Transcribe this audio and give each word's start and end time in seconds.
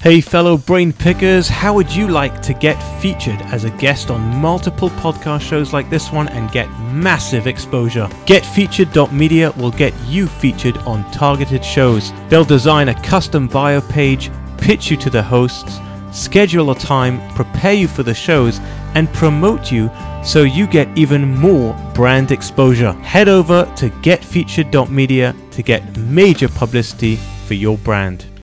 Hey, 0.00 0.20
fellow 0.20 0.56
brain 0.56 0.92
pickers, 0.92 1.48
how 1.48 1.74
would 1.74 1.92
you 1.92 2.06
like 2.06 2.40
to 2.42 2.54
get 2.54 2.78
featured 3.02 3.42
as 3.42 3.64
a 3.64 3.70
guest 3.70 4.12
on 4.12 4.20
multiple 4.36 4.90
podcast 4.90 5.40
shows 5.40 5.72
like 5.72 5.90
this 5.90 6.12
one 6.12 6.28
and 6.28 6.52
get 6.52 6.70
massive 6.92 7.48
exposure? 7.48 8.06
GetFeatured.media 8.24 9.50
will 9.56 9.72
get 9.72 9.92
you 10.06 10.28
featured 10.28 10.78
on 10.78 11.02
targeted 11.10 11.64
shows. 11.64 12.12
They'll 12.28 12.44
design 12.44 12.90
a 12.90 13.02
custom 13.02 13.48
bio 13.48 13.80
page, 13.80 14.30
pitch 14.56 14.88
you 14.88 14.96
to 14.98 15.10
the 15.10 15.20
hosts, 15.20 15.80
schedule 16.12 16.70
a 16.70 16.76
time, 16.76 17.18
prepare 17.34 17.74
you 17.74 17.88
for 17.88 18.04
the 18.04 18.14
shows, 18.14 18.60
and 18.94 19.12
promote 19.12 19.72
you 19.72 19.90
so 20.24 20.44
you 20.44 20.68
get 20.68 20.96
even 20.96 21.36
more 21.36 21.74
brand 21.92 22.30
exposure. 22.30 22.92
Head 22.92 23.28
over 23.28 23.64
to 23.74 23.90
GetFeatured.media 23.90 25.34
to 25.50 25.62
get 25.64 25.96
major 25.96 26.48
publicity 26.48 27.16
for 27.48 27.54
your 27.54 27.76
brand. 27.78 28.37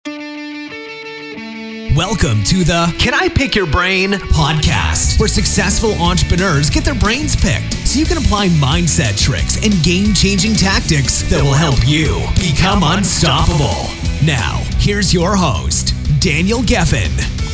Welcome 1.96 2.44
to 2.44 2.66
the 2.66 2.94
Can 3.00 3.14
I 3.14 3.30
Pick 3.30 3.56
Your 3.56 3.66
Brain 3.66 4.12
podcast, 4.12 5.18
where 5.18 5.30
successful 5.30 5.94
entrepreneurs 5.94 6.70
get 6.70 6.84
their 6.84 6.94
brains 6.94 7.38
picked 7.38 7.72
so 7.88 7.98
you 7.98 8.06
can 8.06 8.18
apply 8.18 8.50
mindset 8.50 9.18
tricks 9.18 9.56
and 9.64 9.82
game 9.82 10.14
changing 10.14 10.56
tactics 10.56 11.22
that 11.30 11.42
will 11.42 11.54
help 11.54 11.80
you 11.88 12.20
become 12.36 12.84
unstoppable. 12.84 13.90
Now, 14.26 14.62
here's 14.78 15.14
your 15.14 15.38
host, 15.38 15.94
Daniel 16.20 16.60
Gefen. 16.60 17.12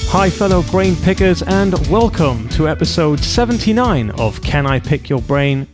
Hi, 0.09 0.31
fellow 0.31 0.63
brain 0.63 0.95
pickers, 0.95 1.43
and 1.43 1.75
welcome 1.87 2.49
to 2.49 2.67
episode 2.67 3.19
79 3.19 4.09
of 4.19 4.41
Can 4.41 4.65
I 4.65 4.79
Pick 4.79 5.07
Your 5.07 5.21
Brain? 5.21 5.67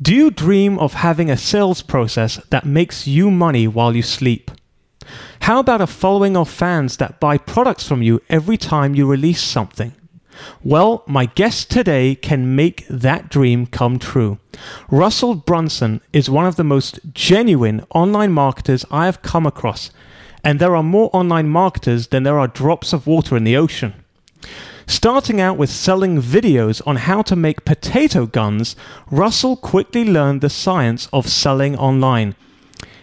Do 0.00 0.14
you 0.14 0.30
dream 0.30 0.78
of 0.78 0.94
having 0.94 1.30
a 1.30 1.36
sales 1.36 1.82
process 1.82 2.36
that 2.48 2.64
makes 2.64 3.06
you 3.06 3.30
money 3.30 3.68
while 3.68 3.94
you 3.94 4.00
sleep? 4.00 4.50
How 5.50 5.58
about 5.58 5.80
a 5.80 5.88
following 5.88 6.36
of 6.36 6.48
fans 6.48 6.98
that 6.98 7.18
buy 7.18 7.36
products 7.36 7.84
from 7.84 8.02
you 8.02 8.22
every 8.30 8.56
time 8.56 8.94
you 8.94 9.04
release 9.04 9.42
something? 9.42 9.92
Well, 10.62 11.02
my 11.08 11.26
guest 11.26 11.72
today 11.72 12.14
can 12.14 12.54
make 12.54 12.86
that 12.86 13.28
dream 13.28 13.66
come 13.66 13.98
true. 13.98 14.38
Russell 14.92 15.34
Brunson 15.34 16.02
is 16.12 16.30
one 16.30 16.46
of 16.46 16.54
the 16.54 16.62
most 16.62 17.00
genuine 17.12 17.84
online 17.92 18.30
marketers 18.30 18.84
I 18.92 19.06
have 19.06 19.22
come 19.22 19.44
across, 19.44 19.90
and 20.44 20.60
there 20.60 20.76
are 20.76 20.84
more 20.84 21.10
online 21.12 21.48
marketers 21.48 22.06
than 22.06 22.22
there 22.22 22.38
are 22.38 22.46
drops 22.46 22.92
of 22.92 23.08
water 23.08 23.36
in 23.36 23.42
the 23.42 23.56
ocean. 23.56 24.04
Starting 24.86 25.40
out 25.40 25.56
with 25.56 25.68
selling 25.68 26.22
videos 26.22 26.80
on 26.86 26.94
how 26.94 27.22
to 27.22 27.34
make 27.34 27.64
potato 27.64 28.24
guns, 28.24 28.76
Russell 29.10 29.56
quickly 29.56 30.04
learned 30.04 30.42
the 30.42 30.48
science 30.48 31.08
of 31.12 31.28
selling 31.28 31.76
online 31.76 32.36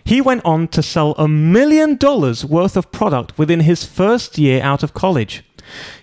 he 0.08 0.22
went 0.22 0.46
on 0.46 0.70
to 0.70 0.82
sell 0.82 1.14
a 1.18 1.28
million 1.28 1.98
dollars 1.98 2.46
worth 2.46 2.78
of 2.78 2.92
product 2.94 3.38
within 3.38 3.60
his 3.60 3.84
first 3.84 4.38
year 4.38 4.64
out 4.64 4.82
of 4.82 4.94
college. 4.94 5.44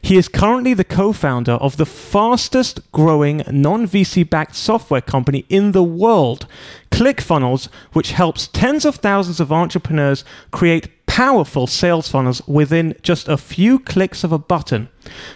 He 0.01 0.17
is 0.17 0.29
currently 0.29 0.75
the 0.75 0.85
co 0.85 1.13
founder 1.13 1.53
of 1.53 1.77
the 1.77 1.87
fastest 1.87 2.81
growing 2.93 3.43
non 3.51 3.87
VC 3.87 4.29
backed 4.29 4.57
software 4.57 5.01
company 5.01 5.45
in 5.49 5.73
the 5.73 5.83
world, 5.83 6.47
ClickFunnels, 6.91 7.69
which 7.93 8.13
helps 8.13 8.49
tens 8.49 8.85
of 8.85 8.97
thousands 8.97 9.41
of 9.41 9.53
entrepreneurs 9.53 10.25
create 10.51 10.89
powerful 11.15 11.69
sales 11.69 12.09
funnels 12.09 12.43
within 12.49 12.93
just 13.03 13.29
a 13.29 13.37
few 13.37 13.79
clicks 13.79 14.25
of 14.25 14.33
a 14.33 14.39
button. 14.39 14.89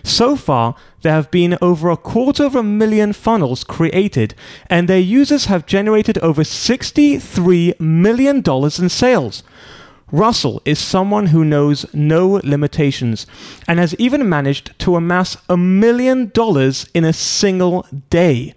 So 0.03 0.35
far, 0.35 0.75
there 1.03 1.13
have 1.13 1.31
been 1.31 1.57
over 1.63 1.89
a 1.89 1.97
quarter 1.97 2.45
of 2.45 2.57
a 2.57 2.65
million 2.65 3.13
funnels 3.13 3.63
created, 3.63 4.35
and 4.69 4.89
their 4.89 4.98
users 4.98 5.45
have 5.45 5.67
generated 5.67 6.19
over 6.19 6.42
$63 6.42 7.79
million 7.79 8.42
in 8.45 8.89
sales. 8.89 9.45
Russell 10.11 10.62
is 10.64 10.78
someone 10.78 11.27
who 11.27 11.45
knows 11.45 11.84
no 11.92 12.41
limitations 12.42 13.27
and 13.67 13.78
has 13.78 13.95
even 13.97 14.28
managed 14.28 14.78
to 14.81 14.97
amass 14.97 15.37
a 15.48 15.56
million 15.56 16.31
dollars 16.31 16.89
in 16.95 17.05
a 17.05 17.12
single 17.12 17.87
day. 18.09 18.55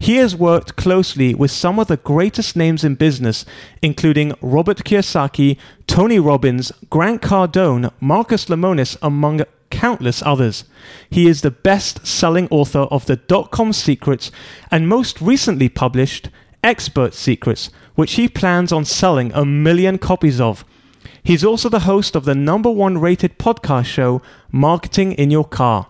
He 0.00 0.16
has 0.16 0.34
worked 0.34 0.76
closely 0.76 1.34
with 1.34 1.50
some 1.50 1.78
of 1.78 1.86
the 1.86 1.96
greatest 1.96 2.56
names 2.56 2.82
in 2.84 2.94
business, 2.94 3.44
including 3.82 4.32
Robert 4.40 4.84
Kiyosaki, 4.84 5.56
Tony 5.86 6.18
Robbins, 6.18 6.72
Grant 6.90 7.22
Cardone, 7.22 7.92
Marcus 8.00 8.46
Lemonis, 8.46 8.96
among 9.02 9.42
countless 9.70 10.22
others. 10.22 10.64
He 11.10 11.28
is 11.28 11.42
the 11.42 11.50
best 11.50 12.06
selling 12.06 12.48
author 12.50 12.86
of 12.90 13.06
the 13.06 13.16
dot 13.16 13.50
com 13.50 13.72
secrets 13.72 14.32
and 14.70 14.88
most 14.88 15.20
recently 15.20 15.68
published 15.68 16.30
Expert 16.64 17.14
Secrets, 17.14 17.70
which 17.94 18.14
he 18.14 18.28
plans 18.28 18.72
on 18.72 18.84
selling 18.84 19.32
a 19.32 19.44
million 19.44 19.98
copies 19.98 20.40
of. 20.40 20.64
He's 21.28 21.44
also 21.44 21.68
the 21.68 21.80
host 21.80 22.16
of 22.16 22.24
the 22.24 22.34
number 22.34 22.70
one 22.70 22.96
rated 22.96 23.38
podcast 23.38 23.84
show, 23.84 24.22
Marketing 24.50 25.12
in 25.12 25.30
Your 25.30 25.44
Car. 25.44 25.86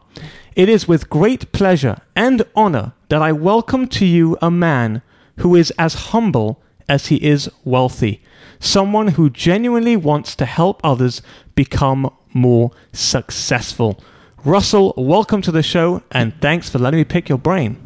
It 0.57 0.69
is 0.69 0.89
with 0.89 1.09
great 1.09 1.53
pleasure 1.53 1.99
and 2.17 2.43
honor 2.57 2.93
that 3.09 3.23
I 3.23 3.31
welcome 3.31 3.87
to 3.87 4.05
you 4.05 4.37
a 4.43 4.51
man 4.51 5.01
who 5.37 5.55
is 5.55 5.73
as 5.79 6.11
humble 6.11 6.61
as 6.89 7.07
he 7.07 7.25
is 7.25 7.49
wealthy, 7.65 8.21
someone 8.59 9.07
who 9.11 9.31
genuinely 9.31 9.95
wants 9.95 10.35
to 10.35 10.45
help 10.45 10.81
others 10.83 11.23
become 11.55 12.13
more 12.35 12.73
successful. 12.93 14.03
Russell, 14.45 14.93
welcome 14.97 15.41
to 15.43 15.53
the 15.53 15.63
show 15.63 16.03
and 16.11 16.35
thanks 16.41 16.69
for 16.69 16.81
letting 16.81 16.99
me 16.99 17.05
pick 17.05 17.29
your 17.29 17.39
brain. 17.39 17.77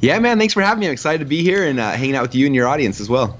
Yeah, 0.00 0.18
man, 0.18 0.36
thanks 0.36 0.54
for 0.54 0.62
having 0.62 0.80
me. 0.80 0.86
I'm 0.88 0.92
excited 0.94 1.20
to 1.20 1.26
be 1.26 1.44
here 1.44 1.64
and 1.64 1.78
uh, 1.78 1.92
hanging 1.92 2.16
out 2.16 2.22
with 2.22 2.34
you 2.34 2.44
and 2.44 2.56
your 2.56 2.66
audience 2.66 3.00
as 3.00 3.08
well. 3.08 3.38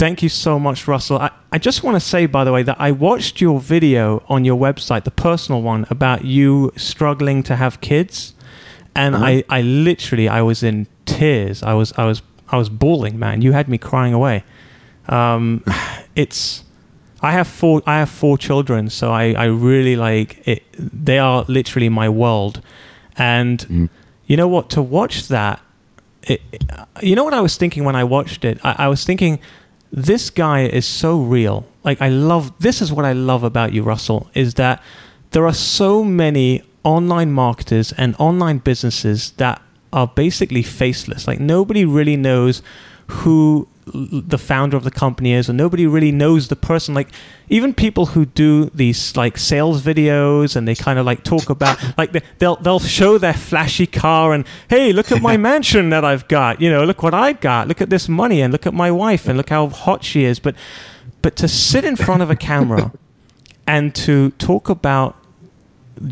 Thank 0.00 0.22
you 0.22 0.30
so 0.30 0.58
much, 0.58 0.88
Russell. 0.88 1.18
I, 1.18 1.30
I 1.52 1.58
just 1.58 1.82
want 1.82 1.94
to 1.94 2.00
say, 2.00 2.24
by 2.24 2.42
the 2.44 2.52
way, 2.52 2.62
that 2.62 2.80
I 2.80 2.90
watched 2.90 3.42
your 3.42 3.60
video 3.60 4.24
on 4.30 4.46
your 4.46 4.58
website, 4.58 5.04
the 5.04 5.10
personal 5.10 5.60
one, 5.60 5.86
about 5.90 6.24
you 6.24 6.72
struggling 6.74 7.42
to 7.42 7.56
have 7.56 7.82
kids. 7.82 8.34
And 8.94 9.14
uh-huh. 9.14 9.26
I, 9.26 9.44
I 9.50 9.60
literally, 9.60 10.26
I 10.26 10.40
was 10.40 10.62
in 10.62 10.86
tears. 11.04 11.62
I 11.62 11.74
was, 11.74 11.92
I 11.98 12.06
was, 12.06 12.22
I 12.48 12.56
was 12.56 12.70
bawling, 12.70 13.18
man. 13.18 13.42
You 13.42 13.52
had 13.52 13.68
me 13.68 13.76
crying 13.76 14.14
away. 14.14 14.42
Um, 15.06 15.62
it's, 16.16 16.64
I 17.20 17.32
have 17.32 17.46
four, 17.46 17.82
I 17.84 17.98
have 17.98 18.08
four 18.08 18.38
children, 18.38 18.88
so 18.88 19.12
I, 19.12 19.32
I 19.32 19.44
really 19.44 19.96
like 19.96 20.48
it. 20.48 20.62
They 20.78 21.18
are 21.18 21.44
literally 21.46 21.90
my 21.90 22.08
world. 22.08 22.62
And 23.18 23.58
mm. 23.68 23.90
you 24.24 24.38
know 24.38 24.48
what? 24.48 24.70
To 24.70 24.80
watch 24.80 25.28
that, 25.28 25.60
it, 26.22 26.40
you 27.02 27.14
know 27.14 27.24
what 27.24 27.34
I 27.34 27.42
was 27.42 27.58
thinking 27.58 27.84
when 27.84 27.96
I 27.96 28.04
watched 28.04 28.46
it? 28.46 28.58
I, 28.64 28.86
I 28.86 28.88
was 28.88 29.04
thinking, 29.04 29.40
this 29.92 30.30
guy 30.30 30.62
is 30.62 30.86
so 30.86 31.20
real. 31.20 31.66
Like 31.84 32.00
I 32.00 32.08
love 32.08 32.52
this 32.60 32.80
is 32.80 32.92
what 32.92 33.04
I 33.04 33.12
love 33.12 33.42
about 33.42 33.72
you, 33.72 33.82
Russell, 33.82 34.28
is 34.34 34.54
that 34.54 34.82
there 35.30 35.46
are 35.46 35.54
so 35.54 36.04
many 36.04 36.62
online 36.84 37.32
marketers 37.32 37.92
and 37.92 38.14
online 38.18 38.58
businesses 38.58 39.32
that 39.32 39.60
are 39.92 40.06
basically 40.06 40.62
faceless. 40.62 41.26
Like 41.26 41.40
nobody 41.40 41.84
really 41.84 42.16
knows 42.16 42.62
who 43.08 43.68
the 43.92 44.38
founder 44.38 44.76
of 44.76 44.84
the 44.84 44.90
company 44.90 45.32
is, 45.32 45.48
and 45.48 45.56
nobody 45.56 45.86
really 45.86 46.12
knows 46.12 46.48
the 46.48 46.56
person. 46.56 46.94
Like 46.94 47.08
even 47.48 47.74
people 47.74 48.06
who 48.06 48.26
do 48.26 48.66
these 48.66 49.16
like 49.16 49.36
sales 49.38 49.82
videos 49.82 50.56
and 50.56 50.66
they 50.66 50.74
kind 50.74 50.98
of 50.98 51.06
like 51.06 51.24
talk 51.24 51.50
about 51.50 51.78
like 51.98 52.12
they, 52.12 52.22
they'll 52.38 52.56
they'll 52.56 52.80
show 52.80 53.18
their 53.18 53.34
flashy 53.34 53.86
car 53.86 54.32
and 54.32 54.46
hey, 54.68 54.92
look 54.92 55.12
at 55.12 55.22
my 55.22 55.36
mansion 55.50 55.90
that 55.90 56.04
I've 56.04 56.28
got. 56.28 56.60
You 56.60 56.70
know, 56.70 56.84
look 56.84 57.02
what 57.02 57.14
I've 57.14 57.40
got. 57.40 57.68
Look 57.68 57.80
at 57.80 57.90
this 57.90 58.08
money 58.08 58.40
and 58.40 58.52
look 58.52 58.66
at 58.66 58.74
my 58.74 58.90
wife 58.90 59.26
and 59.28 59.36
look 59.36 59.50
how 59.50 59.68
hot 59.68 60.04
she 60.04 60.24
is. 60.24 60.38
But 60.38 60.54
but 61.22 61.36
to 61.36 61.48
sit 61.48 61.84
in 61.84 61.96
front 61.96 62.22
of 62.22 62.30
a 62.30 62.36
camera 62.36 62.92
and 63.66 63.94
to 63.94 64.30
talk 64.32 64.68
about 64.68 65.16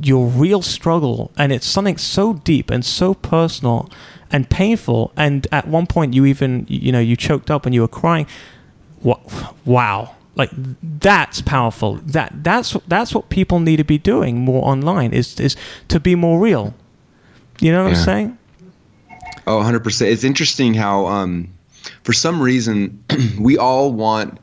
your 0.02 0.26
real 0.26 0.60
struggle 0.60 1.30
and 1.36 1.50
it's 1.50 1.66
something 1.66 1.96
so 1.96 2.34
deep 2.34 2.70
and 2.70 2.84
so 2.84 3.14
personal 3.14 3.88
and 4.30 4.48
painful. 4.48 5.12
And 5.16 5.46
at 5.52 5.68
one 5.68 5.86
point, 5.86 6.14
you 6.14 6.24
even 6.26 6.66
you 6.68 6.92
know 6.92 7.00
you 7.00 7.16
choked 7.16 7.50
up 7.50 7.66
and 7.66 7.74
you 7.74 7.82
were 7.82 7.88
crying. 7.88 8.26
Wow, 9.64 10.16
like 10.34 10.50
that's 10.82 11.40
powerful. 11.42 11.94
That 11.96 12.32
that's 12.42 12.76
that's 12.86 13.14
what 13.14 13.28
people 13.28 13.60
need 13.60 13.76
to 13.76 13.84
be 13.84 13.98
doing 13.98 14.38
more 14.38 14.66
online 14.66 15.12
is 15.12 15.38
is 15.38 15.56
to 15.88 16.00
be 16.00 16.14
more 16.14 16.40
real. 16.40 16.74
You 17.60 17.72
know 17.72 17.84
what 17.84 17.92
yeah. 17.92 17.98
I'm 17.98 18.04
saying? 18.04 18.38
Oh, 19.48 19.60
100%. 19.60 20.02
It's 20.02 20.24
interesting 20.24 20.74
how 20.74 21.06
um, 21.06 21.48
for 22.04 22.12
some 22.12 22.40
reason 22.40 23.02
we 23.40 23.56
all 23.56 23.92
want 23.92 24.38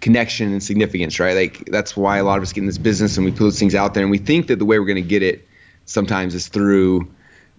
connection 0.00 0.52
and 0.52 0.62
significance, 0.62 1.18
right? 1.18 1.34
Like 1.34 1.64
that's 1.66 1.96
why 1.96 2.18
a 2.18 2.24
lot 2.24 2.38
of 2.38 2.42
us 2.42 2.52
get 2.52 2.60
in 2.60 2.66
this 2.66 2.78
business 2.78 3.16
and 3.16 3.24
we 3.24 3.32
put 3.32 3.40
those 3.40 3.58
things 3.58 3.74
out 3.74 3.94
there 3.94 4.02
and 4.02 4.10
we 4.10 4.18
think 4.18 4.46
that 4.48 4.58
the 4.58 4.64
way 4.64 4.78
we're 4.78 4.86
going 4.86 5.02
to 5.02 5.08
get 5.08 5.22
it 5.22 5.46
sometimes 5.86 6.34
is 6.34 6.48
through 6.48 7.08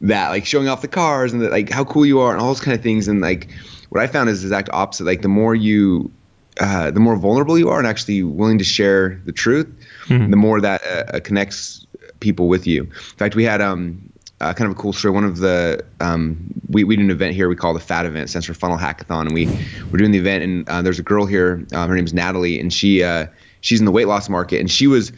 that, 0.02 0.30
like 0.30 0.46
showing 0.46 0.68
off 0.68 0.82
the 0.82 0.88
cars 0.88 1.34
and 1.34 1.42
the, 1.42 1.50
like 1.50 1.70
how 1.70 1.84
cool 1.84 2.06
you 2.06 2.20
are 2.20 2.32
and 2.32 2.42
all 2.42 2.48
those 2.48 2.60
kind 2.60 2.76
of 2.76 2.84
things. 2.84 3.08
And 3.08 3.22
like 3.22 3.50
what 3.90 4.04
I 4.04 4.08
found 4.08 4.30
is 4.30 4.42
the 4.42 4.48
exact 4.48 4.70
opposite. 4.74 5.06
Like 5.06 5.22
the 5.22 5.30
more 5.30 5.56
you, 5.56 6.12
uh, 6.60 6.92
the 6.92 7.00
more 7.00 7.16
vulnerable 7.16 7.58
you 7.58 7.70
are 7.70 7.80
and 7.80 7.88
actually 7.88 8.24
willing 8.24 8.58
to 8.58 8.64
share 8.64 9.22
the 9.26 9.32
truth, 9.32 9.68
mm-hmm. 10.06 10.32
the 10.32 10.38
more 10.38 10.62
that 10.62 10.82
uh, 11.14 11.20
connects 11.22 11.86
people 12.20 12.48
with 12.48 12.68
you. 12.68 12.84
In 12.84 13.18
fact, 13.18 13.36
we 13.36 13.44
had 13.44 13.62
um, 13.62 14.12
uh, 14.42 14.54
kind 14.54 14.70
of 14.70 14.78
a 14.78 14.80
cool 14.80 14.94
story. 14.94 15.14
One 15.14 15.24
of 15.24 15.38
the 15.38 15.84
um, 16.00 16.38
we 16.70 16.84
we 16.84 16.96
did 16.96 17.06
an 17.06 17.12
event 17.12 17.36
here 17.36 17.48
we 17.48 17.56
call 17.56 17.74
the 17.74 17.80
Fat 17.80 18.06
Event, 18.06 18.30
stands 18.30 18.48
for 18.48 18.54
Funnel 18.54 18.78
Hackathon, 18.78 19.28
and 19.28 19.34
we 19.34 19.46
were 19.92 19.98
doing 19.98 20.12
the 20.12 20.20
event. 20.20 20.44
And 20.44 20.70
uh, 20.70 20.82
there's 20.82 21.00
a 21.00 21.04
girl 21.04 21.26
here. 21.26 21.66
Uh, 21.74 21.86
her 21.86 21.96
name's 21.96 22.14
Natalie, 22.14 22.60
and 22.60 22.74
she 22.74 23.04
uh, 23.04 23.28
she's 23.62 23.80
in 23.80 23.86
the 23.86 23.92
weight 23.92 24.08
loss 24.08 24.30
market, 24.30 24.60
and 24.60 24.70
she 24.70 24.88
was 24.88 25.12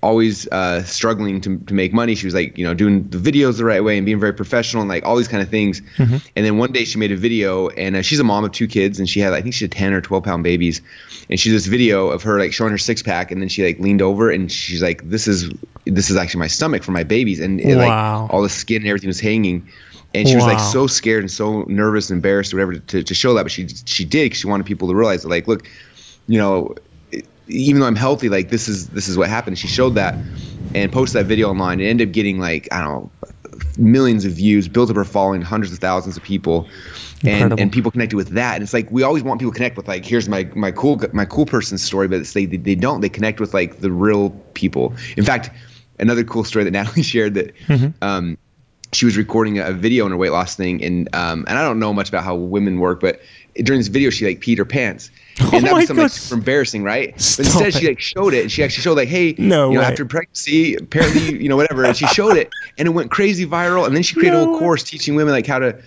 always 0.00 0.46
uh, 0.48 0.82
struggling 0.84 1.40
to, 1.40 1.58
to 1.58 1.74
make 1.74 1.92
money. 1.92 2.14
She 2.14 2.26
was 2.26 2.34
like, 2.34 2.56
you 2.56 2.64
know, 2.64 2.72
doing 2.72 3.08
the 3.08 3.18
videos 3.18 3.58
the 3.58 3.64
right 3.64 3.82
way 3.82 3.96
and 3.96 4.06
being 4.06 4.20
very 4.20 4.32
professional 4.32 4.80
and 4.80 4.88
like 4.88 5.04
all 5.04 5.16
these 5.16 5.26
kind 5.26 5.42
of 5.42 5.48
things. 5.48 5.80
Mm-hmm. 5.96 6.16
And 6.36 6.46
then 6.46 6.56
one 6.58 6.70
day 6.70 6.84
she 6.84 6.98
made 6.98 7.10
a 7.10 7.16
video 7.16 7.68
and 7.70 7.96
uh, 7.96 8.02
she's 8.02 8.20
a 8.20 8.24
mom 8.24 8.44
of 8.44 8.52
two 8.52 8.68
kids 8.68 9.00
and 9.00 9.08
she 9.08 9.18
had, 9.18 9.32
I 9.32 9.42
think 9.42 9.54
she 9.54 9.64
had 9.64 9.72
10 9.72 9.92
or 9.92 10.00
12 10.00 10.22
pound 10.22 10.44
babies. 10.44 10.80
And 11.28 11.38
she 11.40 11.48
did 11.48 11.56
this 11.56 11.66
video 11.66 12.08
of 12.08 12.22
her 12.22 12.38
like 12.38 12.52
showing 12.52 12.70
her 12.70 12.78
six 12.78 13.02
pack 13.02 13.32
and 13.32 13.42
then 13.42 13.48
she 13.48 13.64
like 13.64 13.80
leaned 13.80 14.00
over 14.00 14.30
and 14.30 14.50
she's 14.52 14.82
like, 14.82 15.08
this 15.08 15.26
is, 15.26 15.50
this 15.84 16.10
is 16.10 16.16
actually 16.16 16.40
my 16.40 16.46
stomach 16.46 16.84
for 16.84 16.92
my 16.92 17.02
babies. 17.02 17.40
And 17.40 17.60
it, 17.60 17.74
wow. 17.74 18.22
like 18.22 18.30
all 18.32 18.42
the 18.42 18.48
skin 18.48 18.82
and 18.82 18.88
everything 18.88 19.08
was 19.08 19.20
hanging. 19.20 19.68
And 20.14 20.28
she 20.28 20.36
wow. 20.36 20.46
was 20.46 20.54
like 20.54 20.60
so 20.60 20.86
scared 20.86 21.24
and 21.24 21.30
so 21.30 21.64
nervous 21.64 22.08
and 22.08 22.18
embarrassed 22.18 22.54
or 22.54 22.58
whatever 22.58 22.78
to, 22.78 23.02
to 23.02 23.14
show 23.14 23.34
that. 23.34 23.42
But 23.42 23.52
she, 23.52 23.66
she 23.84 24.04
did 24.04 24.26
because 24.26 24.38
she 24.38 24.46
wanted 24.46 24.64
people 24.64 24.88
to 24.88 24.94
realize 24.94 25.22
that 25.22 25.28
like, 25.28 25.48
look, 25.48 25.68
you 26.28 26.38
know, 26.38 26.74
even 27.48 27.80
though 27.80 27.86
I'm 27.86 27.96
healthy, 27.96 28.28
like 28.28 28.50
this 28.50 28.68
is 28.68 28.88
this 28.88 29.08
is 29.08 29.16
what 29.16 29.28
happened. 29.28 29.58
She 29.58 29.68
showed 29.68 29.94
that 29.94 30.14
and 30.74 30.92
posted 30.92 31.20
that 31.20 31.26
video 31.26 31.50
online. 31.50 31.80
and 31.80 31.88
ended 31.88 32.08
up 32.08 32.12
getting 32.12 32.38
like 32.38 32.68
I 32.72 32.80
don't 32.80 32.90
know 32.90 33.10
millions 33.78 34.24
of 34.24 34.32
views, 34.32 34.68
built 34.68 34.90
up 34.90 34.96
her 34.96 35.04
following, 35.04 35.42
hundreds 35.42 35.72
of 35.72 35.78
thousands 35.78 36.16
of 36.16 36.22
people, 36.22 36.68
and 37.24 37.58
and 37.58 37.72
people 37.72 37.90
connected 37.90 38.16
with 38.16 38.30
that. 38.30 38.54
And 38.54 38.62
it's 38.62 38.74
like 38.74 38.90
we 38.90 39.02
always 39.02 39.22
want 39.22 39.40
people 39.40 39.52
to 39.52 39.56
connect 39.56 39.76
with 39.76 39.88
like 39.88 40.04
here's 40.04 40.28
my 40.28 40.48
my 40.54 40.70
cool 40.70 41.00
my 41.12 41.24
cool 41.24 41.46
person 41.46 41.78
story, 41.78 42.08
but 42.08 42.24
they 42.26 42.46
they 42.46 42.74
don't. 42.74 43.00
They 43.00 43.08
connect 43.08 43.40
with 43.40 43.54
like 43.54 43.80
the 43.80 43.90
real 43.90 44.30
people. 44.54 44.94
In 45.16 45.24
fact, 45.24 45.50
another 45.98 46.24
cool 46.24 46.44
story 46.44 46.64
that 46.64 46.70
Natalie 46.72 47.02
shared 47.02 47.34
that. 47.34 47.56
Mm-hmm. 47.66 47.88
Um, 48.02 48.38
she 48.92 49.04
was 49.04 49.18
recording 49.18 49.58
a 49.58 49.72
video 49.72 50.06
on 50.06 50.12
her 50.12 50.16
weight 50.16 50.32
loss 50.32 50.54
thing, 50.54 50.82
and 50.82 51.14
um, 51.14 51.44
and 51.48 51.58
I 51.58 51.62
don't 51.62 51.78
know 51.78 51.92
much 51.92 52.08
about 52.08 52.24
how 52.24 52.34
women 52.34 52.80
work, 52.80 53.00
but 53.00 53.20
during 53.56 53.80
this 53.80 53.88
video 53.88 54.10
she 54.10 54.24
like 54.26 54.40
peed 54.40 54.58
her 54.58 54.64
pants, 54.64 55.10
Oh 55.48 55.50
and 55.52 55.64
oh 55.64 55.68
that 55.68 55.74
was 55.74 55.86
something 55.86 56.02
like, 56.02 56.12
super 56.12 56.38
embarrassing, 56.38 56.82
right? 56.82 57.18
Stop 57.20 57.44
but 57.44 57.46
instead, 57.46 57.68
it. 57.68 57.74
she 57.74 57.88
like 57.88 58.00
showed 58.00 58.34
it, 58.34 58.42
and 58.42 58.52
she 58.52 58.64
actually 58.64 58.82
showed 58.82 58.96
like, 58.96 59.08
hey, 59.08 59.34
no 59.38 59.70
you 59.70 59.76
know, 59.76 59.82
after 59.82 60.04
pregnancy, 60.04 60.74
apparently, 60.74 61.40
you 61.40 61.48
know, 61.48 61.56
whatever, 61.56 61.84
and 61.84 61.96
she 61.96 62.06
showed 62.08 62.36
it, 62.36 62.50
and 62.76 62.88
it 62.88 62.90
went 62.90 63.10
crazy 63.10 63.46
viral, 63.46 63.86
and 63.86 63.94
then 63.94 64.02
she 64.02 64.14
created 64.14 64.36
no. 64.36 64.42
a 64.42 64.46
whole 64.46 64.58
course 64.58 64.82
teaching 64.82 65.14
women 65.14 65.32
like 65.32 65.46
how 65.46 65.60
to, 65.60 65.80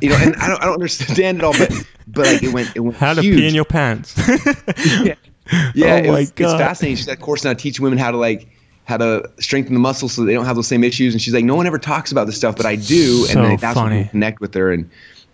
you 0.00 0.10
know, 0.10 0.16
and 0.16 0.36
I 0.36 0.48
don't, 0.48 0.62
I 0.62 0.66
don't 0.66 0.74
understand 0.74 1.38
it 1.38 1.44
all, 1.44 1.52
but 1.52 1.72
but 2.06 2.26
like 2.26 2.42
it 2.42 2.52
went, 2.52 2.70
it 2.76 2.80
went 2.80 2.96
how 2.96 3.14
huge. 3.14 3.34
to 3.34 3.40
pee 3.40 3.48
in 3.48 3.54
your 3.54 3.64
pants. 3.64 4.14
yeah, 5.02 5.14
yeah, 5.74 5.94
oh 5.94 5.96
it 5.96 6.10
was, 6.10 6.30
it's 6.30 6.52
fascinating. 6.52 6.96
She's 6.96 7.06
got 7.06 7.18
a 7.18 7.20
course 7.20 7.44
now 7.44 7.52
teaching 7.52 7.82
women 7.82 7.98
how 7.98 8.12
to 8.12 8.16
like 8.16 8.48
how 8.84 8.98
to 8.98 9.28
strengthen 9.40 9.74
the 9.74 9.80
muscles 9.80 10.12
so 10.12 10.24
they 10.24 10.34
don't 10.34 10.44
have 10.44 10.56
those 10.56 10.66
same 10.66 10.84
issues. 10.84 11.14
And 11.14 11.20
she's 11.22 11.34
like, 11.34 11.44
no 11.44 11.54
one 11.54 11.66
ever 11.66 11.78
talks 11.78 12.12
about 12.12 12.26
this 12.26 12.36
stuff, 12.36 12.56
but 12.56 12.66
I 12.66 12.76
do, 12.76 13.24
so 13.24 13.40
and 13.40 13.48
like, 13.48 13.60
that's 13.60 13.74
funny. 13.74 13.96
when 13.96 14.08
connect 14.08 14.40
with 14.40 14.54
her 14.54 14.72
and 14.72 14.88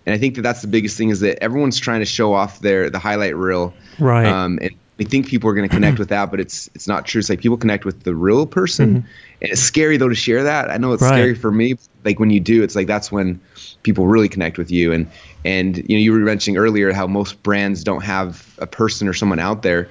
and 0.07 0.15
I 0.15 0.19
think 0.19 0.35
that 0.37 0.43
that's 0.43 0.63
the 0.63 0.69
biggest 0.69 0.97
thing 0.97 1.11
is 1.11 1.21
that 1.21 1.43
everyone's 1.43 1.79
trying 1.79 2.01
to 2.01 2.07
show 2.07 2.33
off 2.33 2.61
their 2.61 2.91
the 2.91 2.99
highlight 2.99 3.37
reel, 3.37 3.75
right? 3.99 4.27
Um, 4.27 4.59
and 4.63 4.71
I 5.01 5.05
think 5.05 5.27
people 5.27 5.49
are 5.49 5.55
going 5.55 5.69
to 5.69 5.75
connect 5.75 5.99
with 5.99 6.11
that, 6.11 6.31
but 6.31 6.41
it's 6.41 6.69
it's 6.75 6.87
not 6.87 7.07
true. 7.07 7.21
It's 7.21 7.31
like 7.31 7.41
people 7.41 7.57
connect 7.57 7.87
with 7.87 8.03
the 8.03 8.15
real 8.15 8.47
person, 8.47 8.89
mm-hmm. 8.89 9.07
and 9.41 9.51
it's 9.51 9.61
scary 9.61 9.97
though 9.97 10.11
to 10.11 10.15
share 10.15 10.43
that. 10.43 10.71
I 10.71 10.77
know 10.77 10.93
it's 10.93 11.03
right. 11.03 11.09
scary 11.09 11.35
for 11.35 11.51
me. 11.51 11.77
Like 12.05 12.19
when 12.19 12.29
you 12.29 12.39
do, 12.39 12.63
it's 12.63 12.77
like 12.77 12.87
that's 12.87 13.11
when 13.11 13.41
people 13.83 14.07
really 14.07 14.29
connect 14.29 14.59
with 14.59 14.71
you. 14.71 14.93
And 14.93 15.11
and 15.45 15.79
you 15.79 15.97
know 15.97 16.03
you 16.03 16.13
were 16.13 16.19
mentioning 16.19 16.59
earlier 16.59 16.93
how 16.93 17.07
most 17.07 17.43
brands 17.43 17.83
don't 17.83 18.03
have 18.03 18.55
a 18.59 18.67
person 18.67 19.09
or 19.09 19.15
someone 19.15 19.39
out 19.39 19.63
there, 19.63 19.89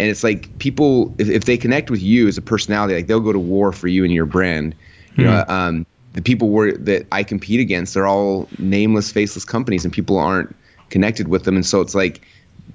and 0.00 0.08
it's 0.08 0.24
like 0.24 0.58
people 0.58 1.14
if, 1.18 1.28
if 1.28 1.44
they 1.44 1.56
connect 1.56 1.88
with 1.88 2.02
you 2.02 2.26
as 2.26 2.36
a 2.36 2.42
personality, 2.42 2.94
like 2.94 3.06
they'll 3.06 3.20
go 3.20 3.32
to 3.32 3.38
war 3.38 3.72
for 3.72 3.86
you 3.86 4.02
and 4.02 4.12
your 4.12 4.26
brand. 4.26 4.74
You 5.16 5.24
mm-hmm. 5.24 5.50
know, 5.50 5.54
um, 5.54 5.86
the 6.12 6.22
people 6.22 6.50
were, 6.50 6.72
that 6.72 7.06
I 7.12 7.22
compete 7.22 7.60
against, 7.60 7.94
they're 7.94 8.06
all 8.06 8.48
nameless, 8.58 9.12
faceless 9.12 9.44
companies, 9.44 9.84
and 9.84 9.92
people 9.92 10.18
aren't 10.18 10.54
connected 10.90 11.28
with 11.28 11.44
them. 11.44 11.56
And 11.56 11.64
so 11.64 11.80
it's 11.80 11.94
like 11.94 12.20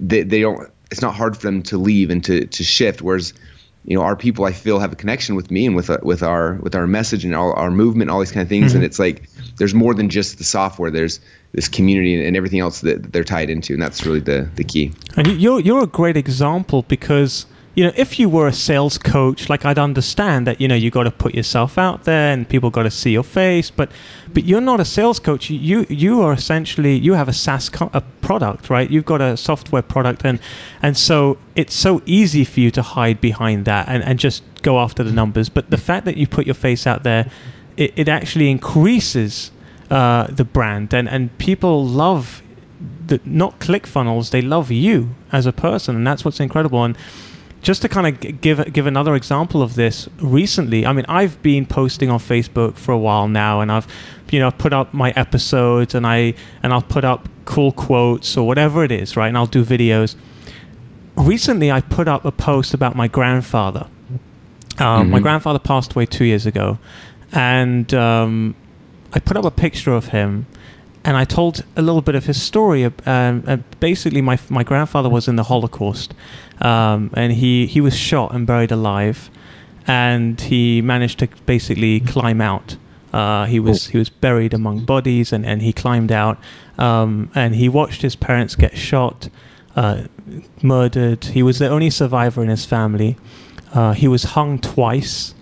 they, 0.00 0.22
they 0.22 0.40
don't. 0.40 0.70
It's 0.90 1.02
not 1.02 1.14
hard 1.14 1.36
for 1.36 1.42
them 1.42 1.62
to 1.64 1.78
leave 1.78 2.10
and 2.10 2.22
to 2.24 2.46
to 2.46 2.64
shift. 2.64 3.02
Whereas, 3.02 3.34
you 3.84 3.96
know, 3.96 4.02
our 4.02 4.16
people 4.16 4.44
I 4.44 4.52
feel 4.52 4.78
have 4.78 4.92
a 4.92 4.96
connection 4.96 5.34
with 5.34 5.50
me 5.50 5.66
and 5.66 5.74
with 5.74 5.90
uh, 5.90 5.98
with 6.02 6.22
our 6.22 6.54
with 6.62 6.74
our 6.74 6.86
message 6.86 7.24
and 7.24 7.34
all 7.34 7.52
our 7.54 7.70
movement, 7.70 8.10
all 8.10 8.20
these 8.20 8.32
kind 8.32 8.42
of 8.42 8.48
things. 8.48 8.68
Mm-hmm. 8.68 8.76
And 8.76 8.84
it's 8.84 8.98
like 8.98 9.28
there's 9.56 9.74
more 9.74 9.94
than 9.94 10.08
just 10.08 10.38
the 10.38 10.44
software. 10.44 10.90
There's 10.90 11.20
this 11.52 11.68
community 11.68 12.24
and 12.24 12.36
everything 12.36 12.60
else 12.60 12.80
that 12.82 13.12
they're 13.12 13.24
tied 13.24 13.50
into, 13.50 13.72
and 13.72 13.82
that's 13.82 14.06
really 14.06 14.20
the 14.20 14.48
the 14.54 14.64
key. 14.64 14.92
And 15.16 15.26
you're 15.40 15.60
you're 15.60 15.82
a 15.82 15.88
great 15.88 16.16
example 16.16 16.82
because 16.82 17.46
you 17.76 17.84
know, 17.84 17.92
if 17.94 18.18
you 18.18 18.30
were 18.30 18.46
a 18.46 18.54
sales 18.54 18.96
coach, 18.96 19.50
like 19.50 19.66
I'd 19.66 19.78
understand 19.78 20.46
that, 20.46 20.62
you 20.62 20.66
know, 20.66 20.74
you 20.74 20.90
got 20.90 21.02
to 21.02 21.10
put 21.10 21.34
yourself 21.34 21.76
out 21.76 22.04
there 22.04 22.32
and 22.32 22.48
people 22.48 22.70
got 22.70 22.84
to 22.84 22.90
see 22.90 23.10
your 23.10 23.22
face, 23.22 23.70
but 23.70 23.92
but 24.32 24.44
you're 24.44 24.62
not 24.62 24.80
a 24.80 24.84
sales 24.84 25.20
coach. 25.20 25.50
You 25.50 25.84
you 25.90 26.22
are 26.22 26.32
essentially 26.32 26.96
you 26.96 27.12
have 27.12 27.28
a 27.28 27.34
SaaS 27.34 27.68
co- 27.68 27.90
a 27.92 28.00
product, 28.22 28.70
right? 28.70 28.90
You've 28.90 29.04
got 29.04 29.20
a 29.20 29.36
software 29.36 29.82
product 29.82 30.24
and 30.24 30.40
and 30.82 30.96
so 30.96 31.36
it's 31.54 31.74
so 31.74 32.00
easy 32.06 32.44
for 32.44 32.60
you 32.60 32.70
to 32.70 32.80
hide 32.80 33.20
behind 33.20 33.66
that 33.66 33.88
and, 33.88 34.02
and 34.02 34.18
just 34.18 34.42
go 34.62 34.80
after 34.80 35.04
the 35.04 35.12
numbers. 35.12 35.50
But 35.50 35.68
the 35.68 35.76
fact 35.76 36.06
that 36.06 36.16
you 36.16 36.26
put 36.26 36.46
your 36.46 36.54
face 36.54 36.86
out 36.86 37.02
there, 37.02 37.30
it, 37.76 37.92
it 37.94 38.08
actually 38.08 38.50
increases 38.50 39.50
uh, 39.90 40.28
the 40.28 40.44
brand 40.44 40.94
and, 40.94 41.10
and 41.10 41.36
people 41.36 41.84
love 41.84 42.42
the 43.06 43.20
not 43.24 43.58
ClickFunnels, 43.60 44.30
they 44.30 44.42
love 44.42 44.70
you 44.70 45.14
as 45.30 45.44
a 45.44 45.52
person 45.52 45.94
and 45.94 46.06
that's 46.06 46.24
what's 46.24 46.40
incredible. 46.40 46.82
And 46.82 46.96
just 47.66 47.82
to 47.82 47.88
kind 47.88 48.06
of 48.06 48.40
give 48.40 48.72
give 48.72 48.86
another 48.86 49.16
example 49.16 49.60
of 49.60 49.74
this 49.74 50.08
recently 50.20 50.86
i 50.86 50.92
mean 50.92 51.04
i've 51.08 51.42
been 51.42 51.66
posting 51.66 52.08
on 52.08 52.20
facebook 52.20 52.76
for 52.76 52.92
a 52.92 52.98
while 52.98 53.26
now 53.26 53.60
and 53.60 53.72
i've 53.72 53.88
you 54.30 54.38
know 54.38 54.52
put 54.52 54.72
up 54.72 54.94
my 54.94 55.10
episodes 55.16 55.92
and 55.92 56.06
i 56.06 56.32
and 56.62 56.72
i'll 56.72 56.88
put 56.96 57.04
up 57.04 57.28
cool 57.44 57.72
quotes 57.72 58.36
or 58.36 58.46
whatever 58.46 58.84
it 58.84 58.92
is 58.92 59.16
right 59.16 59.26
and 59.26 59.36
i'll 59.36 59.48
do 59.48 59.64
videos 59.64 60.14
recently 61.16 61.72
i 61.72 61.80
put 61.80 62.06
up 62.06 62.24
a 62.24 62.30
post 62.30 62.72
about 62.72 62.94
my 62.94 63.08
grandfather 63.08 63.88
um, 64.78 65.02
mm-hmm. 65.02 65.10
my 65.10 65.18
grandfather 65.18 65.58
passed 65.58 65.92
away 65.94 66.06
two 66.06 66.24
years 66.24 66.46
ago 66.46 66.78
and 67.32 67.92
um, 67.94 68.54
i 69.12 69.18
put 69.18 69.36
up 69.36 69.44
a 69.44 69.50
picture 69.50 69.92
of 69.92 70.06
him 70.06 70.46
and 71.06 71.16
I 71.16 71.24
told 71.24 71.64
a 71.76 71.82
little 71.82 72.02
bit 72.02 72.16
of 72.16 72.26
his 72.26 72.42
story. 72.42 72.84
Um, 73.06 73.64
basically, 73.78 74.20
my 74.20 74.38
my 74.48 74.64
grandfather 74.64 75.08
was 75.08 75.28
in 75.28 75.36
the 75.36 75.44
Holocaust, 75.44 76.12
um, 76.60 77.10
and 77.14 77.32
he 77.32 77.66
he 77.66 77.80
was 77.80 77.96
shot 77.96 78.34
and 78.34 78.44
buried 78.46 78.72
alive, 78.72 79.30
and 79.86 80.38
he 80.40 80.82
managed 80.82 81.20
to 81.20 81.28
basically 81.46 82.00
climb 82.00 82.40
out. 82.40 82.76
Uh, 83.12 83.46
he 83.46 83.60
was 83.60 83.86
he 83.86 83.98
was 83.98 84.10
buried 84.10 84.52
among 84.52 84.84
bodies, 84.84 85.32
and, 85.32 85.46
and 85.46 85.62
he 85.62 85.72
climbed 85.72 86.10
out, 86.10 86.38
um, 86.76 87.30
and 87.36 87.54
he 87.54 87.68
watched 87.68 88.02
his 88.02 88.16
parents 88.16 88.56
get 88.56 88.76
shot, 88.76 89.28
uh, 89.76 90.02
murdered. 90.60 91.24
He 91.24 91.42
was 91.42 91.60
the 91.60 91.68
only 91.68 91.90
survivor 91.90 92.42
in 92.42 92.48
his 92.48 92.64
family. 92.64 93.16
Uh, 93.72 93.92
he 93.92 94.08
was 94.08 94.24
hung 94.24 94.58
twice 94.58 95.35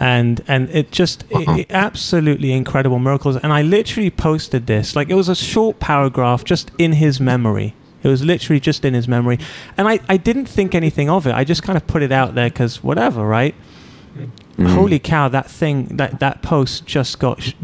and 0.00 0.42
and 0.48 0.68
it 0.70 0.90
just 0.90 1.24
it, 1.30 1.48
it 1.60 1.66
absolutely 1.70 2.52
incredible 2.52 2.98
miracles. 2.98 3.36
And 3.36 3.52
i 3.52 3.62
literally 3.62 4.10
posted 4.10 4.66
this. 4.66 4.96
Like 4.96 5.10
it 5.10 5.14
was 5.14 5.28
a 5.28 5.34
short 5.34 5.80
paragraph 5.80 6.44
just 6.44 6.70
in 6.78 6.92
his 6.92 7.20
memory. 7.20 7.74
It 8.02 8.08
was 8.08 8.22
literally 8.22 8.60
just 8.60 8.84
in 8.84 8.94
his 8.94 9.08
memory. 9.08 9.38
And 9.76 9.88
i 9.88 10.00
i 10.08 10.16
didn't 10.16 10.46
think 10.46 10.74
anything 10.74 11.08
of 11.08 11.26
it. 11.26 11.34
I 11.34 11.44
just 11.44 11.62
kind 11.62 11.76
of 11.76 11.86
put 11.86 12.02
it 12.02 12.12
out 12.12 12.34
there 12.34 12.48
because 12.48 12.82
whatever 12.82 13.26
right? 13.26 13.54
Mm. 14.56 14.68
holy 14.68 15.00
cow 15.00 15.26
that 15.28 15.50
thing 15.50 15.86
that 15.96 16.20
that 16.20 16.40
post 16.40 16.86
just 16.86 17.18
got 17.18 17.42
sh- 17.42 17.54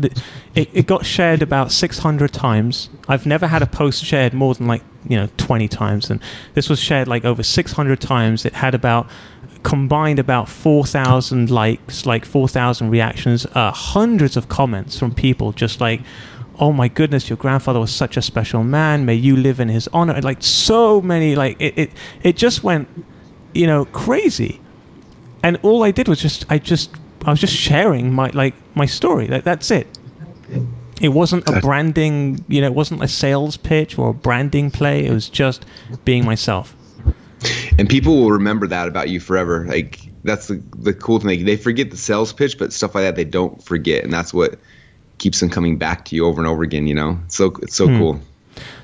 it, 0.57 0.69
it 0.73 0.87
got 0.89 1.07
shared 1.07 1.41
about 1.41 1.71
600 1.71 2.33
times. 2.33 2.91
I've 3.07 3.27
never 3.27 3.47
had 3.47 3.63
a 3.63 3.67
post 3.67 4.05
shared 4.05 4.35
more 4.35 4.55
than 4.55 4.67
like 4.67 4.83
you 5.09 5.17
know 5.17 5.29
20 5.37 5.69
times. 5.69 6.11
And 6.11 6.21
this 6.55 6.69
was 6.69 6.81
shared 6.81 7.09
like 7.09 7.25
over 7.25 7.43
600 7.43 8.01
times. 8.01 8.45
It 8.45 8.55
had 8.55 8.75
about 8.75 9.09
combined 9.63 10.19
about 10.19 10.49
4,000 10.49 11.51
likes, 11.51 12.07
like 12.07 12.25
4,000 12.25 12.91
reactions, 12.91 13.47
uh, 13.55 13.71
hundreds 13.73 14.37
of 14.37 14.49
comments 14.49 14.99
from 14.99 15.15
people 15.15 15.53
just 15.53 15.81
like, 15.81 16.01
oh 16.59 16.73
my 16.73 16.89
goodness, 16.89 17.29
your 17.29 17.37
grandfather 17.37 17.81
was 17.81 17.95
such 17.95 18.17
a 18.17 18.23
special 18.23 18.63
man. 18.63 19.05
May 19.05 19.15
you 19.15 19.37
live 19.37 19.61
in 19.61 19.69
his 19.69 19.89
honor. 19.93 20.15
And 20.15 20.25
like 20.25 20.43
so 20.43 21.01
many, 21.01 21.35
like 21.35 21.57
it, 21.61 21.79
it, 21.79 21.91
it 22.23 22.37
just 22.37 22.63
went, 22.63 22.89
you 23.55 23.67
know, 23.67 23.85
crazy. 23.87 24.61
And 25.43 25.59
all 25.63 25.83
I 25.83 25.91
did 25.91 26.07
was 26.09 26.21
just, 26.21 26.45
I 26.51 26.59
just, 26.59 26.95
I 27.25 27.31
was 27.31 27.41
just 27.41 27.55
sharing 27.55 28.13
my, 28.13 28.29
like 28.29 28.55
my 28.75 28.87
story. 28.87 29.27
Like, 29.27 29.45
that's 29.45 29.71
it. 29.71 29.87
It 31.01 31.09
wasn't 31.09 31.49
a 31.49 31.61
branding, 31.61 32.45
you 32.47 32.61
know, 32.61 32.67
it 32.67 32.75
wasn't 32.75 33.03
a 33.03 33.09
sales 33.09 33.57
pitch 33.57 33.99
or 33.99 34.11
a 34.11 34.15
branding 34.15 34.71
play. 34.71 35.07
It 35.07 35.13
was 35.13 35.31
just 35.31 35.65
being 36.05 36.27
myself 36.27 36.77
and 37.81 37.89
people 37.89 38.21
will 38.21 38.31
remember 38.31 38.67
that 38.67 38.89
about 38.89 39.09
you 39.09 39.19
forever. 39.21 39.65
Like 39.65 40.01
that's 40.23 40.49
the 40.49 40.63
the 40.77 40.93
cool 40.93 41.19
thing. 41.19 41.29
Like, 41.29 41.47
they 41.47 41.57
forget 41.57 41.91
the 41.91 41.97
sales 41.97 42.31
pitch, 42.31 42.59
but 42.59 42.75
stuff 42.75 42.95
like 42.95 43.05
that 43.05 43.17
they 43.17 43.25
don't 43.25 43.63
forget, 43.65 44.05
and 44.05 44.13
that's 44.13 44.35
what 44.35 44.59
keeps 45.17 45.41
them 45.41 45.49
coming 45.49 45.79
back 45.79 46.05
to 46.07 46.15
you 46.15 46.27
over 46.27 46.43
and 46.43 46.47
over 46.47 46.63
again. 46.63 46.87
You 46.87 46.95
know, 46.95 47.19
it's 47.25 47.37
so 47.37 47.55
it's 47.63 47.75
so 47.75 47.89
hmm. 47.89 47.99
cool. 47.99 48.21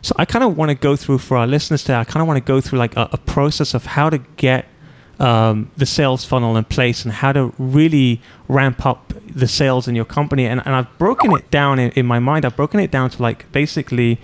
So 0.00 0.14
I 0.18 0.24
kind 0.24 0.42
of 0.42 0.56
want 0.56 0.70
to 0.70 0.74
go 0.74 0.96
through 0.96 1.18
for 1.18 1.36
our 1.36 1.46
listeners 1.46 1.82
today. 1.82 1.96
I 1.96 2.04
kind 2.04 2.22
of 2.22 2.26
want 2.26 2.38
to 2.38 2.48
go 2.52 2.62
through 2.62 2.78
like 2.78 2.96
a, 2.96 3.10
a 3.12 3.18
process 3.18 3.74
of 3.74 3.84
how 3.84 4.08
to 4.08 4.16
get 4.38 4.64
um, 5.20 5.70
the 5.76 5.84
sales 5.84 6.24
funnel 6.24 6.56
in 6.56 6.64
place 6.64 7.04
and 7.04 7.12
how 7.12 7.32
to 7.32 7.52
really 7.58 8.22
ramp 8.48 8.86
up 8.86 9.12
the 9.28 9.46
sales 9.46 9.88
in 9.88 9.94
your 9.94 10.06
company. 10.06 10.46
And, 10.46 10.62
and 10.64 10.74
I've 10.74 10.98
broken 10.98 11.32
it 11.32 11.50
down 11.50 11.78
in, 11.78 11.90
in 11.90 12.06
my 12.06 12.18
mind. 12.18 12.46
I've 12.46 12.56
broken 12.56 12.80
it 12.80 12.90
down 12.90 13.10
to 13.10 13.20
like 13.20 13.52
basically 13.52 14.18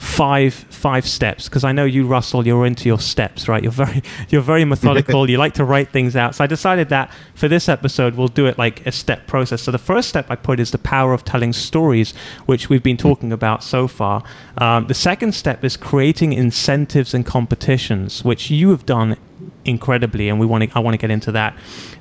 five 0.00 0.54
five 0.54 1.06
steps 1.06 1.46
because 1.46 1.62
I 1.62 1.72
know 1.72 1.84
you, 1.84 2.06
Russell, 2.06 2.46
you're 2.46 2.64
into 2.64 2.88
your 2.88 2.98
steps, 2.98 3.48
right? 3.48 3.62
You're 3.62 3.70
very 3.70 4.02
you're 4.30 4.40
very 4.40 4.64
methodical. 4.64 5.28
you 5.30 5.36
like 5.36 5.52
to 5.54 5.64
write 5.64 5.90
things 5.90 6.16
out. 6.16 6.34
So 6.34 6.42
I 6.42 6.46
decided 6.46 6.88
that 6.88 7.12
for 7.34 7.48
this 7.48 7.68
episode 7.68 8.14
we'll 8.14 8.28
do 8.28 8.46
it 8.46 8.56
like 8.56 8.86
a 8.86 8.92
step 8.92 9.26
process. 9.26 9.60
So 9.60 9.70
the 9.70 9.78
first 9.78 10.08
step 10.08 10.24
I 10.30 10.36
put 10.36 10.58
is 10.58 10.70
the 10.70 10.78
power 10.78 11.12
of 11.12 11.22
telling 11.24 11.52
stories, 11.52 12.14
which 12.46 12.70
we've 12.70 12.82
been 12.82 12.96
talking 12.96 13.30
about 13.30 13.62
so 13.62 13.86
far. 13.86 14.24
Um, 14.56 14.86
the 14.86 14.94
second 14.94 15.32
step 15.34 15.64
is 15.64 15.76
creating 15.76 16.32
incentives 16.32 17.12
and 17.12 17.26
competitions, 17.26 18.24
which 18.24 18.50
you 18.50 18.70
have 18.70 18.86
done 18.86 19.18
incredibly, 19.66 20.30
and 20.30 20.40
we 20.40 20.46
want 20.46 20.64
to. 20.64 20.70
I 20.74 20.80
want 20.80 20.94
to 20.94 20.98
get 20.98 21.10
into 21.10 21.30
that. 21.32 21.54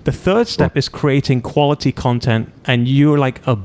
The 0.06 0.14
third 0.14 0.48
step 0.48 0.78
is 0.78 0.88
creating 0.88 1.42
quality 1.42 1.92
content, 1.92 2.54
and 2.64 2.88
you're 2.88 3.18
like 3.18 3.46
a 3.46 3.58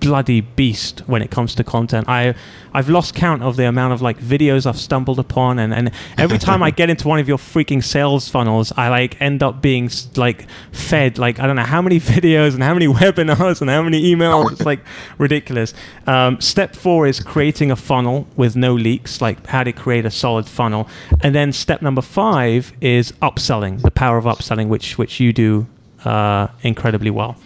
bloody 0.00 0.40
beast 0.40 1.00
when 1.06 1.22
it 1.22 1.30
comes 1.30 1.54
to 1.54 1.64
content. 1.64 2.08
I 2.08 2.34
I've 2.72 2.88
lost 2.88 3.14
count 3.14 3.42
of 3.42 3.56
the 3.56 3.66
amount 3.66 3.92
of 3.92 4.02
like 4.02 4.18
videos 4.18 4.66
I've 4.66 4.78
stumbled 4.78 5.18
upon, 5.18 5.58
and, 5.58 5.72
and 5.74 5.90
every 6.16 6.38
time 6.48 6.62
I 6.62 6.70
get 6.70 6.90
into 6.90 7.06
one 7.08 7.18
of 7.18 7.28
your 7.28 7.38
freaking 7.38 7.82
sales 7.82 8.28
funnels, 8.28 8.72
I 8.76 8.88
like 8.88 9.20
end 9.20 9.42
up 9.42 9.60
being 9.60 9.90
like 10.16 10.46
fed 10.72 11.18
like 11.18 11.38
I 11.38 11.46
don't 11.46 11.56
know 11.56 11.62
how 11.62 11.82
many 11.82 12.00
videos 12.16 12.54
and 12.54 12.62
how 12.62 12.74
many 12.74 12.86
webinars 13.00 13.60
and 13.60 13.70
how 13.70 13.82
many 13.82 14.02
emails. 14.14 14.52
It's 14.52 14.66
like 14.66 14.80
ridiculous. 15.18 15.74
Um, 16.06 16.40
step 16.40 16.74
four 16.74 17.06
is 17.06 17.20
creating 17.20 17.70
a 17.70 17.76
funnel 17.76 18.26
with 18.36 18.56
no 18.56 18.74
leaks, 18.74 19.20
like 19.20 19.46
how 19.46 19.64
to 19.64 19.72
create 19.72 20.06
a 20.06 20.10
solid 20.10 20.46
funnel, 20.46 20.88
and 21.22 21.34
then 21.34 21.52
step 21.52 21.82
number 21.82 22.02
five 22.02 22.72
is 22.80 23.12
upselling, 23.22 23.82
the 23.82 23.90
power 23.90 24.18
of 24.18 24.24
upselling, 24.24 24.68
which 24.68 24.98
which 24.98 25.20
you 25.20 25.32
do 25.32 25.66
uh, 26.04 26.48
incredibly 26.62 27.10
well. 27.10 27.36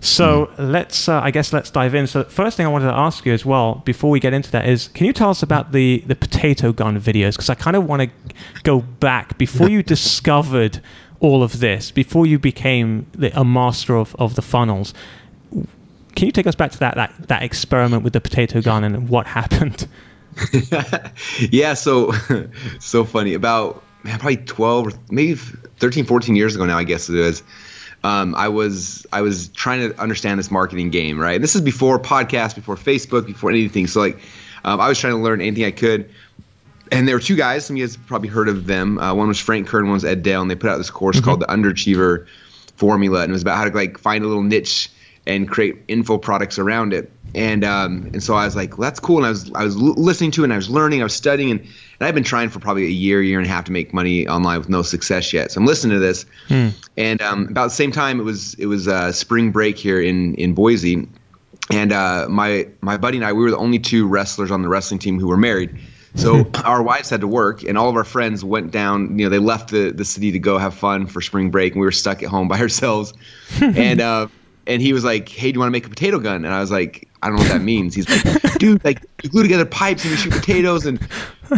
So 0.00 0.46
mm. 0.46 0.70
let's, 0.70 1.08
uh, 1.08 1.20
I 1.20 1.30
guess, 1.30 1.52
let's 1.52 1.70
dive 1.70 1.94
in. 1.94 2.06
So 2.06 2.24
first 2.24 2.56
thing 2.56 2.66
I 2.66 2.68
wanted 2.68 2.86
to 2.86 2.94
ask 2.94 3.26
you 3.26 3.32
as 3.32 3.44
well, 3.44 3.82
before 3.84 4.10
we 4.10 4.20
get 4.20 4.32
into 4.32 4.50
that, 4.52 4.68
is 4.68 4.88
can 4.88 5.06
you 5.06 5.12
tell 5.12 5.30
us 5.30 5.42
about 5.42 5.72
the 5.72 6.02
the 6.06 6.14
potato 6.14 6.72
gun 6.72 7.00
videos? 7.00 7.32
Because 7.32 7.50
I 7.50 7.54
kind 7.54 7.76
of 7.76 7.86
want 7.86 8.02
to 8.02 8.10
go 8.62 8.80
back 8.80 9.38
before 9.38 9.68
you 9.68 9.82
discovered 9.94 10.80
all 11.20 11.42
of 11.42 11.58
this, 11.58 11.90
before 11.90 12.26
you 12.26 12.38
became 12.38 13.06
the, 13.12 13.36
a 13.38 13.44
master 13.44 13.96
of, 13.96 14.14
of 14.20 14.36
the 14.36 14.42
funnels. 14.42 14.94
Can 16.14 16.26
you 16.26 16.32
take 16.32 16.46
us 16.46 16.54
back 16.54 16.70
to 16.72 16.78
that, 16.78 16.94
that 16.94 17.14
that 17.28 17.42
experiment 17.42 18.02
with 18.02 18.12
the 18.12 18.20
potato 18.20 18.60
gun 18.60 18.84
and 18.84 19.08
what 19.08 19.26
happened? 19.26 19.88
yeah, 21.50 21.74
so 21.74 22.12
so 22.78 23.04
funny. 23.04 23.34
About 23.34 23.82
man, 24.04 24.18
probably 24.20 24.36
12 24.36 24.86
or 24.86 24.92
maybe 25.10 25.34
13, 25.34 26.04
14 26.04 26.36
years 26.36 26.54
ago 26.54 26.66
now, 26.66 26.78
I 26.78 26.84
guess 26.84 27.08
it 27.08 27.16
is 27.16 27.42
um, 28.04 28.34
I 28.34 28.48
was 28.48 29.06
I 29.12 29.22
was 29.22 29.48
trying 29.48 29.90
to 29.90 30.00
understand 30.00 30.38
this 30.38 30.50
marketing 30.50 30.90
game, 30.90 31.18
right? 31.18 31.40
This 31.40 31.54
is 31.54 31.60
before 31.60 31.98
podcast, 31.98 32.54
before 32.54 32.76
Facebook, 32.76 33.26
before 33.26 33.50
anything. 33.50 33.86
So 33.86 34.00
like, 34.00 34.18
um, 34.64 34.80
I 34.80 34.88
was 34.88 34.98
trying 34.98 35.14
to 35.14 35.18
learn 35.18 35.40
anything 35.40 35.64
I 35.64 35.70
could. 35.70 36.10
And 36.90 37.06
there 37.06 37.14
were 37.14 37.20
two 37.20 37.36
guys. 37.36 37.66
Some 37.66 37.74
of 37.74 37.78
you 37.78 37.86
guys 37.86 37.96
probably 37.96 38.28
heard 38.28 38.48
of 38.48 38.66
them. 38.66 38.98
Uh, 38.98 39.14
one 39.14 39.28
was 39.28 39.38
Frank 39.38 39.66
Kern, 39.68 39.84
one 39.84 39.94
was 39.94 40.04
Ed 40.04 40.22
Dale, 40.22 40.40
and 40.40 40.50
they 40.50 40.54
put 40.54 40.70
out 40.70 40.78
this 40.78 40.90
course 40.90 41.16
mm-hmm. 41.16 41.24
called 41.24 41.40
the 41.40 41.46
Underachiever 41.46 42.26
Formula, 42.76 43.22
and 43.22 43.30
it 43.30 43.32
was 43.32 43.42
about 43.42 43.58
how 43.58 43.64
to 43.64 43.74
like 43.74 43.98
find 43.98 44.24
a 44.24 44.26
little 44.26 44.42
niche 44.42 44.90
and 45.28 45.48
create 45.48 45.76
info 45.86 46.18
products 46.18 46.58
around 46.58 46.92
it. 46.92 47.12
And 47.34 47.62
um, 47.62 48.10
and 48.14 48.22
so 48.22 48.34
I 48.34 48.46
was 48.46 48.56
like, 48.56 48.78
well, 48.78 48.88
that's 48.88 48.98
cool. 48.98 49.18
And 49.18 49.26
I 49.26 49.28
was 49.28 49.52
I 49.52 49.62
was 49.62 49.76
listening 49.76 50.30
to 50.32 50.42
it, 50.42 50.44
and 50.44 50.52
I 50.52 50.56
was 50.56 50.70
learning, 50.70 51.02
I 51.02 51.04
was 51.04 51.14
studying, 51.14 51.50
and 51.50 51.60
and 51.60 52.08
I've 52.08 52.14
been 52.14 52.24
trying 52.24 52.48
for 52.48 52.58
probably 52.58 52.84
a 52.86 52.90
year, 52.90 53.20
year 53.22 53.38
and 53.38 53.46
a 53.46 53.50
half 53.50 53.64
to 53.66 53.72
make 53.72 53.92
money 53.92 54.26
online 54.26 54.58
with 54.58 54.70
no 54.70 54.80
success 54.80 55.32
yet. 55.32 55.52
So 55.52 55.60
I'm 55.60 55.66
listening 55.66 55.94
to 55.96 56.00
this, 56.00 56.24
hmm. 56.48 56.68
and 56.96 57.20
um, 57.20 57.48
about 57.48 57.64
the 57.64 57.74
same 57.74 57.92
time, 57.92 58.18
it 58.18 58.22
was 58.22 58.54
it 58.54 58.66
was 58.66 58.88
uh, 58.88 59.12
spring 59.12 59.52
break 59.52 59.76
here 59.76 60.00
in 60.00 60.34
in 60.36 60.54
Boise, 60.54 61.06
and 61.70 61.92
uh, 61.92 62.26
my 62.30 62.66
my 62.80 62.96
buddy 62.96 63.18
and 63.18 63.26
I, 63.26 63.34
we 63.34 63.42
were 63.42 63.50
the 63.50 63.58
only 63.58 63.78
two 63.78 64.08
wrestlers 64.08 64.50
on 64.50 64.62
the 64.62 64.68
wrestling 64.68 64.98
team 64.98 65.20
who 65.20 65.28
were 65.28 65.36
married. 65.36 65.78
So 66.14 66.50
our 66.64 66.82
wives 66.82 67.10
had 67.10 67.20
to 67.20 67.28
work, 67.28 67.62
and 67.62 67.76
all 67.76 67.88
of 67.88 67.96
our 67.96 68.04
friends 68.04 68.44
went 68.44 68.70
down. 68.70 69.18
You 69.18 69.26
know, 69.26 69.30
they 69.30 69.38
left 69.38 69.70
the, 69.70 69.90
the 69.90 70.04
city 70.04 70.32
to 70.32 70.38
go 70.38 70.58
have 70.58 70.74
fun 70.74 71.06
for 71.06 71.20
spring 71.20 71.50
break, 71.50 71.74
and 71.74 71.80
we 71.80 71.86
were 71.86 71.92
stuck 71.92 72.22
at 72.22 72.28
home 72.28 72.48
by 72.48 72.58
ourselves. 72.60 73.12
and 73.60 74.00
uh, 74.00 74.28
and 74.68 74.82
he 74.82 74.92
was 74.92 75.02
like, 75.02 75.28
"Hey, 75.28 75.50
do 75.50 75.56
you 75.56 75.60
want 75.60 75.68
to 75.68 75.72
make 75.72 75.86
a 75.86 75.88
potato 75.88 76.18
gun?" 76.18 76.44
And 76.44 76.54
I 76.54 76.60
was 76.60 76.70
like, 76.70 77.08
"I 77.22 77.28
don't 77.28 77.36
know 77.36 77.42
what 77.42 77.52
that 77.52 77.62
means." 77.62 77.94
He's 77.94 78.08
like, 78.08 78.58
"Dude, 78.58 78.84
like 78.84 79.04
you 79.22 79.30
glue 79.30 79.42
together 79.42 79.64
pipes 79.64 80.04
and 80.04 80.12
you 80.12 80.16
shoot 80.16 80.32
potatoes." 80.32 80.86
And 80.86 81.00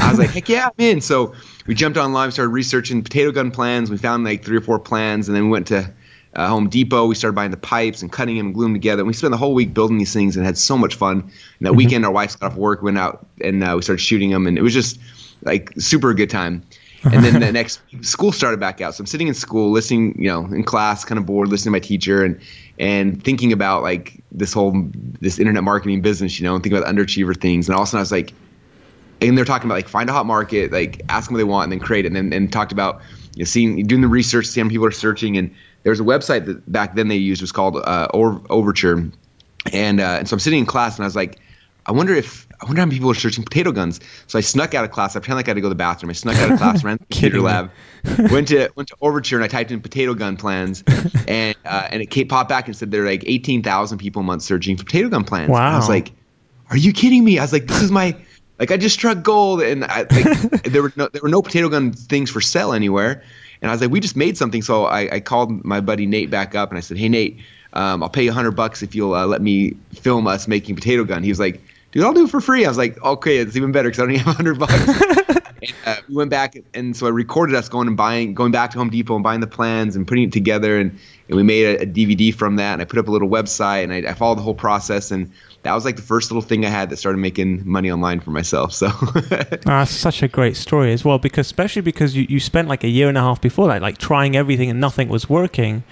I 0.01 0.09
was 0.09 0.19
like, 0.19 0.31
"Heck 0.31 0.49
yeah, 0.49 0.67
I'm 0.67 0.73
in!" 0.79 1.01
So 1.01 1.35
we 1.67 1.75
jumped 1.75 1.99
online, 1.99 2.31
started 2.31 2.51
researching 2.51 3.03
potato 3.03 3.33
gun 3.33 3.51
plans. 3.51 3.91
We 3.91 3.99
found 3.99 4.25
like 4.25 4.45
three 4.45 4.57
or 4.57 4.61
four 4.61 4.79
plans, 4.79 5.29
and 5.29 5.37
then 5.37 5.45
we 5.45 5.51
went 5.51 5.67
to 5.67 5.93
uh, 6.37 6.49
Home 6.49 6.69
Depot. 6.69 7.07
We 7.07 7.17
started 7.17 7.35
buying 7.35 7.51
the 7.51 7.57
pipes 7.57 8.01
and 8.01 8.13
cutting 8.13 8.37
them 8.37 8.47
and 8.47 8.55
gluing 8.55 8.73
them 8.73 8.81
together. 8.81 9.01
And 9.01 9.09
we 9.09 9.13
spent 9.13 9.33
the 9.33 9.39
whole 9.39 9.55
week 9.55 9.75
building 9.75 9.99
these 9.99 10.13
things 10.13 10.37
and 10.37 10.47
had 10.47 10.57
so 10.57 10.79
much 10.79 10.95
fun. 10.95 11.19
And 11.19 11.31
that 11.61 11.71
mm-hmm. 11.71 11.77
weekend, 11.77 12.05
our 12.07 12.13
wives 12.13 12.37
got 12.37 12.53
off 12.53 12.57
work, 12.57 12.81
went 12.83 12.97
out, 12.97 13.27
and 13.43 13.63
uh, 13.65 13.73
we 13.75 13.83
started 13.83 14.01
shooting 14.01 14.31
them, 14.31 14.47
and 14.47 14.57
it 14.57 14.63
was 14.63 14.73
just 14.73 15.01
like 15.43 15.73
super 15.79 16.15
good 16.15 16.31
time 16.31 16.63
and 17.05 17.25
then 17.25 17.41
the 17.41 17.53
next 17.53 17.81
school 18.03 18.33
started 18.33 18.61
back 18.61 18.81
out. 18.81 18.95
So 18.95 19.03
I'm 19.03 19.07
sitting 19.07 19.29
in 19.29 19.35
school, 19.35 19.71
listening, 19.71 20.15
you 20.21 20.29
know, 20.29 20.45
in 20.47 20.65
class, 20.65 21.05
kind 21.05 21.19
of 21.19 21.27
bored, 21.27 21.49
listening 21.49 21.73
to 21.73 21.77
my 21.77 21.81
teacher, 21.81 22.25
and 22.25 22.39
and 22.81 23.23
thinking 23.23 23.53
about 23.53 23.83
like 23.83 24.25
this 24.33 24.55
whole 24.55 24.75
this 25.21 25.39
internet 25.39 25.63
marketing 25.63 26.01
business, 26.01 26.41
you 26.41 26.45
know, 26.45 26.55
and 26.55 26.65
thinking 26.65 26.79
about 26.79 26.93
underachiever 26.93 27.39
things. 27.39 27.69
And 27.69 27.77
all 27.77 27.83
of 27.83 27.89
a 27.89 27.91
sudden 27.91 27.99
I 27.99 28.03
was 28.03 28.11
like, 28.11 28.33
and 29.21 29.37
they're 29.37 29.45
talking 29.45 29.67
about 29.67 29.75
like 29.75 29.87
find 29.87 30.09
a 30.09 30.15
hot 30.15 30.25
market, 30.25 30.73
like 30.73 31.03
ask 31.11 31.29
them 31.29 31.35
what 31.35 31.39
they 31.39 31.45
want, 31.45 31.65
and 31.65 31.73
then 31.73 31.79
create 31.79 32.07
it. 32.07 32.09
And 32.09 32.17
then 32.17 32.33
and 32.33 32.51
talked 32.51 32.73
about 32.73 33.03
you 33.35 33.41
know 33.41 33.45
seeing 33.45 33.87
doing 33.87 34.01
the 34.01 34.09
research, 34.09 34.47
seeing 34.47 34.67
how 34.67 34.71
people 34.71 34.87
are 34.87 34.91
searching, 34.91 35.37
and 35.37 35.55
there 35.83 35.91
was 35.91 36.01
a 36.01 36.05
website 36.05 36.47
that 36.47 36.73
back 36.73 36.95
then 36.95 37.09
they 37.09 37.17
used 37.17 37.43
was 37.43 37.53
called 37.53 37.77
uh, 37.77 38.09
Overture, 38.15 39.11
and 39.73 40.01
uh, 40.01 40.17
and 40.19 40.27
so 40.27 40.35
I'm 40.35 40.41
sitting 40.41 40.61
in 40.61 40.67
class 40.67 40.97
and 40.97 41.05
I 41.05 41.07
was 41.07 41.17
like, 41.17 41.39
I 41.85 41.93
wonder 41.93 42.15
if 42.15 42.49
I 42.61 42.67
wonder 42.67 42.81
how 42.81 42.87
many 42.87 42.99
people 42.99 43.11
are 43.11 43.15
searching 43.15 43.43
potato 43.43 43.73
guns. 43.73 44.01
So 44.27 44.39
I 44.39 44.43
snuck 44.43 44.75
out 44.75 44.85
of 44.85 44.91
class. 44.91 45.17
I 45.17 45.21
pretended 45.21 45.37
like 45.37 45.49
I 45.49 45.51
had 45.51 45.55
to 45.55 45.61
go 45.63 45.67
to 45.67 45.71
the 45.71 45.77
bathroom. 45.77 46.11
I 46.11 46.13
snuck 46.13 46.37
out 46.37 46.51
of 46.51 46.59
class, 46.59 46.85
ran 46.85 46.99
to 46.99 47.05
the 47.05 47.15
computer 47.15 47.41
lab, 47.43 47.71
went 48.31 48.49
to 48.49 48.69
went 48.77 48.89
to 48.91 48.97
Overture, 49.01 49.37
and 49.37 49.45
I 49.45 49.49
typed 49.49 49.71
in 49.71 49.81
potato 49.81 50.13
gun 50.13 50.37
plans, 50.37 50.85
and 51.27 51.57
uh, 51.65 51.89
and 51.91 52.03
it 52.03 52.11
came, 52.11 52.29
popped 52.29 52.51
back 52.51 52.67
and 52.67 52.77
said 52.77 52.91
there 52.91 53.03
are 53.03 53.07
like 53.07 53.25
eighteen 53.27 53.63
thousand 53.63 53.99
people 53.99 54.21
a 54.21 54.25
month 54.25 54.43
searching 54.43 54.77
for 54.77 54.85
potato 54.85 55.09
gun 55.09 55.25
plans. 55.25 55.51
Wow! 55.51 55.73
I 55.73 55.77
was 55.77 55.89
like, 55.89 56.13
Are 56.69 56.77
you 56.77 56.93
kidding 56.93 57.25
me? 57.25 57.39
I 57.39 57.43
was 57.43 57.53
like, 57.53 57.67
This 57.67 57.81
is 57.81 57.91
my 57.91 58.15
like 58.59 58.71
I 58.71 58.77
just 58.77 58.95
struck 58.95 59.23
gold, 59.23 59.63
and 59.63 59.85
I, 59.87 60.01
like, 60.11 60.63
there 60.65 60.83
were 60.83 60.93
no 60.97 61.09
there 61.09 61.23
were 61.23 61.31
no 61.31 61.41
potato 61.41 61.71
gun 61.71 61.93
things 61.93 62.31
for 62.31 62.43
sale 62.43 62.75
anywhere, 62.75 63.23
and 63.63 63.71
I 63.71 63.75
was 63.75 63.81
like, 63.81 63.91
We 63.91 64.01
just 64.01 64.17
made 64.17 64.37
something. 64.37 64.61
So 64.61 64.85
I, 64.85 65.15
I 65.15 65.21
called 65.21 65.65
my 65.65 65.81
buddy 65.81 66.05
Nate 66.05 66.31
back 66.31 66.55
up, 66.55 66.69
and 66.69 66.77
I 66.77 66.83
said, 66.83 66.99
Hey 66.99 67.09
Nate. 67.09 67.39
Um, 67.73 68.03
I'll 68.03 68.09
pay 68.09 68.25
you 68.25 68.33
a 68.33 68.35
hundred 68.35 68.57
bucks 68.57 68.83
if 68.83 68.97
you'll 68.97 69.15
uh, 69.15 69.27
let 69.27 69.41
me 69.43 69.77
film 69.93 70.27
us 70.27 70.49
making 70.49 70.75
potato 70.75 71.05
gun. 71.05 71.23
He 71.23 71.29
was 71.29 71.39
like, 71.39 71.63
dude, 71.93 72.05
I'll 72.05 72.13
do 72.13 72.25
it 72.25 72.31
for 72.31 72.41
free. 72.41 72.65
I 72.65 72.69
was 72.69 72.79
like, 72.79 73.03
okay, 73.03 73.39
it's 73.39 73.57
even 73.57 73.73
better 73.73 73.89
because 73.89 74.01
I 74.01 74.03
don't 74.05 74.13
even 74.13 74.25
have 74.25 74.37
hundred 74.37 74.59
bucks. 74.59 74.75
and, 75.63 75.75
uh, 75.87 75.97
we 76.09 76.15
went 76.15 76.31
back, 76.31 76.57
and 76.75 76.97
so 76.97 77.07
I 77.07 77.11
recorded 77.11 77.55
us 77.55 77.69
going 77.69 77.89
and 77.89 77.97
buying, 77.97 78.35
going 78.35 78.53
back 78.53 78.71
to 78.73 78.79
Home 78.79 78.91
Depot 78.91 79.15
and 79.15 79.25
buying 79.25 79.41
the 79.41 79.47
plans 79.47 79.97
and 79.97 80.07
putting 80.07 80.25
it 80.25 80.33
together, 80.33 80.79
and, 80.79 80.97
and 81.29 81.37
we 81.37 81.43
made 81.43 81.65
a, 81.65 81.83
a 81.83 81.87
DVD 81.87 82.35
from 82.35 82.57
that. 82.57 82.75
And 82.75 82.83
I 82.83 82.85
put 82.85 82.99
up 82.99 83.09
a 83.09 83.11
little 83.11 83.29
website, 83.29 83.85
and 83.85 83.93
I, 83.93 84.11
I, 84.11 84.15
followed 84.15 84.39
the 84.39 84.43
whole 84.43 84.55
process, 84.55 85.11
and 85.11 85.31
that 85.63 85.75
was 85.75 85.85
like 85.85 85.97
the 85.97 86.03
first 86.03 86.31
little 86.31 86.43
thing 86.43 86.65
I 86.65 86.71
had 86.71 86.91
that 86.91 86.97
started 86.97 87.19
making 87.19 87.69
money 87.69 87.91
online 87.91 88.21
for 88.21 88.31
myself. 88.31 88.73
So 88.73 88.91
ah, 89.67 89.85
such 89.85 90.23
a 90.23 90.29
great 90.29 90.57
story 90.57 90.93
as 90.93 91.05
well, 91.05 91.19
because 91.19 91.47
especially 91.47 91.83
because 91.83 92.17
you, 92.17 92.27
you 92.29 92.41
spent 92.41 92.69
like 92.69 92.85
a 92.85 92.89
year 92.89 93.09
and 93.09 93.19
a 93.19 93.21
half 93.21 93.41
before 93.41 93.69
that, 93.69 93.83
like 93.83 93.99
trying 93.99 94.37
everything 94.37 94.71
and 94.71 94.81
nothing 94.81 95.09
was 95.09 95.29
working. 95.29 95.83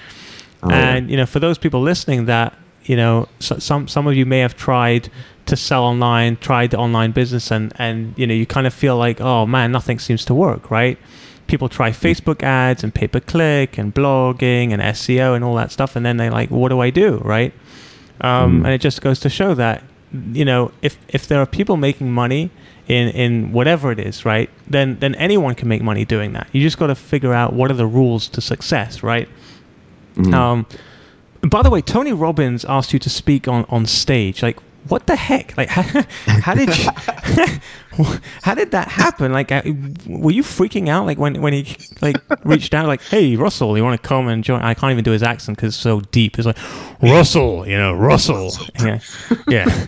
Oh, 0.62 0.70
and 0.70 1.10
you 1.10 1.16
know, 1.16 1.26
for 1.26 1.38
those 1.38 1.58
people 1.58 1.82
listening, 1.82 2.24
that 2.26 2.56
you 2.84 2.96
know, 2.96 3.28
so, 3.38 3.58
some 3.58 3.86
some 3.86 4.06
of 4.06 4.14
you 4.14 4.24
may 4.24 4.40
have 4.40 4.56
tried 4.56 5.10
to 5.48 5.56
sell 5.56 5.84
online, 5.84 6.36
tried 6.36 6.70
the 6.70 6.78
online 6.78 7.12
business, 7.12 7.50
and 7.50 7.72
and 7.78 8.14
you 8.16 8.26
know 8.26 8.34
you 8.34 8.46
kind 8.46 8.66
of 8.66 8.74
feel 8.74 8.96
like, 8.96 9.20
oh 9.20 9.46
man, 9.46 9.72
nothing 9.72 9.98
seems 9.98 10.24
to 10.26 10.34
work, 10.34 10.70
right? 10.70 10.98
People 11.46 11.68
try 11.68 11.90
Facebook 11.90 12.42
ads 12.42 12.84
and 12.84 12.94
pay 12.94 13.08
per 13.08 13.20
click 13.20 13.78
and 13.78 13.94
blogging 13.94 14.72
and 14.72 14.82
SEO 14.82 15.34
and 15.34 15.44
all 15.44 15.54
that 15.56 15.72
stuff, 15.72 15.96
and 15.96 16.04
then 16.04 16.16
they 16.18 16.30
like, 16.30 16.50
what 16.50 16.68
do 16.68 16.80
I 16.80 16.90
do, 16.90 17.18
right? 17.18 17.52
Um, 18.20 18.62
mm. 18.62 18.64
And 18.64 18.68
it 18.68 18.80
just 18.80 19.00
goes 19.00 19.20
to 19.20 19.28
show 19.28 19.54
that 19.54 19.82
you 20.32 20.44
know 20.44 20.72
if 20.82 20.98
if 21.08 21.26
there 21.26 21.40
are 21.40 21.46
people 21.46 21.76
making 21.76 22.12
money 22.12 22.50
in 22.86 23.08
in 23.08 23.52
whatever 23.52 23.90
it 23.92 23.98
is, 23.98 24.24
right? 24.24 24.50
Then 24.66 24.98
then 25.00 25.14
anyone 25.16 25.54
can 25.54 25.68
make 25.68 25.82
money 25.82 26.04
doing 26.04 26.32
that. 26.34 26.48
You 26.52 26.60
just 26.62 26.78
got 26.78 26.88
to 26.88 26.94
figure 26.94 27.32
out 27.32 27.52
what 27.52 27.70
are 27.70 27.74
the 27.74 27.86
rules 27.86 28.28
to 28.28 28.40
success, 28.40 29.02
right? 29.02 29.28
Mm. 30.16 30.34
Um, 30.34 30.66
by 31.42 31.62
the 31.62 31.70
way, 31.70 31.80
Tony 31.80 32.12
Robbins 32.12 32.64
asked 32.64 32.92
you 32.92 32.98
to 32.98 33.10
speak 33.10 33.46
on, 33.46 33.64
on 33.68 33.86
stage. 33.86 34.42
Like, 34.42 34.58
what 34.88 35.06
the 35.06 35.16
heck? 35.16 35.56
Like, 35.56 35.68
how, 35.68 35.82
how 36.26 36.54
did 36.54 36.76
you, 36.76 36.90
how 38.42 38.54
did 38.54 38.70
that 38.72 38.88
happen? 38.88 39.32
Like, 39.32 39.52
uh, 39.52 39.62
were 40.06 40.30
you 40.30 40.42
freaking 40.42 40.88
out? 40.88 41.06
Like 41.06 41.18
when 41.18 41.40
when 41.40 41.52
he 41.52 41.76
like 42.00 42.16
reached 42.44 42.74
out, 42.74 42.86
like, 42.86 43.02
hey 43.02 43.36
Russell, 43.36 43.76
you 43.76 43.84
want 43.84 44.00
to 44.00 44.06
come 44.06 44.28
and 44.28 44.42
join? 44.42 44.62
I 44.62 44.74
can't 44.74 44.92
even 44.92 45.04
do 45.04 45.10
his 45.10 45.22
accent 45.22 45.58
because 45.58 45.74
it's 45.74 45.82
so 45.82 46.00
deep. 46.00 46.38
It's 46.38 46.46
like 46.46 46.58
Russell, 47.02 47.66
you 47.66 47.76
know, 47.76 47.92
Russell. 47.94 48.50
Yeah, 48.80 49.00
yeah. 49.48 49.86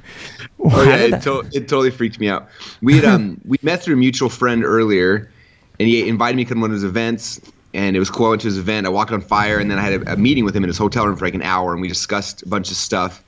Oh 0.63 0.83
yeah, 0.83 0.97
it, 0.97 1.23
to- 1.23 1.49
it, 1.53 1.69
totally 1.69 1.91
freaked 1.91 2.21
me 2.21 2.29
out. 2.29 2.49
We 2.83 2.97
had 2.97 3.05
um 3.05 3.41
we 3.47 3.59
met 3.63 3.83
through 3.83 3.95
a 3.95 3.99
mutual 3.99 4.29
friend 4.29 4.65
earlier, 4.65 5.31
and 5.79 5.89
he 5.89 6.07
invited 6.09 6.37
me 6.37 6.45
to 6.45 6.49
come 6.49 6.59
to 6.59 6.63
one 6.63 6.71
of 6.71 6.75
his 6.75 6.85
events. 6.85 7.41
And 7.73 7.95
it 7.95 8.01
was 8.01 8.11
cool. 8.11 8.27
I 8.27 8.31
went 8.31 8.43
to 8.43 8.49
his 8.49 8.59
event. 8.59 8.85
I 8.85 8.91
walked 8.91 9.13
on 9.13 9.21
fire, 9.21 9.61
and 9.61 9.71
then 9.71 9.79
I 9.79 9.83
had 9.83 10.03
a, 10.03 10.15
a 10.15 10.17
meeting 10.17 10.45
with 10.45 10.57
him 10.57 10.65
in 10.65 10.69
his 10.69 10.77
hotel 10.77 11.07
room 11.07 11.17
for 11.17 11.25
like 11.25 11.35
an 11.35 11.43
hour, 11.43 11.73
and 11.73 11.81
we 11.81 11.87
discussed 11.87 12.43
a 12.43 12.49
bunch 12.49 12.69
of 12.73 12.77
stuff 12.77 13.23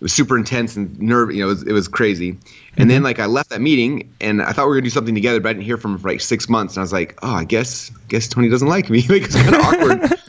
it 0.00 0.04
was 0.04 0.12
super 0.12 0.38
intense 0.38 0.76
and 0.76 0.98
nerve. 0.98 1.30
You 1.30 1.42
know, 1.42 1.48
it 1.48 1.52
was, 1.52 1.62
it 1.64 1.72
was 1.72 1.88
crazy. 1.88 2.38
And 2.78 2.90
then 2.90 3.02
like 3.02 3.18
I 3.18 3.26
left 3.26 3.50
that 3.50 3.60
meeting 3.60 4.10
and 4.20 4.40
I 4.40 4.52
thought 4.52 4.64
we 4.64 4.70
were 4.70 4.76
gonna 4.76 4.84
do 4.84 4.90
something 4.90 5.14
together, 5.14 5.40
but 5.40 5.50
I 5.50 5.52
didn't 5.52 5.66
hear 5.66 5.76
from 5.76 5.92
him 5.92 5.98
for 5.98 6.08
like 6.08 6.22
six 6.22 6.48
months. 6.48 6.74
And 6.74 6.80
I 6.80 6.84
was 6.84 6.92
like, 6.92 7.18
oh, 7.22 7.34
I 7.34 7.44
guess 7.44 7.90
guess 8.08 8.26
Tony 8.26 8.48
doesn't 8.48 8.68
like 8.68 8.88
me. 8.88 9.02
like 9.08 9.22
it's 9.22 9.36
kind 9.36 9.54
of 9.54 9.60
awkward. 9.60 10.12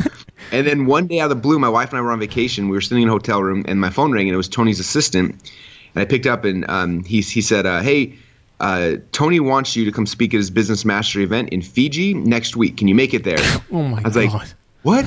And 0.51 0.67
then 0.67 0.85
one 0.85 1.07
day 1.07 1.21
out 1.21 1.25
of 1.25 1.37
the 1.37 1.41
blue, 1.41 1.57
my 1.59 1.69
wife 1.69 1.91
and 1.91 1.97
I 1.97 2.01
were 2.01 2.11
on 2.11 2.19
vacation. 2.19 2.67
We 2.67 2.75
were 2.75 2.81
sitting 2.81 3.03
in 3.03 3.07
a 3.07 3.11
hotel 3.11 3.41
room, 3.41 3.63
and 3.69 3.79
my 3.79 3.89
phone 3.89 4.11
rang, 4.11 4.27
and 4.27 4.33
it 4.33 4.37
was 4.37 4.49
Tony's 4.49 4.81
assistant. 4.81 5.31
And 5.95 6.01
I 6.01 6.03
picked 6.03 6.25
up, 6.25 6.43
and 6.43 6.69
um, 6.69 7.03
he 7.05 7.21
he 7.21 7.39
said, 7.41 7.65
uh, 7.65 7.79
"Hey, 7.81 8.17
uh, 8.59 8.95
Tony 9.13 9.39
wants 9.39 9.77
you 9.77 9.85
to 9.85 9.91
come 9.93 10.05
speak 10.05 10.33
at 10.33 10.37
his 10.37 10.49
business 10.51 10.83
mastery 10.83 11.23
event 11.23 11.49
in 11.49 11.61
Fiji 11.61 12.13
next 12.13 12.57
week. 12.57 12.75
Can 12.75 12.89
you 12.89 12.95
make 12.95 13.13
it 13.13 13.23
there?" 13.23 13.37
Oh 13.71 13.83
my 13.83 13.99
I 13.99 14.07
was 14.09 14.15
god. 14.15 14.33
like, 14.33 14.49
"What?" 14.81 15.05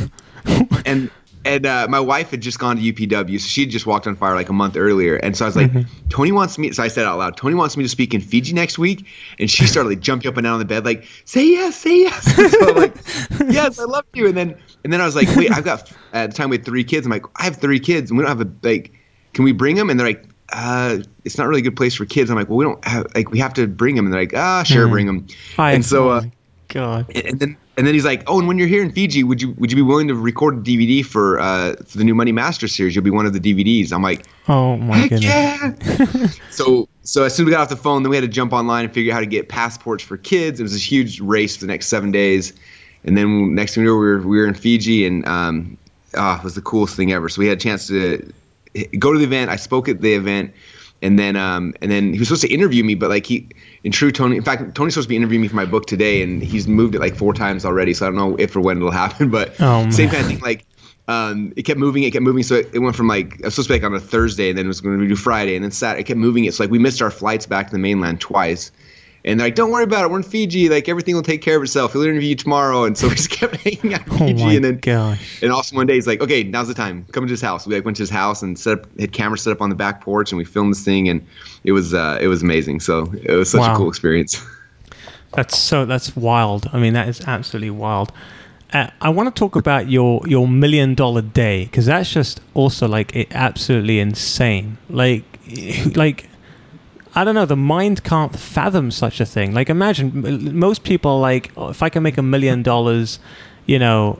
and 0.86 1.10
and 1.44 1.66
uh, 1.66 1.86
my 1.90 2.00
wife 2.00 2.30
had 2.30 2.40
just 2.40 2.58
gone 2.58 2.76
to 2.76 2.82
UPW, 2.92 3.38
so 3.40 3.46
she 3.46 3.62
had 3.62 3.70
just 3.70 3.86
walked 3.86 4.06
on 4.06 4.16
fire 4.16 4.34
like 4.34 4.48
a 4.48 4.52
month 4.52 4.76
earlier. 4.76 5.16
And 5.16 5.36
so 5.36 5.44
I 5.44 5.48
was 5.48 5.56
like, 5.56 5.70
Tony 6.08 6.32
wants 6.32 6.56
me. 6.58 6.72
So 6.72 6.82
I 6.82 6.88
said 6.88 7.04
out 7.06 7.18
loud, 7.18 7.36
Tony 7.36 7.54
wants 7.54 7.76
me 7.76 7.82
to 7.84 7.88
speak 7.88 8.14
in 8.14 8.20
Fiji 8.20 8.52
next 8.54 8.78
week. 8.78 9.06
And 9.38 9.50
she 9.50 9.66
started 9.66 9.90
like 9.90 10.00
jumping 10.00 10.28
up 10.28 10.36
and 10.36 10.44
down 10.44 10.54
on 10.54 10.58
the 10.58 10.64
bed, 10.64 10.84
like, 10.84 11.04
say 11.26 11.46
yes, 11.46 11.76
say 11.76 11.98
yes. 11.98 12.34
so 12.52 12.68
I'm 12.70 12.76
like, 12.76 12.96
yes, 13.52 13.78
I 13.78 13.84
love 13.84 14.04
you. 14.14 14.26
And 14.28 14.36
then 14.36 14.56
and 14.84 14.92
then 14.92 15.00
I 15.00 15.04
was 15.04 15.16
like, 15.16 15.34
wait, 15.36 15.50
I've 15.52 15.64
got 15.64 15.92
at 16.12 16.30
the 16.30 16.36
time 16.36 16.50
we 16.50 16.56
had 16.56 16.64
three 16.64 16.84
kids. 16.84 17.06
I'm 17.06 17.10
like, 17.10 17.24
I 17.36 17.44
have 17.44 17.56
three 17.56 17.80
kids, 17.80 18.10
and 18.10 18.18
we 18.18 18.24
don't 18.24 18.36
have 18.36 18.46
a 18.46 18.50
like. 18.66 18.92
Can 19.32 19.44
we 19.44 19.52
bring 19.52 19.74
them? 19.76 19.90
And 19.90 19.98
they're 19.98 20.06
like, 20.06 20.24
uh, 20.52 20.98
it's 21.24 21.36
not 21.36 21.48
really 21.48 21.60
a 21.60 21.64
good 21.64 21.76
place 21.76 21.94
for 21.94 22.04
kids. 22.06 22.30
I'm 22.30 22.36
like, 22.36 22.48
well, 22.48 22.58
we 22.58 22.64
don't 22.64 22.84
have 22.84 23.06
like 23.14 23.30
we 23.30 23.38
have 23.40 23.52
to 23.54 23.66
bring 23.66 23.96
them. 23.96 24.06
And 24.06 24.14
they're 24.14 24.22
like, 24.22 24.34
ah, 24.34 24.62
sure, 24.62 24.86
bring 24.88 25.06
them. 25.06 25.26
I- 25.58 25.72
and 25.72 25.84
so. 25.84 26.10
Uh, 26.10 26.22
god. 26.68 27.06
and 27.14 27.38
then 27.40 27.56
and 27.76 27.86
then 27.86 27.94
he's 27.94 28.04
like, 28.04 28.22
"Oh, 28.26 28.38
and 28.38 28.46
when 28.46 28.58
you're 28.58 28.68
here 28.68 28.82
in 28.82 28.92
Fiji, 28.92 29.24
would 29.24 29.42
you 29.42 29.52
would 29.58 29.70
you 29.72 29.76
be 29.76 29.82
willing 29.82 30.08
to 30.08 30.14
record 30.14 30.54
a 30.54 30.60
DVD 30.60 31.04
for 31.04 31.40
uh, 31.40 31.74
for 31.86 31.98
the 31.98 32.04
new 32.04 32.14
Money 32.14 32.32
Master 32.32 32.68
series? 32.68 32.94
You'll 32.94 33.04
be 33.04 33.10
one 33.10 33.26
of 33.26 33.32
the 33.32 33.40
DVDs." 33.40 33.92
I'm 33.92 34.02
like, 34.02 34.26
Oh 34.48 34.76
my 34.76 34.96
"Heck 34.96 35.10
goodness. 35.10 35.24
yeah!" 35.28 36.26
so 36.50 36.88
so 37.02 37.24
as 37.24 37.34
soon 37.34 37.44
as 37.44 37.46
we 37.46 37.50
got 37.52 37.62
off 37.62 37.68
the 37.68 37.76
phone, 37.76 38.02
then 38.02 38.10
we 38.10 38.16
had 38.16 38.22
to 38.22 38.28
jump 38.28 38.52
online 38.52 38.84
and 38.84 38.94
figure 38.94 39.12
out 39.12 39.16
how 39.16 39.20
to 39.20 39.26
get 39.26 39.48
passports 39.48 40.04
for 40.04 40.16
kids. 40.16 40.60
It 40.60 40.62
was 40.62 40.74
a 40.74 40.78
huge 40.78 41.20
race 41.20 41.56
for 41.56 41.62
the 41.62 41.72
next 41.72 41.86
seven 41.86 42.10
days, 42.12 42.52
and 43.04 43.16
then 43.16 43.54
next 43.54 43.74
thing 43.74 43.84
we 43.84 43.90
were 43.90 44.18
we 44.20 44.38
were 44.38 44.46
in 44.46 44.54
Fiji, 44.54 45.04
and 45.06 45.26
um, 45.26 45.76
ah, 46.16 46.38
it 46.38 46.44
was 46.44 46.54
the 46.54 46.62
coolest 46.62 46.96
thing 46.96 47.12
ever. 47.12 47.28
So 47.28 47.40
we 47.40 47.48
had 47.48 47.58
a 47.58 47.60
chance 47.60 47.88
to 47.88 48.32
go 48.98 49.12
to 49.12 49.18
the 49.18 49.24
event. 49.24 49.50
I 49.50 49.56
spoke 49.56 49.88
at 49.88 50.00
the 50.00 50.14
event. 50.14 50.52
And 51.02 51.18
then, 51.18 51.36
um, 51.36 51.74
and 51.82 51.90
then 51.90 52.12
he 52.14 52.18
was 52.18 52.28
supposed 52.28 52.42
to 52.42 52.52
interview 52.52 52.82
me, 52.82 52.94
but 52.94 53.10
like 53.10 53.26
he, 53.26 53.46
in 53.82 53.92
true 53.92 54.10
Tony, 54.10 54.36
in 54.36 54.42
fact, 54.42 54.74
Tony's 54.74 54.94
supposed 54.94 55.06
to 55.06 55.10
be 55.10 55.16
interviewing 55.16 55.42
me 55.42 55.48
for 55.48 55.56
my 55.56 55.66
book 55.66 55.86
today, 55.86 56.22
and 56.22 56.42
he's 56.42 56.66
moved 56.66 56.94
it 56.94 57.00
like 57.00 57.14
four 57.14 57.34
times 57.34 57.64
already. 57.64 57.92
So 57.92 58.06
I 58.06 58.08
don't 58.08 58.16
know 58.16 58.36
if 58.36 58.56
or 58.56 58.60
when 58.60 58.78
it'll 58.78 58.90
happen, 58.90 59.30
but 59.30 59.54
Oh, 59.60 59.90
same 59.90 60.08
kind 60.08 60.22
of 60.22 60.26
thing. 60.26 60.38
Like, 60.40 60.64
um, 61.06 61.52
it 61.56 61.64
kept 61.64 61.78
moving, 61.78 62.04
it 62.04 62.12
kept 62.12 62.22
moving. 62.22 62.42
So 62.42 62.54
it, 62.54 62.70
it 62.72 62.78
went 62.78 62.96
from 62.96 63.08
like 63.08 63.34
I 63.42 63.46
was 63.46 63.54
supposed 63.54 63.68
to 63.68 63.74
be 63.74 63.80
like 63.80 63.84
on 63.84 63.94
a 63.94 64.00
Thursday, 64.00 64.48
and 64.48 64.56
then 64.56 64.64
it 64.64 64.68
was 64.68 64.80
going 64.80 64.96
to 64.96 65.02
be 65.02 65.08
do 65.08 65.16
Friday, 65.16 65.56
and 65.56 65.64
then 65.64 65.70
Saturday. 65.70 66.00
It 66.00 66.04
kept 66.04 66.18
moving 66.18 66.46
it. 66.46 66.54
So 66.54 66.64
like 66.64 66.70
we 66.70 66.78
missed 66.78 67.02
our 67.02 67.10
flights 67.10 67.44
back 67.44 67.66
to 67.66 67.72
the 67.72 67.78
mainland 67.78 68.20
twice. 68.20 68.70
And 69.26 69.40
they're 69.40 69.46
like, 69.46 69.54
don't 69.54 69.70
worry 69.70 69.84
about 69.84 70.04
it. 70.04 70.10
We're 70.10 70.18
in 70.18 70.22
Fiji. 70.22 70.68
Like 70.68 70.86
everything 70.88 71.14
will 71.14 71.22
take 71.22 71.40
care 71.40 71.56
of 71.56 71.62
itself. 71.62 71.92
He'll 71.94 72.02
interview 72.02 72.28
you 72.30 72.34
tomorrow. 72.36 72.84
And 72.84 72.96
so 72.98 73.08
we 73.08 73.14
just 73.14 73.30
kept 73.38 73.56
hanging 73.56 73.94
out 73.94 74.06
in 74.06 74.12
Oh 74.12 74.18
Fiji. 74.18 74.56
and 74.56 74.64
then 74.64 74.78
gosh. 74.78 75.42
and 75.42 75.50
also 75.50 75.74
one 75.76 75.86
day 75.86 75.94
he's 75.94 76.06
like, 76.06 76.20
okay, 76.20 76.42
now's 76.42 76.68
the 76.68 76.74
time. 76.74 77.06
Come 77.12 77.26
to 77.26 77.30
his 77.30 77.40
house. 77.40 77.66
We 77.66 77.74
like 77.74 77.84
went 77.86 77.96
to 77.96 78.02
his 78.02 78.10
house 78.10 78.42
and 78.42 78.58
set 78.58 78.80
up 78.80 78.98
had 79.00 79.12
cameras 79.12 79.40
set 79.42 79.52
up 79.52 79.62
on 79.62 79.70
the 79.70 79.76
back 79.76 80.02
porch 80.02 80.30
and 80.30 80.36
we 80.38 80.44
filmed 80.44 80.72
this 80.72 80.84
thing 80.84 81.08
and 81.08 81.26
it 81.64 81.72
was 81.72 81.94
uh, 81.94 82.18
it 82.20 82.28
was 82.28 82.42
amazing. 82.42 82.80
So 82.80 83.10
it 83.22 83.32
was 83.32 83.50
such 83.50 83.60
Wow. 83.60 83.74
a 83.74 83.76
cool 83.78 83.88
experience. 83.88 84.44
That's 85.32 85.58
so 85.58 85.84
that's 85.84 86.14
wild. 86.14 86.68
I 86.72 86.78
mean, 86.78 86.92
that 86.92 87.08
is 87.08 87.20
absolutely 87.22 87.70
wild. 87.70 88.12
Uh, 88.72 88.88
I 89.00 89.08
want 89.08 89.34
to 89.34 89.36
talk 89.38 89.56
about 89.56 89.88
your 89.88 90.20
your 90.28 90.46
million 90.46 90.94
dollar 90.94 91.22
day 91.22 91.64
because 91.64 91.86
that's 91.86 92.12
just 92.12 92.40
also 92.54 92.86
like 92.86 93.16
it, 93.16 93.28
absolutely 93.32 93.98
insane. 93.98 94.78
Like, 94.88 95.24
like 95.96 96.28
I 97.14 97.24
don't 97.24 97.34
know. 97.34 97.46
The 97.46 97.56
mind 97.56 98.02
can't 98.04 98.36
fathom 98.36 98.90
such 98.90 99.20
a 99.20 99.26
thing. 99.26 99.54
Like, 99.54 99.70
imagine 99.70 100.26
m- 100.26 100.58
most 100.58 100.82
people 100.84 101.12
are 101.12 101.20
like, 101.20 101.52
oh, 101.56 101.68
if 101.68 101.82
I 101.82 101.88
can 101.88 102.02
make 102.02 102.18
a 102.18 102.22
million 102.22 102.62
dollars, 102.62 103.18
you 103.66 103.78
know, 103.78 104.18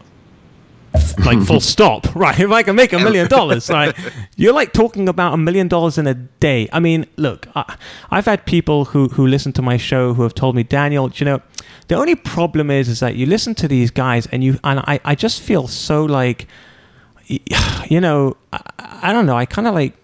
like 1.24 1.42
full 1.42 1.60
stop, 1.60 2.14
right? 2.14 2.38
If 2.38 2.50
I 2.52 2.62
can 2.62 2.76
make 2.76 2.92
a 2.92 2.98
million 3.00 3.26
dollars, 3.28 3.68
right? 3.68 3.92
You're 4.36 4.52
like 4.52 4.72
talking 4.72 5.08
about 5.08 5.34
a 5.34 5.36
million 5.36 5.66
dollars 5.66 5.98
in 5.98 6.06
a 6.06 6.14
day. 6.14 6.68
I 6.72 6.78
mean, 6.78 7.06
look, 7.16 7.48
I, 7.56 7.76
I've 8.12 8.26
had 8.26 8.46
people 8.46 8.84
who 8.86 9.08
who 9.08 9.26
listen 9.26 9.52
to 9.54 9.62
my 9.62 9.76
show 9.76 10.14
who 10.14 10.22
have 10.22 10.34
told 10.34 10.54
me, 10.54 10.62
Daniel, 10.62 11.10
you 11.16 11.24
know, 11.26 11.42
the 11.88 11.96
only 11.96 12.14
problem 12.14 12.70
is 12.70 12.88
is 12.88 13.00
that 13.00 13.16
you 13.16 13.26
listen 13.26 13.54
to 13.56 13.66
these 13.66 13.90
guys 13.90 14.26
and 14.28 14.44
you 14.44 14.58
and 14.62 14.78
I 14.80 15.00
I 15.04 15.14
just 15.16 15.42
feel 15.42 15.66
so 15.66 16.04
like, 16.04 16.46
you 17.26 18.00
know, 18.00 18.36
I, 18.52 18.60
I 18.78 19.12
don't 19.12 19.26
know. 19.26 19.36
I 19.36 19.46
kind 19.46 19.66
of 19.66 19.74
like 19.74 19.94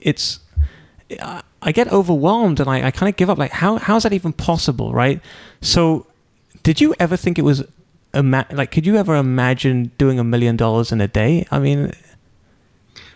it's 0.00 0.40
I- 1.20 1.42
I 1.64 1.72
get 1.72 1.90
overwhelmed 1.90 2.60
and 2.60 2.68
I, 2.68 2.86
I 2.86 2.90
kind 2.90 3.08
of 3.08 3.16
give 3.16 3.28
up. 3.30 3.38
Like, 3.38 3.50
how 3.52 3.76
how 3.78 3.96
is 3.96 4.02
that 4.04 4.12
even 4.12 4.32
possible, 4.32 4.92
right? 4.92 5.20
So, 5.62 6.06
did 6.62 6.80
you 6.80 6.94
ever 7.00 7.16
think 7.16 7.38
it 7.38 7.42
was 7.42 7.64
ima- 8.12 8.46
like? 8.52 8.70
Could 8.70 8.86
you 8.86 8.96
ever 8.96 9.16
imagine 9.16 9.90
doing 9.98 10.18
a 10.18 10.24
million 10.24 10.56
dollars 10.56 10.92
in 10.92 11.00
a 11.00 11.08
day? 11.08 11.46
I 11.50 11.58
mean, 11.58 11.92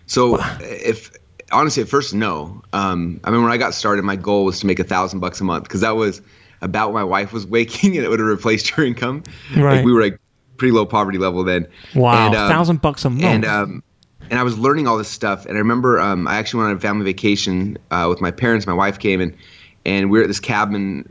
So 0.07 0.39
if 0.61 1.11
honestly 1.53 1.83
at 1.83 1.89
first 1.89 2.15
no. 2.15 2.63
Um, 2.73 3.21
I 3.25 3.31
mean 3.31 3.43
when 3.43 3.53
I 3.53 3.57
got 3.59 3.75
started, 3.75 4.03
my 4.05 4.17
goal 4.17 4.45
was 4.45 4.61
to 4.61 4.67
make 4.67 4.79
a 4.81 4.85
thousand 4.85 5.21
bucks 5.21 5.41
a 5.41 5.45
month 5.45 5.65
because 5.65 5.81
that 5.83 5.97
was 5.97 6.21
about 6.61 6.89
what 6.93 6.95
my 6.95 7.05
wife 7.05 7.33
was 7.33 7.47
making 7.59 7.97
and 7.97 8.05
it 8.05 8.09
would 8.09 8.19
have 8.21 8.29
replaced 8.29 8.69
her 8.71 8.83
income. 8.85 9.23
Right. 9.57 9.77
Like 9.77 9.85
we 9.85 9.93
were 9.93 10.03
like 10.03 10.19
pretty 10.57 10.73
low 10.73 10.87
poverty 10.87 11.19
level 11.19 11.45
then. 11.45 11.69
wow, 11.95 12.27
And, 12.27 12.35
um, 12.35 12.51
thousand 12.51 12.81
bucks 12.83 13.05
a 13.05 13.11
month. 13.11 13.23
and 13.23 13.45
um, 13.45 13.83
and 14.31 14.38
I 14.38 14.43
was 14.43 14.59
learning 14.59 14.87
all 14.87 14.99
this 14.99 15.09
stuff. 15.09 15.47
And 15.47 15.57
I 15.57 15.59
remember 15.59 16.01
um, 16.01 16.27
I 16.29 16.37
actually 16.37 16.59
went 16.59 16.71
on 16.71 16.77
a 16.77 16.81
family 16.81 17.05
vacation 17.05 17.79
uh, 17.91 18.07
with 18.09 18.21
my 18.21 18.31
parents. 18.31 18.67
My 18.67 18.75
wife 18.75 18.99
came 18.99 19.21
and 19.21 19.37
and 19.85 20.11
we 20.11 20.19
were 20.19 20.25
at 20.25 20.29
this 20.29 20.41
cabin 20.41 21.09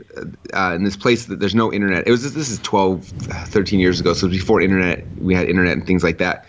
uh, 0.54 0.72
in 0.74 0.84
this 0.84 0.96
place 0.96 1.26
that 1.26 1.40
there's 1.40 1.54
no 1.54 1.72
internet. 1.72 2.06
It 2.06 2.10
was 2.10 2.32
this 2.34 2.48
is 2.48 2.60
12, 2.60 3.06
13 3.06 3.80
years 3.80 3.98
ago, 3.98 4.12
so 4.12 4.28
before 4.28 4.60
internet, 4.60 5.08
we 5.18 5.34
had 5.34 5.48
internet 5.48 5.72
and 5.72 5.86
things 5.86 6.04
like 6.04 6.18
that. 6.18 6.46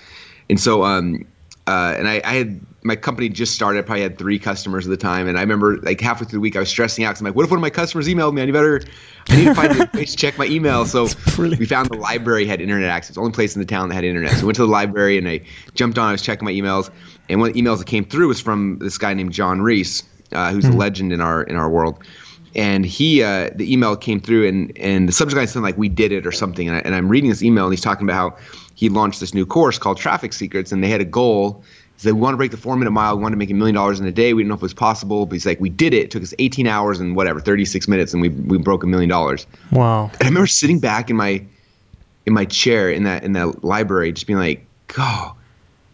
And 0.50 0.60
so 0.60 0.84
um, 0.84 1.26
uh, 1.66 1.96
and 1.98 2.08
I, 2.08 2.22
I 2.24 2.34
had 2.36 2.60
my 2.84 2.96
company 2.96 3.28
just 3.30 3.54
started. 3.54 3.80
I 3.80 3.82
probably 3.82 4.04
had 4.04 4.18
three 4.18 4.40
customers 4.40 4.86
at 4.86 4.90
the 4.90 4.98
time, 4.98 5.28
and 5.28 5.38
I 5.38 5.42
remember 5.42 5.78
like 5.78 6.00
halfway 6.00 6.26
through 6.26 6.38
the 6.38 6.42
week, 6.42 6.56
I 6.56 6.60
was 6.60 6.70
stressing 6.70 7.04
out 7.04 7.10
because 7.10 7.22
I'm 7.22 7.26
like, 7.26 7.36
what 7.36 7.44
if 7.44 7.52
one 7.52 7.58
of 7.58 7.62
my 7.62 7.70
customers 7.70 8.08
emailed 8.08 8.34
me? 8.34 8.42
I 8.42 8.46
need 8.46 8.52
better, 8.52 8.82
I 9.30 9.36
need 9.36 9.46
to 9.46 9.54
find 9.54 9.80
a 9.80 9.88
place 9.88 10.12
to 10.12 10.18
check 10.18 10.38
my 10.38 10.46
email. 10.46 10.86
So 10.86 11.08
we 11.38 11.66
found 11.66 11.90
the 11.90 11.98
library 11.98 12.46
had 12.46 12.62
internet 12.62 12.90
access. 12.90 13.16
The 13.16 13.22
only 13.22 13.34
place 13.34 13.56
in 13.56 13.62
the 13.62 13.66
town 13.66 13.90
that 13.90 13.96
had 13.96 14.04
internet. 14.04 14.32
So 14.32 14.42
I 14.42 14.46
went 14.46 14.56
to 14.56 14.62
the 14.62 14.72
library 14.72 15.18
and 15.18 15.28
I 15.28 15.42
jumped 15.74 15.98
on. 15.98 16.10
I 16.10 16.12
was 16.14 16.22
checking 16.22 16.46
my 16.46 16.54
emails, 16.54 16.90
and 17.28 17.40
one 17.40 17.50
of 17.50 17.56
the 17.56 17.62
emails 17.62 17.80
that 17.80 17.88
came 17.88 18.06
through 18.06 18.30
was 18.30 18.40
from 18.40 18.80
this 18.80 18.98
guy 18.98 19.14
named 19.14 19.34
John 19.34 19.62
Reese, 19.62 20.04
uh, 20.32 20.52
who's 20.52 20.66
a 20.66 20.72
legend 20.72 21.12
in 21.12 21.22
our 21.22 21.44
in 21.44 21.56
our 21.56 21.70
world. 21.70 22.04
And 22.56 22.84
he, 22.84 23.22
uh, 23.22 23.52
the 23.54 23.72
email 23.72 23.96
came 23.96 24.20
through, 24.20 24.48
and 24.48 24.76
and 24.78 25.08
the 25.08 25.12
subject 25.12 25.38
line 25.38 25.48
said 25.48 25.62
like 25.62 25.78
"We 25.78 25.90
did 25.90 26.12
it" 26.12 26.26
or 26.26 26.32
something. 26.32 26.68
And, 26.68 26.78
I, 26.78 26.80
and 26.80 26.96
I'm 26.96 27.10
reading 27.10 27.30
this 27.30 27.44
email, 27.44 27.66
and 27.66 27.74
he's 27.74 27.82
talking 27.82 28.08
about 28.08 28.16
how 28.16 28.38
he 28.74 28.88
launched 28.88 29.20
this 29.20 29.34
new 29.34 29.46
course 29.46 29.78
called 29.78 29.98
Traffic 29.98 30.32
Secrets, 30.32 30.72
and 30.72 30.82
they 30.84 30.88
had 30.88 31.02
a 31.02 31.06
goal. 31.06 31.64
He 32.00 32.04
said, 32.04 32.14
we 32.14 32.22
want 32.22 32.34
to 32.34 32.38
break 32.38 32.52
the 32.52 32.58
four 32.58 32.78
minute 32.78 32.92
mile. 32.92 33.18
We 33.18 33.22
want 33.22 33.34
to 33.34 33.38
make 33.38 33.50
a 33.50 33.54
million 33.54 33.76
dollars 33.76 34.00
in 34.00 34.06
a 34.06 34.12
day. 34.12 34.34
We 34.34 34.42
didn't 34.42 34.48
know 34.48 34.56
if 34.56 34.62
it 34.62 34.64
was 34.64 34.74
possible, 34.74 35.26
but 35.26 35.34
he's 35.34 35.46
like, 35.46 35.60
we 35.60 35.68
did 35.68 35.94
it. 35.94 35.98
It 36.04 36.12
took 36.12 36.24
us 36.24 36.34
18 36.40 36.66
hours 36.66 37.02
and 37.02 37.14
whatever, 37.14 37.42
36 37.42 37.90
minutes, 37.90 38.14
and 38.14 38.22
we, 38.22 38.30
we 38.30 38.58
broke 38.58 38.84
a 38.84 38.88
million 38.88 39.10
dollars. 39.10 39.46
wow, 39.74 40.06
And 40.06 40.24
I 40.24 40.28
remember 40.28 40.48
sitting 40.48 40.80
back 40.80 41.10
in 41.10 41.18
my 41.18 41.44
in 42.26 42.32
my 42.32 42.46
chair 42.46 42.90
in 42.90 43.04
that 43.04 43.26
in 43.26 43.34
that 43.34 43.66
library, 43.66 44.14
just 44.14 44.28
being 44.28 44.40
like, 44.40 44.66
"Oh, 44.98 45.36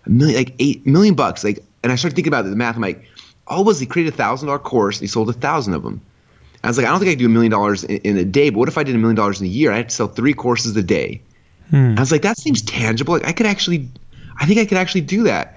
a 0.06 0.10
million, 0.12 0.38
like 0.38 0.54
eight 0.60 0.86
million 0.86 1.16
bucks." 1.16 1.44
Like, 1.44 1.64
and 1.82 1.92
I 1.92 1.96
started 1.96 2.16
thinking 2.16 2.32
about 2.32 2.46
the 2.46 2.56
math. 2.56 2.76
I'm 2.76 2.84
like, 2.84 3.04
all 3.48 3.64
was 3.64 3.80
he 3.80 3.88
created 3.88 4.14
a 4.14 4.16
thousand 4.16 4.46
dollar 4.46 4.60
course 4.60 4.98
and 4.98 5.02
he 5.02 5.08
sold 5.08 5.28
a 5.30 5.34
thousand 5.34 5.74
of 5.74 5.82
them. 5.82 6.02
I 6.64 6.68
was 6.68 6.78
like, 6.78 6.86
I 6.86 6.92
don't 6.92 7.00
think 7.00 7.10
I 7.10 7.12
could 7.14 7.20
do 7.20 7.26
a 7.26 7.30
million 7.30 7.52
dollars 7.52 7.84
in 7.84 7.98
in 7.98 8.18
a 8.18 8.26
day, 8.26 8.52
but 8.52 8.60
what 8.60 8.68
if 8.68 8.78
I 8.78 8.84
did 8.84 8.94
a 8.94 9.00
million 9.00 9.16
dollars 9.16 9.42
in 9.42 9.48
a 9.48 9.50
year? 9.50 9.72
I 9.72 9.78
had 9.78 9.90
to 9.90 9.96
sell 9.96 10.08
three 10.08 10.36
courses 10.36 10.76
a 10.76 10.84
day. 10.84 11.20
Hmm. 11.72 11.96
I 11.98 12.00
was 12.00 12.12
like, 12.12 12.22
that 12.22 12.38
seems 12.38 12.62
tangible. 12.62 13.16
Like 13.16 13.26
I 13.26 13.32
could 13.32 13.48
actually, 13.48 13.90
I 14.40 14.46
think 14.46 14.60
I 14.60 14.66
could 14.66 14.78
actually 14.78 15.02
do 15.02 15.24
that. 15.24 15.55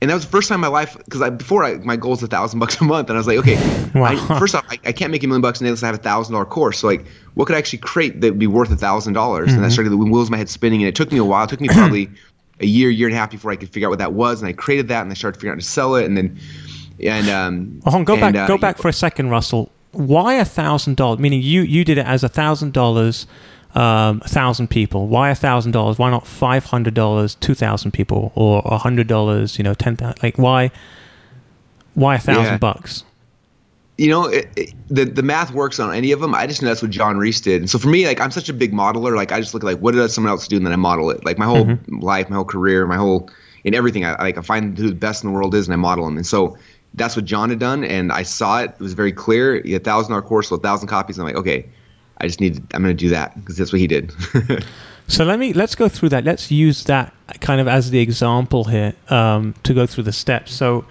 And 0.00 0.10
that 0.10 0.14
was 0.14 0.24
the 0.24 0.30
first 0.30 0.48
time 0.48 0.56
in 0.56 0.60
my 0.60 0.68
life 0.68 0.96
because 0.96 1.20
I, 1.22 1.30
before 1.30 1.64
I, 1.64 1.74
my 1.78 1.96
goal 1.96 2.12
was 2.12 2.22
a 2.22 2.28
thousand 2.28 2.60
bucks 2.60 2.80
a 2.80 2.84
month, 2.84 3.08
and 3.08 3.16
I 3.16 3.18
was 3.18 3.26
like, 3.26 3.38
okay, 3.38 3.56
Wow. 3.94 4.04
I, 4.04 4.38
first 4.38 4.54
off, 4.54 4.64
I, 4.68 4.78
I 4.84 4.92
can't 4.92 5.10
make 5.10 5.24
a 5.24 5.26
million 5.26 5.42
bucks 5.42 5.60
unless 5.60 5.82
I 5.82 5.86
have 5.86 5.96
a 5.96 5.98
thousand 5.98 6.34
dollar 6.34 6.44
course. 6.44 6.78
So 6.78 6.86
like, 6.86 7.04
what 7.34 7.46
could 7.46 7.56
I 7.56 7.58
actually 7.58 7.80
create 7.80 8.20
that 8.20 8.30
would 8.30 8.38
be 8.38 8.46
worth 8.46 8.70
a 8.70 8.76
thousand 8.76 9.14
dollars? 9.14 9.52
And 9.52 9.64
that 9.64 9.72
started 9.72 9.90
the 9.90 9.96
wheels 9.96 10.28
in 10.28 10.32
my 10.32 10.38
head 10.38 10.48
spinning, 10.48 10.82
and 10.82 10.88
it 10.88 10.94
took 10.94 11.10
me 11.10 11.18
a 11.18 11.24
while. 11.24 11.44
It 11.44 11.50
took 11.50 11.60
me 11.60 11.68
probably 11.68 12.08
a 12.60 12.66
year, 12.66 12.90
year 12.90 13.08
and 13.08 13.16
a 13.16 13.18
half 13.18 13.30
before 13.30 13.50
I 13.50 13.56
could 13.56 13.70
figure 13.70 13.88
out 13.88 13.90
what 13.90 13.98
that 13.98 14.12
was, 14.12 14.40
and 14.40 14.48
I 14.48 14.52
created 14.52 14.88
that, 14.88 15.02
and 15.02 15.10
I 15.10 15.14
started 15.14 15.38
figuring 15.38 15.52
out 15.52 15.56
how 15.56 15.60
to 15.60 15.66
sell 15.66 15.94
it, 15.96 16.04
and 16.04 16.16
then, 16.16 16.38
and 17.02 17.28
um, 17.28 17.80
Well, 17.84 17.96
on, 17.96 18.04
go 18.04 18.14
and, 18.14 18.20
back, 18.20 18.34
uh, 18.36 18.46
go 18.46 18.58
back 18.58 18.78
for 18.78 18.88
a 18.88 18.92
second, 18.92 19.30
Russell. 19.30 19.70
Why 19.92 20.34
a 20.34 20.44
thousand 20.44 20.96
dollars? 20.96 21.18
Meaning 21.18 21.42
you 21.42 21.62
you 21.62 21.84
did 21.84 21.98
it 21.98 22.06
as 22.06 22.22
a 22.22 22.28
thousand 22.28 22.72
dollars, 22.72 23.26
um, 23.74 24.22
a 24.24 24.28
thousand 24.28 24.68
people. 24.68 25.06
Why 25.08 25.30
a 25.30 25.34
thousand 25.34 25.72
dollars? 25.72 25.98
Why 25.98 26.10
not 26.10 26.26
five 26.26 26.64
hundred 26.64 26.94
dollars, 26.94 27.34
two 27.36 27.54
thousand 27.54 27.92
people, 27.92 28.32
or 28.34 28.62
a 28.64 28.78
hundred 28.78 29.06
dollars? 29.06 29.58
You 29.58 29.64
know, 29.64 29.74
ten 29.74 29.96
thousand. 29.96 30.22
Like 30.22 30.36
why? 30.38 30.70
Why 31.94 32.16
a 32.16 32.18
thousand 32.18 32.44
Yeah. 32.54 32.58
bucks? 32.58 33.04
you 34.00 34.08
know 34.08 34.26
it, 34.26 34.48
it, 34.54 34.72
the 34.88 35.04
the 35.04 35.24
math 35.24 35.52
works 35.52 35.80
on 35.80 35.92
any 35.92 36.12
of 36.12 36.20
them. 36.20 36.32
I 36.32 36.46
just 36.46 36.62
know 36.62 36.68
that's 36.68 36.82
what 36.82 36.92
John 36.92 37.16
Reese 37.18 37.40
did. 37.40 37.62
And 37.62 37.68
so 37.68 37.78
for 37.80 37.88
me, 37.88 38.06
like 38.06 38.20
I'm 38.20 38.30
such 38.30 38.48
a 38.48 38.52
big 38.52 38.72
modeler. 38.72 39.16
Like 39.16 39.32
I 39.32 39.40
just 39.40 39.54
look 39.54 39.64
at 39.64 39.66
like 39.66 39.78
what 39.80 39.94
does 39.94 40.14
someone 40.14 40.30
else 40.30 40.46
do, 40.46 40.56
and 40.56 40.64
then 40.64 40.72
I 40.72 40.76
model 40.76 41.10
it. 41.10 41.24
Like 41.24 41.36
my 41.36 41.44
whole 41.46 41.76
life, 41.88 42.30
my 42.30 42.36
whole 42.36 42.44
career, 42.44 42.86
my 42.86 42.96
whole 42.96 43.28
in 43.64 43.74
everything. 43.74 44.04
I 44.04 44.12
like 44.22 44.38
I 44.38 44.42
find 44.42 44.78
who 44.78 44.88
the 44.88 44.94
best 44.94 45.24
in 45.24 45.30
the 45.30 45.34
world 45.34 45.52
is 45.54 45.66
and 45.66 45.72
I 45.74 45.76
model 45.76 46.04
them. 46.04 46.16
And 46.16 46.24
so 46.24 46.56
that's 46.94 47.16
what 47.16 47.24
John 47.24 47.50
had 47.50 47.58
done, 47.58 47.82
and 47.82 48.12
I 48.12 48.22
saw 48.22 48.60
it. 48.62 48.70
It 48.70 48.80
was 48.80 48.92
very 48.94 49.10
clear. 49.12 49.56
A 49.66 49.78
thousand 49.80 50.10
dollar 50.12 50.22
course, 50.22 50.48
so 50.48 50.54
a 50.54 50.58
thousand 50.60 50.86
copies. 50.86 51.18
And 51.18 51.26
I'm 51.26 51.34
like, 51.34 51.40
okay, 51.40 51.68
I 52.20 52.26
just 52.26 52.40
need. 52.40 52.62
I'm 52.74 52.82
going 52.82 52.96
to 52.96 53.04
do 53.04 53.10
that 53.10 53.34
because 53.38 53.56
that's 53.56 53.72
what 53.72 53.80
he 53.80 53.86
did. 53.86 54.12
so 55.08 55.24
let 55.24 55.38
me 55.38 55.52
let's 55.52 55.74
go 55.74 55.88
through 55.88 56.10
that. 56.10 56.24
Let's 56.24 56.50
use 56.50 56.84
that 56.84 57.14
kind 57.40 57.60
of 57.60 57.68
as 57.68 57.90
the 57.90 58.00
example 58.00 58.64
here 58.64 58.94
um, 59.08 59.54
to 59.62 59.74
go 59.74 59.86
through 59.86 60.04
the 60.04 60.12
steps. 60.12 60.52
So 60.52 60.84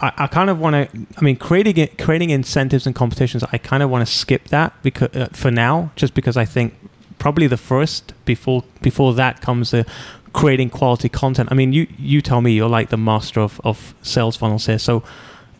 I, 0.00 0.12
I 0.16 0.26
kind 0.26 0.50
of 0.50 0.58
want 0.58 0.74
to. 0.74 1.06
I 1.16 1.20
mean, 1.20 1.36
creating 1.36 1.76
it, 1.78 1.98
creating 1.98 2.30
incentives 2.30 2.86
and 2.86 2.94
competitions. 2.94 3.44
I 3.52 3.58
kind 3.58 3.82
of 3.82 3.90
want 3.90 4.06
to 4.06 4.12
skip 4.12 4.48
that 4.48 4.72
because 4.82 5.14
uh, 5.14 5.28
for 5.32 5.50
now, 5.50 5.92
just 5.96 6.14
because 6.14 6.36
I 6.36 6.44
think 6.44 6.74
probably 7.18 7.46
the 7.46 7.56
first 7.56 8.12
before 8.24 8.64
before 8.80 9.14
that 9.14 9.40
comes 9.40 9.70
the 9.70 9.86
creating 10.32 10.70
quality 10.70 11.08
content. 11.08 11.48
I 11.52 11.54
mean, 11.54 11.72
you 11.72 11.86
you 11.98 12.20
tell 12.20 12.40
me 12.40 12.52
you're 12.52 12.68
like 12.68 12.90
the 12.90 12.96
master 12.96 13.40
of, 13.40 13.60
of 13.64 13.94
sales 14.02 14.36
funnels 14.36 14.66
here. 14.66 14.78
So 14.78 15.02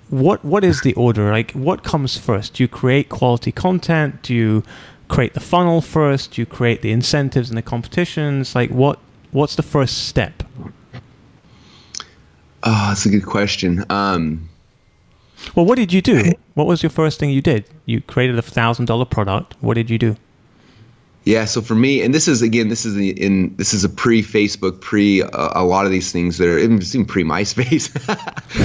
what 0.08 0.44
what 0.44 0.64
is 0.64 0.80
the 0.82 0.94
order? 0.94 1.30
Like 1.30 1.52
what 1.52 1.84
comes 1.84 2.18
first? 2.18 2.54
Do 2.54 2.62
you 2.62 2.68
create 2.68 3.08
quality 3.08 3.52
content? 3.52 4.22
Do 4.22 4.34
you 4.34 4.62
create 5.12 5.34
the 5.34 5.40
funnel 5.40 5.82
first? 5.82 6.32
Do 6.32 6.42
you 6.42 6.46
create 6.46 6.80
the 6.80 6.90
incentives 6.90 7.50
and 7.50 7.58
the 7.58 7.62
competitions? 7.62 8.54
Like 8.54 8.70
what 8.70 8.98
what's 9.30 9.56
the 9.56 9.62
first 9.62 10.08
step? 10.08 10.42
Oh, 12.64 12.86
that's 12.88 13.04
a 13.04 13.10
good 13.10 13.26
question. 13.26 13.84
Um, 13.90 14.48
well, 15.54 15.66
what 15.66 15.76
did 15.76 15.92
you 15.92 16.00
do? 16.00 16.32
What 16.54 16.66
was 16.66 16.82
your 16.82 16.90
first 16.90 17.18
thing 17.18 17.30
you 17.30 17.42
did? 17.42 17.64
You 17.86 18.00
created 18.00 18.38
a 18.38 18.42
thousand 18.42 18.86
dollar 18.86 19.04
product. 19.04 19.54
What 19.60 19.74
did 19.74 19.90
you 19.90 19.98
do? 19.98 20.16
Yeah, 21.24 21.44
so 21.44 21.60
for 21.60 21.76
me, 21.76 22.02
and 22.02 22.12
this 22.12 22.26
is 22.26 22.42
again, 22.42 22.68
this 22.68 22.84
is 22.84 22.96
in 22.96 23.54
this 23.56 23.74
is 23.74 23.84
a 23.84 23.88
pre 23.88 24.22
Facebook, 24.22 24.80
pre 24.80 25.22
uh, 25.22 25.60
a 25.60 25.64
lot 25.64 25.84
of 25.84 25.92
these 25.92 26.10
things 26.10 26.38
that 26.38 26.48
are 26.48 26.58
even, 26.58 27.04
pre 27.04 27.22
MySpace, 27.22 27.92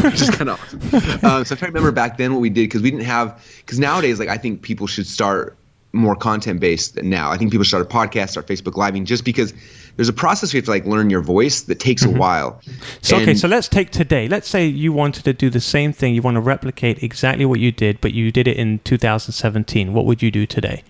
which 0.04 0.22
is 0.22 0.30
kind 0.30 0.50
of 0.50 0.60
awesome. 0.62 1.30
Um, 1.30 1.46
so 1.46 1.54
if 1.54 1.62
I 1.62 1.68
remember 1.68 1.92
back 1.92 2.18
then 2.18 2.34
what 2.34 2.40
we 2.40 2.50
did 2.50 2.70
because 2.70 2.82
we 2.82 2.90
didn't 2.90 3.06
have 3.06 3.44
because 3.58 3.80
nowadays 3.80 4.18
like 4.18 4.30
I 4.30 4.38
think 4.38 4.62
people 4.62 4.88
should 4.88 5.06
start 5.06 5.58
more 5.98 6.16
content 6.16 6.60
based 6.60 7.02
now. 7.02 7.32
I 7.32 7.38
think 7.38 7.52
people 7.52 7.66
start 7.66 7.84
a 7.84 7.90
podcast, 7.90 8.30
start 8.30 8.48
Facebook 8.48 8.78
living, 8.78 9.06
just 9.06 9.26
because 9.26 9.54
there's 9.96 10.10
a 10.10 10.14
process 10.14 10.54
you 10.54 10.60
have 10.60 10.66
to 10.66 10.72
like 10.72 10.86
learn 10.86 11.10
your 11.10 11.22
voice 11.22 11.62
that 11.62 11.80
takes 11.80 12.06
mm-hmm. 12.06 12.16
a 12.16 12.20
while. 12.20 12.62
So 13.02 13.18
and 13.18 13.24
okay, 13.24 13.36
so 13.36 13.48
let's 13.48 13.68
take 13.68 13.92
today. 13.92 14.28
Let's 14.28 14.48
say 14.48 14.66
you 14.66 14.94
wanted 14.94 15.26
to 15.26 15.34
do 15.34 15.50
the 15.50 15.60
same 15.60 15.92
thing. 15.92 16.14
You 16.16 16.22
want 16.22 16.36
to 16.36 16.42
replicate 16.42 17.04
exactly 17.04 17.46
what 17.46 17.60
you 17.60 17.72
did, 17.72 18.00
but 18.00 18.14
you 18.14 18.32
did 18.32 18.48
it 18.48 18.58
in 18.58 18.80
2017. 18.80 19.94
What 19.94 20.06
would 20.06 20.22
you 20.22 20.32
do 20.32 20.46
today? 20.46 20.84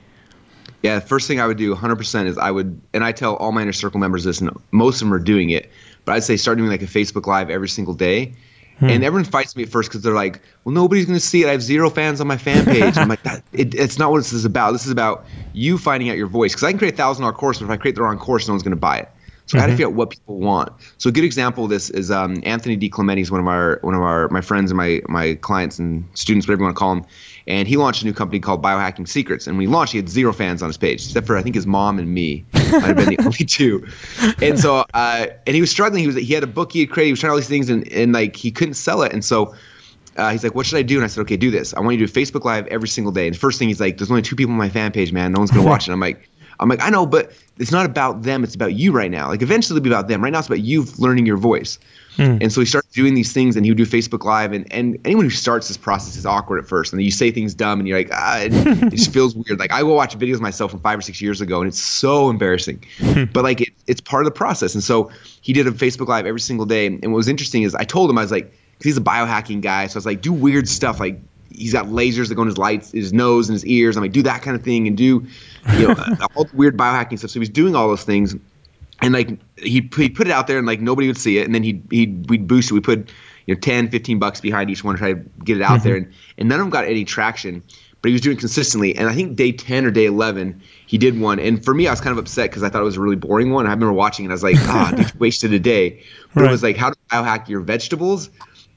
Yeah, 0.83 0.99
the 0.99 1.05
first 1.05 1.27
thing 1.27 1.41
I 1.41 1.47
would 1.47 1.57
do 1.57 1.73
100% 1.73 2.27
is 2.27 2.37
I 2.37 2.51
would, 2.51 2.79
and 2.93 3.03
I 3.03 3.11
tell 3.11 3.35
all 3.37 3.51
my 3.51 3.63
inner 3.63 3.73
circle 3.73 3.99
members 3.99 4.23
this, 4.23 4.39
and 4.39 4.51
most 4.71 5.01
of 5.01 5.07
them 5.07 5.13
are 5.13 5.19
doing 5.19 5.49
it, 5.49 5.71
but 6.05 6.13
I'd 6.13 6.23
say 6.23 6.37
start 6.37 6.57
doing 6.57 6.69
like 6.69 6.83
a 6.83 6.87
Facebook 6.87 7.25
Live 7.25 7.49
every 7.49 7.67
single 7.67 7.93
day. 7.93 8.33
Hmm. 8.79 8.89
And 8.89 9.03
everyone 9.03 9.25
fights 9.25 9.55
me 9.55 9.63
at 9.63 9.69
first 9.69 9.89
because 9.89 10.03
they're 10.03 10.13
like, 10.13 10.41
well, 10.63 10.73
nobody's 10.73 11.05
going 11.05 11.17
to 11.17 11.25
see 11.25 11.43
it. 11.43 11.47
I 11.47 11.51
have 11.51 11.63
zero 11.63 11.89
fans 11.89 12.21
on 12.21 12.27
my 12.27 12.37
fan 12.37 12.63
page. 12.65 12.95
I'm 12.97 13.07
like, 13.07 13.23
that, 13.23 13.43
it, 13.51 13.73
it's 13.73 13.97
not 13.97 14.11
what 14.11 14.17
this 14.17 14.33
is 14.33 14.45
about. 14.45 14.71
This 14.71 14.85
is 14.85 14.91
about 14.91 15.25
you 15.53 15.77
finding 15.77 16.09
out 16.09 16.17
your 16.17 16.27
voice. 16.27 16.51
Because 16.51 16.63
I 16.63 16.71
can 16.71 16.77
create 16.77 16.93
a 16.93 16.97
thousand 16.97 17.23
dollar 17.23 17.33
course, 17.33 17.59
but 17.59 17.65
if 17.65 17.71
I 17.71 17.77
create 17.77 17.95
the 17.95 18.03
wrong 18.03 18.19
course, 18.19 18.47
no 18.47 18.53
one's 18.53 18.63
going 18.63 18.71
to 18.71 18.75
buy 18.75 18.99
it. 18.99 19.09
So 19.47 19.55
mm-hmm. 19.55 19.57
I 19.57 19.61
had 19.61 19.67
to 19.67 19.73
figure 19.73 19.87
out 19.87 19.93
what 19.93 20.09
people 20.11 20.37
want. 20.37 20.73
So 20.97 21.09
a 21.09 21.11
good 21.11 21.23
example 21.23 21.63
of 21.63 21.69
this 21.69 21.89
is 21.89 22.11
um, 22.11 22.41
Anthony 22.43 22.77
DiClementi 22.77 23.21
is 23.21 23.31
one 23.31 23.39
of 23.39 23.47
our 23.47 23.79
one 23.81 23.95
of 23.95 24.01
our 24.01 24.27
my 24.29 24.41
friends 24.41 24.69
and 24.71 24.77
my 24.77 25.01
my 25.07 25.35
clients 25.35 25.79
and 25.79 26.05
students, 26.13 26.47
whatever 26.47 26.61
you 26.61 26.65
want 26.65 26.75
to 26.75 26.79
call 26.79 26.95
them 26.95 27.05
and 27.47 27.67
he 27.67 27.77
launched 27.77 28.01
a 28.01 28.05
new 28.05 28.13
company 28.13 28.39
called 28.39 28.61
Biohacking 28.61 29.07
Secrets. 29.07 29.47
And 29.47 29.57
when 29.57 29.67
he 29.67 29.73
launched, 29.73 29.93
he 29.93 29.97
had 29.97 30.09
zero 30.09 30.33
fans 30.33 30.61
on 30.61 30.69
his 30.69 30.77
page, 30.77 31.05
except 31.05 31.25
for 31.25 31.37
I 31.37 31.41
think 31.41 31.55
his 31.55 31.65
mom 31.65 31.97
and 31.97 32.13
me 32.13 32.45
might 32.53 32.83
have 32.83 32.97
been 32.97 33.09
the 33.09 33.19
only 33.19 33.45
two. 33.45 33.87
And 34.41 34.59
so, 34.59 34.85
uh, 34.93 35.27
and 35.45 35.55
he 35.55 35.61
was 35.61 35.71
struggling. 35.71 36.01
He 36.01 36.07
was 36.07 36.15
he 36.15 36.33
had 36.33 36.43
a 36.43 36.47
book 36.47 36.73
he 36.73 36.81
had 36.81 36.89
created. 36.89 37.07
He 37.07 37.11
was 37.13 37.19
trying 37.21 37.31
all 37.31 37.37
these 37.37 37.47
things, 37.47 37.69
and 37.69 37.87
and 37.91 38.13
like 38.13 38.35
he 38.35 38.51
couldn't 38.51 38.75
sell 38.75 39.01
it. 39.01 39.13
And 39.13 39.23
so. 39.23 39.55
Uh, 40.15 40.31
he's 40.31 40.43
like, 40.43 40.55
what 40.55 40.65
should 40.65 40.79
I 40.79 40.81
do? 40.81 40.95
And 40.95 41.03
I 41.03 41.07
said, 41.09 41.21
okay, 41.21 41.37
do 41.37 41.51
this. 41.51 41.75
I 41.75 41.79
want 41.79 41.95
you 41.95 42.07
to 42.07 42.11
do 42.11 42.19
Facebook 42.19 42.43
Live 42.43 42.65
every 42.69 42.87
single 42.87 43.11
day. 43.11 43.27
And 43.27 43.35
the 43.35 43.39
first 43.39 43.59
thing 43.59 43.67
he's 43.67 43.79
like, 43.79 43.99
there's 43.99 44.09
only 44.09 44.23
two 44.23 44.35
people 44.35 44.51
on 44.51 44.57
my 44.57 44.67
fan 44.67 44.91
page, 44.91 45.13
man. 45.13 45.31
No 45.31 45.37
one's 45.37 45.51
gonna 45.51 45.67
watch 45.67 45.87
it. 45.87 45.91
I'm 45.91 45.99
like, 45.99 46.27
I'm 46.59 46.69
like, 46.69 46.81
I 46.81 46.89
know, 46.89 47.05
but 47.05 47.33
it's 47.59 47.71
not 47.71 47.85
about 47.85 48.23
them. 48.23 48.43
It's 48.43 48.55
about 48.55 48.73
you 48.73 48.91
right 48.91 49.11
now. 49.11 49.27
Like 49.27 49.43
eventually 49.43 49.77
it'll 49.77 49.83
be 49.83 49.91
about 49.91 50.07
them. 50.07 50.23
Right 50.23 50.33
now 50.33 50.39
it's 50.39 50.47
about 50.47 50.61
you 50.61 50.85
learning 50.97 51.27
your 51.27 51.37
voice. 51.37 51.77
Mm. 52.17 52.41
And 52.41 52.51
so 52.51 52.59
he 52.59 52.65
started 52.65 52.91
doing 52.91 53.13
these 53.13 53.31
things 53.31 53.55
and 53.55 53.65
he 53.65 53.71
would 53.71 53.77
do 53.77 53.85
Facebook 53.85 54.25
Live. 54.25 54.51
And, 54.51 54.71
and 54.73 54.97
anyone 55.05 55.25
who 55.25 55.29
starts 55.29 55.67
this 55.67 55.77
process 55.77 56.15
is 56.15 56.25
awkward 56.25 56.59
at 56.59 56.67
first. 56.67 56.91
And 56.91 56.99
then 56.99 57.05
you 57.05 57.11
say 57.11 57.31
things 57.31 57.53
dumb 57.53 57.79
and 57.79 57.87
you're 57.87 57.97
like, 57.97 58.09
ah, 58.11 58.39
it, 58.39 58.51
it 58.83 58.89
just 58.91 59.13
feels 59.13 59.35
weird. 59.35 59.59
Like 59.59 59.71
I 59.71 59.83
will 59.83 59.95
watch 59.95 60.17
videos 60.17 60.39
myself 60.39 60.71
from 60.71 60.79
five 60.79 60.97
or 60.97 61.01
six 61.01 61.21
years 61.21 61.41
ago 61.41 61.61
and 61.61 61.67
it's 61.67 61.81
so 61.81 62.29
embarrassing. 62.29 62.83
Hmm. 62.97 63.25
but 63.25 63.43
like 63.43 63.61
it, 63.61 63.69
it's 63.85 64.01
part 64.01 64.23
of 64.23 64.25
the 64.25 64.37
process. 64.37 64.73
And 64.73 64.83
so 64.83 65.11
he 65.41 65.53
did 65.53 65.67
a 65.67 65.71
Facebook 65.71 66.07
Live 66.07 66.25
every 66.25 66.41
single 66.41 66.65
day. 66.65 66.87
And 66.87 67.03
what 67.03 67.17
was 67.17 67.27
interesting 67.27 67.63
is 67.63 67.75
I 67.75 67.83
told 67.83 68.09
him, 68.09 68.17
I 68.17 68.21
was 68.21 68.31
like, 68.31 68.53
he's 68.81 68.97
a 68.97 69.01
biohacking 69.01 69.61
guy. 69.61 69.87
So 69.87 69.97
I 69.97 69.99
was 69.99 70.05
like, 70.05 70.21
do 70.21 70.33
weird 70.33 70.67
stuff 70.67 70.99
like 70.99 71.19
he's 71.51 71.73
got 71.73 71.85
lasers 71.87 72.29
that 72.29 72.35
go 72.35 72.41
in 72.41 72.47
his 72.47 72.57
lights, 72.57 72.91
his 72.91 73.13
nose 73.13 73.49
and 73.49 73.55
his 73.55 73.65
ears. 73.65 73.95
I'm 73.95 74.03
like, 74.03 74.11
do 74.11 74.23
that 74.23 74.41
kind 74.41 74.55
of 74.55 74.63
thing 74.63 74.87
and 74.87 74.97
do, 74.97 75.25
you 75.73 75.87
know, 75.87 75.95
all 76.35 76.45
the 76.45 76.55
weird 76.55 76.77
biohacking 76.77 77.17
stuff. 77.17 77.31
So 77.31 77.33
he 77.33 77.39
was 77.39 77.49
doing 77.49 77.75
all 77.75 77.87
those 77.87 78.03
things 78.03 78.35
and 79.01 79.13
like 79.13 79.29
he 79.57 79.89
he 79.95 80.09
put 80.09 80.27
it 80.27 80.31
out 80.31 80.47
there 80.47 80.57
and 80.57 80.67
like 80.67 80.81
nobody 80.81 81.07
would 81.07 81.17
see 81.17 81.37
it 81.37 81.45
and 81.45 81.55
then 81.55 81.63
he 81.63 81.81
he 81.89 82.07
we'd 82.29 82.47
boost 82.47 82.71
it 82.71 82.73
we 82.73 82.79
put 82.79 83.09
you 83.45 83.55
know 83.55 83.59
10 83.59 83.89
15 83.89 84.19
bucks 84.19 84.41
behind 84.41 84.69
each 84.69 84.83
one 84.83 84.95
to 84.95 84.99
try 84.99 85.13
to 85.13 85.19
get 85.43 85.57
it 85.57 85.63
out 85.63 85.79
mm-hmm. 85.79 85.87
there 85.87 85.97
and, 85.97 86.13
and 86.37 86.49
none 86.49 86.59
of 86.59 86.65
them 86.65 86.69
got 86.69 86.85
any 86.85 87.03
traction 87.03 87.63
but 88.01 88.09
he 88.09 88.13
was 88.13 88.21
doing 88.21 88.37
consistently 88.37 88.95
and 88.95 89.09
i 89.09 89.15
think 89.15 89.35
day 89.35 89.51
10 89.51 89.85
or 89.85 89.91
day 89.91 90.05
11 90.05 90.61
he 90.85 90.97
did 90.97 91.19
one 91.19 91.39
and 91.39 91.63
for 91.63 91.73
me 91.73 91.87
i 91.87 91.91
was 91.91 92.01
kind 92.01 92.11
of 92.11 92.17
upset 92.17 92.49
because 92.49 92.63
i 92.63 92.69
thought 92.69 92.81
it 92.81 92.85
was 92.85 92.97
a 92.97 93.01
really 93.01 93.15
boring 93.15 93.51
one 93.51 93.65
i 93.65 93.71
remember 93.71 93.93
watching 93.93 94.25
it 94.25 94.27
and 94.27 94.33
i 94.33 94.35
was 94.35 94.43
like 94.43 94.55
ah 94.59 94.93
oh, 94.97 95.05
wasted 95.17 95.51
a 95.53 95.59
day 95.59 96.01
but 96.33 96.41
right. 96.41 96.49
it 96.49 96.51
was 96.51 96.63
like 96.63 96.77
how 96.77 96.89
to 96.89 96.97
biohack 97.11 97.47
your 97.47 97.61
vegetables 97.61 98.29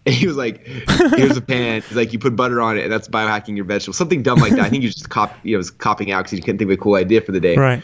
and 0.07 0.15
he 0.15 0.27
was 0.27 0.39
like, 0.39 0.67
"Here's 1.15 1.37
a 1.37 1.43
pan. 1.43 1.83
He's 1.83 1.95
like, 1.95 2.15
you 2.15 2.19
put 2.19 2.35
butter 2.35 2.63
on 2.63 2.79
it, 2.79 2.85
and 2.85 2.91
that's 2.91 3.07
biohacking 3.07 3.55
your 3.55 3.67
vegetables. 3.67 3.99
Something 3.99 4.23
dumb 4.23 4.39
like 4.39 4.53
that. 4.53 4.61
I 4.61 4.71
think 4.71 4.81
he 4.81 4.87
was 4.87 4.95
just 4.95 5.11
cop, 5.11 5.37
you 5.43 5.53
know, 5.53 5.59
was 5.59 5.71
copying 5.71 6.11
out 6.11 6.21
because 6.21 6.31
he 6.31 6.41
couldn't 6.41 6.57
think 6.57 6.71
of 6.71 6.73
a 6.73 6.79
cool 6.79 6.95
idea 6.95 7.21
for 7.21 7.33
the 7.33 7.39
day. 7.39 7.55
Right 7.55 7.83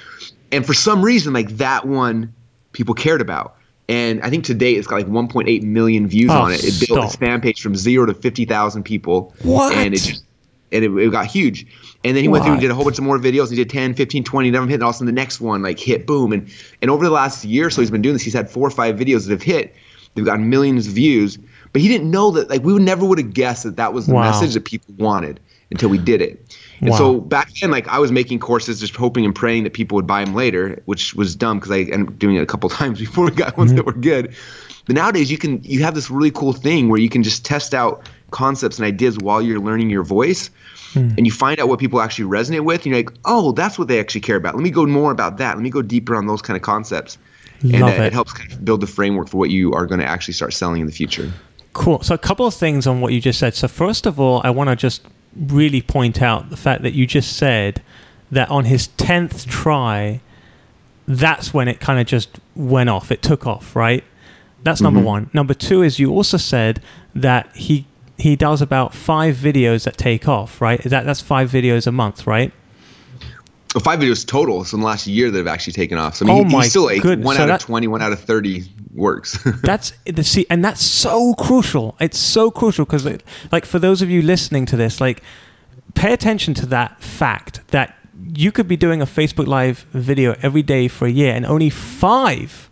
and 0.52 0.64
for 0.64 0.74
some 0.74 1.02
reason, 1.02 1.32
like 1.32 1.48
that 1.56 1.86
one, 1.86 2.32
people 2.76 2.94
cared 2.94 3.20
about. 3.20 3.56
And 3.88 4.20
I 4.22 4.30
think 4.30 4.44
today 4.44 4.74
it's 4.74 4.86
got 4.86 4.96
like 4.96 5.06
1.8 5.06 5.62
million 5.62 6.06
views 6.06 6.30
oh, 6.30 6.42
on 6.42 6.52
it. 6.52 6.62
It 6.62 6.72
stop. 6.72 6.88
built 6.88 7.04
its 7.06 7.16
fan 7.16 7.40
page 7.40 7.62
from 7.62 7.74
zero 7.74 8.04
to 8.06 8.14
50,000 8.14 8.82
people. 8.82 9.32
What? 9.42 9.74
And 9.74 9.94
it 9.94 9.98
just 9.98 10.24
and 10.72 10.84
it, 10.84 10.90
it 10.90 11.10
got 11.12 11.26
huge. 11.26 11.66
And 12.04 12.16
then 12.16 12.22
he 12.22 12.28
what? 12.28 12.34
went 12.34 12.44
through 12.44 12.52
and 12.54 12.60
did 12.60 12.70
a 12.70 12.74
whole 12.74 12.84
bunch 12.84 12.98
of 12.98 13.04
more 13.04 13.18
videos. 13.18 13.50
He 13.50 13.56
did 13.56 13.70
10, 13.70 13.94
15, 13.94 14.24
20, 14.24 14.50
never 14.50 14.66
hit. 14.66 14.74
And 14.74 14.82
all 14.82 14.90
of 14.90 14.96
a 14.96 14.98
sudden 14.98 15.06
the 15.06 15.12
next 15.12 15.40
one 15.40 15.62
like 15.62 15.78
hit, 15.78 16.06
boom. 16.06 16.32
And 16.32 16.50
and 16.82 16.90
over 16.90 17.04
the 17.04 17.10
last 17.10 17.44
year, 17.44 17.70
so 17.70 17.80
he's 17.80 17.90
been 17.90 18.02
doing 18.02 18.14
this. 18.14 18.22
He's 18.22 18.34
had 18.34 18.50
four 18.50 18.66
or 18.66 18.70
five 18.70 18.96
videos 18.96 19.26
that 19.26 19.32
have 19.32 19.42
hit. 19.42 19.74
They've 20.14 20.24
gotten 20.24 20.50
millions 20.50 20.88
of 20.88 20.94
views. 20.94 21.38
But 21.72 21.82
he 21.82 21.88
didn't 21.88 22.10
know 22.10 22.32
that. 22.32 22.50
Like 22.50 22.62
we 22.62 22.72
would 22.72 22.82
never 22.82 23.06
would 23.06 23.18
have 23.18 23.32
guessed 23.32 23.62
that 23.62 23.76
that 23.76 23.92
was 23.92 24.06
the 24.06 24.14
wow. 24.14 24.22
message 24.22 24.54
that 24.54 24.64
people 24.64 24.94
wanted 24.98 25.40
until 25.70 25.88
we 25.88 25.98
did 25.98 26.20
it. 26.20 26.56
And 26.80 26.90
wow. 26.90 26.96
so 26.96 27.20
back 27.20 27.52
then, 27.60 27.70
like 27.70 27.88
I 27.88 27.98
was 27.98 28.12
making 28.12 28.38
courses 28.38 28.80
just 28.80 28.94
hoping 28.94 29.24
and 29.24 29.34
praying 29.34 29.64
that 29.64 29.72
people 29.72 29.96
would 29.96 30.06
buy 30.06 30.24
them 30.24 30.34
later, 30.34 30.80
which 30.84 31.14
was 31.14 31.34
dumb 31.34 31.58
because 31.58 31.72
I 31.72 31.80
ended 31.80 32.08
up 32.08 32.18
doing 32.18 32.36
it 32.36 32.42
a 32.42 32.46
couple 32.46 32.68
times 32.80 32.98
before 32.98 33.26
we 33.26 33.30
got 33.32 33.56
ones 33.56 33.70
mm-hmm. 33.70 33.76
that 33.76 33.86
were 33.86 33.92
good. 33.92 34.34
But 34.86 34.94
nowadays, 34.94 35.30
you 35.30 35.38
can 35.38 35.62
you 35.64 35.82
have 35.82 35.94
this 35.94 36.10
really 36.10 36.30
cool 36.30 36.52
thing 36.52 36.88
where 36.88 37.00
you 37.00 37.08
can 37.08 37.22
just 37.22 37.44
test 37.44 37.74
out 37.74 38.08
concepts 38.30 38.78
and 38.78 38.86
ideas 38.86 39.18
while 39.18 39.42
you're 39.42 39.58
learning 39.58 39.90
your 39.90 40.04
voice, 40.04 40.48
mm. 40.92 41.16
and 41.16 41.26
you 41.26 41.32
find 41.32 41.58
out 41.58 41.68
what 41.68 41.80
people 41.80 42.00
actually 42.00 42.26
resonate 42.26 42.64
with. 42.64 42.84
And 42.84 42.86
you're 42.86 42.98
like, 42.98 43.10
oh, 43.24 43.52
that's 43.52 43.78
what 43.78 43.88
they 43.88 43.98
actually 43.98 44.20
care 44.20 44.36
about. 44.36 44.54
Let 44.54 44.62
me 44.62 44.70
go 44.70 44.86
more 44.86 45.10
about 45.10 45.38
that. 45.38 45.56
Let 45.56 45.62
me 45.62 45.70
go 45.70 45.82
deeper 45.82 46.14
on 46.14 46.26
those 46.26 46.40
kind 46.40 46.56
of 46.56 46.62
concepts. 46.62 47.18
Love 47.62 47.74
and 47.74 47.82
uh, 47.84 47.86
it. 47.86 48.00
it 48.00 48.12
helps 48.12 48.32
kind 48.32 48.52
of 48.52 48.64
build 48.64 48.80
the 48.80 48.86
framework 48.86 49.28
for 49.28 49.38
what 49.38 49.50
you 49.50 49.72
are 49.72 49.86
going 49.86 50.00
to 50.00 50.06
actually 50.06 50.34
start 50.34 50.52
selling 50.52 50.82
in 50.82 50.86
the 50.86 50.92
future. 50.92 51.32
Cool. 51.72 52.02
So 52.02 52.14
a 52.14 52.18
couple 52.18 52.46
of 52.46 52.54
things 52.54 52.86
on 52.86 53.00
what 53.00 53.12
you 53.12 53.20
just 53.20 53.38
said. 53.38 53.54
So 53.54 53.66
first 53.66 54.06
of 54.06 54.20
all, 54.20 54.40
I 54.44 54.50
want 54.50 54.70
to 54.70 54.76
just 54.76 55.02
really 55.38 55.82
point 55.82 56.22
out 56.22 56.50
the 56.50 56.56
fact 56.56 56.82
that 56.82 56.92
you 56.94 57.06
just 57.06 57.36
said 57.36 57.82
that 58.30 58.50
on 58.50 58.64
his 58.64 58.88
10th 58.96 59.46
try, 59.46 60.20
that's 61.06 61.54
when 61.54 61.68
it 61.68 61.80
kind 61.80 62.00
of 62.00 62.06
just 62.06 62.40
went 62.54 62.90
off. 62.90 63.10
It 63.10 63.22
took 63.22 63.46
off, 63.46 63.76
right? 63.76 64.02
That's 64.62 64.80
number 64.80 64.98
mm-hmm. 64.98 65.06
one. 65.06 65.30
Number 65.32 65.54
two 65.54 65.82
is 65.82 65.98
you 65.98 66.10
also 66.12 66.36
said 66.36 66.82
that 67.14 67.54
he 67.54 67.86
he 68.18 68.34
does 68.34 68.62
about 68.62 68.94
five 68.94 69.36
videos 69.36 69.84
that 69.84 69.96
take 69.98 70.26
off, 70.26 70.60
right? 70.60 70.82
That 70.82 71.04
that's 71.04 71.20
five 71.20 71.50
videos 71.50 71.86
a 71.86 71.92
month, 71.92 72.26
right? 72.26 72.52
Well, 73.76 73.82
five 73.82 73.98
videos 73.98 74.26
total. 74.26 74.64
So 74.64 74.76
in 74.76 74.80
the 74.80 74.86
last 74.86 75.06
year 75.06 75.30
that 75.30 75.36
have 75.36 75.46
actually 75.46 75.74
taken 75.74 75.98
off. 75.98 76.16
So 76.16 76.24
I 76.24 76.28
mean, 76.28 76.46
oh 76.46 76.48
he, 76.48 76.56
he's 76.56 76.70
still 76.70 76.86
like 76.86 77.02
goodness. 77.02 77.26
one 77.26 77.36
so 77.36 77.42
out 77.42 77.48
that, 77.48 77.60
of 77.62 77.66
20, 77.66 77.88
one 77.88 78.00
out 78.00 78.10
of 78.10 78.20
30 78.20 78.64
works. 78.94 79.38
that's 79.62 79.92
the 80.06 80.24
see, 80.24 80.46
and 80.48 80.64
that's 80.64 80.82
so 80.82 81.34
crucial. 81.34 81.94
It's 82.00 82.18
so 82.18 82.50
crucial 82.50 82.86
because, 82.86 83.06
like, 83.52 83.66
for 83.66 83.78
those 83.78 84.00
of 84.00 84.08
you 84.08 84.22
listening 84.22 84.64
to 84.64 84.78
this, 84.78 84.98
like, 84.98 85.22
pay 85.92 86.14
attention 86.14 86.54
to 86.54 86.64
that 86.64 87.02
fact 87.02 87.68
that 87.68 87.94
you 88.34 88.50
could 88.50 88.66
be 88.66 88.78
doing 88.78 89.02
a 89.02 89.06
Facebook 89.06 89.46
Live 89.46 89.80
video 89.92 90.36
every 90.40 90.62
day 90.62 90.88
for 90.88 91.06
a 91.06 91.10
year, 91.10 91.34
and 91.34 91.44
only 91.44 91.68
five, 91.68 92.70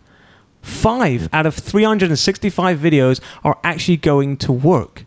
five 0.63 1.29
out 1.31 1.45
of 1.45 1.53
365 1.53 2.79
videos 2.79 3.21
are 3.43 3.59
actually 3.63 3.97
going 3.97 4.37
to 4.37 4.51
work 4.51 5.05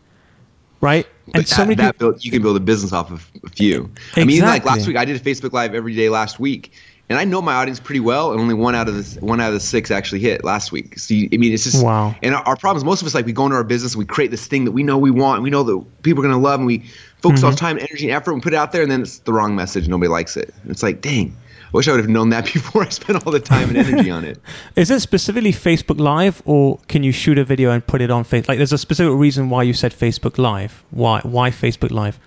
right? 0.81 1.07
And 1.35 1.45
that, 1.45 1.49
so 1.49 1.63
many 1.63 1.75
that 1.77 1.95
people, 1.95 2.13
build, 2.13 2.25
you 2.25 2.31
can 2.31 2.43
build 2.43 2.57
a 2.57 2.61
business 2.61 2.93
off 2.93 3.11
of 3.11 3.31
a 3.45 3.49
few. 3.49 3.85
Exactly. 3.85 4.23
I 4.23 4.25
mean, 4.27 4.43
like 4.43 4.65
last 4.65 4.87
week, 4.87 4.97
I 4.97 5.05
did 5.05 5.17
a 5.17 5.21
Facebook 5.21 5.53
Live 5.53 5.75
every 5.75 5.95
day 5.95 6.09
last 6.09 6.39
week, 6.41 6.73
and 7.09 7.19
I 7.19 7.25
know 7.25 7.41
my 7.41 7.55
audience 7.55 7.81
pretty 7.81 8.01
well, 8.01 8.33
and 8.33 8.41
only 8.41 8.55
one 8.55 8.75
out 8.75 8.89
of 8.89 8.95
the 8.95 9.21
one 9.25 9.41
out 9.41 9.49
of 9.49 9.55
the 9.55 9.61
six 9.61 9.91
actually 9.91 10.21
hit 10.21 10.45
last 10.45 10.73
week. 10.73 10.99
So 10.99 11.15
you, 11.15 11.29
I 11.33 11.37
mean, 11.37 11.53
it's 11.53 11.65
just 11.65 11.85
wow. 11.85 12.15
And 12.23 12.35
our, 12.35 12.43
our 12.43 12.57
problem 12.57 12.79
is 12.79 12.85
most 12.85 13.01
of 13.03 13.07
us 13.07 13.15
like 13.15 13.27
we 13.27 13.33
go 13.33 13.45
into 13.45 13.57
our 13.57 13.65
business, 13.65 13.97
we 13.97 14.05
create 14.05 14.31
this 14.31 14.47
thing 14.47 14.65
that 14.65 14.73
we 14.73 14.83
know 14.83 14.99
we 14.99 15.11
want, 15.11 15.37
and 15.37 15.45
we 15.45 15.51
know 15.51 15.63
that 15.63 16.03
people 16.03 16.23
are 16.23 16.29
going 16.29 16.39
to 16.39 16.43
love, 16.43 16.61
and 16.61 16.67
we 16.67 16.85
focus 17.23 17.43
all 17.43 17.51
mm-hmm. 17.51 17.55
the 17.55 17.61
time, 17.61 17.79
energy, 17.79 18.05
and 18.05 18.13
effort, 18.13 18.33
and 18.33 18.43
put 18.43 18.53
it 18.53 18.57
out 18.57 18.73
there, 18.73 18.83
and 18.83 18.91
then 18.91 19.03
it's 19.03 19.19
the 19.21 19.33
wrong 19.33 19.57
message, 19.57 19.89
nobody 19.89 20.09
likes 20.09 20.37
it. 20.37 20.55
And 20.63 20.71
it's 20.71 20.83
like, 20.83 21.01
dang. 21.01 21.37
I 21.69 21.77
wish 21.77 21.87
I 21.89 21.93
would 21.93 22.01
have 22.01 22.09
known 22.09 22.31
that 22.31 22.45
before 22.53 22.83
I 22.85 22.89
spent 22.89 23.25
all 23.27 23.33
the 23.33 23.41
time 23.41 23.69
and 23.69 23.79
energy 23.79 24.11
on 24.11 24.25
it. 24.25 24.41
Is 24.77 24.91
it 24.91 25.01
specifically 25.01 25.53
Facebook 25.53 26.01
Live, 26.01 26.43
or 26.47 26.79
can 26.89 27.03
you 27.03 27.13
shoot 27.13 27.39
a 27.39 27.45
video 27.45 27.71
and 27.71 27.87
put 27.87 28.01
it 28.01 28.11
on 28.11 28.25
Facebook? 28.25 28.49
Like, 28.49 28.59
there's 28.59 28.73
a 28.73 28.79
specific 28.79 29.13
reason 29.19 29.51
why 29.51 29.63
you 29.65 29.73
said 29.75 29.93
Facebook 29.93 30.39
Live. 30.39 30.83
Why? 30.91 31.21
Why 31.21 31.51
Facebook 31.51 31.91
Live? 31.91 32.19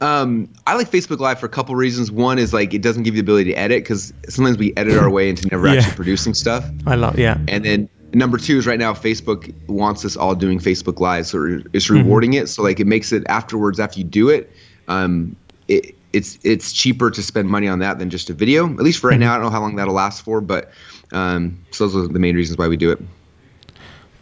Um, 0.00 0.48
I 0.66 0.74
like 0.74 0.90
Facebook 0.90 1.20
Live 1.20 1.40
for 1.40 1.46
a 1.46 1.48
couple 1.48 1.74
reasons. 1.74 2.10
One 2.12 2.38
is 2.38 2.52
like 2.52 2.74
it 2.74 2.82
doesn't 2.82 3.04
give 3.04 3.14
you 3.16 3.22
the 3.22 3.24
ability 3.24 3.52
to 3.52 3.58
edit 3.58 3.82
because 3.82 4.12
sometimes 4.28 4.58
we 4.58 4.74
edit 4.76 4.98
our 4.98 5.08
way 5.08 5.30
into 5.30 5.48
never 5.48 5.66
Yeah. 5.72 5.74
actually 5.80 5.94
producing 5.96 6.34
stuff. 6.34 6.68
I 6.86 6.96
love. 6.96 7.18
Yeah. 7.18 7.38
And 7.48 7.64
then 7.64 7.88
number 8.12 8.36
two 8.36 8.58
is 8.58 8.66
right 8.66 8.78
now 8.78 8.92
Facebook 8.92 9.54
wants 9.68 10.04
us 10.04 10.14
all 10.16 10.34
doing 10.34 10.58
Facebook 10.58 11.00
Live, 11.00 11.26
so 11.26 11.60
it's 11.72 11.88
rewarding 11.88 12.34
it. 12.34 12.48
So 12.50 12.62
like 12.62 12.78
it 12.78 12.86
makes 12.86 13.10
it 13.10 13.24
afterwards 13.28 13.80
after 13.80 13.98
you 13.98 14.04
do 14.04 14.28
it, 14.28 14.52
um, 14.88 15.34
it 15.68 15.95
it's 16.16 16.38
it's 16.42 16.72
cheaper 16.72 17.10
to 17.10 17.22
spend 17.22 17.48
money 17.48 17.68
on 17.68 17.78
that 17.80 17.98
than 17.98 18.10
just 18.10 18.30
a 18.30 18.34
video. 18.34 18.68
At 18.70 18.80
least 18.80 19.00
for 19.00 19.10
right 19.10 19.20
now, 19.20 19.32
I 19.32 19.36
don't 19.36 19.44
know 19.44 19.50
how 19.50 19.60
long 19.60 19.76
that'll 19.76 19.94
last 19.94 20.22
for, 20.22 20.40
but 20.40 20.72
um, 21.12 21.58
so 21.70 21.86
those 21.86 22.08
are 22.08 22.12
the 22.12 22.18
main 22.18 22.34
reasons 22.34 22.58
why 22.58 22.68
we 22.68 22.76
do 22.76 22.90
it. 22.90 23.00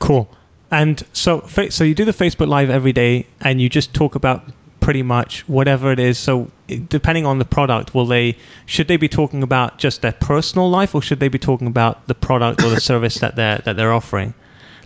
Cool. 0.00 0.28
And 0.70 1.04
so, 1.12 1.46
so 1.70 1.84
you 1.84 1.94
do 1.94 2.04
the 2.04 2.12
Facebook 2.12 2.48
Live 2.48 2.68
every 2.68 2.92
day, 2.92 3.26
and 3.40 3.60
you 3.60 3.68
just 3.68 3.94
talk 3.94 4.16
about 4.16 4.42
pretty 4.80 5.02
much 5.02 5.48
whatever 5.48 5.92
it 5.92 6.00
is. 6.00 6.18
So, 6.18 6.50
depending 6.88 7.26
on 7.26 7.38
the 7.38 7.44
product, 7.44 7.94
will 7.94 8.06
they 8.06 8.36
should 8.66 8.88
they 8.88 8.96
be 8.96 9.08
talking 9.08 9.42
about 9.42 9.78
just 9.78 10.02
their 10.02 10.12
personal 10.12 10.68
life, 10.68 10.94
or 10.94 11.00
should 11.00 11.20
they 11.20 11.28
be 11.28 11.38
talking 11.38 11.68
about 11.68 12.06
the 12.08 12.14
product 12.14 12.62
or 12.62 12.70
the 12.70 12.80
service 12.90 13.16
that 13.16 13.36
they're 13.36 13.58
that 13.58 13.76
they're 13.76 13.92
offering? 13.92 14.34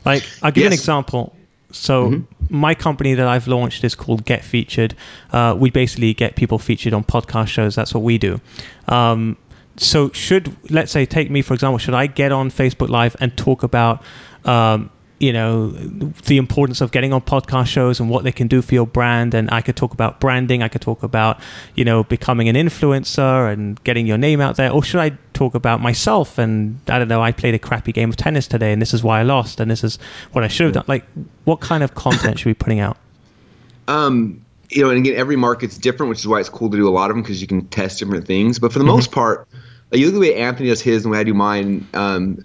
Like, 0.05 0.29
I'll 0.43 0.53
give 0.53 0.63
you 0.63 0.67
an 0.67 0.73
example. 0.75 1.35
So, 1.73 2.23
my 2.51 2.75
company 2.75 3.15
that 3.15 3.27
I've 3.27 3.47
launched 3.47 3.85
is 3.85 3.95
called 3.95 4.25
Get 4.25 4.45
Featured. 4.45 4.95
Uh, 5.33 5.55
we 5.59 5.71
basically 5.71 6.15
get 6.15 6.37
people 6.37 6.59
featured 6.59 6.93
on 6.95 7.05
podcast 7.05 7.49
shows. 7.49 7.75
That's 7.75 7.95
what 7.95 8.03
we 8.03 8.19
do. 8.19 8.41
Um, 8.87 9.37
so, 9.77 10.11
should 10.11 10.57
let's 10.71 10.91
say 10.91 11.07
take 11.07 11.31
me 11.31 11.43
for 11.43 11.55
example, 11.55 11.79
should 11.79 11.95
I 11.95 12.07
get 12.07 12.33
on 12.33 12.51
Facebook 12.51 12.89
Live 12.89 13.17
and 13.21 13.37
talk 13.37 13.63
about 13.63 14.03
um, 14.45 14.91
you 15.19 15.33
know 15.33 15.69
the 15.71 16.37
importance 16.37 16.81
of 16.81 16.93
getting 16.93 17.13
on 17.13 17.21
podcast 17.21 17.67
shows 17.67 17.99
and 18.01 18.09
what 18.09 18.25
they 18.25 18.33
can 18.33 18.49
do 18.49 18.63
for 18.63 18.75
your 18.75 18.87
brand. 18.87 19.35
And 19.35 19.51
i 19.51 19.61
could 19.61 19.77
talk 19.77 19.93
about 19.93 20.21
branding. 20.21 20.63
I 20.63 20.69
could 20.69 20.81
talk 20.81 21.03
about 21.03 21.41
you 21.75 21.85
know 21.85 22.05
becoming 22.05 22.49
an 22.49 22.57
influencer 22.57 23.53
and 23.53 23.83
getting 23.85 24.07
your 24.07 24.19
name 24.19 24.41
out 24.41 24.57
there. 24.57 24.71
Or 24.71 24.83
should 24.83 25.01
i 25.01 25.17
talk 25.33 25.55
about 25.55 25.81
myself? 25.81 26.39
And 26.39 26.81
i 26.89 26.99
don't 26.99 27.09
know 27.09 27.23
i 27.23 27.33
played 27.33 27.55
a 27.55 27.59
crappy 27.59 27.93
game 27.93 28.11
of 28.11 28.17
tennis 28.17 28.47
today 28.47 28.73
and 28.73 28.81
this 28.81 28.95
is 28.95 29.03
why 29.03 29.21
i 29.21 29.23
lost 29.23 29.61
and 29.61 29.71
this 29.71 29.85
is 29.85 29.99
what 30.33 30.45
i 30.45 30.49
should 30.49 30.65
have 30.65 30.75
done. 30.75 30.85
Like 30.87 31.05
what 31.45 31.61
kind 31.61 31.83
of 31.83 31.95
content 31.95 32.39
should 32.39 32.47
we 32.47 32.53
be 32.53 32.59
putting 32.59 32.81
out? 32.81 32.97
Um, 33.89 34.45
you 34.69 34.83
know, 34.83 34.91
and 34.91 34.99
again, 34.99 35.19
every 35.19 35.37
market's 35.37 35.79
different, 35.79 36.11
which 36.11 36.19
is 36.19 36.29
why 36.29 36.41
it's 36.41 36.51
cool 36.51 36.69
to 36.71 36.77
do 36.77 36.87
a 36.87 36.91
lot 36.91 37.11
of 37.11 37.17
them 37.17 37.23
because 37.23 37.41
you 37.41 37.47
can 37.47 37.67
test 37.69 38.01
different 38.01 38.27
things. 38.27 38.59
But 38.59 38.71
for 38.71 38.79
the 38.79 38.85
most 38.85 39.13
part, 39.13 39.49
like 39.91 40.01
you 40.01 40.07
look 40.07 40.15
at 40.15 40.21
the 40.21 40.21
way 40.21 40.35
Anthony 40.35 40.69
does 40.69 40.81
his 40.81 41.05
and 41.05 41.13
the 41.13 41.17
way 41.17 41.21
I 41.21 41.25
do 41.25 41.35
mine. 41.35 41.87
Um, 41.95 42.45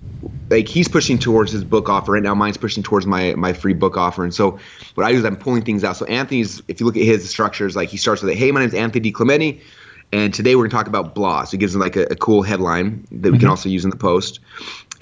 like 0.49 0.67
he's 0.67 0.88
pushing 0.88 1.17
towards 1.17 1.51
his 1.51 1.63
book 1.63 1.89
offer 1.89 2.12
right 2.12 2.23
now. 2.23 2.36
Mine's 2.36 2.58
pushing 2.58 2.84
towards 2.84 3.06
my 3.06 3.34
my 3.36 3.53
free 3.53 3.73
book 3.73 3.97
offer. 3.97 4.23
And 4.23 4.34
so 4.34 4.60
what 4.95 5.06
I 5.06 5.12
do 5.12 5.17
is 5.17 5.25
I'm 5.25 5.36
pulling 5.36 5.63
things 5.63 5.84
out. 5.84 5.97
So 5.97 6.06
Anthony's, 6.06 6.62
if 6.67 6.79
you 6.79 6.86
look 6.86 6.95
at 6.95 7.03
his 7.03 7.29
structures, 7.29 7.75
like 7.75 7.89
he 7.89 7.97
starts 7.97 8.21
with, 8.21 8.36
"Hey, 8.36 8.51
my 8.51 8.60
name's 8.60 8.73
Anthony 8.73 9.12
Clementi." 9.12 9.62
And 10.12 10.32
today 10.32 10.56
we're 10.56 10.63
going 10.63 10.69
to 10.69 10.75
talk 10.75 10.88
about 10.88 11.15
blah. 11.15 11.43
So 11.43 11.56
it 11.56 11.60
gives 11.60 11.73
them 11.73 11.82
like 11.82 11.95
a, 11.95 12.03
a 12.03 12.15
cool 12.15 12.43
headline 12.43 13.03
that 13.12 13.32
we 13.32 13.39
can 13.39 13.47
also 13.47 13.67
use 13.67 13.84
in 13.84 13.89
the 13.89 13.97
post. 13.97 14.39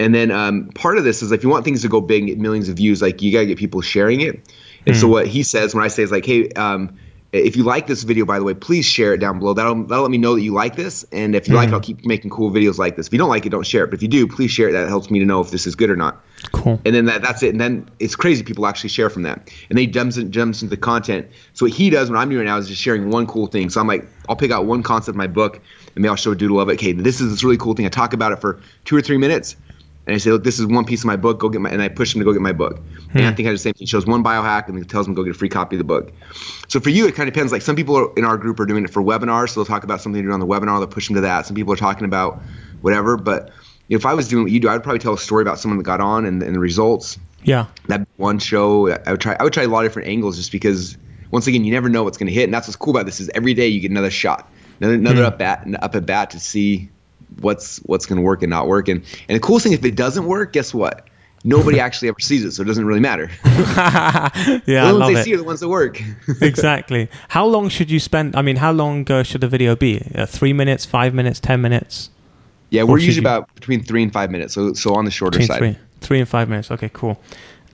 And 0.00 0.14
then 0.14 0.30
um, 0.30 0.70
part 0.74 0.96
of 0.96 1.04
this 1.04 1.20
is 1.20 1.32
if 1.32 1.42
you 1.42 1.50
want 1.50 1.66
things 1.66 1.82
to 1.82 1.88
go 1.88 2.00
big 2.00 2.22
and 2.22 2.28
get 2.28 2.38
millions 2.38 2.70
of 2.70 2.76
views, 2.76 3.02
like 3.02 3.20
you 3.20 3.30
got 3.30 3.40
to 3.40 3.46
get 3.46 3.58
people 3.58 3.82
sharing 3.82 4.22
it. 4.22 4.50
And 4.86 4.96
so 4.96 5.06
what 5.06 5.26
he 5.26 5.42
says 5.42 5.74
when 5.74 5.84
I 5.84 5.88
say 5.88 6.02
is 6.02 6.10
like, 6.10 6.24
hey, 6.24 6.48
um, 6.50 6.96
if 7.32 7.56
you 7.56 7.62
like 7.62 7.86
this 7.86 8.02
video, 8.02 8.26
by 8.26 8.38
the 8.38 8.44
way, 8.44 8.52
please 8.52 8.84
share 8.84 9.14
it 9.14 9.18
down 9.18 9.38
below. 9.38 9.54
That'll 9.54 9.82
that'll 9.84 10.02
let 10.02 10.10
me 10.10 10.18
know 10.18 10.34
that 10.34 10.42
you 10.42 10.52
like 10.52 10.76
this. 10.76 11.04
And 11.12 11.34
if 11.34 11.48
you 11.48 11.54
like 11.54 11.70
it, 11.70 11.72
I'll 11.74 11.80
keep 11.80 12.04
making 12.04 12.30
cool 12.30 12.50
videos 12.50 12.76
like 12.78 12.96
this. 12.96 13.06
If 13.06 13.12
you 13.12 13.18
don't 13.18 13.30
like 13.30 13.46
it, 13.46 13.48
don't 13.48 13.66
share 13.66 13.84
it. 13.84 13.86
But 13.88 13.94
if 13.94 14.02
you 14.02 14.08
do, 14.08 14.28
please 14.28 14.50
share 14.50 14.68
it. 14.68 14.72
That 14.72 14.88
helps 14.88 15.10
me 15.10 15.18
to 15.18 15.24
know 15.24 15.40
if 15.40 15.50
this 15.50 15.66
is 15.66 15.74
good 15.74 15.88
or 15.88 15.96
not. 15.96 16.22
cool 16.52 16.78
And 16.84 16.94
then 16.94 17.06
that, 17.06 17.22
that's 17.22 17.42
it. 17.42 17.48
And 17.48 17.60
then 17.60 17.88
it's 18.00 18.16
crazy. 18.16 18.42
People 18.42 18.66
actually 18.66 18.90
share 18.90 19.08
from 19.08 19.22
that. 19.22 19.38
And 19.70 19.78
then 19.78 19.78
he 19.78 19.86
jumps, 19.86 20.18
in, 20.18 20.30
jumps 20.30 20.60
into 20.60 20.70
the 20.70 20.80
content. 20.80 21.26
So 21.54 21.64
what 21.64 21.72
he 21.72 21.88
does, 21.88 22.10
what 22.10 22.18
I'm 22.18 22.28
doing 22.28 22.44
right 22.44 22.52
now, 22.52 22.58
is 22.58 22.68
just 22.68 22.82
sharing 22.82 23.10
one 23.10 23.26
cool 23.26 23.46
thing. 23.46 23.70
So 23.70 23.80
I'm 23.80 23.86
like, 23.86 24.06
I'll 24.28 24.36
pick 24.36 24.50
out 24.50 24.66
one 24.66 24.82
concept 24.82 25.14
in 25.14 25.18
my 25.18 25.26
book, 25.26 25.56
and 25.56 25.96
maybe 25.96 26.08
I'll 26.08 26.16
show 26.16 26.32
a 26.32 26.36
doodle 26.36 26.60
of 26.60 26.68
it. 26.68 26.74
Okay, 26.74 26.92
this 26.92 27.20
is 27.20 27.30
this 27.30 27.42
really 27.42 27.56
cool 27.56 27.74
thing. 27.74 27.86
I 27.86 27.88
talk 27.88 28.12
about 28.12 28.32
it 28.32 28.40
for 28.40 28.60
two 28.84 28.96
or 28.96 29.00
three 29.00 29.18
minutes. 29.18 29.56
And 30.06 30.14
I 30.16 30.18
say, 30.18 30.30
look, 30.30 30.42
this 30.42 30.58
is 30.58 30.66
one 30.66 30.84
piece 30.84 31.00
of 31.00 31.06
my 31.06 31.16
book. 31.16 31.38
Go 31.38 31.48
get 31.48 31.60
my, 31.60 31.70
and 31.70 31.80
I 31.80 31.88
push 31.88 32.14
him 32.14 32.18
to 32.18 32.24
go 32.24 32.32
get 32.32 32.42
my 32.42 32.52
book. 32.52 32.80
And 33.12 33.20
Anthony 33.20 33.44
hmm. 33.44 33.50
has 33.50 33.60
the 33.60 33.62
same 33.62 33.74
thing. 33.74 33.80
He 33.80 33.86
shows 33.86 34.04
one 34.04 34.24
biohack 34.24 34.66
and 34.68 34.76
then 34.76 34.84
tells 34.84 35.06
him 35.06 35.14
to 35.14 35.16
go 35.16 35.24
get 35.24 35.36
a 35.36 35.38
free 35.38 35.48
copy 35.48 35.76
of 35.76 35.78
the 35.78 35.84
book. 35.84 36.12
So 36.66 36.80
for 36.80 36.90
you, 36.90 37.06
it 37.06 37.14
kind 37.14 37.28
of 37.28 37.34
depends. 37.34 37.52
Like 37.52 37.62
some 37.62 37.76
people 37.76 37.96
are, 37.96 38.12
in 38.16 38.24
our 38.24 38.36
group 38.36 38.58
are 38.58 38.66
doing 38.66 38.84
it 38.84 38.90
for 38.90 39.00
webinars, 39.02 39.50
so 39.50 39.60
they'll 39.60 39.64
talk 39.66 39.84
about 39.84 40.00
something 40.00 40.20
to 40.20 40.28
do 40.28 40.32
on 40.32 40.40
the 40.40 40.46
webinar. 40.46 40.78
They'll 40.78 40.88
push 40.88 41.06
them 41.06 41.14
to 41.14 41.20
that. 41.20 41.46
Some 41.46 41.54
people 41.54 41.72
are 41.72 41.76
talking 41.76 42.04
about 42.04 42.42
whatever. 42.80 43.16
But 43.16 43.50
you 43.86 43.96
know, 43.96 43.98
if 43.98 44.06
I 44.06 44.14
was 44.14 44.26
doing 44.26 44.42
what 44.42 44.52
you 44.52 44.58
do, 44.58 44.68
I'd 44.68 44.82
probably 44.82 44.98
tell 44.98 45.14
a 45.14 45.18
story 45.18 45.42
about 45.42 45.60
someone 45.60 45.78
that 45.78 45.84
got 45.84 46.00
on 46.00 46.24
and, 46.24 46.42
and 46.42 46.54
the 46.54 46.60
results 46.60 47.18
yeah 47.44 47.66
that 47.88 48.06
one 48.16 48.38
show 48.38 48.90
I 49.06 49.12
would 49.12 49.20
try 49.20 49.36
I 49.38 49.44
would 49.44 49.52
try 49.52 49.64
a 49.64 49.68
lot 49.68 49.84
of 49.84 49.90
different 49.90 50.08
angles 50.08 50.36
just 50.36 50.52
because 50.52 50.96
once 51.30 51.46
again 51.46 51.64
you 51.64 51.72
never 51.72 51.88
know 51.88 52.04
what's 52.04 52.18
going 52.18 52.28
to 52.28 52.32
hit 52.32 52.44
and 52.44 52.54
that's 52.54 52.68
what's 52.68 52.76
cool 52.76 52.94
about 52.94 53.06
this 53.06 53.20
is 53.20 53.30
every 53.34 53.54
day 53.54 53.66
you 53.66 53.80
get 53.80 53.90
another 53.90 54.10
shot 54.10 54.50
another 54.80 54.94
another 54.94 55.20
hmm. 55.20 55.26
up 55.26 55.38
bat 55.38 55.66
up 55.82 55.94
at 55.94 56.06
bat 56.06 56.30
to 56.30 56.40
see 56.40 56.88
what's 57.40 57.78
what's 57.86 58.06
going 58.06 58.16
to 58.16 58.22
work 58.22 58.42
and 58.42 58.50
not 58.50 58.66
work. 58.68 58.88
And 58.88 59.02
and 59.28 59.36
the 59.36 59.40
coolest 59.40 59.64
thing 59.64 59.72
if 59.72 59.84
it 59.84 59.94
doesn't 59.96 60.26
work 60.26 60.52
guess 60.52 60.72
what? 60.74 61.06
Nobody 61.44 61.80
actually 61.86 62.08
ever 62.08 62.20
sees 62.20 62.44
it 62.44 62.52
so 62.52 62.62
it 62.62 62.66
doesn't 62.66 62.84
really 62.86 63.00
matter. 63.00 63.30
Yeah 63.44 64.84
i 64.86 64.92
the 64.92 64.92
ones 64.92 64.98
love 64.98 65.12
they 65.14 65.20
it. 65.20 65.24
see 65.24 65.34
are 65.34 65.38
the 65.38 65.44
ones 65.44 65.60
that 65.60 65.68
work. 65.68 66.00
Exactly. 66.40 67.08
How 67.28 67.44
long 67.46 67.68
should 67.68 67.90
you 67.90 67.98
spend 68.00 68.36
i 68.36 68.42
mean 68.42 68.56
how 68.56 68.72
long 68.72 69.10
uh, 69.10 69.22
should 69.22 69.40
the 69.40 69.48
video 69.48 69.74
be? 69.76 70.02
Uh, 70.14 70.26
three 70.26 70.52
minutes 70.52 70.84
five 70.84 71.14
minutes 71.14 71.40
ten 71.40 71.60
minutes? 71.60 72.10
Yeah 72.70 72.84
we're 72.84 72.98
usually 72.98 73.16
you- 73.16 73.20
about 73.22 73.52
between 73.54 73.82
three 73.82 74.02
and 74.02 74.12
five 74.12 74.30
minutes 74.30 74.54
so 74.54 74.72
so 74.74 74.94
on 74.94 75.04
the 75.04 75.10
shorter 75.10 75.38
Between 75.38 75.48
side. 75.48 75.58
three, 75.58 75.76
three 76.00 76.18
and 76.20 76.28
five 76.28 76.48
minutes. 76.48 76.70
Okay, 76.70 76.90
cool. 76.92 77.20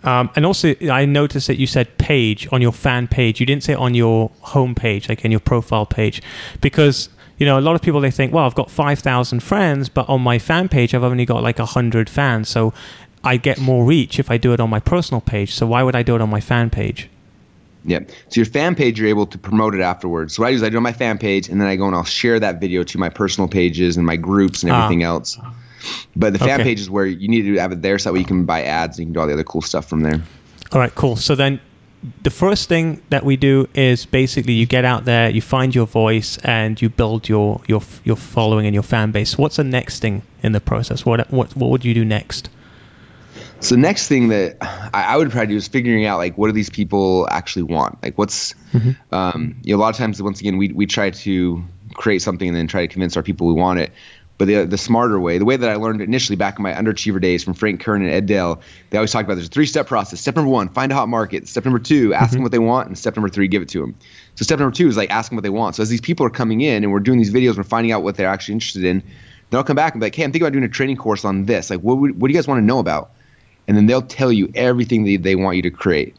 Um, 0.05 0.31
and 0.37 0.47
also, 0.47 0.75
I 0.93 1.05
noticed 1.07 1.49
that 1.49 1.59
you 1.59 1.67
said 1.67 1.99
page 1.99 2.47
on 2.53 2.63
your 2.63 2.71
fan 2.73 3.09
page. 3.09 3.41
You 3.41 3.47
didn't 3.47 3.65
say 3.65 3.75
on 3.75 3.95
your 3.95 4.31
home 4.43 4.75
page, 4.77 5.09
like 5.09 5.25
in 5.25 5.33
your 5.33 5.41
profile 5.41 5.87
page, 5.87 6.23
because 6.61 7.09
you 7.39 7.47
know 7.47 7.59
a 7.59 7.63
lot 7.63 7.75
of 7.75 7.83
people 7.83 8.01
they 8.01 8.11
think, 8.11 8.33
well, 8.33 8.45
I've 8.45 8.55
got 8.55 8.71
five 8.71 8.99
thousand 8.99 9.43
friends, 9.43 9.89
but 9.89 10.09
on 10.09 10.21
my 10.21 10.39
fan 10.39 10.69
page, 10.69 10.95
I've 10.95 11.05
only 11.05 11.25
got 11.25 11.43
like 11.43 11.59
hundred 11.59 12.11
fans, 12.11 12.49
so 12.49 12.73
I 13.25 13.37
get 13.37 13.59
more 13.59 13.85
reach 13.85 14.19
if 14.19 14.31
I 14.31 14.37
do 14.37 14.53
it 14.53 14.61
on 14.61 14.71
my 14.71 14.81
personal 14.81 15.21
page. 15.21 15.55
So 15.55 15.67
why 15.67 15.83
would 15.83 15.97
I 15.97 16.03
do 16.03 16.15
it 16.15 16.21
on 16.21 16.31
my 16.31 16.41
fan 16.41 16.71
page? 16.71 17.09
Yeah. 17.85 18.01
So 18.29 18.41
your 18.41 18.45
fan 18.47 18.75
page, 18.75 18.99
you're 18.99 19.09
able 19.09 19.27
to 19.27 19.39
promote 19.39 19.75
it 19.75 19.81
afterwards. 19.81 20.35
So 20.35 20.43
what 20.43 20.49
I 20.49 20.51
do 20.51 20.57
is 20.57 20.63
I 20.63 20.69
do 20.69 20.75
it 20.75 20.79
on 20.79 20.83
my 20.83 20.93
fan 20.93 21.17
page, 21.19 21.49
and 21.49 21.61
then 21.61 21.69
I 21.69 21.77
go 21.77 21.87
and 21.87 21.95
I'll 21.95 22.05
share 22.05 22.39
that 22.41 22.61
video 22.61 22.83
to 22.83 22.99
my 22.99 23.09
personal 23.09 23.49
pages 23.49 23.97
and 23.97 24.05
my 24.05 24.17
groups 24.17 24.63
and 24.63 24.71
Ah. 24.73 24.85
everything 24.85 25.03
else. 25.05 25.39
But 26.17 26.33
the 26.33 26.39
fan 26.41 26.61
Okay. 26.61 26.65
page 26.65 26.81
is 26.81 26.91
where 26.91 27.07
you 27.07 27.29
need 27.29 27.43
to 27.43 27.55
have 27.59 27.71
it 27.73 27.83
there 27.83 27.99
so 27.99 28.11
that 28.11 28.15
way 28.15 28.19
you 28.21 28.27
can 28.27 28.45
buy 28.45 28.63
ads 28.65 28.99
and 28.99 29.05
you 29.05 29.07
can 29.07 29.13
do 29.15 29.21
all 29.21 29.27
the 29.29 29.33
other 29.33 29.45
cool 29.45 29.63
stuff 29.63 29.89
from 29.89 30.01
there. 30.03 30.21
All 30.73 30.81
right, 30.81 30.95
cool. 30.97 31.15
So 31.17 31.35
then 31.35 31.61
the 32.23 32.31
first 32.31 32.69
thing 32.69 33.03
that 33.11 33.25
we 33.25 33.37
do 33.37 33.69
is 33.75 34.07
basically 34.07 34.53
you 34.53 34.67
get 34.67 34.85
out 34.85 35.05
there, 35.05 35.29
you 35.31 35.43
find 35.43 35.75
your 35.75 35.87
voice, 35.87 36.39
and 36.39 36.81
you 36.81 36.89
build 36.89 37.29
your 37.29 37.61
your 37.67 37.83
your 38.05 38.17
following 38.17 38.67
and 38.67 38.75
your 38.75 38.83
fan 38.83 39.11
base. 39.11 39.37
What's 39.37 39.57
the 39.57 39.65
next 39.65 40.01
thing 40.01 40.23
in 40.43 40.53
the 40.53 40.61
process? 40.61 41.05
What 41.05 41.31
what 41.31 41.57
what 41.57 41.71
would 41.71 41.85
you 41.85 41.95
do 41.95 42.05
next? 42.05 42.51
So 43.61 43.75
the 43.75 43.81
next 43.81 44.07
thing 44.07 44.29
that 44.29 44.57
I, 44.95 45.15
I 45.15 45.17
would 45.17 45.31
probably 45.31 45.49
do 45.49 45.57
is 45.57 45.67
figuring 45.67 46.07
out 46.07 46.19
like 46.19 46.39
what 46.39 46.47
do 46.47 46.53
these 46.53 46.71
people 46.71 47.27
actually 47.31 47.65
want? 47.65 48.01
Like 48.03 48.17
what's 48.17 48.55
um, 49.13 49.57
you 49.63 49.75
know 49.75 49.81
a 49.81 49.83
lot 49.83 49.91
of 49.91 49.97
times 49.97 50.23
once 50.23 50.41
again 50.41 50.57
we 50.57 50.69
we 50.73 50.87
try 50.87 51.11
to 51.11 51.65
create 51.95 52.23
something 52.23 52.49
and 52.49 52.57
then 52.57 52.67
try 52.67 52.87
to 52.87 52.89
convince 52.89 53.17
our 53.17 53.23
people 53.23 53.47
we 53.47 53.55
want 53.55 53.81
it. 53.81 53.93
But 54.39 54.47
the 54.47 54.65
the 54.65 54.79
smarter 54.79 55.19
way, 55.19 55.39
the 55.39 55.45
way 55.45 55.57
that 55.57 55.69
I 55.69 55.75
learned 55.75 56.01
initially 56.01 56.37
back 56.37 56.59
in 56.59 56.63
my 56.63 56.73
underachiever 56.73 57.21
days 57.21 57.43
from 57.43 57.55
Frank 57.55 57.81
Kern 57.81 58.03
and 58.03 58.11
Ed 58.11 58.27
Dale, 58.27 58.61
they 58.91 58.99
always 58.99 59.11
talk 59.11 59.25
about 59.25 59.35
there's 59.35 59.49
a 59.49 59.51
three 59.51 59.67
step 59.67 59.87
process. 59.87 60.21
Step 60.21 60.37
number 60.37 60.51
one, 60.51 60.69
find 60.69 60.93
a 60.93 60.95
hot 60.95 61.09
market. 61.09 61.49
Step 61.49 61.65
number 61.65 61.81
two, 61.81 62.15
ask 62.15 62.33
them 62.33 62.43
what 62.43 62.53
they 62.53 62.61
want, 62.61 62.87
and 62.89 62.97
step 62.97 63.17
number 63.17 63.29
three, 63.29 63.49
give 63.49 63.63
it 63.63 63.69
to 63.71 63.81
them. 63.81 63.97
So 64.37 64.45
step 64.45 64.59
number 64.59 64.75
two 64.75 64.89
is 64.89 64.97
like 64.97 65.11
ask 65.11 65.31
them 65.31 65.37
what 65.37 65.43
they 65.43 65.51
want. 65.51 65.75
So 65.75 65.83
as 65.83 65.89
these 65.89 66.01
people 66.01 66.25
are 66.25 66.31
coming 66.31 66.61
in 66.61 66.85
and 66.85 66.93
we're 66.93 67.01
doing 67.01 67.19
these 67.19 67.33
videos, 67.33 67.57
we're 67.57 67.65
finding 67.65 67.93
out 67.93 68.03
what 68.03 68.15
they're 68.15 68.29
actually 68.29 68.55
interested 68.55 68.85
in. 68.85 69.03
They'll 69.51 69.65
come 69.65 69.77
back 69.77 69.95
and 69.95 70.01
be 70.01 70.07
like, 70.07 70.15
hey, 70.15 70.25
I'm 70.25 70.31
thinking 70.31 70.47
about 70.47 70.53
doing 70.53 70.65
a 70.65 70.69
training 70.69 70.99
course 70.99 71.25
on 71.25 71.47
this. 71.47 71.71
Like, 71.71 71.81
what, 71.81 71.99
would, 71.99 72.21
what 72.21 72.29
do 72.29 72.33
you 72.33 72.39
guys 72.39 72.47
want 72.47 72.61
to 72.61 72.65
know 72.65 72.79
about? 72.79 73.11
and 73.69 73.77
then 73.77 73.87
they'll 73.87 74.03
tell 74.03 74.33
you 74.33 74.51
everything 74.55 75.05
that 75.05 75.23
they 75.23 75.37
want 75.37 75.57
you 75.57 75.63
to 75.63 75.71
create. 75.71 76.17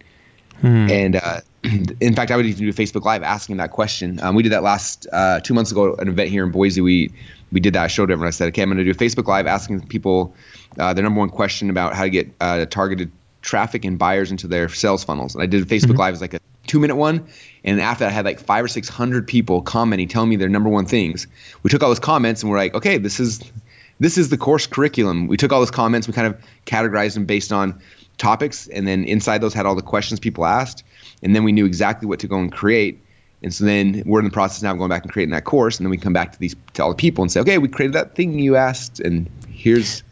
And 0.91 1.15
uh, 1.15 1.41
in 1.99 2.15
fact, 2.15 2.31
I 2.31 2.37
would 2.37 2.45
even 2.45 2.63
do 2.63 2.69
a 2.69 2.73
Facebook 2.73 3.03
Live 3.03 3.23
asking 3.23 3.57
that 3.57 3.71
question. 3.71 4.19
Um, 4.21 4.35
we 4.35 4.43
did 4.43 4.51
that 4.51 4.63
last 4.63 5.07
uh, 5.11 5.39
two 5.41 5.53
months 5.53 5.71
ago 5.71 5.93
at 5.93 5.99
an 5.99 6.07
event 6.07 6.29
here 6.29 6.45
in 6.45 6.51
Boise. 6.51 6.81
We 6.81 7.11
we 7.51 7.59
did 7.59 7.73
that. 7.73 7.83
I 7.83 7.87
showed 7.87 8.11
everyone. 8.11 8.27
I 8.27 8.31
said, 8.31 8.47
okay, 8.49 8.61
I'm 8.61 8.69
going 8.69 8.77
to 8.77 8.83
do 8.83 8.91
a 8.91 8.93
Facebook 8.93 9.27
Live 9.27 9.47
asking 9.47 9.87
people 9.87 10.33
uh, 10.77 10.93
their 10.93 11.03
number 11.03 11.19
one 11.19 11.29
question 11.29 11.69
about 11.69 11.95
how 11.95 12.03
to 12.03 12.09
get 12.09 12.29
uh, 12.39 12.65
targeted 12.65 13.11
traffic 13.41 13.85
and 13.85 13.97
buyers 13.97 14.31
into 14.31 14.47
their 14.47 14.69
sales 14.69 15.03
funnels. 15.03 15.33
And 15.33 15.41
I 15.41 15.47
did 15.47 15.61
a 15.61 15.65
Facebook 15.65 15.97
Live 15.97 16.13
as 16.13 16.21
like 16.21 16.33
a 16.33 16.39
two 16.67 16.79
minute 16.79 16.95
one. 16.95 17.27
And 17.63 17.81
after 17.81 18.05
that, 18.05 18.11
I 18.11 18.13
had 18.13 18.25
like 18.25 18.39
five 18.39 18.63
or 18.63 18.67
six 18.67 18.87
hundred 18.87 19.27
people 19.27 19.61
commenting, 19.61 20.07
telling 20.07 20.29
me 20.29 20.35
their 20.35 20.49
number 20.49 20.69
one 20.69 20.85
things. 20.85 21.27
We 21.63 21.69
took 21.69 21.83
all 21.83 21.89
those 21.89 21.99
comments 21.99 22.41
and 22.41 22.51
we're 22.51 22.57
like, 22.57 22.73
okay, 22.73 22.97
this 22.97 23.19
is 23.19 23.41
this 23.99 24.17
is 24.17 24.29
the 24.29 24.37
course 24.37 24.65
curriculum. 24.65 25.27
We 25.27 25.35
took 25.35 25.51
all 25.51 25.59
those 25.59 25.71
comments, 25.71 26.07
we 26.07 26.13
kind 26.13 26.27
of 26.27 26.39
categorized 26.65 27.15
them 27.15 27.25
based 27.25 27.51
on 27.51 27.81
topics, 28.17 28.67
and 28.67 28.87
then 28.87 29.03
inside 29.03 29.41
those 29.41 29.53
had 29.53 29.65
all 29.65 29.75
the 29.75 29.81
questions 29.81 30.19
people 30.19 30.45
asked, 30.45 30.83
and 31.23 31.35
then 31.35 31.43
we 31.43 31.51
knew 31.51 31.65
exactly 31.65 32.07
what 32.07 32.19
to 32.19 32.27
go 32.27 32.37
and 32.39 32.51
create. 32.51 33.01
And 33.41 33.53
so 33.53 33.63
then 33.63 34.03
we're 34.05 34.19
in 34.19 34.25
the 34.25 34.31
process 34.31 34.61
now 34.61 34.71
of 34.73 34.77
going 34.77 34.89
back 34.89 35.03
and 35.03 35.11
creating 35.11 35.31
that 35.33 35.45
course, 35.45 35.77
and 35.77 35.85
then 35.85 35.91
we 35.91 35.97
come 35.97 36.11
back 36.13 36.33
to 36.33 36.39
these 36.39 36.55
to 36.73 36.83
all 36.83 36.89
the 36.89 36.95
people 36.95 37.21
and 37.21 37.31
say, 37.31 37.39
okay, 37.39 37.57
we 37.57 37.67
created 37.69 37.93
that 37.93 38.15
thing 38.15 38.37
you 38.37 38.55
asked, 38.57 38.99
and 38.99 39.29
here's, 39.47 40.03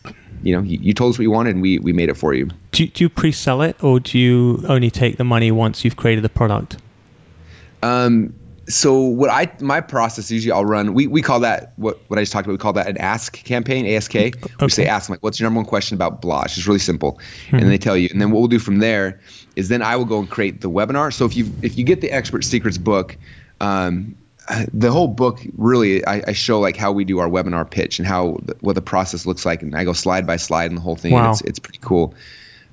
you 0.43 0.55
know, 0.55 0.61
you, 0.61 0.77
you 0.81 0.93
told 0.93 1.13
us 1.13 1.19
what 1.19 1.23
you 1.23 1.31
wanted, 1.31 1.55
and 1.55 1.61
we 1.61 1.79
we 1.79 1.91
made 1.91 2.07
it 2.09 2.15
for 2.15 2.33
you. 2.33 2.47
Do, 2.71 2.83
you- 2.83 2.89
do 2.89 3.03
you 3.03 3.09
pre-sell 3.09 3.61
it, 3.61 3.75
or 3.83 3.99
do 3.99 4.17
you 4.17 4.63
only 4.69 4.89
take 4.89 5.17
the 5.17 5.23
money 5.25 5.51
once 5.51 5.83
you've 5.83 5.97
created 5.97 6.23
the 6.23 6.29
product? 6.29 6.77
Um, 7.83 8.33
so 8.69 8.99
what 8.99 9.29
I 9.29 9.49
my 9.61 9.79
process 9.79 10.29
usually 10.29 10.51
I'll 10.51 10.65
run 10.65 10.93
we, 10.93 11.07
we 11.07 11.21
call 11.21 11.39
that 11.39 11.71
what 11.77 11.99
what 12.09 12.19
I 12.19 12.21
just 12.21 12.33
talked 12.33 12.45
about 12.45 12.53
we 12.53 12.57
call 12.57 12.73
that 12.73 12.87
an 12.87 12.97
ask 12.97 13.33
campaign 13.43 13.85
ASK 13.85 14.13
we 14.61 14.69
say 14.69 14.85
ask 14.85 15.09
like 15.09 15.23
what's 15.23 15.39
your 15.39 15.45
number 15.47 15.59
one 15.59 15.65
question 15.65 15.95
about 15.95 16.21
blah 16.21 16.43
it's 16.43 16.55
just 16.55 16.67
really 16.67 16.79
simple. 16.79 17.19
And 17.51 17.71
they 17.71 17.77
tell 17.77 17.95
you 17.95 18.09
and 18.11 18.21
then 18.21 18.31
what 18.31 18.39
we'll 18.39 18.49
do 18.49 18.59
from 18.59 18.79
there 18.79 19.19
is 19.55 19.69
then 19.69 19.81
I 19.81 19.95
will 19.95 20.05
go 20.05 20.19
and 20.19 20.29
create 20.29 20.61
the 20.61 20.69
webinar. 20.69 21.13
So 21.13 21.25
if 21.25 21.35
you 21.37 21.49
if 21.61 21.77
you 21.77 21.83
get 21.85 22.01
the 22.01 22.11
expert 22.11 22.43
secrets 22.43 22.77
book 22.77 23.17
um, 23.61 24.15
the 24.73 24.91
whole 24.91 25.07
book 25.07 25.39
really 25.57 26.05
I, 26.05 26.23
I 26.27 26.31
show 26.33 26.59
like 26.59 26.75
how 26.75 26.91
we 26.91 27.05
do 27.05 27.19
our 27.19 27.29
webinar 27.29 27.69
pitch 27.69 27.99
and 27.99 28.07
how 28.07 28.37
what 28.59 28.73
the 28.73 28.81
process 28.81 29.25
looks 29.25 29.45
like 29.45 29.61
and 29.61 29.75
I 29.75 29.85
go 29.85 29.93
slide 29.93 30.27
by 30.27 30.35
slide 30.35 30.69
and 30.71 30.77
the 30.77 30.81
whole 30.81 30.97
thing 30.97 31.13
and 31.13 31.23
Wow. 31.23 31.31
it's 31.31 31.41
it's 31.41 31.59
pretty 31.59 31.79
cool. 31.81 32.13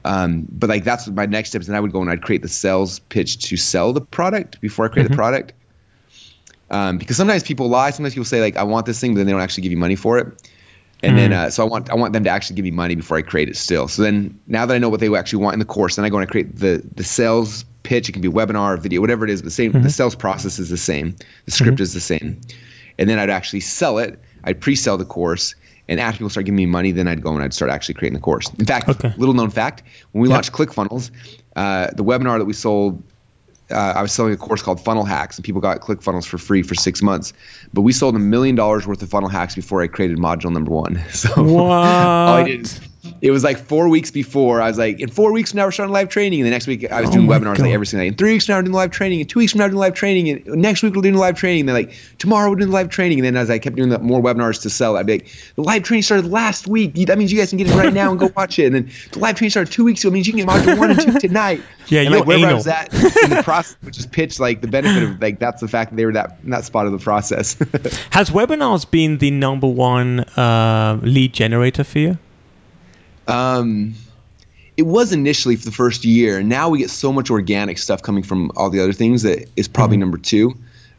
Um, 0.04 0.46
but 0.50 0.68
like 0.68 0.84
that's 0.84 1.06
my 1.08 1.26
next 1.26 1.50
steps. 1.50 1.68
And 1.68 1.76
I 1.76 1.80
would 1.80 1.92
go 1.92 2.00
and 2.00 2.10
I'd 2.10 2.22
create 2.22 2.42
the 2.42 2.48
sales 2.48 2.98
pitch 2.98 3.38
to 3.48 3.56
sell 3.56 3.92
the 3.92 4.00
product 4.00 4.60
before 4.60 4.84
I 4.84 4.88
create 4.88 5.08
the 5.08 5.16
product 5.16 5.52
um, 6.70 6.98
because 6.98 7.16
sometimes 7.16 7.42
people 7.42 7.68
lie. 7.68 7.90
Sometimes 7.90 8.14
people 8.14 8.24
say 8.24 8.40
like, 8.40 8.56
"I 8.56 8.62
want 8.62 8.86
this 8.86 9.00
thing," 9.00 9.12
but 9.14 9.18
then 9.18 9.26
they 9.26 9.32
don't 9.32 9.40
actually 9.40 9.62
give 9.62 9.72
you 9.72 9.78
money 9.78 9.96
for 9.96 10.18
it. 10.18 10.26
And 11.02 11.18
then, 11.18 11.32
uh, 11.34 11.50
so 11.50 11.62
I 11.62 11.68
want 11.68 11.90
I 11.90 11.94
want 11.94 12.14
them 12.14 12.24
to 12.24 12.30
actually 12.30 12.56
give 12.56 12.64
me 12.64 12.70
money 12.70 12.94
before 12.94 13.18
I 13.18 13.22
create 13.22 13.48
it 13.50 13.56
still. 13.56 13.88
So 13.88 14.00
then, 14.00 14.38
now 14.46 14.64
that 14.64 14.74
I 14.74 14.78
know 14.78 14.88
what 14.88 15.00
they 15.00 15.14
actually 15.14 15.42
want 15.42 15.52
in 15.52 15.58
the 15.58 15.66
course, 15.66 15.96
then 15.96 16.04
I 16.04 16.08
go 16.08 16.16
and 16.16 16.26
I 16.26 16.30
create 16.30 16.56
the 16.56 16.82
the 16.96 17.04
sales 17.04 17.64
pitch. 17.82 18.08
It 18.08 18.12
can 18.12 18.22
be 18.22 18.28
webinar, 18.28 18.74
or 18.74 18.76
video, 18.78 19.02
whatever 19.02 19.24
it 19.24 19.30
is. 19.30 19.42
The 19.42 19.50
same. 19.50 19.72
The 19.72 19.90
sales 19.90 20.14
process 20.14 20.58
is 20.58 20.70
the 20.70 20.78
same. 20.78 21.14
The 21.44 21.50
script 21.50 21.80
is 21.80 21.92
the 21.92 22.00
same. 22.00 22.40
And 22.98 23.08
then 23.10 23.18
I'd 23.18 23.28
actually 23.28 23.60
sell 23.60 23.98
it. 23.98 24.18
I'd 24.44 24.60
pre-sell 24.60 24.96
the 24.96 25.04
course. 25.04 25.54
And 25.88 26.00
after 26.00 26.18
people 26.18 26.30
start 26.30 26.46
giving 26.46 26.56
me 26.56 26.64
money, 26.64 26.92
then 26.92 27.06
I'd 27.08 27.22
go 27.22 27.34
and 27.34 27.42
I'd 27.42 27.52
start 27.52 27.70
actually 27.70 27.94
creating 27.94 28.14
the 28.14 28.22
course. 28.22 28.50
In 28.58 28.64
fact, 28.64 28.88
Okay. 28.88 29.12
little 29.18 29.34
known 29.34 29.50
fact: 29.50 29.82
when 30.12 30.22
we 30.22 30.28
launched 30.28 30.52
ClickFunnels, 30.52 31.10
uh, 31.56 31.88
the 31.94 32.04
webinar 32.04 32.38
that 32.38 32.46
we 32.46 32.54
sold 32.54 33.02
uh, 33.70 33.94
I 33.96 34.02
was 34.02 34.12
selling 34.12 34.32
a 34.32 34.36
course 34.36 34.62
called 34.62 34.82
Funnel 34.84 35.04
Hacks, 35.04 35.36
and 35.36 35.44
people 35.44 35.60
got 35.60 35.80
ClickFunnels 35.80 36.26
for 36.26 36.38
free 36.38 36.62
for 36.62 36.74
six 36.74 37.02
months. 37.02 37.32
But 37.72 37.82
we 37.82 37.92
sold 37.92 38.14
a 38.14 38.18
million 38.18 38.54
dollars 38.54 38.86
worth 38.86 39.02
of 39.02 39.08
funnel 39.08 39.28
hacks 39.28 39.54
before 39.54 39.82
I 39.82 39.86
created 39.86 40.18
module 40.18 40.52
number 40.52 40.70
one. 40.70 41.02
So 41.14 41.30
all 41.58 41.70
I 41.70 42.44
did, 42.44 42.70
it 43.24 43.30
was 43.30 43.42
like 43.42 43.56
four 43.56 43.88
weeks 43.88 44.10
before. 44.10 44.60
I 44.60 44.68
was 44.68 44.76
like, 44.76 45.00
in 45.00 45.08
four 45.08 45.32
weeks 45.32 45.50
from 45.50 45.56
now 45.56 45.64
we're 45.64 45.70
starting 45.70 45.94
live 45.94 46.10
training, 46.10 46.40
and 46.40 46.46
the 46.46 46.50
next 46.50 46.66
week 46.66 46.92
I 46.92 47.00
was 47.00 47.08
Oh 47.08 47.14
doing 47.14 47.26
webinars 47.26 47.56
God. 47.56 47.60
like 47.60 47.72
every 47.72 47.86
single 47.86 48.04
day. 48.04 48.08
In 48.08 48.14
three 48.16 48.32
weeks 48.34 48.44
from 48.44 48.52
now 48.52 48.58
we're 48.58 48.64
doing 48.64 48.74
live 48.74 48.90
training, 48.90 49.20
in 49.20 49.26
two 49.26 49.38
weeks 49.38 49.52
from 49.52 49.60
now 49.60 49.64
we're 49.64 49.70
doing 49.70 49.80
live 49.80 49.94
training, 49.94 50.28
and 50.28 50.46
next 50.60 50.82
week 50.82 50.94
we're 50.94 51.00
doing 51.00 51.14
live 51.14 51.34
training. 51.34 51.60
And 51.60 51.70
then 51.70 51.74
like 51.74 51.94
tomorrow 52.18 52.50
we're 52.50 52.56
doing 52.56 52.70
live 52.70 52.90
training, 52.90 53.18
and 53.18 53.24
then 53.24 53.38
as 53.38 53.48
I 53.48 53.58
kept 53.58 53.76
doing 53.76 53.88
the 53.88 53.98
more 53.98 54.20
webinars 54.20 54.60
to 54.60 54.68
sell, 54.68 54.98
I'd 54.98 55.06
be 55.06 55.14
like, 55.14 55.32
the 55.56 55.62
live 55.62 55.84
training 55.84 56.02
started 56.02 56.26
last 56.30 56.66
week. 56.66 56.92
That 57.06 57.16
means 57.16 57.32
you 57.32 57.38
guys 57.38 57.48
can 57.48 57.56
get 57.56 57.66
it 57.68 57.74
right 57.74 57.94
now 57.94 58.10
and 58.10 58.20
go 58.20 58.30
watch 58.36 58.58
it. 58.58 58.66
And 58.66 58.74
then 58.74 58.90
the 59.12 59.20
live 59.20 59.36
training 59.36 59.52
started 59.52 59.72
two 59.72 59.84
weeks 59.84 60.04
ago. 60.04 60.10
It 60.10 60.12
means 60.12 60.26
you 60.26 60.34
can 60.34 60.44
get 60.44 60.48
module 60.48 60.78
one 60.78 60.90
and 60.90 61.00
two 61.00 61.18
tonight. 61.18 61.62
Yeah, 61.88 62.00
and 62.00 62.14
like 62.14 62.24
wherever 62.24 62.46
I 62.46 62.54
was 62.54 62.66
at 62.66 62.92
in 62.94 63.28
the 63.28 63.42
process, 63.44 63.76
which 63.82 63.98
is 63.98 64.06
pitched 64.06 64.40
like 64.40 64.62
the 64.62 64.66
benefit 64.68 65.02
of 65.02 65.20
like 65.20 65.38
that's 65.38 65.60
the 65.60 65.68
fact 65.68 65.90
that 65.90 65.96
they 65.96 66.06
were 66.06 66.12
that 66.14 66.38
in 66.42 66.48
that 66.48 66.64
spot 66.64 66.86
of 66.86 66.92
the 66.92 66.98
process. 66.98 67.54
Has 68.10 68.30
webinars 68.30 68.90
been 68.90 69.18
the 69.18 69.30
number 69.30 69.66
one 69.66 70.20
uh, 70.20 70.98
lead 71.02 71.34
generator 71.34 71.84
for 71.84 71.98
you? 71.98 72.18
Um, 73.28 73.94
it 74.76 74.84
was 74.84 75.12
initially 75.12 75.56
for 75.56 75.64
the 75.64 75.72
first 75.72 76.04
year. 76.04 76.42
Now 76.42 76.68
we 76.68 76.78
get 76.78 76.90
so 76.90 77.12
much 77.12 77.30
organic 77.30 77.78
stuff 77.78 78.02
coming 78.02 78.22
from 78.22 78.50
all 78.56 78.70
the 78.70 78.80
other 78.80 78.92
things 78.92 79.22
that 79.22 79.48
is 79.56 79.68
probably 79.68 79.96
number 79.96 80.18
two. 80.18 80.54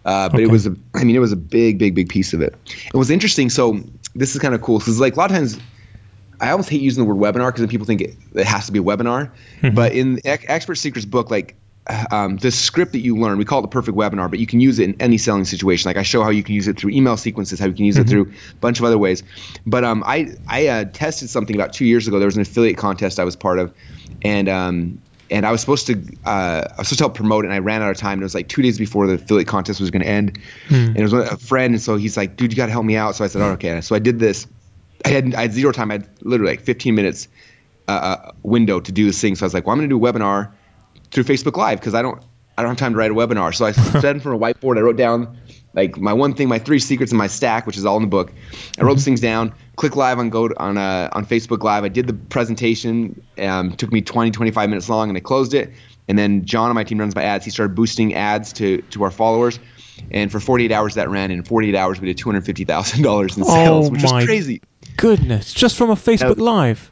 Uh, 0.05 0.29
but 0.29 0.39
it 0.39 0.51
was 0.51 0.67
a, 0.67 0.75
I 0.93 1.03
mean, 1.03 1.15
it 1.15 1.19
was 1.19 1.31
a 1.31 1.35
big, 1.37 1.79
big, 1.79 1.95
big 1.95 2.09
piece 2.09 2.31
of 2.31 2.41
it. 2.41 2.55
It 2.93 2.97
was 2.97 3.09
interesting. 3.09 3.49
So 3.49 3.79
this 4.13 4.35
is 4.35 4.41
kind 4.41 4.53
of 4.53 4.61
cool 4.61 4.77
because 4.77 4.99
like 4.99 5.15
a 5.15 5.19
lot 5.19 5.31
of 5.31 5.35
times, 5.35 5.59
I 6.39 6.51
almost 6.51 6.69
hate 6.69 6.81
using 6.81 7.03
the 7.03 7.11
word 7.11 7.17
webinar 7.17 7.47
because 7.47 7.61
then 7.61 7.69
people 7.69 7.87
think 7.87 8.01
it, 8.01 8.15
it 8.35 8.45
has 8.45 8.67
to 8.67 8.71
be 8.71 8.79
a 8.79 8.83
webinar. 8.83 9.31
But 9.73 9.93
in 9.93 10.15
the 10.15 10.21
Expert 10.25 10.75
Secrets 10.75 11.05
book, 11.05 11.31
like 11.31 11.55
um, 12.11 12.37
the 12.37 12.49
script 12.49 12.93
that 12.93 12.99
you 12.99 13.15
learn, 13.15 13.37
we 13.37 13.45
call 13.45 13.59
it 13.59 13.63
the 13.63 13.67
perfect 13.67 13.95
webinar, 13.95 14.29
but 14.29 14.39
you 14.39 14.47
can 14.47 14.59
use 14.59 14.79
it 14.79 14.89
in 14.89 15.01
any 15.01 15.17
selling 15.17 15.45
situation. 15.45 15.87
Like 15.87 15.97
I 15.97 16.03
show 16.03 16.23
how 16.23 16.29
you 16.29 16.43
can 16.43 16.55
use 16.55 16.67
it 16.67 16.79
through 16.79 16.91
email 16.91 17.15
sequences, 17.15 17.59
how 17.59 17.67
you 17.67 17.73
can 17.73 17.85
use 17.85 17.97
it 17.97 18.09
through 18.09 18.23
a 18.51 18.55
bunch 18.55 18.79
of 18.79 18.85
other 18.85 18.97
ways. 18.97 19.21
But 19.65 19.83
um, 19.83 20.03
I 20.05 20.33
I 20.47 20.67
uh, 20.67 20.85
tested 20.85 21.29
something 21.29 21.55
about 21.55 21.73
two 21.73 21.85
years 21.85 22.07
ago. 22.07 22.17
There 22.17 22.27
was 22.27 22.35
an 22.35 22.41
affiliate 22.41 22.77
contest 22.77 23.19
I 23.19 23.23
was 23.23 23.35
part 23.35 23.59
of, 23.59 23.73
and 24.23 24.49
um, 24.49 24.99
and 25.29 25.45
I 25.45 25.51
was 25.51 25.61
supposed 25.61 25.85
to 25.87 25.93
uh, 26.25 26.63
I 26.67 26.75
was 26.79 26.87
supposed 26.87 26.97
to 26.97 27.03
help 27.03 27.13
promote 27.13 27.45
it, 27.45 27.49
and 27.49 27.53
I 27.53 27.59
ran 27.59 27.83
out 27.83 27.91
of 27.91 27.97
time. 27.97 28.13
And 28.13 28.23
it 28.23 28.25
was 28.25 28.35
like 28.35 28.47
two 28.47 28.63
days 28.63 28.79
before 28.79 29.05
the 29.05 29.13
affiliate 29.13 29.47
contest 29.47 29.79
was 29.79 29.91
going 29.91 30.01
to 30.01 30.09
end, 30.09 30.39
and 30.69 30.97
it 30.97 31.03
was 31.03 31.13
a 31.13 31.37
friend, 31.37 31.75
and 31.75 31.81
so 31.81 31.97
he's 31.97 32.17
like, 32.17 32.35
"Dude, 32.35 32.51
you 32.51 32.57
got 32.57 32.65
to 32.65 32.71
help 32.71 32.85
me 32.85 32.95
out." 32.95 33.15
So 33.15 33.23
I 33.23 33.27
said, 33.27 33.43
"Oh, 33.43 33.51
okay." 33.51 33.79
So 33.81 33.95
I 33.95 33.99
did 33.99 34.17
this. 34.17 34.47
I 35.05 35.09
had 35.09 35.35
I 35.35 35.41
had 35.41 35.53
zero 35.53 35.71
time. 35.71 35.91
I 35.91 35.95
had 35.95 36.09
literally 36.21 36.53
like 36.53 36.61
15 36.61 36.95
minutes 36.95 37.27
uh, 37.87 37.91
uh, 37.91 38.31
window 38.41 38.79
to 38.79 38.91
do 38.91 39.05
this 39.05 39.21
thing. 39.21 39.35
So 39.35 39.45
I 39.45 39.47
was 39.47 39.53
like, 39.53 39.67
"Well, 39.67 39.73
I'm 39.73 39.77
going 39.77 39.89
to 39.89 39.95
do 39.95 40.03
a 40.03 40.11
webinar 40.11 40.51
through 41.11 41.23
Facebook 41.23 41.57
Live 41.57 41.79
because 41.79 41.93
I 41.93 42.01
don't 42.01 42.21
I 42.57 42.61
don't 42.61 42.71
have 42.71 42.77
time 42.77 42.93
to 42.93 42.97
write 42.97 43.11
a 43.11 43.13
webinar." 43.13 43.53
So 43.53 43.65
I 43.65 43.71
sat 43.71 44.15
in 44.15 44.19
front 44.19 44.35
of 44.35 44.41
a 44.41 44.53
whiteboard. 44.53 44.77
I 44.77 44.81
wrote 44.81 44.97
down 44.97 45.37
like 45.73 45.97
my 45.97 46.13
one 46.13 46.33
thing, 46.33 46.47
my 46.47 46.59
three 46.59 46.79
secrets 46.79 47.11
in 47.11 47.17
my 47.17 47.27
stack, 47.27 47.67
which 47.67 47.77
is 47.77 47.85
all 47.85 47.97
in 47.97 48.03
the 48.03 48.07
book. 48.07 48.31
I 48.79 48.83
wrote 48.83 48.95
those 48.95 49.05
things 49.05 49.19
down. 49.19 49.53
Click 49.75 49.95
live 49.95 50.19
on 50.19 50.29
go 50.29 50.49
on 50.57 50.77
uh, 50.77 51.09
on 51.11 51.25
Facebook 51.25 51.63
Live. 51.63 51.83
I 51.83 51.89
did 51.89 52.07
the 52.07 52.13
presentation. 52.13 53.21
Um, 53.39 53.75
took 53.75 53.91
me 53.91 54.01
20 54.01 54.31
25 54.31 54.69
minutes 54.69 54.89
long, 54.89 55.09
and 55.09 55.17
I 55.17 55.21
closed 55.21 55.53
it. 55.53 55.71
And 56.07 56.17
then 56.17 56.45
John 56.45 56.69
on 56.69 56.75
my 56.75 56.83
team 56.83 56.99
runs 56.99 57.15
my 57.15 57.23
ads. 57.23 57.43
He 57.45 57.51
started 57.51 57.75
boosting 57.75 58.13
ads 58.13 58.53
to 58.53 58.81
to 58.81 59.03
our 59.03 59.11
followers. 59.11 59.59
And 60.11 60.31
for 60.31 60.39
48 60.39 60.71
hours 60.71 60.95
that 60.95 61.09
ran. 61.09 61.31
In 61.31 61.43
48 61.43 61.73
hours, 61.73 62.01
we 62.01 62.07
did 62.07 62.17
$250,000 62.17 63.37
in 63.37 63.43
sales, 63.45 63.87
Oh 63.87 63.89
which 63.89 64.03
is 64.03 64.11
crazy. 64.11 64.61
Goodness, 64.97 65.53
just 65.53 65.77
from 65.77 65.89
a 65.89 65.95
Facebook 65.95 66.37
Live. 66.37 66.91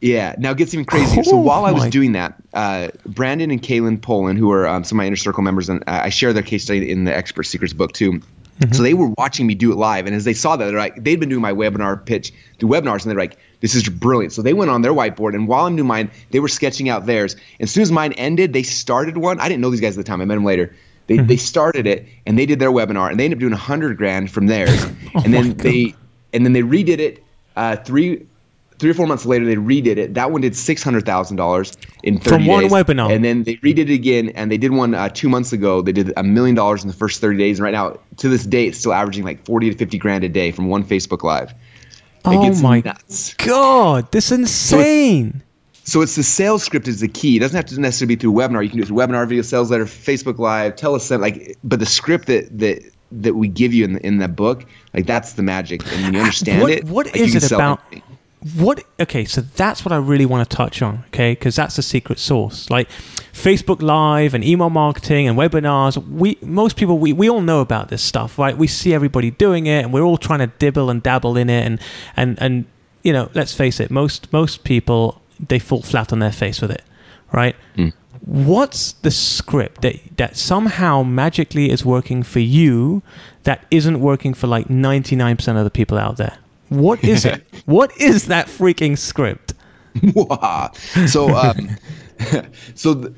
Yeah. 0.00 0.34
Now 0.38 0.50
it 0.52 0.58
gets 0.58 0.74
even 0.74 0.84
crazier. 0.84 1.24
so 1.24 1.36
Oh 1.36 1.40
while 1.40 1.64
I 1.64 1.72
was 1.72 1.84
my- 1.84 1.90
doing 1.90 2.12
that, 2.12 2.34
uh, 2.54 2.88
Brandon 3.06 3.50
and 3.50 3.62
Kaelin 3.62 4.00
Poulin, 4.00 4.36
who 4.36 4.50
are 4.52 4.66
um, 4.66 4.84
some 4.84 4.96
of 4.96 4.98
my 4.98 5.06
inner 5.06 5.16
circle 5.16 5.42
members, 5.42 5.68
and 5.68 5.82
I 5.86 6.08
share 6.10 6.32
their 6.32 6.42
case 6.42 6.64
study 6.64 6.90
in 6.90 7.04
the 7.04 7.16
Expert 7.16 7.44
Secrets 7.44 7.72
book 7.72 7.92
too. 7.92 8.20
So 8.72 8.82
they 8.82 8.94
were 8.94 9.08
watching 9.18 9.46
me 9.46 9.54
do 9.54 9.70
it 9.70 9.74
live, 9.76 10.06
and 10.06 10.16
as 10.16 10.24
they 10.24 10.32
saw 10.32 10.56
that, 10.56 10.64
they're 10.64 10.78
like, 10.78 11.04
they'd 11.04 11.20
been 11.20 11.28
doing 11.28 11.42
my 11.42 11.52
webinar 11.52 12.02
pitch 12.02 12.32
through 12.58 12.70
webinars, 12.70 13.02
and 13.02 13.10
they're 13.10 13.18
like, 13.18 13.36
"This 13.60 13.74
is 13.74 13.86
brilliant." 13.86 14.32
So 14.32 14.40
they 14.40 14.54
went 14.54 14.70
on 14.70 14.80
their 14.80 14.94
whiteboard, 14.94 15.34
and 15.34 15.46
while 15.46 15.66
I'm 15.66 15.76
doing 15.76 15.86
mine, 15.86 16.10
they 16.30 16.40
were 16.40 16.48
sketching 16.48 16.88
out 16.88 17.04
theirs. 17.04 17.34
And 17.34 17.68
as 17.68 17.70
soon 17.70 17.82
as 17.82 17.92
mine 17.92 18.12
ended, 18.14 18.54
they 18.54 18.62
started 18.62 19.18
one. 19.18 19.38
I 19.40 19.48
didn't 19.50 19.60
know 19.60 19.68
these 19.68 19.82
guys 19.82 19.98
at 19.98 20.02
the 20.02 20.08
time. 20.08 20.22
I 20.22 20.24
met 20.24 20.36
them 20.36 20.44
later. 20.46 20.74
They, 21.06 21.18
they 21.18 21.36
started 21.36 21.86
it, 21.86 22.06
and 22.24 22.38
they 22.38 22.46
did 22.46 22.58
their 22.58 22.70
webinar, 22.72 23.10
and 23.10 23.20
they 23.20 23.24
ended 23.24 23.36
up 23.36 23.40
doing 23.40 23.52
a 23.52 23.58
hundred 23.58 23.94
grand 23.98 24.30
from 24.30 24.46
theirs. 24.46 24.84
and 25.14 25.34
then 25.34 25.54
they 25.58 25.94
and 26.32 26.46
then 26.46 26.54
they 26.54 26.62
redid 26.62 26.98
it 26.98 27.22
uh, 27.56 27.76
three 27.76 28.26
three 28.78 28.90
or 28.90 28.94
four 28.94 29.06
months 29.06 29.26
later. 29.26 29.44
They 29.44 29.56
redid 29.56 29.96
it. 29.96 30.14
That 30.14 30.30
one 30.30 30.40
did 30.40 30.56
six 30.56 30.82
hundred 30.82 31.04
thousand 31.06 31.36
dollars 31.36 31.76
in 32.02 32.18
thirty 32.18 32.44
From 32.44 32.46
one 32.46 32.62
days. 32.64 32.72
webinar. 32.72 33.14
And 33.14 33.24
then 33.24 33.42
they 33.44 33.56
redid 33.56 33.78
it 33.78 33.90
again, 33.90 34.30
and 34.30 34.50
they 34.50 34.58
did 34.58 34.72
one 34.72 34.94
uh, 34.94 35.08
two 35.08 35.28
months 35.28 35.52
ago. 35.52 35.82
They 35.82 35.92
did 35.92 36.12
a 36.16 36.22
million 36.22 36.54
dollars 36.54 36.82
in 36.82 36.88
the 36.88 36.94
first 36.96 37.20
thirty 37.20 37.38
days, 37.38 37.58
and 37.58 37.64
right 37.64 37.74
now 37.74 37.98
to 38.18 38.28
this 38.28 38.44
day, 38.44 38.66
it's 38.66 38.78
still 38.78 38.92
averaging 38.92 39.24
like 39.24 39.44
forty 39.44 39.70
to 39.70 39.76
fifty 39.76 39.98
grand 39.98 40.24
a 40.24 40.28
day 40.28 40.50
from 40.50 40.68
one 40.68 40.84
Facebook 40.84 41.22
Live. 41.22 41.50
It 41.50 41.56
Oh 42.24 42.62
my 42.62 42.80
nuts. 42.80 43.34
God, 43.34 44.10
this 44.10 44.32
is 44.32 44.38
insane. 44.40 45.42
So 45.84 46.02
it's 46.02 46.16
the 46.16 46.24
sales 46.24 46.64
script 46.64 46.88
is 46.88 46.98
the 46.98 47.06
key. 47.06 47.36
It 47.36 47.40
doesn't 47.40 47.54
have 47.54 47.66
to 47.66 47.80
necessarily 47.80 48.16
be 48.16 48.20
through 48.20 48.32
webinar. 48.32 48.64
You 48.64 48.70
can 48.70 48.78
do 48.78 48.82
it 48.82 48.86
through 48.86 48.96
webinar, 48.96 49.28
video 49.28 49.42
sales 49.42 49.70
letter, 49.70 49.84
Facebook 49.84 50.38
Live, 50.38 50.74
telesend, 50.74 51.20
like. 51.22 51.56
But 51.62 51.78
the 51.78 51.86
script 51.86 52.26
that 52.26 52.58
that 52.58 52.82
that 53.12 53.34
we 53.34 53.46
give 53.46 53.72
you 53.72 53.84
in 53.84 53.92
the, 53.92 54.04
in 54.04 54.18
that 54.18 54.34
book, 54.34 54.64
like 54.94 55.06
that's 55.06 55.34
the 55.34 55.44
magic. 55.44 55.86
And 55.92 56.02
when 56.02 56.14
you 56.14 56.20
understand 56.22 56.62
what, 56.62 56.72
it, 56.72 56.84
what 56.84 57.06
like, 57.06 57.16
is 57.16 57.34
it 57.36 57.52
about? 57.52 57.80
anything. 57.92 58.15
What? 58.54 58.84
Okay, 59.00 59.24
so 59.24 59.40
that's 59.40 59.84
what 59.84 59.92
I 59.92 59.96
really 59.96 60.26
want 60.26 60.48
to 60.48 60.56
touch 60.56 60.82
on. 60.82 61.04
Okay, 61.08 61.32
because 61.32 61.56
that's 61.56 61.76
the 61.76 61.82
secret 61.82 62.18
sauce. 62.18 62.68
Like 62.68 62.88
Facebook 63.32 63.80
Live 63.80 64.34
and 64.34 64.44
email 64.44 64.70
marketing 64.70 65.26
and 65.26 65.38
webinars. 65.38 65.96
We 66.08 66.36
most 66.42 66.76
people 66.76 66.98
we, 66.98 67.12
we 67.12 67.30
all 67.30 67.40
know 67.40 67.60
about 67.60 67.88
this 67.88 68.02
stuff, 68.02 68.38
right? 68.38 68.56
We 68.56 68.66
see 68.66 68.92
everybody 68.92 69.30
doing 69.30 69.66
it, 69.66 69.84
and 69.84 69.92
we're 69.92 70.02
all 70.02 70.18
trying 70.18 70.40
to 70.40 70.46
dibble 70.46 70.90
and 70.90 71.02
dabble 71.02 71.36
in 71.36 71.48
it. 71.48 71.64
And 71.64 71.80
and 72.16 72.40
and 72.40 72.66
you 73.02 73.12
know, 73.12 73.30
let's 73.34 73.54
face 73.54 73.80
it, 73.80 73.90
most 73.90 74.32
most 74.32 74.64
people 74.64 75.22
they 75.40 75.58
fall 75.58 75.82
flat 75.82 76.12
on 76.12 76.18
their 76.18 76.32
face 76.32 76.60
with 76.60 76.70
it, 76.70 76.82
right? 77.32 77.56
Mm. 77.76 77.92
What's 78.24 78.92
the 78.92 79.10
script 79.10 79.82
that 79.82 79.96
that 80.18 80.36
somehow 80.36 81.02
magically 81.02 81.70
is 81.70 81.84
working 81.84 82.22
for 82.22 82.40
you 82.40 83.02
that 83.44 83.64
isn't 83.70 84.00
working 84.00 84.34
for 84.34 84.46
like 84.46 84.68
ninety 84.68 85.16
nine 85.16 85.36
percent 85.36 85.56
of 85.56 85.64
the 85.64 85.70
people 85.70 85.98
out 85.98 86.16
there? 86.16 86.38
What 86.68 87.02
is 87.04 87.24
it? 87.24 87.44
what 87.66 87.96
is 88.00 88.26
that 88.26 88.46
freaking 88.46 88.98
script? 88.98 89.54
So 91.08 91.34
um, 91.34 91.70
so 92.74 92.94
th- 92.94 93.14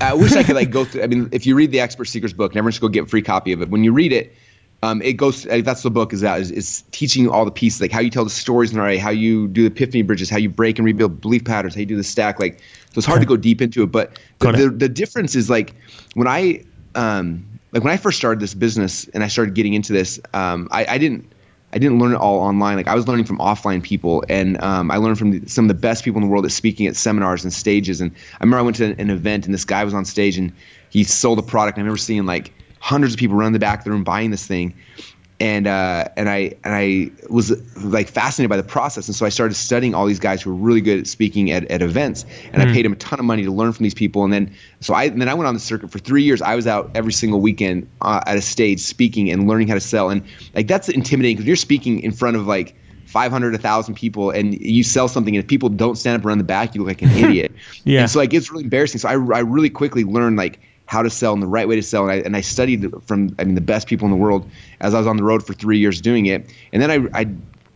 I 0.00 0.14
wish 0.14 0.32
I 0.32 0.42
could 0.42 0.56
like 0.56 0.70
go 0.70 0.84
through. 0.84 1.02
I 1.02 1.06
mean, 1.06 1.28
if 1.32 1.46
you 1.46 1.54
read 1.54 1.72
the 1.72 1.80
Expert 1.80 2.06
Secrets 2.06 2.32
book, 2.32 2.54
never 2.54 2.70
just 2.70 2.80
go 2.80 2.88
get 2.88 3.04
a 3.04 3.06
free 3.06 3.22
copy 3.22 3.52
of 3.52 3.62
it. 3.62 3.68
When 3.68 3.84
you 3.84 3.92
read 3.92 4.12
it, 4.12 4.34
um, 4.82 5.02
it 5.02 5.14
goes. 5.14 5.44
That's 5.44 5.82
the 5.82 5.90
book 5.90 6.12
is 6.12 6.20
that 6.22 6.40
is, 6.40 6.50
is 6.50 6.82
teaching 6.90 7.24
you 7.24 7.32
all 7.32 7.44
the 7.44 7.50
pieces, 7.50 7.80
like 7.80 7.92
how 7.92 8.00
you 8.00 8.10
tell 8.10 8.24
the 8.24 8.30
stories 8.30 8.72
in 8.72 8.78
right, 8.78 8.98
how 8.98 9.10
you 9.10 9.48
do 9.48 9.62
the 9.62 9.66
epiphany 9.66 10.02
bridges, 10.02 10.30
how 10.30 10.38
you 10.38 10.48
break 10.48 10.78
and 10.78 10.86
rebuild 10.86 11.20
belief 11.20 11.44
patterns, 11.44 11.74
how 11.74 11.80
you 11.80 11.86
do 11.86 11.96
the 11.96 12.04
stack. 12.04 12.40
Like, 12.40 12.58
so 12.58 12.98
it's 12.98 13.06
hard 13.06 13.18
okay. 13.18 13.24
to 13.24 13.28
go 13.28 13.36
deep 13.36 13.60
into 13.60 13.82
it. 13.82 13.92
But 13.92 14.18
the, 14.38 14.52
the, 14.52 14.70
the 14.70 14.88
difference 14.88 15.34
is 15.34 15.50
like 15.50 15.74
when 16.14 16.26
I 16.26 16.64
um, 16.94 17.46
like 17.72 17.84
when 17.84 17.92
I 17.92 17.96
first 17.96 18.18
started 18.18 18.40
this 18.40 18.54
business 18.54 19.06
and 19.08 19.22
I 19.22 19.28
started 19.28 19.54
getting 19.54 19.74
into 19.74 19.92
this, 19.92 20.18
um, 20.32 20.68
I, 20.70 20.86
I 20.86 20.98
didn't 20.98 21.29
I 21.72 21.78
didn't 21.78 21.98
learn 21.98 22.12
it 22.12 22.16
all 22.16 22.40
online. 22.40 22.76
Like 22.76 22.88
I 22.88 22.94
was 22.94 23.06
learning 23.06 23.26
from 23.26 23.38
offline 23.38 23.82
people, 23.82 24.24
and 24.28 24.60
um, 24.62 24.90
I 24.90 24.96
learned 24.96 25.18
from 25.18 25.30
the, 25.30 25.48
some 25.48 25.64
of 25.66 25.68
the 25.68 25.74
best 25.74 26.04
people 26.04 26.20
in 26.20 26.26
the 26.26 26.32
world 26.32 26.44
at 26.44 26.52
speaking 26.52 26.86
at 26.86 26.96
seminars 26.96 27.44
and 27.44 27.52
stages. 27.52 28.00
And 28.00 28.10
I 28.40 28.44
remember 28.44 28.58
I 28.58 28.62
went 28.62 28.76
to 28.76 28.86
an, 28.86 29.00
an 29.00 29.10
event, 29.10 29.44
and 29.44 29.54
this 29.54 29.64
guy 29.64 29.84
was 29.84 29.94
on 29.94 30.04
stage, 30.04 30.36
and 30.36 30.52
he 30.90 31.04
sold 31.04 31.38
a 31.38 31.42
product. 31.42 31.78
I 31.78 31.80
remember 31.80 31.96
seeing 31.98 32.26
like 32.26 32.52
hundreds 32.80 33.14
of 33.14 33.20
people 33.20 33.36
run 33.36 33.52
the 33.52 33.58
back 33.58 33.80
of 33.80 33.84
the 33.84 33.90
room 33.90 34.04
buying 34.04 34.30
this 34.30 34.46
thing, 34.46 34.74
and 35.40 35.66
uh, 35.66 36.04
and 36.16 36.28
I 36.28 36.54
and 36.64 36.74
I 36.74 37.10
was 37.30 37.50
like 37.82 38.08
fascinated 38.08 38.50
by 38.50 38.58
the 38.58 38.62
process, 38.62 39.08
and 39.08 39.16
so 39.16 39.24
I 39.24 39.30
started 39.30 39.54
studying 39.54 39.94
all 39.94 40.06
these 40.06 40.18
guys 40.18 40.42
who 40.42 40.50
were 40.50 40.56
really 40.56 40.82
good 40.82 41.00
at 41.00 41.06
speaking 41.06 41.50
at, 41.50 41.64
at 41.70 41.80
events, 41.80 42.26
and 42.52 42.56
mm. 42.56 42.66
I 42.66 42.68
hmm. 42.68 42.74
paid 42.74 42.84
them 42.84 42.92
a 42.92 42.96
ton 42.96 43.18
of 43.18 43.24
money 43.24 43.42
to 43.44 43.50
learn 43.50 43.72
from 43.72 43.82
these 43.82 43.94
people, 43.94 44.22
and 44.22 44.32
then 44.32 44.54
so 44.80 44.92
I 44.92 45.04
and 45.04 45.20
then 45.20 45.30
I 45.30 45.34
went 45.34 45.48
on 45.48 45.54
the 45.54 45.60
circuit 45.60 45.90
for 45.90 45.98
three 45.98 46.22
years. 46.22 46.42
I 46.42 46.54
was 46.54 46.66
out 46.66 46.90
every 46.94 47.12
single 47.12 47.40
weekend 47.40 47.88
uh, 48.02 48.20
at 48.26 48.36
a 48.36 48.42
stage 48.42 48.80
speaking 48.80 49.30
and 49.30 49.48
learning 49.48 49.68
how 49.68 49.74
to 49.74 49.80
sell, 49.80 50.10
and 50.10 50.22
like 50.54 50.68
that's 50.68 50.90
intimidating 50.90 51.36
because 51.36 51.46
you're 51.46 51.56
speaking 51.56 52.00
in 52.00 52.12
front 52.12 52.36
of 52.36 52.46
like 52.46 52.76
500 53.06 53.52
1000 53.52 53.94
people 53.94 54.30
and 54.30 54.60
you 54.60 54.84
sell 54.84 55.08
something 55.08 55.34
and 55.34 55.42
if 55.42 55.48
people 55.48 55.68
don't 55.68 55.96
stand 55.96 56.20
up 56.20 56.24
around 56.24 56.38
the 56.38 56.44
back 56.44 56.76
you 56.76 56.80
look 56.80 56.86
like 56.86 57.02
an 57.02 57.10
idiot 57.24 57.50
yeah 57.82 58.02
and 58.02 58.10
so 58.10 58.20
like 58.20 58.32
it's 58.32 58.52
really 58.52 58.62
embarrassing 58.62 59.00
so 59.00 59.08
I, 59.08 59.14
I 59.14 59.40
really 59.40 59.68
quickly 59.68 60.04
learned 60.04 60.36
like 60.36 60.60
how 60.90 61.02
to 61.02 61.08
sell 61.08 61.32
and 61.32 61.40
the 61.40 61.46
right 61.46 61.68
way 61.68 61.76
to 61.76 61.82
sell. 61.82 62.02
And 62.02 62.10
I, 62.10 62.16
and 62.16 62.36
I 62.36 62.40
studied 62.40 62.84
from, 63.06 63.32
I 63.38 63.44
mean, 63.44 63.54
the 63.54 63.60
best 63.60 63.86
people 63.86 64.06
in 64.06 64.10
the 64.10 64.16
world 64.16 64.44
as 64.80 64.92
I 64.92 64.98
was 64.98 65.06
on 65.06 65.16
the 65.16 65.22
road 65.22 65.46
for 65.46 65.52
three 65.52 65.78
years 65.78 66.00
doing 66.00 66.26
it. 66.26 66.52
And 66.72 66.82
then 66.82 66.90
I, 66.90 67.20
I 67.20 67.26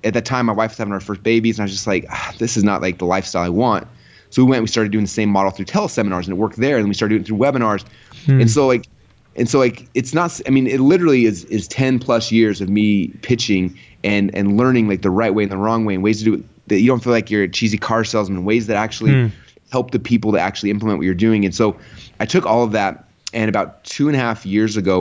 at 0.03 0.15
that 0.15 0.25
time, 0.25 0.47
my 0.47 0.53
wife 0.53 0.73
was 0.73 0.79
having 0.79 0.93
our 0.93 0.99
first 0.99 1.23
babies, 1.23 1.57
and 1.57 1.63
I 1.63 1.67
was 1.67 1.71
just 1.71 1.87
like, 1.87 2.07
ah, 2.11 2.35
this 2.41 2.57
is 2.57 2.65
not 2.65 2.83
like 2.83 2.99
the 2.99 3.07
lifestyle 3.07 3.45
I 3.45 3.51
want. 3.51 3.87
So 4.31 4.45
we 4.45 4.51
went, 4.51 4.63
we 4.63 4.67
started 4.67 4.91
doing 4.91 5.05
the 5.05 5.11
same 5.11 5.29
model 5.29 5.53
through 5.53 5.67
teleseminars, 5.67 6.25
and 6.25 6.31
it 6.31 6.39
worked 6.39 6.57
there. 6.57 6.77
And 6.77 6.89
we 6.89 6.95
started 6.95 7.15
doing 7.15 7.23
it 7.23 7.27
through 7.29 7.39
webinars. 7.39 7.85
Hmm. 8.27 8.41
And 8.41 8.51
so 8.51 8.67
like, 8.67 8.89
and 9.37 9.49
so 9.49 9.61
like, 9.61 9.89
it's 9.95 10.13
not. 10.13 10.41
I 10.49 10.51
mean, 10.51 10.67
it 10.67 10.81
literally 10.81 11.25
is 11.25 11.45
is 11.45 11.69
ten 11.69 12.01
plus 12.01 12.33
years 12.33 12.61
of 12.61 12.69
me 12.69 13.09
pitching 13.23 13.79
and 14.03 14.35
and 14.35 14.57
learning 14.57 14.89
like 14.89 15.03
the 15.03 15.11
right 15.11 15.33
way 15.33 15.45
and 15.45 15.53
the 15.53 15.57
wrong 15.57 15.85
way 15.85 15.95
and 15.95 16.03
ways 16.03 16.19
to 16.19 16.25
do 16.25 16.35
it 16.35 16.45
that 16.67 16.81
you 16.81 16.89
don't 16.89 17.05
feel 17.05 17.13
like 17.13 17.31
you're 17.31 17.45
a 17.45 17.49
cheesy 17.49 17.79
car 17.79 18.03
salesman. 18.03 18.45
Ways 18.45 18.67
that 18.67 18.77
actually 18.77 19.13
hmm. 19.13 19.27
help 19.71 19.93
the 19.93 20.01
people 20.01 20.33
to 20.33 20.41
actually 20.41 20.71
implement 20.71 20.99
what 20.99 21.05
you're 21.05 21.15
doing. 21.15 21.45
And 21.45 21.55
so 21.55 21.79
I 22.21 22.27
took 22.27 22.45
all 22.45 22.65
of 22.65 22.73
that 22.73 23.04
and 23.35 23.49
about 23.49 23.85
two 23.85 24.09
and 24.09 24.17
a 24.17 24.19
half 24.19 24.47
years 24.47 24.77
ago, 24.77 25.01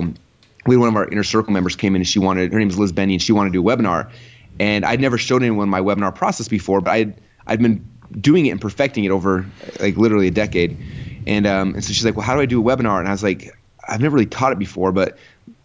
we 0.66 0.76
had 0.76 0.80
one 0.80 0.90
of 0.90 0.96
our 0.96 1.08
inner 1.08 1.24
circle 1.24 1.54
members 1.54 1.76
came 1.76 1.96
in 1.96 2.02
and 2.02 2.08
she 2.08 2.20
wanted 2.20 2.52
her 2.52 2.60
name 2.60 2.70
is 2.70 2.78
Liz 2.78 2.92
Benny 2.92 3.14
and 3.14 3.22
she 3.22 3.32
wanted 3.32 3.54
to 3.54 3.62
do 3.62 3.70
a 3.70 3.76
webinar. 3.76 4.12
And 4.60 4.86
I'd 4.86 5.00
never 5.00 5.18
showed 5.18 5.42
anyone 5.42 5.70
my 5.70 5.80
webinar 5.80 6.14
process 6.14 6.48
before, 6.48 6.82
but 6.82 6.92
I'd 6.92 7.22
I'd 7.48 7.62
been 7.62 7.86
doing 8.20 8.46
it 8.46 8.50
and 8.50 8.62
perfecting 8.62 9.04
it 9.04 9.12
over 9.12 9.46
like 9.80 9.98
literally 9.98 10.28
a 10.28 10.32
decade. 10.32 10.78
And 11.28 11.48
um, 11.48 11.76
and 11.76 11.84
so 11.84 11.94
she's 11.94 12.06
like, 12.06 12.16
well, 12.16 12.26
how 12.26 12.36
do 12.36 12.42
I 12.42 12.46
do 12.46 12.62
a 12.62 12.64
webinar? 12.64 13.00
And 13.00 13.08
I 13.08 13.12
was 13.12 13.24
like, 13.24 13.56
I've 13.88 14.02
never 14.02 14.16
really 14.16 14.26
taught 14.26 14.52
it 14.52 14.60
before, 14.60 14.92
but 14.92 15.18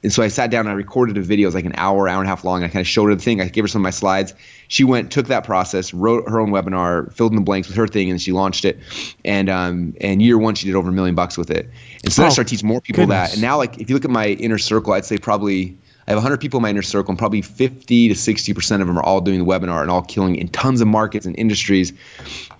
and 0.02 0.12
so 0.12 0.22
I 0.22 0.28
sat 0.28 0.50
down 0.50 0.60
and 0.60 0.70
I 0.70 0.74
recorded 0.74 1.16
a 1.16 1.20
video. 1.20 1.46
It 1.46 1.48
was 1.48 1.54
like 1.56 1.64
an 1.64 1.74
hour, 1.76 2.08
hour 2.08 2.20
and 2.20 2.26
a 2.26 2.28
half 2.28 2.44
long. 2.44 2.62
I 2.62 2.68
kind 2.68 2.80
of 2.80 2.86
showed 2.86 3.06
her 3.06 3.14
the 3.16 3.20
thing. 3.20 3.40
I 3.40 3.48
gave 3.48 3.64
her 3.64 3.68
some 3.68 3.80
of 3.80 3.84
my 3.84 3.90
slides. 3.90 4.32
She 4.68 4.84
went, 4.84 5.10
took 5.10 5.26
that 5.26 5.42
process, 5.42 5.92
wrote 5.92 6.28
her 6.28 6.38
own 6.38 6.50
webinar, 6.50 7.12
filled 7.12 7.32
in 7.32 7.36
the 7.36 7.42
blanks 7.42 7.66
with 7.66 7.76
her 7.76 7.88
thing, 7.88 8.08
and 8.10 8.22
she 8.22 8.30
launched 8.30 8.64
it. 8.64 8.78
And 9.24 9.48
um, 9.48 9.94
and 10.00 10.22
year 10.22 10.38
one, 10.38 10.54
she 10.54 10.66
did 10.66 10.76
over 10.76 10.90
a 10.90 10.92
million 10.92 11.16
bucks 11.16 11.36
with 11.36 11.50
it. 11.50 11.68
And 12.04 12.12
so 12.12 12.22
oh, 12.22 12.26
I 12.26 12.28
started 12.28 12.48
teaching 12.48 12.68
more 12.68 12.80
people 12.80 13.02
goodness. 13.02 13.30
that. 13.30 13.32
And 13.34 13.42
now, 13.42 13.58
like, 13.58 13.78
if 13.80 13.90
you 13.90 13.96
look 13.96 14.04
at 14.04 14.10
my 14.10 14.28
inner 14.28 14.58
circle, 14.58 14.92
I'd 14.92 15.04
say 15.04 15.18
probably 15.18 15.76
I 16.06 16.12
have 16.12 16.18
100 16.18 16.38
people 16.38 16.58
in 16.58 16.62
my 16.62 16.70
inner 16.70 16.82
circle, 16.82 17.10
and 17.10 17.18
probably 17.18 17.42
50 17.42 18.08
to 18.08 18.14
60 18.14 18.54
percent 18.54 18.80
of 18.80 18.88
them 18.88 18.98
are 18.98 19.02
all 19.02 19.20
doing 19.20 19.40
the 19.40 19.44
webinar 19.44 19.82
and 19.82 19.90
all 19.90 20.02
killing 20.02 20.36
in 20.36 20.48
tons 20.48 20.80
of 20.80 20.86
markets 20.86 21.26
and 21.26 21.36
industries. 21.36 21.92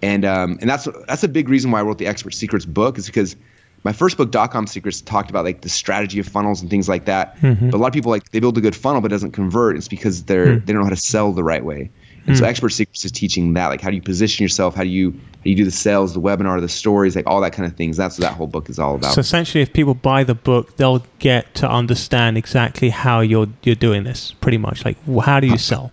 And 0.02 0.24
um, 0.24 0.58
and 0.60 0.68
that's 0.68 0.88
that's 1.06 1.22
a 1.22 1.28
big 1.28 1.48
reason 1.48 1.70
why 1.70 1.78
I 1.78 1.82
wrote 1.82 1.98
the 1.98 2.08
Expert 2.08 2.34
Secrets 2.34 2.66
book 2.66 2.98
is 2.98 3.06
because 3.06 3.36
my 3.84 3.92
first 3.92 4.16
book, 4.16 4.30
Dotcom 4.30 4.68
Secrets, 4.68 5.00
talked 5.00 5.30
about 5.30 5.44
like 5.44 5.60
the 5.60 5.68
strategy 5.68 6.18
of 6.18 6.26
funnels 6.26 6.60
and 6.60 6.70
things 6.70 6.88
like 6.88 7.04
that. 7.04 7.36
Mm-hmm. 7.38 7.70
But 7.70 7.76
a 7.76 7.80
lot 7.80 7.88
of 7.88 7.92
people 7.92 8.10
like 8.10 8.30
they 8.30 8.40
build 8.40 8.58
a 8.58 8.60
good 8.60 8.76
funnel 8.76 9.00
but 9.00 9.12
it 9.12 9.14
doesn't 9.14 9.32
convert. 9.32 9.76
It's 9.76 9.88
because 9.88 10.24
they're 10.24 10.56
mm. 10.56 10.66
they 10.66 10.72
don't 10.72 10.80
know 10.80 10.86
how 10.86 10.90
to 10.90 10.96
sell 10.96 11.32
the 11.32 11.44
right 11.44 11.64
way. 11.64 11.90
And 12.26 12.36
mm. 12.36 12.38
so 12.38 12.44
Expert 12.44 12.70
Secrets 12.70 13.04
is 13.04 13.12
teaching 13.12 13.54
that, 13.54 13.68
like 13.68 13.80
how 13.80 13.90
do 13.90 13.96
you 13.96 14.02
position 14.02 14.42
yourself, 14.42 14.74
how 14.74 14.82
do 14.82 14.88
you 14.88 15.12
how 15.12 15.44
do 15.44 15.50
you 15.50 15.56
do 15.56 15.64
the 15.64 15.70
sales, 15.70 16.12
the 16.12 16.20
webinar, 16.20 16.60
the 16.60 16.68
stories, 16.68 17.16
like 17.16 17.26
all 17.26 17.40
that 17.40 17.52
kind 17.52 17.66
of 17.66 17.76
things. 17.76 17.96
That's 17.96 18.18
what 18.18 18.28
that 18.28 18.34
whole 18.34 18.46
book 18.46 18.68
is 18.68 18.78
all 18.78 18.96
about. 18.96 19.14
So 19.14 19.20
essentially, 19.20 19.62
if 19.62 19.72
people 19.72 19.94
buy 19.94 20.24
the 20.24 20.34
book, 20.34 20.76
they'll 20.76 21.04
get 21.20 21.54
to 21.56 21.70
understand 21.70 22.36
exactly 22.36 22.90
how 22.90 23.20
you're 23.20 23.48
you're 23.62 23.74
doing 23.74 24.04
this. 24.04 24.32
Pretty 24.40 24.58
much, 24.58 24.84
like 24.84 24.98
how 25.22 25.40
do 25.40 25.46
you 25.46 25.58
sell, 25.58 25.92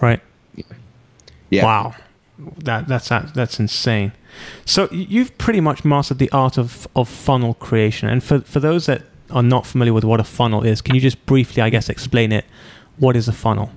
right? 0.00 0.20
Yeah. 0.54 0.64
yeah. 1.50 1.64
Wow, 1.64 1.94
that 2.58 2.88
that's 2.88 3.08
that's 3.08 3.60
insane. 3.60 4.12
So 4.64 4.88
you've 4.90 5.36
pretty 5.38 5.60
much 5.60 5.84
mastered 5.84 6.18
the 6.18 6.30
art 6.30 6.58
of, 6.58 6.88
of 6.96 7.08
funnel 7.08 7.54
creation. 7.54 8.08
And 8.08 8.22
for, 8.22 8.40
for 8.40 8.60
those 8.60 8.86
that 8.86 9.02
are 9.30 9.42
not 9.42 9.66
familiar 9.66 9.92
with 9.92 10.04
what 10.04 10.20
a 10.20 10.24
funnel 10.24 10.64
is, 10.64 10.80
can 10.80 10.94
you 10.94 11.00
just 11.00 11.24
briefly, 11.26 11.62
I 11.62 11.70
guess, 11.70 11.88
explain 11.88 12.32
it? 12.32 12.44
What 12.98 13.16
is 13.16 13.28
a 13.28 13.32
funnel? 13.32 13.70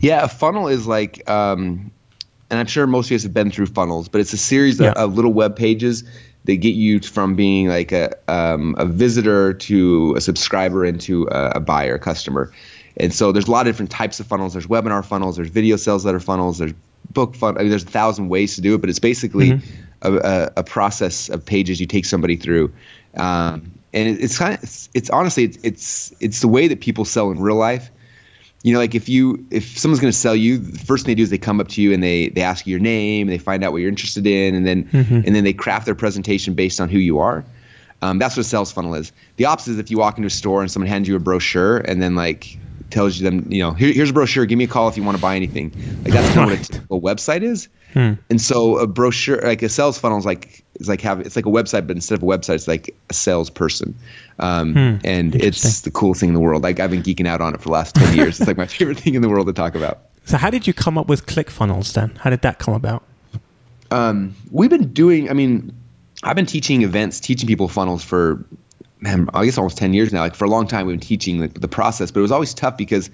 Yeah, 0.00 0.24
a 0.24 0.28
funnel 0.28 0.68
is 0.68 0.86
like, 0.86 1.28
um, 1.28 1.90
and 2.50 2.60
I'm 2.60 2.66
sure 2.66 2.86
most 2.86 3.06
of 3.06 3.10
you 3.12 3.18
have 3.18 3.34
been 3.34 3.50
through 3.50 3.66
funnels, 3.66 4.08
but 4.08 4.20
it's 4.20 4.32
a 4.32 4.38
series 4.38 4.78
yeah. 4.78 4.90
of, 4.90 4.96
of, 4.96 5.14
little 5.16 5.32
web 5.32 5.56
pages 5.56 6.04
that 6.44 6.56
get 6.56 6.74
you 6.74 7.00
from 7.00 7.34
being 7.34 7.68
like 7.68 7.90
a, 7.90 8.14
um, 8.28 8.74
a 8.78 8.86
visitor 8.86 9.54
to 9.54 10.14
a 10.16 10.20
subscriber 10.20 10.84
into 10.84 11.26
a, 11.32 11.52
a 11.56 11.60
buyer, 11.60 11.98
customer. 11.98 12.52
And 12.98 13.12
so 13.12 13.32
there's 13.32 13.48
a 13.48 13.50
lot 13.50 13.66
of 13.66 13.72
different 13.72 13.90
types 13.90 14.20
of 14.20 14.26
funnels. 14.26 14.52
There's 14.52 14.66
webinar 14.66 15.04
funnels, 15.04 15.36
there's 15.36 15.48
video 15.48 15.76
sales 15.76 16.04
letter 16.04 16.20
funnels, 16.20 16.58
there's 16.58 16.74
book 17.12 17.34
fun. 17.34 17.56
I 17.56 17.60
mean, 17.60 17.70
there's 17.70 17.84
a 17.84 17.88
thousand 17.88 18.28
ways 18.28 18.54
to 18.56 18.60
do 18.60 18.74
it, 18.74 18.80
but 18.80 18.90
it's 18.90 18.98
basically 18.98 19.50
mm-hmm. 19.50 19.84
a, 20.02 20.16
a, 20.16 20.52
a, 20.58 20.64
process 20.64 21.28
of 21.28 21.44
pages 21.44 21.80
you 21.80 21.86
take 21.86 22.04
somebody 22.04 22.36
through. 22.36 22.72
Um, 23.16 23.72
and 23.92 24.08
it, 24.08 24.22
it's 24.22 24.38
kind 24.38 24.54
of 24.54 24.62
it's, 24.62 24.88
it's 24.94 25.10
honestly 25.10 25.44
it's, 25.44 25.58
it's 25.62 26.14
it's 26.20 26.40
the 26.40 26.48
way 26.48 26.68
that 26.68 26.80
people 26.80 27.04
sell 27.04 27.30
in 27.30 27.40
real 27.40 27.56
life. 27.56 27.90
You 28.62 28.72
know, 28.72 28.78
like 28.78 28.94
if 28.94 29.08
you 29.08 29.46
if 29.50 29.78
someone's 29.78 30.00
going 30.00 30.12
to 30.12 30.18
sell 30.18 30.34
you, 30.34 30.58
the 30.58 30.78
first 30.78 31.04
thing 31.04 31.12
they 31.12 31.16
do 31.16 31.22
is 31.22 31.30
they 31.30 31.38
come 31.38 31.60
up 31.60 31.68
to 31.68 31.82
you 31.82 31.92
and 31.92 32.02
they 32.02 32.28
they 32.30 32.42
ask 32.42 32.66
you 32.66 32.72
your 32.72 32.80
name, 32.80 33.28
and 33.28 33.32
they 33.32 33.38
find 33.38 33.62
out 33.62 33.72
what 33.72 33.78
you're 33.78 33.90
interested 33.90 34.26
in, 34.26 34.54
and 34.54 34.66
then 34.66 34.84
mm-hmm. 34.84 35.16
and 35.16 35.34
then 35.34 35.44
they 35.44 35.52
craft 35.52 35.86
their 35.86 35.94
presentation 35.94 36.54
based 36.54 36.80
on 36.80 36.88
who 36.88 36.98
you 36.98 37.18
are. 37.18 37.44
Um, 38.02 38.18
that's 38.18 38.36
what 38.36 38.44
a 38.44 38.48
sales 38.48 38.70
funnel 38.70 38.94
is. 38.94 39.12
The 39.36 39.46
opposite 39.46 39.72
is 39.72 39.78
if 39.78 39.90
you 39.90 39.98
walk 39.98 40.18
into 40.18 40.26
a 40.26 40.30
store 40.30 40.60
and 40.60 40.70
someone 40.70 40.88
hands 40.88 41.08
you 41.08 41.16
a 41.16 41.20
brochure 41.20 41.78
and 41.78 42.02
then 42.02 42.14
like 42.14 42.58
tells 42.90 43.18
you 43.18 43.28
them, 43.28 43.50
you 43.50 43.62
know, 43.62 43.72
Here, 43.72 43.92
here's 43.92 44.10
a 44.10 44.12
brochure. 44.12 44.46
Give 44.46 44.58
me 44.58 44.64
a 44.64 44.68
call 44.68 44.88
if 44.88 44.96
you 44.96 45.02
want 45.02 45.16
to 45.16 45.22
buy 45.22 45.36
anything. 45.36 45.72
Like 46.04 46.12
that's 46.12 46.34
kind 46.34 46.50
of 46.50 46.58
what 46.58 46.68
a 46.68 46.72
typical 46.72 47.00
website 47.00 47.42
is. 47.42 47.68
Hmm. 47.92 48.14
And 48.28 48.40
so 48.40 48.78
a 48.78 48.86
brochure, 48.86 49.40
like 49.42 49.62
a 49.62 49.68
sales 49.68 49.98
funnel, 49.98 50.18
is 50.18 50.26
like 50.26 50.64
is 50.80 50.88
like 50.88 51.00
have 51.02 51.20
it's 51.20 51.36
like 51.36 51.46
a 51.46 51.50
website, 51.50 51.86
but 51.86 51.96
instead 51.96 52.16
of 52.16 52.22
a 52.22 52.26
website, 52.26 52.56
it's 52.56 52.68
like 52.68 52.94
a 53.10 53.14
salesperson. 53.14 53.94
Um, 54.38 54.72
hmm. 54.72 54.96
And 55.04 55.34
it's 55.36 55.82
the 55.82 55.90
coolest 55.90 56.20
thing 56.20 56.30
in 56.30 56.34
the 56.34 56.40
world. 56.40 56.62
Like 56.62 56.80
I've 56.80 56.90
been 56.90 57.02
geeking 57.02 57.26
out 57.26 57.40
on 57.40 57.54
it 57.54 57.58
for 57.58 57.64
the 57.64 57.72
last 57.72 57.94
ten 57.94 58.16
years. 58.16 58.40
it's 58.40 58.48
like 58.48 58.56
my 58.56 58.66
favorite 58.66 58.98
thing 58.98 59.14
in 59.14 59.22
the 59.22 59.28
world 59.28 59.46
to 59.46 59.52
talk 59.52 59.74
about. 59.74 60.00
So 60.24 60.36
how 60.36 60.50
did 60.50 60.66
you 60.66 60.72
come 60.72 60.96
up 60.98 61.06
with 61.06 61.26
ClickFunnels 61.26 61.92
then? 61.92 62.16
How 62.20 62.30
did 62.30 62.42
that 62.42 62.58
come 62.58 62.74
about? 62.74 63.04
Um, 63.90 64.34
we've 64.50 64.70
been 64.70 64.92
doing. 64.92 65.30
I 65.30 65.34
mean, 65.34 65.72
I've 66.24 66.36
been 66.36 66.46
teaching 66.46 66.82
events, 66.82 67.20
teaching 67.20 67.46
people 67.46 67.68
funnels 67.68 68.02
for 68.02 68.44
man, 69.04 69.28
I 69.34 69.44
guess 69.44 69.58
almost 69.58 69.76
10 69.76 69.92
years 69.92 70.12
now. 70.12 70.20
Like 70.20 70.34
for 70.34 70.46
a 70.46 70.50
long 70.50 70.66
time, 70.66 70.86
we've 70.86 70.94
been 70.94 71.06
teaching 71.06 71.40
the, 71.40 71.48
the 71.48 71.68
process, 71.68 72.10
but 72.10 72.20
it 72.20 72.22
was 72.22 72.32
always 72.32 72.54
tough 72.54 72.76
because 72.76 73.10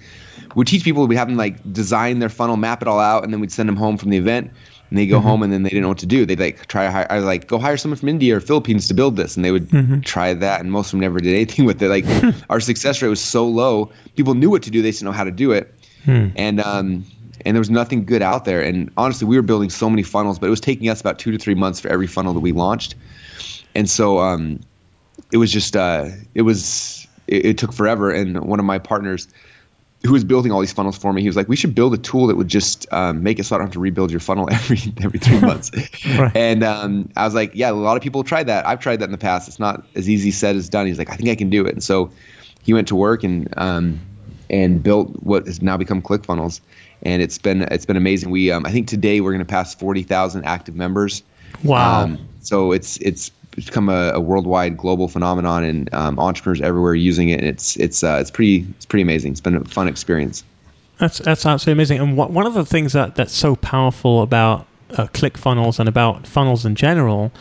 we'd 0.55 0.67
teach 0.67 0.83
people, 0.83 1.05
we'd 1.05 1.17
have 1.17 1.27
them 1.27 1.37
like 1.37 1.61
design 1.73 2.19
their 2.19 2.29
funnel, 2.29 2.57
map 2.57 2.81
it 2.81 2.87
all 2.87 2.99
out, 2.99 3.23
and 3.23 3.31
then 3.31 3.41
we'd 3.41 3.51
send 3.51 3.69
them 3.69 3.75
home 3.75 3.97
from 3.97 4.09
the 4.09 4.17
event. 4.17 4.49
And 4.89 4.97
they 4.97 5.07
go 5.07 5.19
mm-hmm. 5.19 5.27
home 5.27 5.43
and 5.43 5.53
then 5.53 5.63
they 5.63 5.69
didn't 5.69 5.83
know 5.83 5.89
what 5.89 5.99
to 5.99 6.05
do. 6.05 6.25
They'd 6.25 6.39
like 6.39 6.65
try 6.67 6.85
to 6.85 6.91
hire, 6.91 7.07
I 7.09 7.15
was 7.15 7.23
like, 7.23 7.47
go 7.47 7.57
hire 7.57 7.77
someone 7.77 7.97
from 7.97 8.09
India 8.09 8.35
or 8.35 8.41
Philippines 8.41 8.89
to 8.89 8.93
build 8.93 9.15
this. 9.15 9.35
And 9.37 9.45
they 9.45 9.51
would 9.51 9.69
mm-hmm. 9.69 10.01
try 10.01 10.33
that. 10.33 10.59
And 10.59 10.71
most 10.71 10.87
of 10.87 10.91
them 10.91 10.99
never 11.01 11.19
did 11.19 11.33
anything 11.33 11.63
with 11.71 11.81
it. 11.81 11.87
Like 11.87 12.05
our 12.49 12.59
success 12.59 13.01
rate 13.01 13.07
was 13.07 13.21
so 13.21 13.47
low. 13.47 13.91
People 14.15 14.33
knew 14.33 14.49
what 14.49 14.63
to 14.63 14.71
do. 14.71 14.81
They 14.81 14.91
didn't 14.91 15.05
know 15.05 15.13
how 15.13 15.23
to 15.23 15.31
do 15.31 15.51
it. 15.51 15.73
Hmm. 16.03 16.27
And, 16.35 16.59
um, 16.59 17.05
and 17.45 17.55
there 17.55 17.61
was 17.61 17.69
nothing 17.69 18.03
good 18.05 18.21
out 18.21 18.43
there. 18.45 18.61
And 18.61 18.91
honestly, 18.97 19.27
we 19.27 19.35
were 19.37 19.41
building 19.41 19.69
so 19.69 19.89
many 19.89 20.03
funnels, 20.03 20.39
but 20.39 20.47
it 20.47 20.51
was 20.51 20.61
taking 20.61 20.89
us 20.89 20.99
about 20.99 21.19
two 21.19 21.31
to 21.31 21.37
three 21.37 21.55
months 21.55 21.79
for 21.79 21.87
every 21.87 22.07
funnel 22.07 22.33
that 22.33 22.41
we 22.41 22.51
launched. 22.51 22.95
And 23.75 23.89
so, 23.89 24.19
um, 24.19 24.59
it 25.31 25.37
was 25.37 25.51
just 25.51 25.75
uh, 25.75 26.09
it 26.35 26.41
was 26.43 27.07
it, 27.27 27.45
it, 27.45 27.57
took 27.57 27.73
forever. 27.73 28.11
And 28.11 28.39
one 28.41 28.59
of 28.59 28.65
my 28.65 28.79
partners 28.79 29.27
who 30.03 30.13
was 30.13 30.23
building 30.23 30.51
all 30.51 30.59
these 30.59 30.73
funnels 30.73 30.97
for 30.97 31.13
me, 31.13 31.21
he 31.21 31.27
was 31.27 31.35
like, 31.35 31.47
"We 31.47 31.55
should 31.55 31.75
build 31.75 31.93
a 31.93 31.97
tool 31.97 32.27
that 32.27 32.35
would 32.35 32.47
just 32.47 32.91
um, 32.91 33.23
make 33.23 33.39
it 33.39 33.45
so 33.45 33.55
I 33.55 33.59
don't 33.59 33.67
have 33.67 33.73
to 33.73 33.79
rebuild 33.79 34.11
your 34.11 34.19
funnel 34.19 34.49
every 34.51 34.79
every 35.01 35.19
three 35.19 35.39
months." 35.41 35.71
right. 36.17 36.35
And 36.35 36.63
um, 36.63 37.09
I 37.15 37.25
was 37.25 37.33
like, 37.33 37.51
"Yeah, 37.53 37.71
a 37.71 37.73
lot 37.73 37.97
of 37.97 38.03
people 38.03 38.23
tried 38.23 38.47
that. 38.47 38.67
I've 38.67 38.79
tried 38.79 38.99
that 38.99 39.05
in 39.05 39.11
the 39.11 39.17
past. 39.17 39.47
It's 39.47 39.59
not 39.59 39.85
as 39.95 40.09
easy 40.09 40.31
said 40.31 40.55
as 40.55 40.69
done." 40.69 40.87
He's 40.87 40.99
like, 40.99 41.09
"I 41.09 41.15
think 41.15 41.29
I 41.29 41.35
can 41.35 41.49
do 41.49 41.65
it." 41.65 41.73
And 41.73 41.83
so 41.83 42.11
he 42.63 42.73
went 42.73 42.87
to 42.89 42.95
work 42.95 43.23
and 43.23 43.51
um, 43.57 43.99
and 44.49 44.83
built 44.83 45.11
what 45.23 45.47
has 45.47 45.61
now 45.61 45.77
become 45.77 46.01
ClickFunnels, 46.01 46.61
and 47.03 47.21
it's 47.21 47.37
been 47.37 47.61
it's 47.63 47.85
been 47.85 47.97
amazing. 47.97 48.31
We 48.31 48.51
um, 48.51 48.65
I 48.65 48.71
think 48.71 48.87
today 48.87 49.21
we're 49.21 49.31
going 49.31 49.39
to 49.39 49.45
pass 49.45 49.73
forty 49.73 50.03
thousand 50.03 50.45
active 50.45 50.75
members. 50.75 51.23
Wow. 51.63 52.03
Um, 52.03 52.27
so 52.41 52.71
it's 52.71 52.97
it's 52.97 53.31
become 53.55 53.89
a, 53.89 54.11
a 54.13 54.19
worldwide 54.19 54.77
global 54.77 55.07
phenomenon, 55.07 55.63
and 55.63 55.93
um, 55.93 56.19
entrepreneurs 56.19 56.61
everywhere 56.61 56.95
using 56.95 57.29
it. 57.29 57.39
And 57.39 57.47
it's 57.47 57.75
it's 57.77 58.03
uh, 58.03 58.17
it's 58.19 58.31
pretty 58.31 58.65
it's 58.77 58.85
pretty 58.85 59.03
amazing. 59.03 59.31
It's 59.31 59.41
been 59.41 59.55
a 59.55 59.65
fun 59.65 59.87
experience. 59.87 60.43
That's 60.99 61.19
that's 61.19 61.45
absolutely 61.45 61.79
amazing. 61.79 61.99
And 61.99 62.17
what, 62.17 62.31
one 62.31 62.45
of 62.45 62.53
the 62.53 62.65
things 62.65 62.93
that 62.93 63.15
that's 63.15 63.33
so 63.33 63.55
powerful 63.55 64.21
about 64.21 64.67
uh, 64.91 65.07
ClickFunnels 65.07 65.79
and 65.79 65.89
about 65.89 66.27
funnels 66.27 66.65
in 66.65 66.75
general 66.75 67.31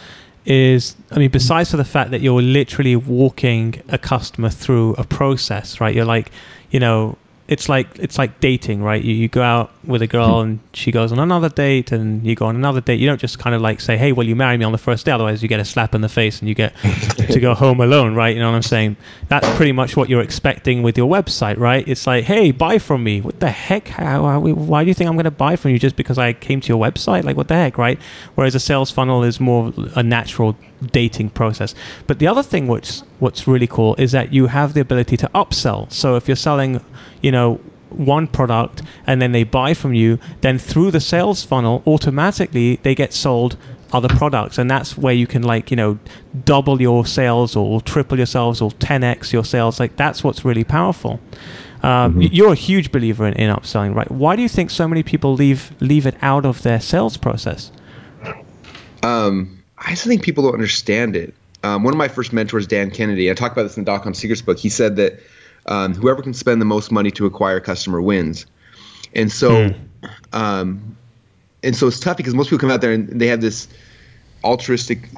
is 0.46 0.96
I 1.10 1.18
mean, 1.18 1.30
besides 1.30 1.70
for 1.70 1.76
the 1.76 1.84
fact 1.84 2.10
that 2.10 2.20
you're 2.22 2.42
literally 2.42 2.96
walking 2.96 3.82
a 3.88 3.98
customer 3.98 4.48
through 4.48 4.94
a 4.94 5.04
process, 5.04 5.80
right? 5.80 5.94
You're 5.94 6.04
like, 6.04 6.30
you 6.70 6.80
know, 6.80 7.18
it's 7.50 7.68
like 7.68 7.98
it's 7.98 8.16
like 8.16 8.38
dating, 8.38 8.80
right? 8.80 9.02
You, 9.02 9.12
you 9.12 9.28
go 9.28 9.42
out 9.42 9.72
with 9.84 10.02
a 10.02 10.06
girl 10.06 10.40
and 10.40 10.60
she 10.72 10.92
goes 10.92 11.10
on 11.10 11.18
another 11.18 11.48
date, 11.48 11.90
and 11.90 12.24
you 12.24 12.36
go 12.36 12.46
on 12.46 12.54
another 12.54 12.80
date. 12.80 13.00
You 13.00 13.08
don't 13.08 13.20
just 13.20 13.40
kind 13.40 13.56
of 13.56 13.60
like 13.60 13.80
say, 13.80 13.96
"Hey, 13.96 14.12
will 14.12 14.24
you 14.24 14.36
marry 14.36 14.56
me 14.56 14.64
on 14.64 14.70
the 14.70 14.78
first 14.78 15.04
day?" 15.04 15.10
Otherwise, 15.10 15.42
you 15.42 15.48
get 15.48 15.58
a 15.58 15.64
slap 15.64 15.92
in 15.92 16.00
the 16.00 16.08
face 16.08 16.38
and 16.38 16.48
you 16.48 16.54
get 16.54 16.72
to 17.28 17.40
go 17.40 17.52
home 17.54 17.80
alone, 17.80 18.14
right? 18.14 18.34
You 18.36 18.40
know 18.40 18.48
what 18.48 18.56
I'm 18.56 18.62
saying? 18.62 18.96
That's 19.26 19.48
pretty 19.56 19.72
much 19.72 19.96
what 19.96 20.08
you're 20.08 20.22
expecting 20.22 20.84
with 20.84 20.96
your 20.96 21.10
website, 21.10 21.58
right? 21.58 21.86
It's 21.88 22.06
like, 22.06 22.24
"Hey, 22.24 22.52
buy 22.52 22.78
from 22.78 23.02
me." 23.02 23.20
What 23.20 23.40
the 23.40 23.50
heck? 23.50 23.88
How, 23.88 24.38
why 24.38 24.84
do 24.84 24.88
you 24.88 24.94
think 24.94 25.10
I'm 25.10 25.16
going 25.16 25.24
to 25.24 25.32
buy 25.32 25.56
from 25.56 25.72
you 25.72 25.80
just 25.80 25.96
because 25.96 26.18
I 26.18 26.32
came 26.32 26.60
to 26.60 26.68
your 26.68 26.80
website? 26.80 27.24
Like, 27.24 27.36
what 27.36 27.48
the 27.48 27.54
heck, 27.54 27.76
right? 27.76 27.98
Whereas 28.36 28.54
a 28.54 28.60
sales 28.60 28.92
funnel 28.92 29.24
is 29.24 29.40
more 29.40 29.72
a 29.96 30.04
natural 30.04 30.56
dating 30.92 31.30
process. 31.30 31.74
But 32.06 32.18
the 32.18 32.26
other 32.26 32.42
thing 32.42 32.66
which 32.66 33.00
what's 33.18 33.46
really 33.46 33.66
cool 33.66 33.94
is 33.96 34.12
that 34.12 34.32
you 34.32 34.46
have 34.46 34.74
the 34.74 34.80
ability 34.80 35.16
to 35.18 35.28
upsell. 35.34 35.90
So 35.92 36.16
if 36.16 36.28
you're 36.28 36.36
selling 36.36 36.80
you 37.22 37.30
know, 37.30 37.60
one 37.90 38.26
product 38.26 38.82
and 39.06 39.20
then 39.20 39.32
they 39.32 39.44
buy 39.44 39.74
from 39.74 39.94
you, 39.94 40.18
then 40.40 40.58
through 40.58 40.90
the 40.90 41.00
sales 41.00 41.44
funnel, 41.44 41.82
automatically 41.86 42.76
they 42.76 42.94
get 42.94 43.12
sold 43.12 43.56
other 43.92 44.08
products. 44.08 44.58
And 44.58 44.70
that's 44.70 44.96
where 44.96 45.12
you 45.12 45.26
can, 45.26 45.42
like, 45.42 45.70
you 45.70 45.76
know, 45.76 45.98
double 46.44 46.80
your 46.80 47.04
sales 47.04 47.56
or 47.56 47.80
triple 47.80 48.16
your 48.16 48.26
sales 48.26 48.60
or 48.60 48.70
10x 48.72 49.32
your 49.32 49.44
sales. 49.44 49.80
Like, 49.80 49.96
that's 49.96 50.22
what's 50.22 50.44
really 50.44 50.64
powerful. 50.64 51.20
Um, 51.82 52.12
mm-hmm. 52.12 52.22
You're 52.32 52.52
a 52.52 52.56
huge 52.56 52.92
believer 52.92 53.26
in, 53.26 53.34
in 53.34 53.54
upselling, 53.54 53.94
right? 53.94 54.10
Why 54.10 54.36
do 54.36 54.42
you 54.42 54.48
think 54.48 54.70
so 54.70 54.86
many 54.86 55.02
people 55.02 55.32
leave 55.32 55.74
leave 55.80 56.06
it 56.06 56.14
out 56.20 56.44
of 56.44 56.62
their 56.62 56.78
sales 56.78 57.16
process? 57.16 57.72
Um, 59.02 59.59
I 59.80 59.90
just 59.90 60.04
think 60.04 60.22
people 60.22 60.44
don't 60.44 60.54
understand 60.54 61.16
it. 61.16 61.34
Um, 61.62 61.84
one 61.84 61.92
of 61.92 61.98
my 61.98 62.08
first 62.08 62.32
mentors, 62.32 62.66
Dan 62.66 62.90
Kennedy, 62.90 63.30
I 63.30 63.34
talked 63.34 63.54
about 63.54 63.64
this 63.64 63.76
in 63.76 63.84
the 63.84 63.90
Dot 63.90 64.02
Com 64.02 64.14
Secrets 64.14 64.42
book. 64.42 64.58
He 64.58 64.68
said 64.68 64.96
that 64.96 65.20
um, 65.66 65.94
whoever 65.94 66.22
can 66.22 66.34
spend 66.34 66.60
the 66.60 66.66
most 66.66 66.90
money 66.90 67.10
to 67.12 67.26
acquire 67.26 67.56
a 67.56 67.60
customer 67.60 68.00
wins. 68.00 68.46
And 69.14 69.30
so, 69.30 69.50
mm. 69.50 69.76
um, 70.32 70.96
and 71.62 71.76
so 71.76 71.86
it's 71.86 72.00
tough 72.00 72.16
because 72.16 72.34
most 72.34 72.46
people 72.46 72.58
come 72.58 72.70
out 72.70 72.80
there 72.80 72.92
and 72.92 73.20
they 73.20 73.26
have 73.26 73.40
this 73.40 73.68
altruistic 74.44 75.08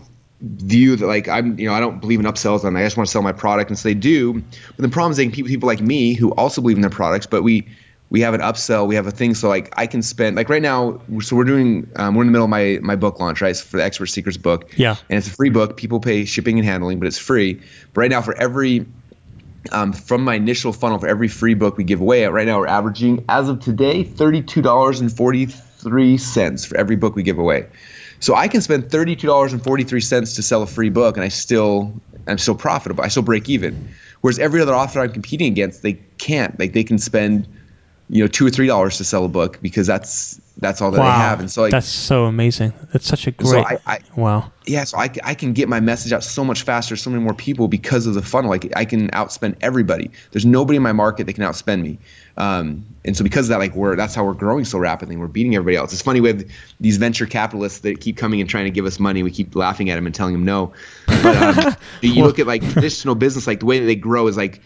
view 0.40 0.96
that 0.96 1.06
like 1.06 1.28
I'm, 1.28 1.56
you 1.58 1.68
know, 1.68 1.74
I 1.74 1.80
don't 1.80 2.00
believe 2.00 2.18
in 2.18 2.26
upsells 2.26 2.64
and 2.64 2.76
I 2.76 2.82
just 2.82 2.96
want 2.96 3.06
to 3.06 3.12
sell 3.12 3.22
my 3.22 3.32
product, 3.32 3.70
and 3.70 3.78
so 3.78 3.88
they 3.88 3.94
do. 3.94 4.34
But 4.34 4.78
the 4.78 4.88
problem 4.88 5.12
is 5.12 5.16
they 5.16 5.28
people, 5.28 5.48
people 5.48 5.68
like 5.68 5.80
me 5.80 6.14
who 6.14 6.32
also 6.32 6.60
believe 6.60 6.76
in 6.76 6.82
their 6.82 6.90
products, 6.90 7.26
but 7.26 7.42
we 7.42 7.66
we 8.12 8.20
have 8.20 8.34
an 8.34 8.42
upsell, 8.42 8.86
we 8.86 8.94
have 8.94 9.06
a 9.06 9.10
thing. 9.10 9.34
So 9.34 9.48
like 9.48 9.72
I 9.78 9.86
can 9.86 10.02
spend 10.02 10.36
like 10.36 10.50
right 10.50 10.60
now, 10.60 11.00
so 11.22 11.34
we're 11.34 11.44
doing 11.44 11.90
um, 11.96 12.14
we're 12.14 12.20
in 12.22 12.28
the 12.28 12.32
middle 12.32 12.44
of 12.44 12.50
my 12.50 12.78
my 12.82 12.94
book 12.94 13.18
launch, 13.18 13.40
right? 13.40 13.56
for 13.56 13.78
the 13.78 13.84
Expert 13.84 14.04
Secrets 14.06 14.36
book. 14.36 14.70
Yeah. 14.76 14.96
And 15.08 15.16
it's 15.16 15.28
a 15.28 15.30
free 15.30 15.48
book. 15.48 15.78
People 15.78 15.98
pay 15.98 16.26
shipping 16.26 16.58
and 16.58 16.68
handling, 16.68 16.98
but 16.98 17.08
it's 17.08 17.16
free. 17.16 17.54
But 17.94 18.02
right 18.02 18.10
now, 18.10 18.20
for 18.20 18.36
every 18.36 18.84
um, 19.70 19.94
from 19.94 20.24
my 20.24 20.34
initial 20.34 20.74
funnel 20.74 20.98
for 20.98 21.08
every 21.08 21.28
free 21.28 21.54
book 21.54 21.78
we 21.78 21.84
give 21.84 22.02
away. 22.02 22.26
Right 22.26 22.46
now, 22.46 22.58
we're 22.58 22.66
averaging, 22.66 23.24
as 23.30 23.48
of 23.48 23.60
today, 23.60 24.04
$32.43 24.04 26.66
for 26.66 26.76
every 26.76 26.96
book 26.96 27.16
we 27.16 27.22
give 27.22 27.38
away. 27.38 27.66
So 28.20 28.34
I 28.34 28.46
can 28.46 28.60
spend 28.60 28.90
$32.43 28.90 30.36
to 30.36 30.42
sell 30.42 30.62
a 30.62 30.66
free 30.66 30.90
book, 30.90 31.16
and 31.16 31.24
I 31.24 31.28
still 31.28 31.94
I'm 32.26 32.38
still 32.38 32.56
profitable. 32.56 33.02
I 33.02 33.08
still 33.08 33.22
break 33.22 33.48
even. 33.48 33.88
Whereas 34.20 34.38
every 34.38 34.60
other 34.60 34.74
author 34.74 35.00
I'm 35.00 35.12
competing 35.12 35.50
against, 35.50 35.82
they 35.82 35.94
can't. 36.18 36.58
Like 36.58 36.74
they 36.74 36.84
can 36.84 36.98
spend, 36.98 37.48
you 38.12 38.22
know, 38.22 38.28
two 38.28 38.46
or 38.46 38.50
three 38.50 38.66
dollars 38.66 38.98
to 38.98 39.04
sell 39.04 39.24
a 39.24 39.28
book 39.28 39.58
because 39.62 39.86
that's 39.86 40.38
that's 40.58 40.82
all 40.82 40.90
that 40.90 41.00
wow. 41.00 41.06
they 41.06 41.22
have. 41.22 41.40
And 41.40 41.50
so 41.50 41.62
like, 41.62 41.70
that's 41.70 41.88
so 41.88 42.26
amazing. 42.26 42.74
That's 42.92 43.06
such 43.06 43.26
a 43.26 43.30
great. 43.30 43.48
So 43.48 43.60
I, 43.60 43.78
I, 43.86 43.98
wow 44.16 44.52
yeah, 44.66 44.84
so 44.84 44.98
I, 44.98 45.10
I 45.24 45.34
can 45.34 45.52
get 45.52 45.68
my 45.68 45.80
message 45.80 46.12
out 46.12 46.22
so 46.22 46.44
much 46.44 46.62
faster, 46.62 46.94
so 46.94 47.10
many 47.10 47.22
more 47.22 47.34
people 47.34 47.66
because 47.66 48.06
of 48.06 48.14
the 48.14 48.22
funnel. 48.22 48.50
Like 48.50 48.72
I 48.76 48.84
can 48.84 49.08
outspend 49.10 49.56
everybody. 49.60 50.10
There's 50.30 50.46
nobody 50.46 50.76
in 50.76 50.82
my 50.82 50.92
market 50.92 51.26
that 51.26 51.32
can 51.32 51.42
outspend 51.44 51.82
me. 51.82 51.98
Um, 52.36 52.84
and 53.04 53.16
so 53.16 53.24
because 53.24 53.46
of 53.46 53.48
that, 53.50 53.58
like 53.58 53.74
we're 53.74 53.96
that's 53.96 54.14
how 54.14 54.24
we're 54.24 54.34
growing 54.34 54.64
so 54.64 54.78
rapidly. 54.78 55.16
We're 55.16 55.26
beating 55.26 55.56
everybody 55.56 55.76
else. 55.76 55.92
It's 55.92 56.02
funny 56.02 56.20
with 56.20 56.48
these 56.80 56.96
venture 56.96 57.26
capitalists 57.26 57.80
that 57.80 58.00
keep 58.00 58.16
coming 58.16 58.40
and 58.40 58.48
trying 58.48 58.64
to 58.64 58.70
give 58.70 58.86
us 58.86 59.00
money. 59.00 59.22
We 59.22 59.32
keep 59.32 59.54
laughing 59.56 59.90
at 59.90 59.96
them 59.96 60.06
and 60.06 60.14
telling 60.14 60.34
them 60.34 60.44
no. 60.44 60.72
But 61.06 61.36
um, 61.36 61.76
you 62.00 62.22
look 62.22 62.38
at 62.38 62.46
like 62.46 62.62
traditional 62.70 63.14
business, 63.14 63.46
like 63.46 63.60
the 63.60 63.66
way 63.66 63.80
that 63.80 63.86
they 63.86 63.96
grow 63.96 64.28
is 64.28 64.36
like 64.36 64.60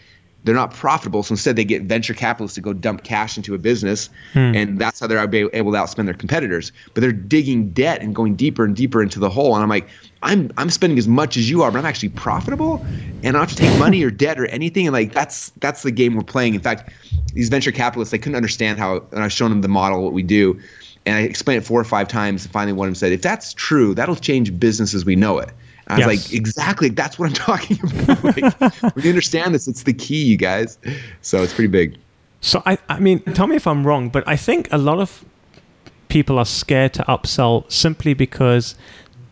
they're 0.47 0.55
not 0.55 0.73
profitable. 0.73 1.23
So 1.23 1.33
instead, 1.33 1.57
they 1.57 1.65
get 1.65 1.83
venture 1.83 2.13
capitalists 2.13 2.55
to 2.55 2.61
go 2.61 2.71
dump 2.71 3.03
cash 3.03 3.35
into 3.35 3.53
a 3.53 3.57
business, 3.57 4.09
hmm. 4.31 4.39
and 4.39 4.79
that's 4.79 5.01
how 5.01 5.07
they're 5.07 5.19
able 5.19 5.49
to 5.49 5.77
outspend 5.77 6.05
their 6.05 6.13
competitors. 6.13 6.71
But 6.93 7.01
they're 7.01 7.11
digging 7.11 7.71
debt 7.71 8.01
and 8.01 8.15
going 8.15 8.37
deeper 8.37 8.63
and 8.63 8.73
deeper 8.73 9.03
into 9.03 9.19
the 9.19 9.29
hole. 9.29 9.55
And 9.55 9.61
I'm 9.61 9.69
like, 9.69 9.89
I'm 10.23 10.49
I'm 10.57 10.69
spending 10.69 10.97
as 10.97 11.07
much 11.07 11.35
as 11.35 11.49
you 11.49 11.63
are, 11.63 11.71
but 11.71 11.79
I'm 11.79 11.85
actually 11.85 12.09
profitable, 12.09 12.77
and 13.23 13.27
I 13.27 13.31
don't 13.31 13.41
have 13.41 13.49
to 13.49 13.55
take 13.57 13.77
money 13.77 14.01
or 14.03 14.09
debt 14.09 14.39
or 14.39 14.45
anything. 14.45 14.87
And 14.87 14.93
like 14.93 15.11
that's 15.11 15.49
that's 15.59 15.83
the 15.83 15.91
game 15.91 16.15
we're 16.15 16.23
playing. 16.23 16.55
In 16.55 16.61
fact, 16.61 16.91
these 17.33 17.49
venture 17.49 17.73
capitalists 17.73 18.11
they 18.11 18.17
couldn't 18.17 18.37
understand 18.37 18.79
how, 18.79 19.03
and 19.11 19.21
I've 19.21 19.33
shown 19.33 19.49
them 19.49 19.61
the 19.61 19.67
model 19.67 20.01
what 20.01 20.13
we 20.13 20.23
do, 20.23 20.57
and 21.05 21.17
I 21.17 21.21
explained 21.21 21.61
it 21.61 21.67
four 21.67 21.81
or 21.81 21.85
five 21.85 22.07
times. 22.07 22.45
And 22.45 22.53
finally, 22.53 22.71
one 22.73 22.87
of 22.87 22.91
them 22.91 22.95
said, 22.95 23.11
"If 23.11 23.21
that's 23.21 23.53
true, 23.53 23.93
that'll 23.93 24.15
change 24.15 24.57
business 24.57 24.93
as 24.93 25.03
we 25.03 25.17
know 25.17 25.39
it." 25.39 25.49
I 25.87 25.97
was 25.97 26.05
like, 26.05 26.33
exactly, 26.33 26.89
that's 26.89 27.17
what 27.17 27.27
I'm 27.29 27.33
talking 27.33 27.79
about. 27.81 28.23
like, 28.23 29.03
you 29.03 29.09
understand 29.09 29.55
this, 29.55 29.67
it's 29.67 29.83
the 29.83 29.93
key, 29.93 30.23
you 30.23 30.37
guys. 30.37 30.77
So 31.21 31.41
it's 31.41 31.53
pretty 31.53 31.69
big. 31.69 31.97
So 32.41 32.61
I, 32.65 32.77
I 32.89 32.99
mean, 32.99 33.21
tell 33.21 33.47
me 33.47 33.55
if 33.55 33.65
I'm 33.65 33.85
wrong, 33.85 34.09
but 34.09 34.27
I 34.27 34.35
think 34.35 34.67
a 34.71 34.77
lot 34.77 34.99
of 34.99 35.25
people 36.09 36.37
are 36.37 36.45
scared 36.45 36.93
to 36.93 37.03
upsell 37.03 37.69
simply 37.71 38.13
because 38.13 38.75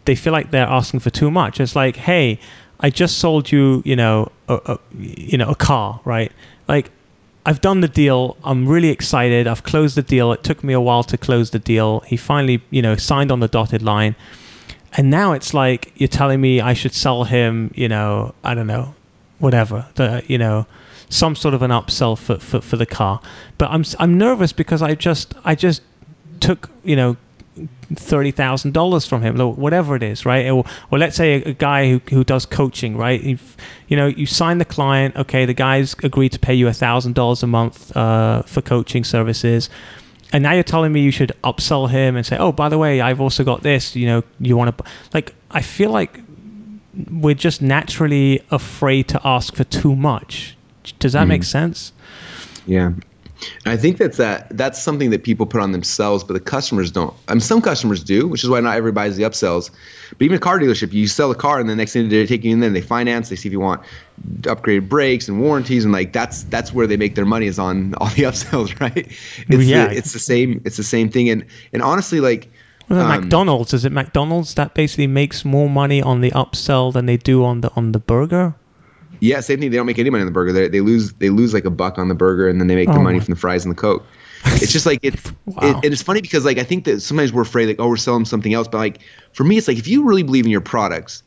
they 0.06 0.16
feel 0.16 0.34
like 0.34 0.52
they're 0.52 0.68
asking 0.68 1.02
for 1.02 1.10
too 1.10 1.30
much. 1.30 1.60
It's 1.60 1.76
like, 1.76 1.98
hey, 1.98 2.40
I 2.80 2.90
just 2.90 3.18
sold 3.18 3.52
you, 3.52 3.82
you 3.86 3.96
know, 3.96 4.32
a, 4.48 4.56
a 4.66 4.80
you 4.98 5.38
know, 5.38 5.50
a 5.50 5.56
car, 5.56 6.00
right? 6.06 6.32
Like, 6.68 6.92
I've 7.46 7.62
done 7.62 7.82
the 7.82 7.88
deal. 7.88 8.38
I'm 8.44 8.68
really 8.68 8.90
excited. 8.90 9.46
I've 9.46 9.64
closed 9.64 9.96
the 9.96 10.02
deal. 10.02 10.32
It 10.32 10.44
took 10.44 10.64
me 10.64 10.74
a 10.74 10.82
while 10.82 11.04
to 11.04 11.18
close 11.18 11.52
the 11.52 11.60
deal. 11.60 12.00
He 12.02 12.18
finally, 12.18 12.64
you 12.72 12.82
know, 12.82 12.96
signed 12.96 13.32
on 13.32 13.40
the 13.40 13.48
dotted 13.48 13.84
line 13.84 14.16
and 14.98 15.10
now 15.10 15.34
it's 15.34 15.54
like 15.54 15.92
you're 15.96 16.08
telling 16.08 16.40
me 16.40 16.62
I 16.62 16.74
should 16.74 16.94
sell 16.94 17.26
him, 17.26 17.72
you 17.76 17.88
know, 17.88 18.34
I 18.44 18.54
don't 18.54 18.68
know, 18.68 18.96
whatever, 19.40 19.88
the, 19.96 20.24
you 20.28 20.38
know, 20.38 20.66
some 21.10 21.36
sort 21.36 21.54
of 21.54 21.62
an 21.62 21.72
upsell 21.72 22.18
for, 22.18 22.38
for, 22.38 22.62
for 22.62 22.78
the 22.78 22.86
car. 22.86 23.22
But 23.58 23.72
I'm 23.72 23.84
I'm 24.00 24.18
nervous 24.18 24.54
because 24.54 24.82
I 24.82 24.96
just 24.96 25.34
I 25.44 25.56
just 25.56 25.82
took 26.40 26.70
you 26.84 26.96
know 26.96 27.18
thirty 27.94 28.32
thousand 28.32 28.74
dollars 28.74 29.06
from 29.06 29.22
him, 29.22 29.38
whatever 29.38 29.96
it 29.96 30.04
is, 30.04 30.26
right? 30.26 30.50
Or, 30.50 30.66
or 30.92 30.98
let's 30.98 31.16
say 31.16 31.42
a, 31.42 31.50
a, 31.50 31.54
guy 31.54 31.90
who, 31.90 32.02
who 32.10 32.24
does 32.24 32.46
coaching, 32.46 32.98
right? 32.98 33.24
If, 33.24 33.56
you 33.88 33.96
know, 33.96 34.08
you 34.08 34.26
sign 34.26 34.58
the 34.58 34.66
client, 34.66 35.16
okay, 35.16 35.46
the 35.46 35.54
guy's 35.54 35.94
agreed 36.04 36.32
to 36.34 36.40
pay 36.40 36.54
you 36.54 36.72
thousand 36.74 37.14
dollars 37.14 37.44
a 37.44 37.48
month 37.48 37.96
uh, 37.96 38.42
for 38.44 38.62
coaching 38.62 39.04
services 39.04 39.70
and 40.36 40.44
now 40.44 40.52
you're 40.52 40.64
telling 40.64 40.92
me 40.92 41.00
you 41.00 41.12
should 41.12 41.32
upsell 41.46 41.90
him 41.90 42.18
and 42.18 42.26
say, 42.26 42.36
"Oh, 42.38 42.52
by 42.52 42.68
the 42.68 42.78
way, 42.78 43.00
I've 43.00 43.22
also 43.22 43.46
got 43.46 43.64
this." 43.64 43.96
You 43.96 44.06
know, 44.06 44.24
you 44.38 44.58
want 44.58 44.78
to 44.78 44.84
like. 45.14 45.34
I 45.50 45.62
feel 45.62 45.92
like 45.92 46.20
we're 47.10 47.36
just 47.36 47.62
naturally 47.62 48.42
afraid 48.52 49.08
to 49.08 49.22
ask 49.26 49.56
for 49.56 49.64
too 49.64 49.96
much. 49.96 50.58
Does 51.00 51.14
that 51.14 51.24
mm. 51.24 51.30
make 51.30 51.44
sense? 51.46 51.94
Yeah. 52.68 52.92
And 53.64 53.74
I 53.74 53.78
think 53.78 53.98
that's 53.98 54.18
that 54.18 54.56
that's 54.58 54.82
something 54.82 55.10
that 55.10 55.24
people 55.24 55.46
put 55.46 55.62
on 55.62 55.72
themselves, 55.72 56.24
but 56.24 56.34
the 56.34 56.40
customers 56.40 56.92
don't. 56.92 57.14
I 57.28 57.34
mean, 57.34 57.42
some 57.42 57.62
customers 57.62 58.04
do, 58.04 58.28
which 58.28 58.44
is 58.44 58.50
why 58.50 58.60
not 58.60 58.76
everybody 58.76 59.10
buys 59.10 59.18
the 59.18 59.24
upsells. 59.24 59.72
But 60.10 60.22
even 60.22 60.38
a 60.38 60.40
car 60.40 60.60
dealership, 60.60 60.94
you 60.94 61.08
sell 61.08 61.32
a 61.32 61.36
car, 61.36 61.60
and 61.60 61.70
the 61.70 61.76
next 61.76 61.94
thing 61.94 62.10
they 62.10 62.26
take 62.26 62.44
you 62.44 62.52
in 62.52 62.60
there, 62.60 62.70
they 62.70 62.82
finance, 62.82 63.30
they 63.30 63.36
see 63.36 63.50
if 63.50 63.54
you 63.54 63.60
want 63.60 63.82
upgraded 64.42 64.88
brakes 64.88 65.28
and 65.28 65.42
warranties, 65.42 65.84
and 65.84 65.94
like 65.94 66.14
that's 66.14 66.44
that's 66.44 66.74
where 66.74 66.88
they 66.88 66.98
make 66.98 67.16
their 67.16 67.26
money 67.26 67.48
is 67.48 67.60
on 67.60 67.94
all 67.96 68.08
the 68.10 68.24
upsells, 68.30 68.80
right? 68.80 69.08
It's 69.50 69.66
yeah, 69.66 69.88
the, 69.88 69.98
it's 69.98 70.14
the 70.14 70.20
same. 70.20 70.62
It's 70.66 70.78
the 70.78 70.84
same 70.84 71.10
thing, 71.10 71.30
and 71.30 71.46
and 71.74 71.82
honestly, 71.82 72.20
like. 72.20 72.52
Well, 72.88 73.02
um, 73.02 73.22
McDonald's 73.22 73.74
is 73.74 73.84
it 73.84 73.92
McDonald's 73.92 74.54
that 74.54 74.76
basically 74.76 75.08
makes 75.08 75.44
more 75.44 75.68
money 75.68 76.04
on 76.04 76.22
the 76.22 76.30
upsell 76.32 76.94
than 76.94 77.08
they 77.08 77.18
do 77.18 77.44
on 77.44 77.62
the 77.62 77.72
on 77.76 77.94
the 77.94 78.00
burger? 78.00 78.54
Yeah, 79.20 79.40
same 79.40 79.60
thing. 79.60 79.72
They 79.72 79.78
don't 79.78 79.86
make 79.86 80.00
any 80.00 80.10
money 80.10 80.22
on 80.22 80.28
the 80.28 80.32
burger. 80.32 80.52
They, 80.52 80.68
they 80.68 80.82
lose 80.82 81.14
they 81.14 81.30
lose 81.30 81.54
like 81.54 81.66
a 81.66 81.70
buck 81.70 81.98
on 81.98 82.08
the 82.08 82.16
burger, 82.16 82.48
and 82.48 82.60
then 82.60 82.68
they 82.68 82.76
make 82.76 82.90
oh 82.90 82.94
the 82.94 83.00
money 83.00 83.20
from 83.20 83.34
the 83.34 83.40
fries 83.40 83.66
and 83.66 83.76
the 83.76 83.80
coke. 83.80 84.06
It's 84.48 84.72
just 84.72 84.86
like 84.86 85.00
it's 85.02 85.34
wow. 85.46 85.70
it, 85.70 85.76
and 85.78 85.86
it's 85.86 86.04
funny 86.04 86.22
because 86.22 86.46
like 86.46 86.60
I 86.60 86.64
think 86.64 86.86
that 86.86 87.02
sometimes 87.02 87.34
we're 87.34 87.42
afraid 87.42 87.66
like 87.66 87.80
oh 87.80 87.88
we're 87.90 87.98
selling 87.98 88.26
something 88.26 88.54
else, 88.54 88.68
but 88.68 88.78
like 88.78 89.00
for 89.34 89.44
me 89.44 89.58
it's 89.58 89.68
like 89.68 89.78
if 89.78 89.88
you 89.88 90.04
really 90.04 90.22
believe 90.22 90.46
in 90.46 90.52
your 90.52 90.62
products, 90.62 91.24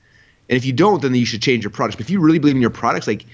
and 0.49 0.57
if 0.57 0.65
you 0.65 0.73
don't, 0.73 1.03
then 1.03 1.15
you 1.15 1.27
should 1.27 1.43
change 1.43 1.65
your 1.65 1.71
products. 1.73 1.97
But 1.97 2.07
if 2.07 2.11
you 2.11 2.21
really 2.21 2.39
believe 2.39 2.55
in 2.55 2.61
your 2.61 2.71
products, 2.71 3.09
like 3.09 3.27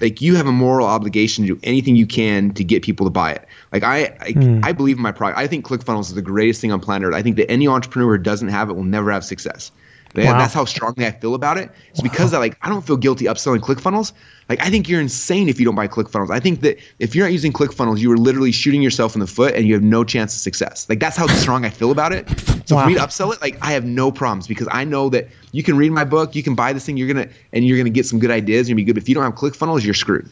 like 0.00 0.20
you 0.20 0.34
have 0.34 0.46
a 0.46 0.52
moral 0.52 0.86
obligation 0.86 1.46
to 1.46 1.54
do 1.54 1.60
anything 1.62 1.94
you 1.94 2.06
can 2.06 2.52
to 2.54 2.64
get 2.64 2.82
people 2.82 3.06
to 3.06 3.10
buy 3.10 3.32
it. 3.32 3.46
Like 3.72 3.84
I 3.84 4.06
I, 4.20 4.32
mm. 4.32 4.64
I 4.64 4.72
believe 4.72 4.96
in 4.96 5.02
my 5.02 5.12
product. 5.12 5.38
I 5.38 5.46
think 5.46 5.64
ClickFunnels 5.64 6.08
is 6.08 6.14
the 6.14 6.22
greatest 6.22 6.60
thing 6.60 6.72
on 6.72 6.80
planet 6.80 7.08
Earth. 7.08 7.14
I 7.14 7.22
think 7.22 7.36
that 7.36 7.50
any 7.50 7.68
entrepreneur 7.68 8.16
who 8.16 8.22
doesn't 8.22 8.48
have 8.48 8.70
it 8.70 8.74
will 8.74 8.84
never 8.84 9.12
have 9.12 9.24
success. 9.24 9.70
Wow. 10.14 10.38
That's 10.38 10.54
how 10.54 10.64
strongly 10.64 11.06
I 11.06 11.10
feel 11.10 11.34
about 11.34 11.58
it. 11.58 11.70
It's 11.90 12.00
because 12.00 12.32
wow. 12.32 12.38
I, 12.38 12.40
like 12.40 12.58
I 12.62 12.68
don't 12.68 12.86
feel 12.86 12.96
guilty 12.96 13.26
upselling 13.26 13.58
ClickFunnels. 13.58 14.12
Like 14.48 14.60
I 14.60 14.70
think 14.70 14.88
you're 14.88 15.00
insane 15.00 15.48
if 15.48 15.60
you 15.60 15.66
don't 15.66 15.74
buy 15.74 15.86
ClickFunnels. 15.86 16.30
I 16.30 16.40
think 16.40 16.62
that 16.62 16.78
if 16.98 17.14
you're 17.14 17.26
not 17.26 17.32
using 17.32 17.52
ClickFunnels, 17.52 17.98
you 17.98 18.10
are 18.12 18.16
literally 18.16 18.52
shooting 18.52 18.80
yourself 18.80 19.14
in 19.14 19.20
the 19.20 19.26
foot 19.26 19.54
and 19.54 19.66
you 19.66 19.74
have 19.74 19.82
no 19.82 20.04
chance 20.04 20.34
of 20.34 20.40
success. 20.40 20.88
Like 20.88 21.00
that's 21.00 21.16
how 21.16 21.26
strong 21.26 21.64
I 21.64 21.70
feel 21.70 21.90
about 21.90 22.12
it. 22.12 22.26
So 22.64 22.76
wow. 22.76 22.84
for 22.84 22.88
me 22.88 22.94
to 22.94 23.00
upsell 23.00 23.32
it, 23.34 23.42
like 23.42 23.58
I 23.62 23.72
have 23.72 23.84
no 23.84 24.10
problems 24.10 24.46
because 24.46 24.68
I 24.70 24.84
know 24.84 25.10
that 25.10 25.28
you 25.52 25.62
can 25.62 25.76
read 25.76 25.92
my 25.92 26.04
book, 26.04 26.34
you 26.34 26.42
can 26.42 26.54
buy 26.54 26.72
this 26.72 26.86
thing, 26.86 26.96
you're 26.96 27.12
gonna 27.12 27.28
and 27.52 27.66
you're 27.66 27.76
gonna 27.76 27.90
get 27.90 28.06
some 28.06 28.18
good 28.18 28.30
ideas, 28.30 28.68
you're 28.68 28.74
gonna 28.74 28.82
be 28.82 28.84
good. 28.84 28.94
But 28.94 29.02
if 29.02 29.08
you 29.08 29.14
don't 29.14 29.24
have 29.24 29.34
ClickFunnels, 29.34 29.84
you're 29.84 29.94
screwed. 29.94 30.28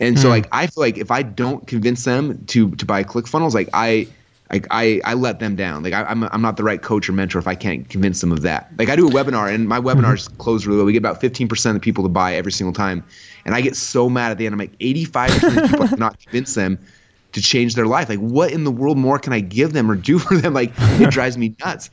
And 0.00 0.16
mm. 0.16 0.18
so 0.18 0.28
hmm. 0.28 0.32
like 0.32 0.48
I 0.50 0.66
feel 0.66 0.82
like 0.82 0.96
if 0.96 1.10
I 1.10 1.22
don't 1.22 1.66
convince 1.66 2.04
them 2.04 2.42
to 2.46 2.70
to 2.70 2.86
buy 2.86 3.04
ClickFunnels, 3.04 3.52
like 3.52 3.68
I 3.74 4.08
like 4.50 4.66
I, 4.70 5.00
I 5.04 5.14
let 5.14 5.38
them 5.38 5.54
down. 5.54 5.82
Like 5.82 5.92
I, 5.92 6.10
am 6.10 6.24
I'm, 6.24 6.30
I'm 6.32 6.42
not 6.42 6.56
the 6.56 6.64
right 6.64 6.82
coach 6.82 7.08
or 7.08 7.12
mentor 7.12 7.38
if 7.38 7.46
I 7.46 7.54
can't 7.54 7.88
convince 7.88 8.20
them 8.20 8.32
of 8.32 8.42
that. 8.42 8.70
Like 8.78 8.88
I 8.88 8.96
do 8.96 9.06
a 9.06 9.10
webinar 9.10 9.52
and 9.52 9.68
my 9.68 9.78
webinars 9.78 10.28
mm-hmm. 10.28 10.36
close 10.38 10.66
really 10.66 10.78
well. 10.78 10.86
We 10.86 10.92
get 10.92 10.98
about 10.98 11.20
15% 11.20 11.66
of 11.66 11.74
the 11.74 11.80
people 11.80 12.02
to 12.04 12.08
buy 12.08 12.34
every 12.34 12.52
single 12.52 12.72
time, 12.72 13.04
and 13.44 13.54
I 13.54 13.60
get 13.60 13.76
so 13.76 14.08
mad 14.08 14.32
at 14.32 14.38
the 14.38 14.46
end. 14.46 14.54
I'm 14.54 14.58
like 14.58 14.76
85% 14.78 15.64
of 15.64 15.70
people 15.70 15.88
cannot 15.88 16.18
convince 16.20 16.54
them 16.54 16.78
to 17.32 17.40
change 17.40 17.76
their 17.76 17.86
life. 17.86 18.08
Like 18.08 18.18
what 18.18 18.50
in 18.50 18.64
the 18.64 18.72
world 18.72 18.98
more 18.98 19.18
can 19.18 19.32
I 19.32 19.40
give 19.40 19.72
them 19.72 19.90
or 19.90 19.94
do 19.94 20.18
for 20.18 20.36
them? 20.36 20.54
Like 20.54 20.72
it 20.76 21.10
drives 21.12 21.38
me 21.38 21.54
nuts. 21.64 21.90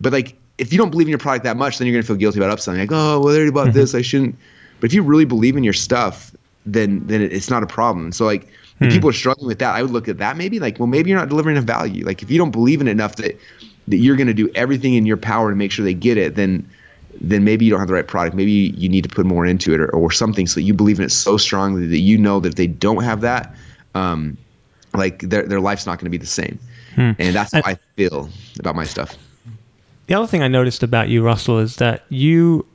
But 0.00 0.12
like 0.12 0.36
if 0.58 0.72
you 0.72 0.78
don't 0.78 0.90
believe 0.90 1.06
in 1.06 1.10
your 1.10 1.18
product 1.18 1.44
that 1.44 1.56
much, 1.56 1.78
then 1.78 1.86
you're 1.86 1.94
gonna 1.94 2.06
feel 2.06 2.16
guilty 2.16 2.40
about 2.40 2.56
upselling. 2.56 2.78
Like 2.78 2.92
oh 2.92 3.20
well, 3.20 3.32
they 3.32 3.36
already 3.36 3.52
bought 3.52 3.68
mm-hmm. 3.68 3.78
this. 3.78 3.94
I 3.94 4.02
shouldn't. 4.02 4.36
But 4.80 4.90
if 4.90 4.94
you 4.94 5.04
really 5.04 5.24
believe 5.24 5.56
in 5.56 5.62
your 5.62 5.72
stuff, 5.72 6.34
then 6.66 7.06
then 7.06 7.22
it's 7.22 7.48
not 7.48 7.62
a 7.62 7.66
problem. 7.66 8.10
So 8.10 8.24
like 8.24 8.48
Hmm. 8.84 8.90
people 8.90 9.10
are 9.10 9.14
struggling 9.14 9.46
with 9.46 9.58
that, 9.58 9.74
I 9.74 9.82
would 9.82 9.90
look 9.90 10.08
at 10.08 10.18
that 10.18 10.36
maybe 10.36 10.58
like, 10.58 10.78
well, 10.78 10.86
maybe 10.86 11.10
you're 11.10 11.18
not 11.18 11.28
delivering 11.28 11.56
enough 11.56 11.66
value. 11.66 12.04
Like 12.04 12.22
if 12.22 12.30
you 12.30 12.38
don't 12.38 12.50
believe 12.50 12.80
in 12.80 12.88
it 12.88 12.92
enough 12.92 13.16
that 13.16 13.38
that 13.88 13.96
you're 13.96 14.16
going 14.16 14.28
to 14.28 14.34
do 14.34 14.48
everything 14.54 14.94
in 14.94 15.06
your 15.06 15.16
power 15.16 15.50
to 15.50 15.56
make 15.56 15.72
sure 15.72 15.84
they 15.84 15.94
get 15.94 16.16
it, 16.16 16.34
then 16.34 16.68
then 17.20 17.44
maybe 17.44 17.64
you 17.64 17.70
don't 17.70 17.80
have 17.80 17.88
the 17.88 17.94
right 17.94 18.06
product. 18.06 18.34
Maybe 18.34 18.50
you 18.50 18.88
need 18.88 19.02
to 19.02 19.08
put 19.08 19.26
more 19.26 19.44
into 19.44 19.74
it 19.74 19.80
or, 19.80 19.90
or 19.90 20.10
something 20.10 20.46
so 20.46 20.54
that 20.54 20.62
you 20.62 20.74
believe 20.74 20.98
in 20.98 21.04
it 21.04 21.10
so 21.10 21.36
strongly 21.36 21.86
that 21.86 21.98
you 21.98 22.16
know 22.16 22.40
that 22.40 22.50
if 22.50 22.54
they 22.54 22.66
don't 22.66 23.02
have 23.02 23.20
that, 23.20 23.54
um, 23.94 24.36
like 24.94 25.20
their 25.20 25.42
their 25.42 25.60
life's 25.60 25.86
not 25.86 25.98
going 25.98 26.06
to 26.06 26.10
be 26.10 26.18
the 26.18 26.26
same. 26.26 26.58
Hmm. 26.94 27.12
And 27.18 27.34
that's 27.34 27.52
how 27.52 27.62
I 27.64 27.76
feel 27.96 28.28
about 28.58 28.76
my 28.76 28.84
stuff. 28.84 29.16
The 30.06 30.14
other 30.14 30.26
thing 30.26 30.42
I 30.42 30.48
noticed 30.48 30.82
about 30.82 31.08
you, 31.08 31.22
Russell, 31.22 31.58
is 31.58 31.76
that 31.76 32.04
you 32.08 32.66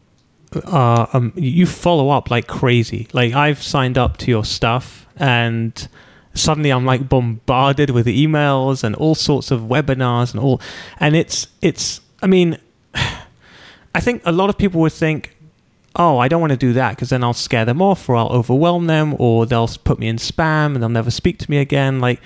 uh, 0.56 1.08
um, 1.14 1.34
you 1.36 1.66
follow 1.66 2.10
up 2.10 2.32
like 2.32 2.48
crazy. 2.48 3.08
Like 3.14 3.34
I've 3.34 3.62
signed 3.62 3.98
up 3.98 4.18
to 4.18 4.32
your 4.32 4.45
stuff 4.45 5.08
and 5.18 5.88
suddenly 6.34 6.72
I'm 6.72 6.86
like 6.86 7.10
bombarded 7.10 7.89
with 7.89 8.06
emails 8.08 8.84
and 8.84 8.95
all 8.95 9.16
sorts 9.16 9.52
of 9.52 9.62
webinars 9.62 10.32
and 10.32 10.39
all 10.39 10.62
and 11.00 11.16
it's 11.16 11.48
it's 11.62 12.00
I 12.22 12.28
mean 12.28 12.60
I 12.93 14.00
think 14.00 14.22
a 14.26 14.32
lot 14.32 14.50
of 14.50 14.58
people 14.58 14.82
would 14.82 14.93
think 14.93 15.36
oh 15.95 16.20
I 16.20 16.28
don't 16.28 16.41
want 16.41 16.52
to 16.52 16.58
do 16.58 16.74
that 16.74 16.91
because 16.91 17.10
then 17.10 17.24
I'll 17.24 17.34
scare 17.34 17.66
them 17.66 17.82
off 17.82 18.08
or 18.08 18.16
I'll 18.16 18.30
overwhelm 18.30 18.88
them 18.88 19.16
or 19.18 19.45
they'll 19.45 19.68
put 19.68 20.00
me 20.00 20.08
in 20.08 20.18
spam 20.18 20.74
and 20.74 20.78
they'll 20.78 20.89
never 20.89 21.12
speak 21.12 21.39
to 21.39 21.50
me 21.50 21.58
again 21.58 22.00
like 22.00 22.22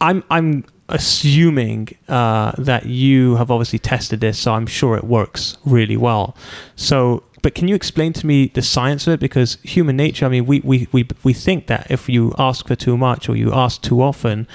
I'm 0.00 0.24
I'm 0.30 0.64
assuming 0.90 1.88
uh, 2.08 2.52
that 2.56 2.86
you 2.86 3.36
have 3.36 3.50
obviously 3.50 3.78
tested 3.78 4.20
this 4.20 4.38
so 4.38 4.54
I'm 4.54 4.66
sure 4.66 4.96
it 4.96 5.04
works 5.04 5.58
really 5.64 5.96
well 5.96 6.36
so 6.76 7.22
but 7.42 7.54
can 7.54 7.68
you 7.68 7.74
explain 7.74 8.12
to 8.14 8.26
me 8.26 8.48
the 8.48 8.62
science 8.62 9.06
of 9.06 9.14
it? 9.14 9.20
Because 9.20 9.58
human 9.62 9.96
nature, 9.96 10.26
I 10.26 10.28
mean, 10.28 10.46
we, 10.46 10.60
we, 10.60 10.88
we, 10.92 11.06
we 11.22 11.32
think 11.32 11.66
that 11.68 11.90
if 11.90 12.08
you 12.08 12.34
ask 12.38 12.66
for 12.66 12.74
too 12.74 12.96
much 12.96 13.28
or 13.28 13.36
you 13.36 13.52
ask 13.52 13.82
too 13.82 14.02
often, 14.02 14.48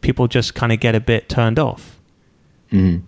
people 0.00 0.28
just 0.28 0.54
kind 0.54 0.72
of 0.72 0.80
get 0.80 0.94
a 0.94 1.00
bit 1.00 1.28
turned 1.28 1.58
off. 1.58 1.98
Mm-hmm. 2.72 3.04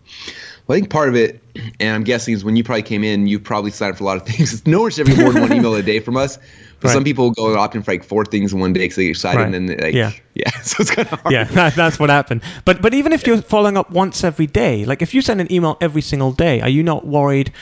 Well, 0.67 0.77
I 0.77 0.81
think 0.81 0.91
part 0.91 1.09
of 1.09 1.17
it, 1.17 1.41
and 1.81 1.95
I'm 1.95 2.05
guessing 2.05 2.33
is 2.33 2.45
when 2.45 2.57
you 2.57 2.65
probably 2.65 2.83
came 2.83 3.05
in, 3.05 3.27
you 3.27 3.39
probably 3.39 3.71
signed 3.71 3.93
up 3.93 3.99
for 3.99 4.05
a 4.05 4.07
lot 4.07 4.17
of 4.17 4.23
things. 4.27 4.67
No 4.67 4.83
one 4.83 4.91
should 4.91 5.09
ever 5.09 5.17
get 5.17 5.23
more 5.23 5.33
than 5.33 5.43
one 5.43 5.53
email 5.53 5.75
a 5.75 5.83
day 5.83 6.01
from 6.01 6.17
us. 6.17 6.39
But 6.81 6.89
right. 6.89 6.95
some 6.95 7.05
people 7.05 7.33
go 7.33 7.59
opt 7.59 7.75
in 7.75 7.83
for 7.83 7.93
like 7.93 8.03
four 8.03 8.25
things 8.25 8.55
in 8.55 8.61
one 8.61 8.73
day 8.73 8.81
because 8.81 8.97
they 8.97 9.05
get 9.05 9.11
excited 9.11 9.39
right. 9.39 9.55
and 9.55 9.69
then 9.69 9.79
like 9.79 9.95
yeah, 9.95 10.13
yeah. 10.35 10.51
So 10.63 10.77
it's 10.81 10.91
kind 10.91 11.07
of 11.13 11.21
hard. 11.21 11.33
Yeah, 11.33 11.45
that, 11.45 11.75
that's 11.75 11.99
what 11.99 12.09
happened. 12.09 12.41
But 12.65 12.81
but 12.81 12.95
even 12.95 13.13
if 13.13 13.27
you're 13.27 13.43
following 13.43 13.77
up 13.77 13.91
once 13.91 14.25
every 14.25 14.47
day, 14.47 14.87
like 14.87 15.03
if 15.03 15.13
you 15.13 15.21
send 15.21 15.43
an 15.43 15.53
email 15.53 15.77
every 15.83 16.01
single 16.01 16.33
day, 16.33 16.63
are 16.63 16.71
you 16.71 16.83
not 16.83 17.07
worried? 17.07 17.53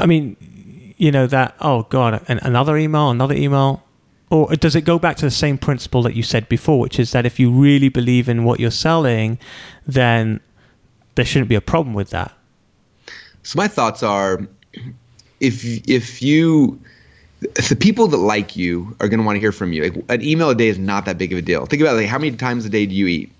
I 0.00 0.06
mean, 0.06 0.36
you 1.00 1.10
know 1.10 1.26
that 1.26 1.56
oh 1.60 1.82
god 1.84 2.22
an, 2.28 2.38
another 2.42 2.76
email 2.76 3.10
another 3.10 3.34
email 3.34 3.82
or 4.28 4.54
does 4.56 4.76
it 4.76 4.82
go 4.82 4.98
back 4.98 5.16
to 5.16 5.24
the 5.24 5.30
same 5.30 5.56
principle 5.56 6.02
that 6.02 6.14
you 6.14 6.22
said 6.22 6.46
before 6.48 6.78
which 6.78 7.00
is 7.00 7.12
that 7.12 7.24
if 7.24 7.40
you 7.40 7.50
really 7.50 7.88
believe 7.88 8.28
in 8.28 8.44
what 8.44 8.60
you're 8.60 8.70
selling 8.70 9.38
then 9.86 10.38
there 11.14 11.24
shouldn't 11.24 11.48
be 11.48 11.54
a 11.54 11.60
problem 11.60 11.94
with 11.94 12.10
that 12.10 12.32
so 13.42 13.56
my 13.56 13.66
thoughts 13.66 14.02
are 14.02 14.46
if 15.40 15.64
if 15.88 16.20
you 16.20 16.78
the 17.40 17.76
people 17.80 18.06
that 18.06 18.18
like 18.18 18.54
you 18.54 18.94
are 19.00 19.08
going 19.08 19.18
to 19.18 19.24
want 19.24 19.36
to 19.36 19.40
hear 19.40 19.52
from 19.52 19.72
you 19.72 19.82
like 19.82 20.04
an 20.10 20.22
email 20.22 20.50
a 20.50 20.54
day 20.54 20.68
is 20.68 20.78
not 20.78 21.06
that 21.06 21.16
big 21.16 21.32
of 21.32 21.38
a 21.38 21.42
deal 21.42 21.64
think 21.64 21.80
about 21.80 21.94
it, 21.94 21.96
like 21.96 22.08
how 22.08 22.18
many 22.18 22.36
times 22.36 22.66
a 22.66 22.68
day 22.68 22.84
do 22.84 22.94
you 22.94 23.06
eat 23.06 23.32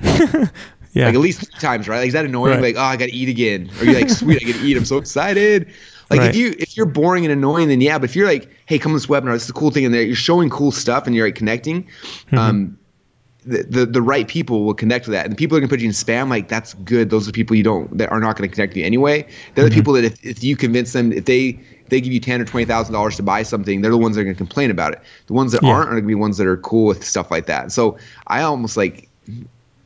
yeah. 0.94 1.06
Like 1.06 1.14
at 1.14 1.20
least 1.20 1.40
three 1.40 1.60
times, 1.60 1.88
right? 1.88 1.98
Like 1.98 2.08
is 2.08 2.12
that 2.12 2.24
annoying? 2.24 2.54
Right. 2.54 2.62
Like, 2.62 2.76
oh, 2.76 2.82
I 2.82 2.96
gotta 2.96 3.14
eat 3.14 3.28
again. 3.28 3.70
Or 3.78 3.84
you're 3.84 3.94
like, 3.94 4.10
sweet, 4.10 4.42
I 4.42 4.46
get 4.46 4.56
to 4.56 4.62
eat. 4.62 4.76
I'm 4.76 4.84
so 4.84 4.98
excited. 4.98 5.72
Like 6.10 6.20
right. 6.20 6.30
if 6.30 6.36
you 6.36 6.54
if 6.58 6.76
you're 6.76 6.86
boring 6.86 7.24
and 7.24 7.32
annoying, 7.32 7.68
then 7.68 7.80
yeah. 7.80 7.98
But 7.98 8.10
if 8.10 8.16
you're 8.16 8.26
like, 8.26 8.48
hey, 8.66 8.78
come 8.78 8.92
to 8.92 8.96
this 8.96 9.06
webinar, 9.06 9.34
it's 9.34 9.46
the 9.46 9.52
cool 9.52 9.70
thing, 9.70 9.84
and 9.84 9.94
you're 9.94 10.14
showing 10.14 10.50
cool 10.50 10.70
stuff 10.70 11.06
and 11.06 11.16
you're 11.16 11.26
like 11.26 11.34
connecting, 11.34 11.84
mm-hmm. 11.84 12.38
um, 12.38 12.78
the, 13.46 13.62
the 13.64 13.86
the 13.86 14.02
right 14.02 14.28
people 14.28 14.64
will 14.64 14.74
connect 14.74 15.06
with 15.06 15.14
that. 15.14 15.24
And 15.24 15.32
the 15.32 15.36
people 15.36 15.56
are 15.56 15.60
gonna 15.60 15.68
put 15.68 15.80
you 15.80 15.86
in 15.86 15.92
spam, 15.92 16.28
like 16.28 16.48
that's 16.48 16.74
good. 16.74 17.10
Those 17.10 17.28
are 17.28 17.32
people 17.32 17.56
you 17.56 17.62
don't 17.62 17.96
that 17.96 18.10
are 18.10 18.20
not 18.20 18.36
gonna 18.36 18.48
connect 18.48 18.70
with 18.70 18.78
you 18.78 18.84
anyway. 18.84 19.26
They're 19.54 19.64
mm-hmm. 19.64 19.70
the 19.70 19.74
people 19.74 19.92
that 19.94 20.04
if, 20.04 20.24
if 20.24 20.44
you 20.44 20.56
convince 20.56 20.92
them, 20.92 21.12
if 21.12 21.24
they 21.24 21.58
they 21.88 22.00
give 22.00 22.12
you 22.12 22.20
ten 22.20 22.40
or 22.40 22.44
twenty 22.44 22.66
thousand 22.66 22.92
dollars 22.92 23.16
to 23.16 23.22
buy 23.22 23.42
something, 23.42 23.80
they're 23.80 23.90
the 23.90 23.98
ones 23.98 24.16
that 24.16 24.22
are 24.22 24.24
gonna 24.24 24.34
complain 24.34 24.70
about 24.70 24.92
it. 24.92 25.00
The 25.26 25.32
ones 25.32 25.52
that 25.52 25.62
yeah. 25.62 25.70
aren't 25.70 25.88
are 25.88 25.94
gonna 25.94 26.06
be 26.06 26.14
ones 26.14 26.36
that 26.38 26.46
are 26.46 26.56
cool 26.58 26.86
with 26.86 27.04
stuff 27.04 27.30
like 27.30 27.46
that. 27.46 27.72
So 27.72 27.98
I 28.26 28.42
almost 28.42 28.76
like 28.76 29.08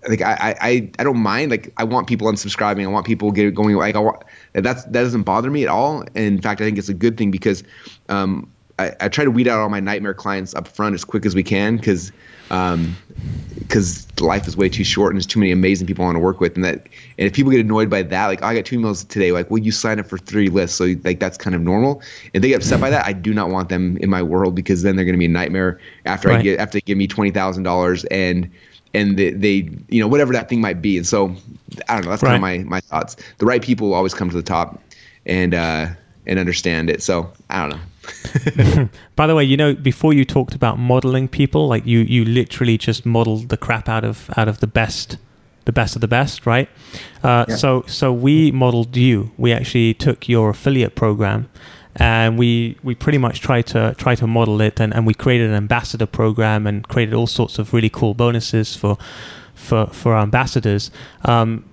like 0.07 0.23
I, 0.23 0.57
I 0.61 0.91
I 0.99 1.05
don't 1.05 1.19
mind 1.19 1.51
like 1.51 1.73
I 1.77 1.85
want 1.85 2.07
people 2.07 2.29
unsubscribing 2.29 2.85
I 2.85 2.87
want 2.87 3.07
people 3.07 3.33
get 3.33 3.55
going 3.55 3.75
like 3.75 3.97
I 3.97 3.99
want 3.99 4.23
that's 4.53 4.85
that 4.85 4.93
doesn't 4.93 5.23
bother 5.23 5.51
me 5.51 5.65
at 5.65 5.69
all 5.69 6.03
and 6.03 6.17
in 6.17 6.41
fact 6.41 6.61
I 6.61 6.65
think 6.65 6.79
it's 6.79 6.89
a 6.89 6.95
good 6.95 7.17
thing 7.17 7.31
because 7.31 7.65
um, 8.09 8.49
I, 8.79 8.93
I 9.01 9.09
try 9.09 9.25
to 9.25 9.31
weed 9.31 9.49
out 9.49 9.59
all 9.59 9.69
my 9.69 9.81
nightmare 9.81 10.15
clients 10.15 10.55
up 10.55 10.69
front 10.69 10.95
as 10.95 11.05
quick 11.05 11.27
as 11.27 11.35
we 11.35 11.43
can 11.43 11.77
because 11.77 12.13
um, 12.51 12.97
because 13.59 14.07
life 14.21 14.47
is 14.47 14.57
way 14.57 14.69
too 14.69 14.85
short 14.85 15.13
and 15.13 15.17
there's 15.17 15.27
too 15.27 15.41
many 15.41 15.53
amazing 15.53 15.87
people 15.87 16.05
I 16.05 16.07
want 16.07 16.17
to 16.17 16.21
work 16.21 16.41
with 16.41 16.55
and 16.55 16.65
that 16.65 16.87
and 17.19 17.27
if 17.27 17.33
people 17.33 17.51
get 17.51 17.61
annoyed 17.61 17.91
by 17.91 18.03
that 18.03 18.27
like 18.27 18.41
oh, 18.43 18.47
I 18.47 18.55
got 18.55 18.65
two 18.65 18.79
emails 18.79 19.07
today 19.09 19.33
like 19.33 19.51
well 19.51 19.59
you 19.59 19.73
sign 19.73 19.99
up 19.99 20.07
for 20.07 20.17
three 20.17 20.49
lists 20.49 20.77
so 20.79 20.95
like 21.05 21.19
that's 21.19 21.37
kind 21.37 21.57
of 21.57 21.61
normal 21.61 22.01
and 22.33 22.43
they 22.43 22.49
get 22.49 22.57
upset 22.57 22.81
by 22.81 22.89
that 22.89 23.05
I 23.05 23.13
do 23.13 23.35
not 23.35 23.51
want 23.51 23.69
them 23.69 23.97
in 23.99 24.09
my 24.09 24.23
world 24.23 24.55
because 24.55 24.83
then 24.83 24.97
they're 24.97 25.05
going 25.05 25.15
to 25.15 25.19
be 25.19 25.27
a 25.27 25.29
nightmare 25.29 25.81
after 26.07 26.29
right. 26.29 26.39
I 26.39 26.43
get 26.43 26.61
after 26.61 26.77
they 26.77 26.83
give 26.83 26.97
me 26.97 27.09
twenty 27.09 27.33
thousand 27.33 27.65
dollars 27.65 28.05
and 28.07 28.49
and 28.95 29.17
they, 29.17 29.31
they, 29.31 29.71
you 29.89 30.01
know 30.01 30.09
whatever 30.09 30.33
that 30.33 30.49
thing 30.49 30.61
might 30.61 30.81
be. 30.81 30.97
And 30.97 31.07
so 31.07 31.35
i 31.89 31.95
don't 31.95 32.05
know 32.05 32.11
that's 32.11 32.23
right. 32.23 32.31
kind 32.31 32.37
of 32.37 32.41
my 32.41 32.59
my 32.59 32.81
thoughts. 32.81 33.17
The 33.39 33.47
right 33.47 33.63
people 33.63 33.89
will 33.89 33.95
always 33.95 34.15
come 34.15 34.29
to 34.31 34.37
the 34.37 34.43
top 34.43 34.81
and 35.27 35.55
uh 35.55 35.89
and 36.27 36.39
understand 36.39 36.91
it. 36.91 37.03
So 37.03 37.31
i 37.51 37.69
don't 37.69 37.79
know. 37.79 38.89
By 39.17 39.27
the 39.27 39.35
way 39.35 39.45
you 39.45 39.57
know 39.57 39.75
before 39.75 40.13
you 40.13 40.25
talked 40.25 40.55
about 40.55 40.79
modeling 40.79 41.29
people 41.29 41.69
like 41.69 41.87
you 41.87 42.01
you 42.01 42.25
literally 42.25 42.79
just 42.79 43.05
modeled 43.05 43.49
the 43.49 43.57
crap 43.57 43.89
out 43.89 44.05
of 44.05 44.31
out 44.37 44.49
of 44.49 44.61
the 44.61 44.67
best 44.67 45.19
the 45.67 45.73
best 45.73 45.95
of 45.95 46.01
the 46.01 46.09
best 46.09 46.47
right? 46.47 46.69
Uh, 47.23 47.45
yeah. 47.49 47.57
so 47.57 47.85
so 47.87 48.13
we 48.13 48.51
modeled 48.51 48.97
you. 48.97 49.31
We 49.37 49.53
actually 49.53 49.95
took 49.95 50.29
your 50.29 50.51
affiliate 50.51 50.95
program 50.95 51.49
and 51.97 52.39
we 52.39 52.77
we 52.83 52.95
pretty 52.95 53.19
much 53.19 53.41
try 53.41 53.63
to 53.63 53.95
try 53.99 54.15
to 54.15 54.27
model 54.27 54.61
it 54.61 54.81
and, 54.81 54.95
and 54.95 55.07
we 55.07 55.15
created 55.15 55.49
an 55.49 55.57
ambassador 55.57 56.07
program 56.07 56.67
and 56.67 56.87
created 56.89 57.15
all 57.15 57.27
sorts 57.27 57.59
of 57.59 57.73
really 57.73 57.91
cool 57.91 58.15
bonuses 58.15 58.77
for 58.77 58.97
for 59.55 59.87
for 59.87 60.15
our 60.15 60.23
ambassadors 60.23 60.91
um, 61.25 61.65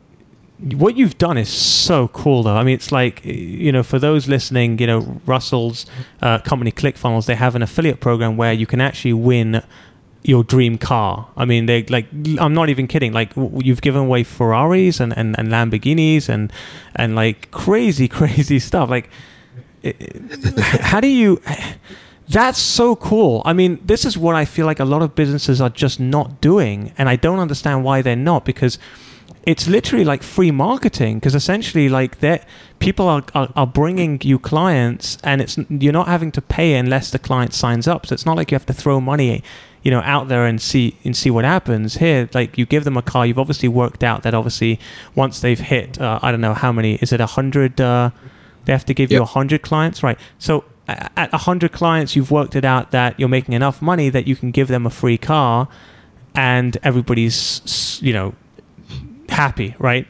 what 0.77 0.95
you've 0.95 1.17
done 1.17 1.37
is 1.37 1.49
so 1.49 2.07
cool 2.09 2.43
though 2.43 2.55
i 2.55 2.63
mean 2.63 2.75
it's 2.75 2.91
like 2.91 3.23
you 3.25 3.71
know 3.71 3.83
for 3.83 3.99
those 3.99 4.27
listening 4.27 4.79
you 4.79 4.87
know 4.87 5.21
russell's 5.25 5.85
uh, 6.21 6.39
company 6.39 6.71
clickfunnels 6.71 7.25
they 7.25 7.35
have 7.35 7.55
an 7.55 7.61
affiliate 7.61 7.99
program 7.99 8.37
where 8.37 8.53
you 8.53 8.65
can 8.65 8.79
actually 8.79 9.13
win 9.13 9.61
your 10.27 10.43
dream 10.43 10.77
car. 10.77 11.27
I 11.37 11.45
mean, 11.45 11.67
they 11.67 11.83
like. 11.83 12.07
I'm 12.39 12.53
not 12.53 12.69
even 12.69 12.87
kidding. 12.87 13.13
Like, 13.13 13.31
you've 13.35 13.81
given 13.81 14.01
away 14.01 14.23
Ferraris 14.23 14.99
and, 14.99 15.15
and, 15.15 15.37
and 15.37 15.49
Lamborghinis 15.49 16.29
and 16.29 16.51
and 16.95 17.15
like 17.15 17.51
crazy, 17.51 18.07
crazy 18.19 18.59
stuff. 18.59 18.89
Like, 18.89 19.09
how 20.81 20.99
do 20.99 21.07
you 21.07 21.41
that's 22.27 22.59
so 22.59 22.95
cool. 22.95 23.43
I 23.45 23.53
mean, 23.53 23.79
this 23.85 24.03
is 24.03 24.17
what 24.17 24.35
I 24.35 24.45
feel 24.45 24.65
like 24.65 24.79
a 24.79 24.85
lot 24.85 25.03
of 25.03 25.13
businesses 25.13 25.61
are 25.61 25.69
just 25.69 25.99
not 25.99 26.41
doing, 26.41 26.91
and 26.97 27.07
I 27.07 27.15
don't 27.15 27.39
understand 27.39 27.83
why 27.83 28.01
they're 28.01 28.15
not 28.15 28.45
because 28.45 28.79
it's 29.45 29.67
literally 29.67 30.03
like 30.03 30.23
free 30.23 30.51
marketing 30.51 31.19
because 31.19 31.35
essentially 31.35 31.87
like 31.87 32.19
that 32.19 32.47
people 32.79 33.07
are, 33.07 33.23
are, 33.35 33.51
are 33.55 33.67
bringing 33.67 34.19
you 34.23 34.39
clients 34.39 35.17
and 35.23 35.41
it's 35.41 35.57
you're 35.69 35.93
not 35.93 36.07
having 36.07 36.31
to 36.31 36.41
pay 36.41 36.73
unless 36.73 37.11
the 37.11 37.19
client 37.19 37.53
signs 37.53 37.87
up 37.87 38.07
so 38.07 38.13
it's 38.13 38.25
not 38.25 38.35
like 38.35 38.49
you 38.49 38.55
have 38.55 38.65
to 38.65 38.73
throw 38.73 38.99
money 38.99 39.43
you 39.83 39.91
know 39.91 40.01
out 40.01 40.27
there 40.29 40.45
and 40.45 40.61
see 40.61 40.97
and 41.03 41.15
see 41.15 41.29
what 41.29 41.45
happens 41.45 41.97
here 41.97 42.27
like 42.33 42.57
you 42.57 42.65
give 42.65 42.83
them 42.85 42.97
a 42.97 43.01
car 43.03 43.25
you've 43.25 43.39
obviously 43.39 43.69
worked 43.69 44.03
out 44.03 44.23
that 44.23 44.33
obviously 44.33 44.79
once 45.13 45.39
they've 45.41 45.59
hit 45.59 46.01
uh, 46.01 46.19
i 46.23 46.31
don't 46.31 46.41
know 46.41 46.55
how 46.55 46.71
many 46.71 46.95
is 46.95 47.13
it 47.13 47.21
a 47.21 47.27
hundred 47.27 47.79
uh, 47.79 48.09
They 48.65 48.73
have 48.73 48.85
to 48.85 48.93
give 48.93 49.11
Yep. 49.11 49.17
you 49.17 49.21
100 49.21 49.61
clients, 49.61 50.03
right? 50.03 50.17
So 50.39 50.63
at 50.87 51.31
100 51.31 51.71
clients, 51.71 52.15
you've 52.15 52.31
worked 52.31 52.55
it 52.55 52.65
out 52.65 52.91
that 52.91 53.19
you're 53.19 53.29
making 53.29 53.53
enough 53.53 53.81
money 53.81 54.09
that 54.09 54.27
you 54.27 54.35
can 54.35 54.51
give 54.51 54.67
them 54.67 54.85
a 54.85 54.89
free 54.89 55.17
car 55.17 55.67
and 56.35 56.77
everybody's, 56.83 57.99
you 58.01 58.13
know, 58.13 58.33
happy, 59.29 59.75
right? 59.79 60.07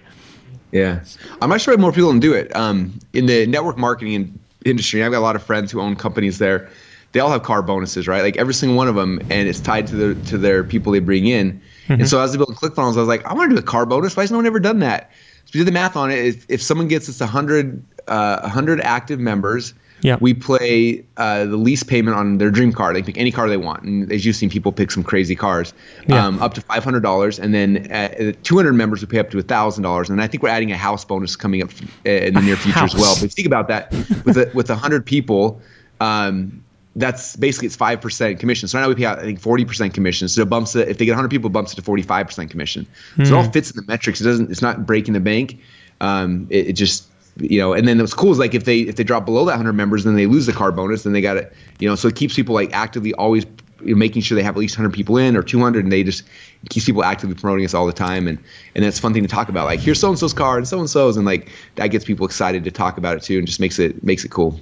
Yeah, 0.72 1.00
I'm 1.42 1.50
not 1.50 1.62
sure 1.62 1.78
more 1.78 1.92
people 1.94 2.10
don't 2.12 2.20
do 2.20 2.34
it. 2.34 2.54
Um, 2.56 3.00
in 3.14 3.28
the 3.28 3.46
network 3.48 3.78
marketing 3.78 4.38
industry, 4.66 5.04
I've 5.04 5.12
got 5.12 5.20
a 5.20 5.22
lot 5.22 5.36
of 5.36 5.44
friends 5.44 5.72
who 5.72 5.80
own 5.80 5.96
companies 5.96 6.38
there. 6.38 6.70
They 7.14 7.22
all 7.22 7.30
have 7.32 7.44
car 7.44 7.62
bonuses, 7.62 8.10
right? 8.10 8.22
Like 8.22 8.36
every 8.36 8.54
single 8.54 8.76
one 8.76 8.90
of 8.90 8.96
them, 8.96 9.22
and 9.30 9.48
it's 9.48 9.62
tied 9.62 9.88
to 9.88 9.96
their 9.96 10.14
to 10.26 10.38
their 10.38 10.66
people 10.66 10.92
they 10.92 11.00
bring 11.00 11.28
in. 11.28 11.62
And 11.88 12.10
so 12.10 12.20
as 12.20 12.34
I 12.34 12.38
built 12.38 12.50
ClickFunnels, 12.50 12.98
I 12.98 13.00
was 13.00 13.08
like, 13.08 13.26
I 13.26 13.34
want 13.34 13.52
to 13.52 13.56
do 13.56 13.60
a 13.60 13.64
car 13.64 13.86
bonus. 13.86 14.18
Why 14.18 14.24
has 14.24 14.32
no 14.32 14.38
one 14.38 14.46
ever 14.46 14.60
done 14.60 14.80
that? 14.80 15.12
So 15.46 15.52
we 15.54 15.60
did 15.60 15.68
the 15.68 15.72
math 15.72 15.96
on 15.96 16.12
it. 16.12 16.20
If, 16.26 16.46
if 16.50 16.62
someone 16.62 16.88
gets 16.88 17.08
us 17.08 17.20
100, 17.20 17.84
uh, 18.08 18.40
100 18.42 18.82
active 18.82 19.20
members, 19.20 19.74
Yeah. 20.02 20.18
we 20.20 20.34
play 20.34 21.06
uh, 21.18 21.46
the 21.46 21.56
lease 21.58 21.84
payment 21.84 22.18
on 22.18 22.38
their 22.40 22.50
dream 22.52 22.74
car. 22.74 22.94
They 22.94 23.02
pick 23.04 23.18
any 23.18 23.32
car 23.32 23.48
they 23.48 23.58
want, 23.58 23.84
and 23.84 24.12
as 24.12 24.26
you've 24.26 24.36
seen, 24.36 24.50
people 24.50 24.72
pick 24.72 24.92
some 24.92 25.04
crazy 25.04 25.36
cars, 25.36 25.74
Yeah. 26.08 26.26
um, 26.26 26.42
up 26.42 26.54
to 26.56 26.62
five 26.62 26.84
hundred 26.84 27.02
dollars, 27.04 27.40
and 27.40 27.54
then 27.54 27.92
uh, 27.92 28.34
two 28.44 28.56
hundred 28.58 28.74
members 28.74 29.02
we 29.02 29.08
pay 29.08 29.20
up 29.20 29.30
to 29.32 29.42
thousand 29.42 29.84
dollars. 29.84 30.10
And 30.10 30.22
I 30.22 30.28
think 30.28 30.44
we're 30.44 30.50
adding 30.50 30.72
a 30.72 30.78
house 30.78 31.06
bonus 31.06 31.36
coming 31.36 31.62
up 31.64 31.70
uh, 32.06 32.10
in 32.10 32.34
the 32.34 32.42
near 32.42 32.56
future 32.56 32.80
as 32.84 32.94
well. 32.96 33.16
But 33.22 33.32
think 33.32 33.46
about 33.48 33.68
that 33.70 33.92
with 34.26 34.38
a, 34.38 34.52
with 34.54 34.68
hundred 34.70 35.06
people. 35.06 35.62
Um, 36.02 36.65
that's 36.96 37.36
basically 37.36 37.68
it's 37.68 37.76
five 37.76 38.00
percent 38.02 38.40
commission. 38.40 38.68
So 38.68 38.78
right 38.78 38.84
now 38.84 38.90
we 38.90 38.96
pay 38.96 39.06
out 39.06 39.20
I 39.20 39.24
think 39.24 39.40
forty 39.40 39.66
percent 39.66 39.94
commission. 39.94 40.28
So 40.28 40.42
it 40.42 40.50
bumps 40.50 40.76
it 40.76 40.88
if 40.88 40.98
they 40.98 41.06
get 41.06 41.16
hundred 41.16 41.32
people, 41.32 41.50
it 41.50 41.54
bumps 41.54 41.74
it 41.74 41.76
to 41.76 41.82
forty 41.82 42.04
five 42.04 42.28
percent 42.28 42.50
commission. 42.50 42.88
So 43.18 43.24
it 43.24 43.34
all 43.34 43.52
fits 43.52 43.72
in 43.72 43.78
the 43.78 43.92
metrics. 43.92 44.22
It 44.22 44.24
doesn't. 44.24 44.50
It's 44.50 44.62
not 44.62 44.86
breaking 44.86 45.14
the 45.14 45.20
bank. 45.20 45.60
Um, 46.02 46.48
it, 46.50 46.68
it 46.68 46.74
just 46.74 47.10
you 47.38 47.60
know. 47.60 47.74
And 47.74 47.88
then 47.88 48.00
what's 48.00 48.14
cool 48.14 48.32
is 48.32 48.40
like 48.40 48.54
if 48.54 48.64
they 48.64 48.80
if 48.80 48.96
they 48.96 49.04
drop 49.04 49.26
below 49.26 49.46
that 49.46 49.58
hundred 49.58 49.74
members, 49.74 50.06
then 50.06 50.16
they 50.16 50.26
lose 50.26 50.46
the 50.46 50.54
car 50.54 50.72
bonus. 50.72 51.04
Then 51.04 51.14
they 51.14 51.22
got 51.22 51.38
it. 51.38 51.54
You 51.80 51.90
know. 51.90 51.96
So 51.96 52.08
it 52.08 52.16
keeps 52.16 52.36
people 52.36 52.56
like 52.56 52.72
actively 52.74 53.14
always 53.16 53.46
making 53.82 54.22
sure 54.22 54.36
they 54.36 54.44
have 54.44 54.56
at 54.56 54.60
least 54.60 54.78
100 54.78 54.96
people 54.96 55.18
in 55.18 55.36
or 55.36 55.44
200 55.44 55.84
and 55.84 55.92
they 55.92 56.02
just 56.02 56.24
it 56.64 56.70
keeps 56.70 56.86
people 56.86 57.04
actively 57.04 57.36
promoting 57.36 57.66
us 57.66 57.74
all 57.74 57.86
the 57.86 57.94
time 57.94 58.28
and 58.28 58.40
and 58.74 58.84
that's 58.84 58.98
a 58.98 59.02
fun 59.02 59.14
thing 59.14 59.22
to 59.22 59.28
talk 59.28 59.50
about 59.50 59.66
like 59.66 59.80
here's 59.80 60.00
so 60.00 60.10
and 60.10 60.18
so's 60.18 60.34
car 60.34 60.58
and 60.58 60.68
so 60.68 60.80
and 60.80 60.90
so's 60.90 61.18
and 61.18 61.26
like 61.26 61.52
that 61.76 61.88
gets 61.88 62.06
people 62.06 62.26
excited 62.26 62.64
to 62.64 62.72
talk 62.72 62.98
about 62.98 63.18
it 63.18 63.22
too 63.22 63.38
and 63.38 63.46
just 63.46 63.60
makes 63.60 63.78
it 63.78 64.02
makes 64.04 64.24
it 64.24 64.32
cool 64.32 64.60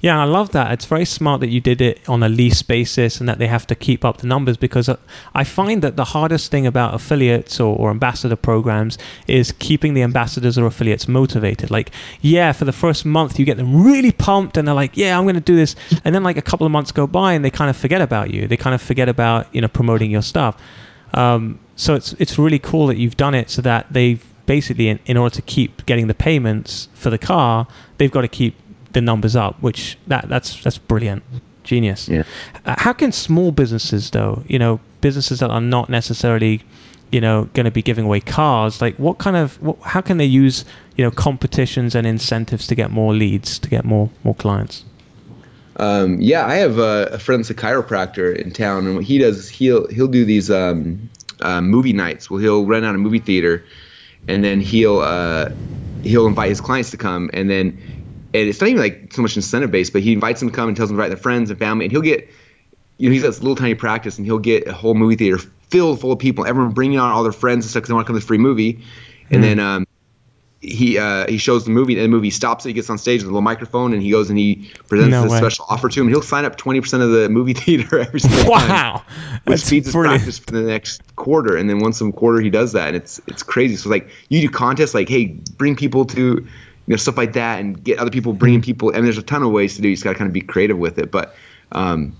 Yeah, 0.00 0.18
I 0.18 0.24
love 0.24 0.52
that. 0.52 0.72
It's 0.72 0.86
very 0.86 1.04
smart 1.04 1.40
that 1.40 1.48
you 1.48 1.60
did 1.60 1.80
it 1.82 2.00
on 2.08 2.22
a 2.22 2.28
lease 2.28 2.62
basis 2.62 3.20
and 3.20 3.28
that 3.28 3.38
they 3.38 3.46
have 3.46 3.66
to 3.66 3.74
keep 3.74 4.02
up 4.04 4.18
the 4.18 4.26
numbers 4.26 4.56
because 4.56 4.88
uh, 4.88 4.96
I 5.34 5.44
find 5.44 5.82
that 5.82 5.96
the 5.96 6.04
hardest 6.04 6.50
thing 6.50 6.66
about 6.66 6.94
affiliates 6.94 7.60
or, 7.60 7.76
or 7.76 7.90
ambassador 7.90 8.36
programs 8.36 8.96
is 9.26 9.52
keeping 9.58 9.92
the 9.92 10.02
ambassadors 10.02 10.56
or 10.56 10.64
affiliates 10.64 11.06
motivated. 11.06 11.70
Like, 11.70 11.90
yeah, 12.22 12.52
for 12.52 12.64
the 12.64 12.72
first 12.72 13.04
month, 13.04 13.38
you 13.38 13.44
get 13.44 13.58
them 13.58 13.84
really 13.84 14.12
pumped 14.12 14.56
and 14.56 14.66
they're 14.66 14.74
like, 14.74 14.96
yeah, 14.96 15.18
I'm 15.18 15.24
going 15.24 15.34
to 15.34 15.40
do 15.40 15.56
this. 15.56 15.76
And 16.02 16.14
then, 16.14 16.22
like, 16.22 16.38
a 16.38 16.42
couple 16.42 16.64
of 16.64 16.72
months 16.72 16.92
go 16.92 17.06
by 17.06 17.34
and 17.34 17.44
they 17.44 17.50
kind 17.50 17.68
of 17.68 17.76
forget 17.76 18.00
about 18.00 18.30
you. 18.30 18.48
They 18.48 18.56
kind 18.56 18.74
of 18.74 18.80
forget 18.80 19.08
about, 19.08 19.54
you 19.54 19.60
know, 19.60 19.68
promoting 19.68 20.10
your 20.10 20.22
stuff. 20.22 20.60
Um, 21.12 21.60
so 21.76 21.94
it's, 21.94 22.14
it's 22.14 22.38
really 22.38 22.58
cool 22.58 22.86
that 22.86 22.96
you've 22.96 23.16
done 23.16 23.34
it 23.34 23.50
so 23.50 23.60
that 23.62 23.86
they've 23.90 24.24
basically, 24.46 24.88
in, 24.88 24.98
in 25.04 25.16
order 25.16 25.34
to 25.34 25.42
keep 25.42 25.84
getting 25.86 26.06
the 26.06 26.14
payments 26.14 26.88
for 26.94 27.10
the 27.10 27.18
car, 27.18 27.66
they've 27.98 28.10
got 28.10 28.22
to 28.22 28.28
keep 28.28 28.54
the 28.92 29.00
numbers 29.00 29.36
up, 29.36 29.60
which 29.62 29.96
that 30.06 30.28
that's 30.28 30.62
that's 30.62 30.78
brilliant, 30.78 31.22
genius. 31.64 32.08
Yeah. 32.08 32.24
Uh, 32.64 32.74
how 32.78 32.92
can 32.92 33.12
small 33.12 33.52
businesses, 33.52 34.10
though, 34.10 34.42
you 34.46 34.58
know, 34.58 34.80
businesses 35.00 35.38
that 35.40 35.50
are 35.50 35.60
not 35.60 35.88
necessarily, 35.88 36.62
you 37.12 37.20
know, 37.20 37.48
going 37.54 37.64
to 37.64 37.70
be 37.70 37.82
giving 37.82 38.04
away 38.04 38.20
cars, 38.20 38.80
like 38.80 38.96
what 38.96 39.18
kind 39.18 39.36
of, 39.36 39.60
what, 39.62 39.78
how 39.82 40.00
can 40.00 40.18
they 40.18 40.24
use, 40.24 40.64
you 40.96 41.04
know, 41.04 41.10
competitions 41.10 41.94
and 41.94 42.06
incentives 42.06 42.66
to 42.66 42.74
get 42.74 42.90
more 42.90 43.14
leads, 43.14 43.58
to 43.58 43.68
get 43.68 43.84
more 43.84 44.10
more 44.24 44.34
clients? 44.34 44.84
Um, 45.76 46.20
yeah, 46.20 46.44
I 46.46 46.56
have 46.56 46.78
a, 46.78 47.08
a 47.12 47.18
friend 47.18 47.40
that's 47.40 47.50
a 47.50 47.54
chiropractor 47.54 48.36
in 48.36 48.50
town, 48.50 48.86
and 48.86 48.96
what 48.96 49.04
he 49.04 49.18
does 49.18 49.38
is 49.38 49.48
he'll 49.48 49.88
he'll 49.88 50.08
do 50.08 50.24
these 50.24 50.50
um, 50.50 51.08
uh, 51.40 51.62
movie 51.62 51.94
nights. 51.94 52.28
Well, 52.28 52.40
he'll 52.40 52.66
rent 52.66 52.84
out 52.84 52.94
a 52.94 52.98
movie 52.98 53.18
theater, 53.18 53.64
and 54.28 54.44
then 54.44 54.60
he'll 54.60 54.98
uh, 54.98 55.50
he'll 56.02 56.26
invite 56.26 56.50
his 56.50 56.60
clients 56.60 56.90
to 56.90 56.98
come, 56.98 57.30
and 57.32 57.48
then 57.48 57.78
and 58.32 58.48
it's 58.48 58.60
not 58.60 58.68
even 58.68 58.80
like 58.82 59.12
so 59.12 59.22
much 59.22 59.36
incentive 59.36 59.70
based, 59.70 59.92
but 59.92 60.02
he 60.02 60.12
invites 60.12 60.40
them 60.40 60.50
to 60.50 60.54
come 60.56 60.68
and 60.68 60.76
tells 60.76 60.88
them 60.90 60.96
to 60.96 61.02
invite 61.02 61.10
their 61.16 61.22
friends 61.22 61.50
and 61.50 61.58
family, 61.58 61.84
and 61.86 61.92
he'll 61.92 62.00
get 62.02 62.28
you 62.98 63.08
know 63.08 63.12
he's 63.12 63.22
got 63.22 63.28
this 63.28 63.40
little 63.42 63.56
tiny 63.56 63.74
practice, 63.74 64.18
and 64.18 64.26
he'll 64.26 64.38
get 64.38 64.66
a 64.66 64.72
whole 64.72 64.94
movie 64.94 65.16
theater 65.16 65.38
filled 65.68 66.00
full 66.00 66.12
of 66.12 66.18
people, 66.18 66.44
everyone 66.46 66.72
bringing 66.72 66.98
on 66.98 67.10
all 67.12 67.22
their 67.22 67.32
friends 67.32 67.64
and 67.64 67.70
stuff 67.70 67.82
because 67.82 67.88
they 67.88 67.94
want 67.94 68.04
to 68.06 68.08
come 68.12 68.16
to 68.16 68.20
the 68.20 68.26
free 68.26 68.38
movie, 68.38 68.82
and 69.30 69.42
then 69.42 69.58
um, 69.60 69.86
he 70.60 70.98
uh, 70.98 71.26
he 71.26 71.38
shows 71.38 71.64
the 71.64 71.70
movie 71.70 71.94
and 71.94 72.02
the 72.04 72.08
movie 72.08 72.28
stops 72.28 72.64
and 72.66 72.70
He 72.70 72.74
gets 72.74 72.90
on 72.90 72.98
stage 72.98 73.20
with 73.22 73.28
a 73.28 73.30
little 73.30 73.40
microphone 73.40 73.94
and 73.94 74.02
he 74.02 74.10
goes 74.10 74.28
and 74.28 74.38
he 74.38 74.70
presents 74.88 75.10
No 75.12 75.22
this 75.22 75.32
way. 75.32 75.38
special 75.38 75.64
offer 75.70 75.88
to 75.88 76.00
him. 76.02 76.08
He'll 76.08 76.20
sign 76.20 76.44
up 76.44 76.56
twenty 76.56 76.80
percent 76.82 77.02
of 77.02 77.10
the 77.12 77.30
movie 77.30 77.52
theater 77.54 78.00
every 78.00 78.20
single 78.20 78.42
time, 78.56 78.68
Wow, 78.68 79.02
which 79.46 79.64
feeds 79.64 79.86
his 79.86 79.94
brilliant. 79.94 80.18
practice 80.20 80.38
for 80.38 80.50
the 80.50 80.60
next 80.62 81.00
quarter. 81.16 81.56
And 81.56 81.70
then 81.70 81.78
once 81.78 82.00
a 82.02 82.12
quarter 82.12 82.40
he 82.42 82.50
does 82.50 82.72
that, 82.72 82.88
and 82.88 82.96
it's 82.96 83.20
it's 83.26 83.42
crazy. 83.42 83.76
So 83.76 83.88
like 83.88 84.08
you 84.28 84.42
do 84.42 84.50
contests 84.50 84.92
like 84.92 85.08
hey 85.08 85.28
bring 85.56 85.76
people 85.76 86.04
to 86.06 86.46
you 86.90 86.94
know 86.94 86.96
stuff 86.96 87.16
like 87.16 87.34
that 87.34 87.60
and 87.60 87.84
get 87.84 88.00
other 88.00 88.10
people 88.10 88.32
bringing 88.32 88.60
people. 88.60 88.90
And 88.90 89.06
there's 89.06 89.16
a 89.16 89.22
ton 89.22 89.44
of 89.44 89.52
ways 89.52 89.76
to 89.76 89.80
do. 89.80 89.88
You 89.88 89.94
just 89.94 90.02
got 90.02 90.14
to 90.14 90.18
kind 90.18 90.26
of 90.26 90.32
be 90.32 90.40
creative 90.40 90.76
with 90.76 90.98
it, 90.98 91.12
but. 91.12 91.36
Um, 91.72 92.16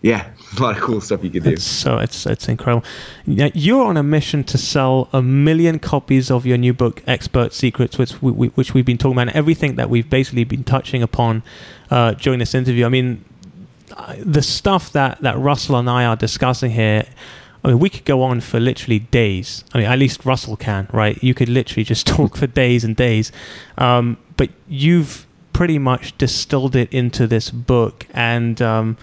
yeah, 0.00 0.30
a 0.58 0.62
lot 0.62 0.76
of 0.76 0.82
cool 0.82 1.00
stuff 1.00 1.24
you 1.24 1.30
could 1.30 1.44
do. 1.44 1.56
So 1.56 1.98
it's 1.98 2.26
it's 2.26 2.46
incredible. 2.46 2.86
Now, 3.26 3.50
You're 3.54 3.84
on 3.84 3.96
a 3.96 4.02
mission 4.02 4.44
to 4.44 4.58
sell 4.58 5.08
a 5.14 5.22
million 5.22 5.78
copies 5.78 6.30
of 6.30 6.44
your 6.44 6.58
new 6.58 6.74
book, 6.74 7.02
Expert 7.06 7.54
Secrets, 7.54 7.96
which 7.96 8.20
we, 8.20 8.30
we, 8.30 8.48
which 8.48 8.74
we've 8.74 8.84
been 8.84 8.98
talking 8.98 9.14
about, 9.14 9.28
and 9.28 9.36
everything 9.36 9.76
that 9.76 9.88
we've 9.88 10.08
basically 10.08 10.44
been 10.44 10.64
touching 10.64 11.02
upon 11.02 11.42
uh, 11.90 12.12
during 12.12 12.38
this 12.38 12.54
interview. 12.54 12.84
I 12.84 12.90
mean, 12.90 13.24
the 14.18 14.42
stuff 14.42 14.92
that 14.92 15.22
that 15.22 15.38
Russell 15.38 15.76
and 15.76 15.88
I 15.88 16.04
are 16.04 16.16
discussing 16.16 16.70
here. 16.70 17.06
I 17.64 17.68
mean, 17.68 17.78
we 17.78 17.88
could 17.88 18.04
go 18.04 18.22
on 18.22 18.40
for 18.40 18.60
literally 18.60 18.98
days. 18.98 19.64
I 19.72 19.78
mean, 19.78 19.86
at 19.86 19.98
least 19.98 20.26
Russell 20.26 20.56
can, 20.56 20.86
right? 20.92 21.20
You 21.22 21.32
could 21.32 21.48
literally 21.48 21.84
just 21.84 22.06
talk 22.16 22.36
for 22.36 22.46
days 22.46 22.84
and 22.84 22.94
days. 22.94 23.32
Um, 23.78 24.18
but 24.36 24.50
you've 24.68 25.26
pretty 25.52 25.78
much 25.78 26.16
distilled 26.18 26.76
it 26.76 26.92
into 26.92 27.26
this 27.26 27.50
book, 27.50 28.06
and 28.12 28.60
um, 28.60 28.98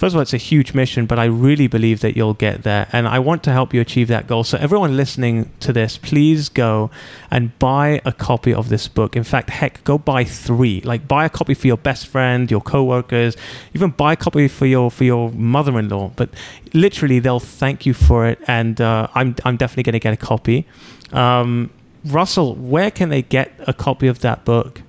First 0.00 0.14
of 0.14 0.16
all, 0.16 0.22
it's 0.22 0.32
a 0.32 0.38
huge 0.38 0.72
mission, 0.72 1.04
but 1.04 1.18
I 1.18 1.26
really 1.26 1.66
believe 1.66 2.00
that 2.00 2.16
you'll 2.16 2.32
get 2.32 2.62
there. 2.62 2.88
And 2.90 3.06
I 3.06 3.18
want 3.18 3.42
to 3.42 3.52
help 3.52 3.74
you 3.74 3.82
achieve 3.82 4.08
that 4.08 4.26
goal. 4.26 4.44
So, 4.44 4.56
everyone 4.56 4.96
listening 4.96 5.50
to 5.60 5.74
this, 5.74 5.98
please 5.98 6.48
go 6.48 6.90
and 7.30 7.56
buy 7.58 8.00
a 8.06 8.10
copy 8.10 8.54
of 8.54 8.70
this 8.70 8.88
book. 8.88 9.14
In 9.14 9.24
fact, 9.24 9.50
heck, 9.50 9.84
go 9.84 9.98
buy 9.98 10.24
three. 10.24 10.80
Like, 10.80 11.06
buy 11.06 11.26
a 11.26 11.28
copy 11.28 11.52
for 11.52 11.66
your 11.66 11.76
best 11.76 12.06
friend, 12.06 12.50
your 12.50 12.62
coworkers, 12.62 13.36
even 13.74 13.90
buy 13.90 14.14
a 14.14 14.16
copy 14.16 14.48
for 14.48 14.64
your 14.64 14.90
for 14.90 15.04
your 15.04 15.32
mother-in-law. 15.32 16.12
But 16.16 16.30
literally, 16.72 17.18
they'll 17.18 17.38
thank 17.38 17.84
you 17.84 17.92
for 17.92 18.26
it. 18.26 18.38
And 18.46 18.80
uh, 18.80 19.06
I'm 19.14 19.36
I'm 19.44 19.58
definitely 19.58 19.82
going 19.82 19.92
to 19.92 19.98
get 19.98 20.14
a 20.14 20.16
copy. 20.16 20.66
Um, 21.12 21.68
Russell, 22.06 22.54
where 22.54 22.90
can 22.90 23.10
they 23.10 23.20
get 23.20 23.52
a 23.66 23.74
copy 23.74 24.06
of 24.06 24.20
that 24.20 24.46
book? 24.46 24.80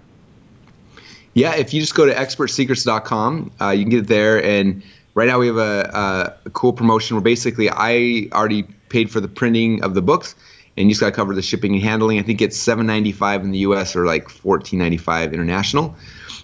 Yeah, 1.33 1.53
if 1.55 1.73
you 1.73 1.81
just 1.81 1.95
go 1.95 2.05
to 2.05 2.13
expertsecrets.com, 2.13 3.51
uh, 3.59 3.69
you 3.69 3.83
can 3.83 3.89
get 3.89 3.99
it 3.99 4.07
there. 4.07 4.41
And 4.43 4.83
right 5.13 5.27
now 5.27 5.39
we 5.39 5.47
have 5.47 5.57
a, 5.57 6.37
a, 6.45 6.49
cool 6.51 6.73
promotion 6.73 7.15
where 7.15 7.21
basically 7.21 7.69
I 7.69 8.27
already 8.31 8.63
paid 8.89 9.09
for 9.09 9.19
the 9.19 9.27
printing 9.27 9.83
of 9.83 9.93
the 9.93 10.01
books, 10.01 10.35
and 10.77 10.87
you 10.87 10.91
just 10.91 11.01
got 11.01 11.07
to 11.07 11.15
cover 11.15 11.35
the 11.35 11.41
shipping 11.41 11.73
and 11.73 11.81
handling. 11.81 12.19
I 12.19 12.23
think 12.23 12.41
it's 12.41 12.57
seven 12.57 12.85
ninety 12.85 13.11
five 13.11 13.43
in 13.43 13.51
the 13.51 13.59
U.S. 13.59 13.95
or 13.95 14.05
like 14.05 14.29
fourteen 14.29 14.79
ninety 14.79 14.97
five 14.97 15.33
international, 15.33 15.95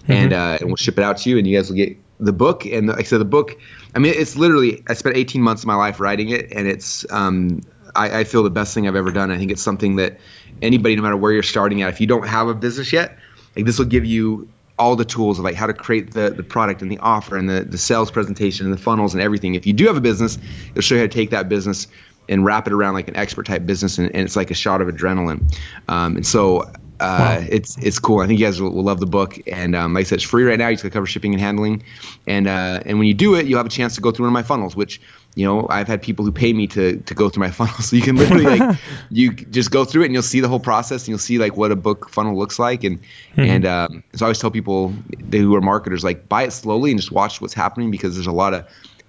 and 0.08 0.34
uh, 0.34 0.58
and 0.60 0.68
we'll 0.68 0.76
ship 0.76 0.98
it 0.98 1.04
out 1.04 1.18
to 1.18 1.30
you, 1.30 1.38
and 1.38 1.48
you 1.48 1.58
guys 1.58 1.70
will 1.70 1.78
get 1.78 1.98
the 2.20 2.34
book. 2.34 2.66
And 2.66 2.88
like 2.88 3.00
I 3.00 3.04
said, 3.04 3.20
the 3.20 3.26
book. 3.26 3.58
I 3.96 4.00
mean, 4.00 4.14
it's 4.16 4.36
literally 4.36 4.84
I 4.88 4.94
spent 4.94 5.16
eighteen 5.16 5.42
months 5.42 5.64
of 5.64 5.68
my 5.68 5.76
life 5.76 6.00
writing 6.00 6.30
it, 6.30 6.52
and 6.52 6.68
it's 6.68 7.06
um, 7.12 7.62
I, 7.96 8.20
I 8.20 8.24
feel 8.24 8.44
the 8.44 8.50
best 8.50 8.74
thing 8.74 8.88
I've 8.88 8.96
ever 8.96 9.12
done. 9.12 9.32
I 9.32 9.38
think 9.38 9.52
it's 9.52 9.62
something 9.62 9.96
that 9.98 10.20
anybody, 10.62 10.96
no 10.96 11.02
matter 11.02 11.18
where 11.18 11.32
you're 11.32 11.44
starting 11.44 11.82
at, 11.82 11.90
if 11.90 12.02
you 12.02 12.08
don't 12.08 12.28
have 12.28 12.48
a 12.48 12.54
business 12.54 12.92
yet, 12.92 13.18
like 13.56 13.66
this 13.66 13.80
will 13.80 13.86
give 13.86 14.06
you 14.06 14.48
all 14.80 14.96
the 14.96 15.06
tools 15.06 15.40
of 15.40 15.46
like 15.46 15.56
how 15.56 15.66
to 15.66 15.74
create 15.74 16.14
the, 16.14 16.30
the 16.30 16.44
product 16.44 16.82
and 16.82 16.92
the 16.92 17.00
offer 17.00 17.36
and 17.36 17.50
the, 17.50 17.62
the 17.62 17.78
sales 17.78 18.12
presentation 18.12 18.66
and 18.66 18.74
the 18.74 18.82
funnels 18.82 19.14
and 19.14 19.22
everything. 19.22 19.56
If 19.56 19.66
you 19.66 19.74
do 19.74 19.88
have 19.88 19.98
a 19.98 20.02
business, 20.02 20.38
it'll 20.70 20.82
show 20.82 20.96
you 20.96 21.02
how 21.02 21.08
to 21.08 21.14
take 21.14 21.32
that 21.32 21.50
business 21.50 21.88
and 22.30 22.46
wrap 22.46 22.68
it 22.68 22.74
around 22.74 22.94
like 22.94 23.08
an 23.08 23.16
expert 23.16 23.46
type 23.46 23.66
business 23.66 23.98
and, 23.98 24.14
and 24.14 24.24
it's 24.24 24.36
like 24.36 24.52
a 24.52 24.54
shot 24.54 24.82
of 24.82 24.88
adrenaline. 24.88 25.42
Um, 25.88 26.18
and 26.18 26.26
so 26.26 26.72
uh, 27.00 27.44
it's 27.50 27.78
it's 27.78 28.00
cool. 28.00 28.22
I 28.22 28.28
think 28.28 28.40
you 28.40 28.46
guys 28.46 28.62
will, 28.62 28.72
will 28.72 28.84
love 28.84 29.00
the 29.00 29.06
book. 29.06 29.38
And 29.48 29.76
um, 29.76 29.94
like 29.94 30.02
I 30.02 30.04
said, 30.04 30.16
it's 30.16 30.24
free 30.24 30.44
right 30.44 30.58
now. 30.58 30.68
You 30.68 30.76
just 30.76 30.84
gotta 30.84 30.94
cover 30.94 31.06
shipping 31.06 31.34
and 31.34 31.42
handling. 31.42 31.84
And 32.26 32.48
uh, 32.48 32.82
and 32.86 32.98
when 32.98 33.08
you 33.08 33.14
do 33.14 33.36
it, 33.36 33.46
you'll 33.46 33.58
have 33.60 33.68
a 33.68 33.70
chance 33.70 33.96
to 33.96 34.02
go 34.02 34.12
through 34.12 34.26
one 34.26 34.30
of 34.30 34.34
my 34.34 34.44
funnels, 34.44 34.76
which 34.76 35.00
you 35.38 35.46
know 35.46 35.68
I've 35.70 35.88
had 35.88 36.02
people 36.02 36.26
who 36.26 36.32
pay 36.32 36.52
me 36.52 36.66
to 36.68 36.98
to 36.98 37.14
go 37.14 37.30
through 37.30 37.42
my 37.44 37.52
funnel. 37.60 37.76
So 37.76 37.96
you 37.96 38.02
can 38.02 38.16
literally 38.16 38.44
like 38.46 38.78
you 39.12 39.32
just 39.34 39.70
go 39.72 39.86
through 39.86 40.02
it 40.02 40.06
and 40.06 40.14
you'll 40.14 40.24
see 40.24 40.40
the 40.40 40.48
whole 40.48 40.60
process 40.60 41.04
and 41.04 41.10
you'll 41.10 41.20
see 41.20 41.38
like 41.38 41.56
what 41.56 41.72
a 41.72 41.76
book 41.76 42.10
funnel 42.10 42.36
looks 42.38 42.58
like. 42.58 42.84
And 42.84 43.00
and 43.38 43.66
um, 43.66 44.04
so 44.16 44.26
I 44.26 44.28
always 44.28 44.40
tell 44.40 44.50
people 44.52 44.94
who 45.32 45.56
are 45.56 45.62
marketers 45.62 46.04
like 46.04 46.28
buy 46.28 46.44
it 46.44 46.52
slowly 46.52 46.90
and 46.92 47.00
just 47.00 47.12
watch 47.12 47.40
what's 47.40 47.54
happening 47.54 47.92
because 47.92 48.16
there's 48.16 48.28
a 48.28 48.32
lot 48.32 48.54
of 48.56 48.66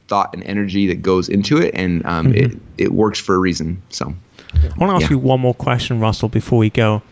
thought 0.08 0.32
and 0.34 0.42
energy 0.44 0.86
that 0.86 1.02
goes 1.02 1.28
into 1.28 1.58
it 1.58 1.74
and 1.74 2.04
um, 2.06 2.34
it, 2.34 2.56
it 2.78 2.92
works 2.92 3.18
for 3.18 3.34
a 3.34 3.38
reason. 3.38 3.80
So 3.88 4.14
I 4.54 4.66
want 4.78 4.90
to 4.90 4.94
ask 4.96 5.02
Yeah. 5.02 5.10
you 5.10 5.18
one 5.18 5.40
more 5.40 5.54
question, 5.54 5.98
Russell, 6.00 6.28
before 6.28 6.58
we 6.58 6.70
go. 6.70 7.02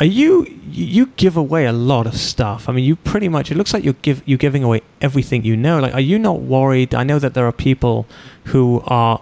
Are 0.00 0.06
you 0.06 0.46
you 0.70 1.06
give 1.16 1.36
away 1.36 1.66
a 1.66 1.72
lot 1.72 2.06
of 2.06 2.16
stuff? 2.16 2.68
I 2.68 2.72
mean, 2.72 2.84
you 2.84 2.96
pretty 2.96 3.28
much 3.28 3.50
it 3.50 3.56
looks 3.56 3.74
like 3.74 3.84
you're 3.84 3.94
give 3.94 4.22
you're 4.26 4.38
giving 4.38 4.62
away 4.62 4.82
everything 5.00 5.44
you 5.44 5.56
know. 5.56 5.80
Like, 5.80 5.94
are 5.94 6.00
you 6.00 6.18
not 6.18 6.40
worried? 6.40 6.94
I 6.94 7.04
know 7.04 7.18
that 7.18 7.34
there 7.34 7.46
are 7.46 7.52
people 7.52 8.06
who 8.44 8.82
are 8.86 9.20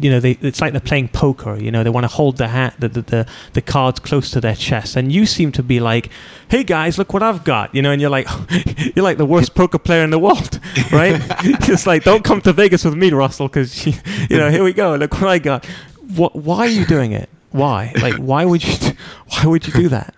you 0.00 0.10
know, 0.10 0.18
they, 0.18 0.32
it's 0.40 0.60
like 0.60 0.72
they're 0.72 0.80
playing 0.80 1.08
poker. 1.08 1.56
You 1.56 1.70
know, 1.70 1.84
they 1.84 1.90
want 1.90 2.04
to 2.04 2.08
hold 2.08 2.36
the 2.36 2.48
hat, 2.48 2.74
the, 2.78 2.88
the, 2.88 3.02
the 3.02 3.26
the 3.52 3.62
cards 3.62 4.00
close 4.00 4.30
to 4.32 4.40
their 4.40 4.54
chest, 4.54 4.96
and 4.96 5.12
you 5.12 5.24
seem 5.26 5.52
to 5.52 5.62
be 5.62 5.80
like, 5.80 6.10
"Hey 6.48 6.64
guys, 6.64 6.98
look 6.98 7.12
what 7.12 7.22
I've 7.22 7.44
got!" 7.44 7.74
You 7.74 7.82
know, 7.82 7.92
and 7.92 8.00
you're 8.00 8.10
like, 8.10 8.28
you're 8.96 9.04
like 9.04 9.18
the 9.18 9.26
worst 9.26 9.54
poker 9.54 9.78
player 9.78 10.02
in 10.02 10.10
the 10.10 10.18
world, 10.18 10.60
right? 10.92 11.20
it's 11.68 11.86
like, 11.86 12.04
don't 12.04 12.24
come 12.24 12.40
to 12.42 12.52
Vegas 12.52 12.84
with 12.84 12.94
me, 12.94 13.12
Russell, 13.12 13.48
because 13.48 13.86
you 13.86 14.36
know, 14.36 14.50
here 14.50 14.64
we 14.64 14.72
go. 14.72 14.96
Look 14.96 15.14
what 15.14 15.28
I 15.28 15.38
got. 15.38 15.64
What? 16.16 16.34
Why 16.34 16.58
are 16.58 16.68
you 16.68 16.84
doing 16.84 17.12
it? 17.12 17.28
Why? 17.52 17.92
Like, 18.00 18.14
why 18.18 18.44
would 18.44 18.64
you? 18.64 18.92
Why 19.28 19.46
would 19.46 19.66
you 19.66 19.72
do 19.72 19.88
that? 19.88 20.14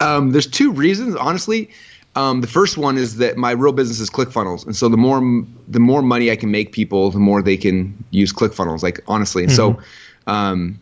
Um, 0.00 0.32
there's 0.32 0.46
two 0.46 0.72
reasons, 0.72 1.14
honestly. 1.16 1.70
Um, 2.16 2.40
the 2.40 2.46
first 2.46 2.78
one 2.78 2.96
is 2.96 3.16
that 3.16 3.36
my 3.36 3.50
real 3.50 3.72
business 3.72 3.98
is 3.98 4.08
ClickFunnels, 4.08 4.64
and 4.64 4.76
so 4.76 4.88
the 4.88 4.96
more 4.96 5.20
the 5.66 5.80
more 5.80 6.00
money 6.00 6.30
I 6.30 6.36
can 6.36 6.50
make 6.50 6.72
people, 6.72 7.10
the 7.10 7.18
more 7.18 7.42
they 7.42 7.56
can 7.56 8.04
use 8.10 8.32
ClickFunnels. 8.32 8.82
Like 8.82 9.00
honestly, 9.08 9.42
and 9.42 9.52
mm-hmm. 9.52 9.80
so, 9.80 10.32
um, 10.32 10.78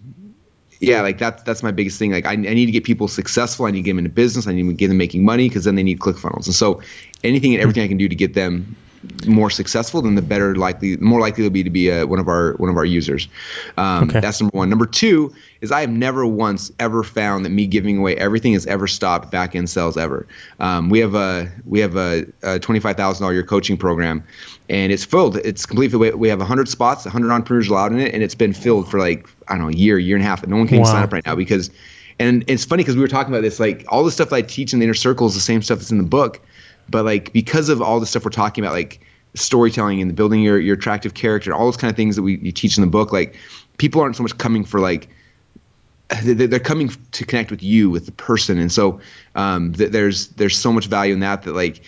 yeah, 0.81 1.01
like 1.01 1.19
that's 1.19 1.43
that's 1.45 1.63
my 1.63 1.71
biggest 1.71 1.99
thing. 1.99 2.13
Like 2.13 2.27
I, 2.27 2.33
I 2.33 2.37
need 2.37 2.67
to 2.67 2.73
get 2.73 2.85
people 2.85 3.09
successful. 3.09 3.65
I 3.65 3.71
need 3.71 3.79
to 3.79 3.83
get 3.83 3.93
them 3.93 3.99
into 4.01 4.11
business. 4.11 4.47
I 4.47 4.53
need 4.53 4.65
to 4.65 4.73
get 4.75 4.89
them 4.89 4.99
making 4.99 5.25
money 5.25 5.49
because 5.49 5.65
then 5.65 5.75
they 5.75 5.83
need 5.83 6.01
ClickFunnels. 6.01 6.45
And 6.45 6.55
so, 6.55 6.83
anything 7.25 7.55
and 7.55 7.63
everything 7.63 7.83
I 7.83 7.89
can 7.89 7.97
do 7.97 8.09
to 8.09 8.15
get 8.15 8.35
them 8.35 8.77
more 9.27 9.51
successful, 9.51 10.03
then 10.03 10.15
the 10.15 10.23
better 10.23 10.55
likely, 10.55 10.97
more 10.99 11.21
likely 11.21 11.43
they'll 11.43 11.51
be 11.51 11.65
to 11.65 11.71
be 11.71 11.89
a, 11.89 12.07
one 12.07 12.19
of 12.19 12.29
our 12.29 12.55
one 12.55 12.71
of 12.71 12.77
our 12.77 12.85
users. 12.85 13.29
Um, 13.77 14.09
okay. 14.09 14.21
That's 14.21 14.41
number 14.41 14.57
one. 14.57 14.71
Number 14.71 14.87
two 14.87 15.35
is 15.61 15.73
I 15.73 15.81
have 15.81 15.91
never 15.91 16.27
once 16.27 16.73
ever 16.79 17.03
found 17.03 17.45
that 17.45 17.51
me 17.51 17.67
giving 17.67 17.99
away 17.99 18.17
everything 18.17 18.53
has 18.53 18.67
ever 18.67 18.87
stopped 18.87 19.31
back 19.31 19.55
end 19.55 19.71
sales 19.71 19.97
ever. 19.97 20.27
Um, 20.61 20.89
we 20.89 20.99
have 21.01 21.15
a 21.15 21.51
we 21.65 21.81
have 21.81 21.97
a, 21.97 22.27
a 22.43 22.59
twenty 22.59 22.81
five 22.81 22.97
thousand 22.97 23.23
dollar 23.23 23.33
year 23.33 23.43
coaching 23.43 23.77
program, 23.77 24.23
and 24.69 24.93
it's 24.93 25.05
filled. 25.05 25.37
It's 25.39 25.67
completely. 25.67 26.13
We 26.13 26.29
have 26.29 26.41
hundred 26.41 26.69
spots, 26.69 27.05
hundred 27.05 27.33
entrepreneurs 27.33 27.69
allowed 27.69 27.93
in 27.93 28.01
it, 28.01 28.15
and 28.15 28.23
it's 28.23 28.35
been 28.35 28.53
filled 28.53 28.91
for 28.91 28.99
like 28.99 29.29
I 29.49 29.55
don't 29.55 29.63
know 29.63 29.69
a 29.69 29.73
year, 29.73 29.99
year 29.99 30.17
and 30.17 30.25
a 30.25 30.29
half, 30.29 30.43
and 30.43 30.51
no 30.51 30.59
one 30.59 30.69
can 30.69 30.79
wow. 30.79 30.85
sign 30.85 31.03
up 31.03 31.13
right 31.13 31.25
now 31.27 31.35
because. 31.35 31.71
And 32.19 32.45
it's 32.47 32.65
funny 32.65 32.85
because 32.85 32.95
we 32.95 33.01
were 33.01 33.09
talking 33.09 33.33
about 33.33 33.41
this, 33.41 33.59
like 33.59 33.85
all 33.89 34.05
the 34.05 34.11
stuff 34.11 34.33
I 34.33 34.43
teach 34.43 34.73
in 34.73 34.79
the 34.79 34.85
inner 34.85 34.95
circle 34.95 35.27
is 35.27 35.35
the 35.35 35.41
same 35.41 35.61
stuff 35.61 35.79
that's 35.79 35.91
in 35.91 35.99
the 35.99 36.05
book 36.05 36.41
but 36.93 37.05
like 37.05 37.33
because 37.33 37.69
of 37.69 37.83
all 37.83 37.99
the 37.99 38.07
stuff 38.07 38.25
we're 38.25 38.31
talking 38.31 38.63
about, 38.63 38.75
like 38.75 39.01
storytelling 39.35 40.01
and 40.01 40.15
building 40.15 40.43
your 40.43 40.61
your 40.61 40.77
attractive 40.77 41.15
character, 41.15 41.53
all 41.53 41.65
those 41.65 41.77
kind 41.77 41.91
of 41.91 41.97
things 41.97 42.15
that 42.15 42.23
we 42.23 42.39
you 42.39 42.53
teach 42.53 42.79
in 42.79 42.83
the 42.83 42.91
book, 42.91 43.13
like 43.13 43.35
people 43.79 44.01
aren't 44.01 44.15
so 44.15 44.23
much 44.23 44.39
coming 44.39 44.65
for 44.65 44.79
like 44.79 45.09
they're 46.23 46.61
coming 46.61 46.91
to 47.13 47.25
connect 47.25 47.51
with 47.51 47.63
you 47.63 47.91
with 47.91 48.07
the 48.07 48.13
person. 48.13 48.59
And 48.59 48.71
so 48.71 49.01
um, 49.35 49.73
there's 49.73 50.29
there's 50.29 50.57
so 50.57 50.73
much 50.73 50.87
value 50.87 51.15
in 51.15 51.21
that 51.21 51.43
that 51.43 51.55
like 51.55 51.83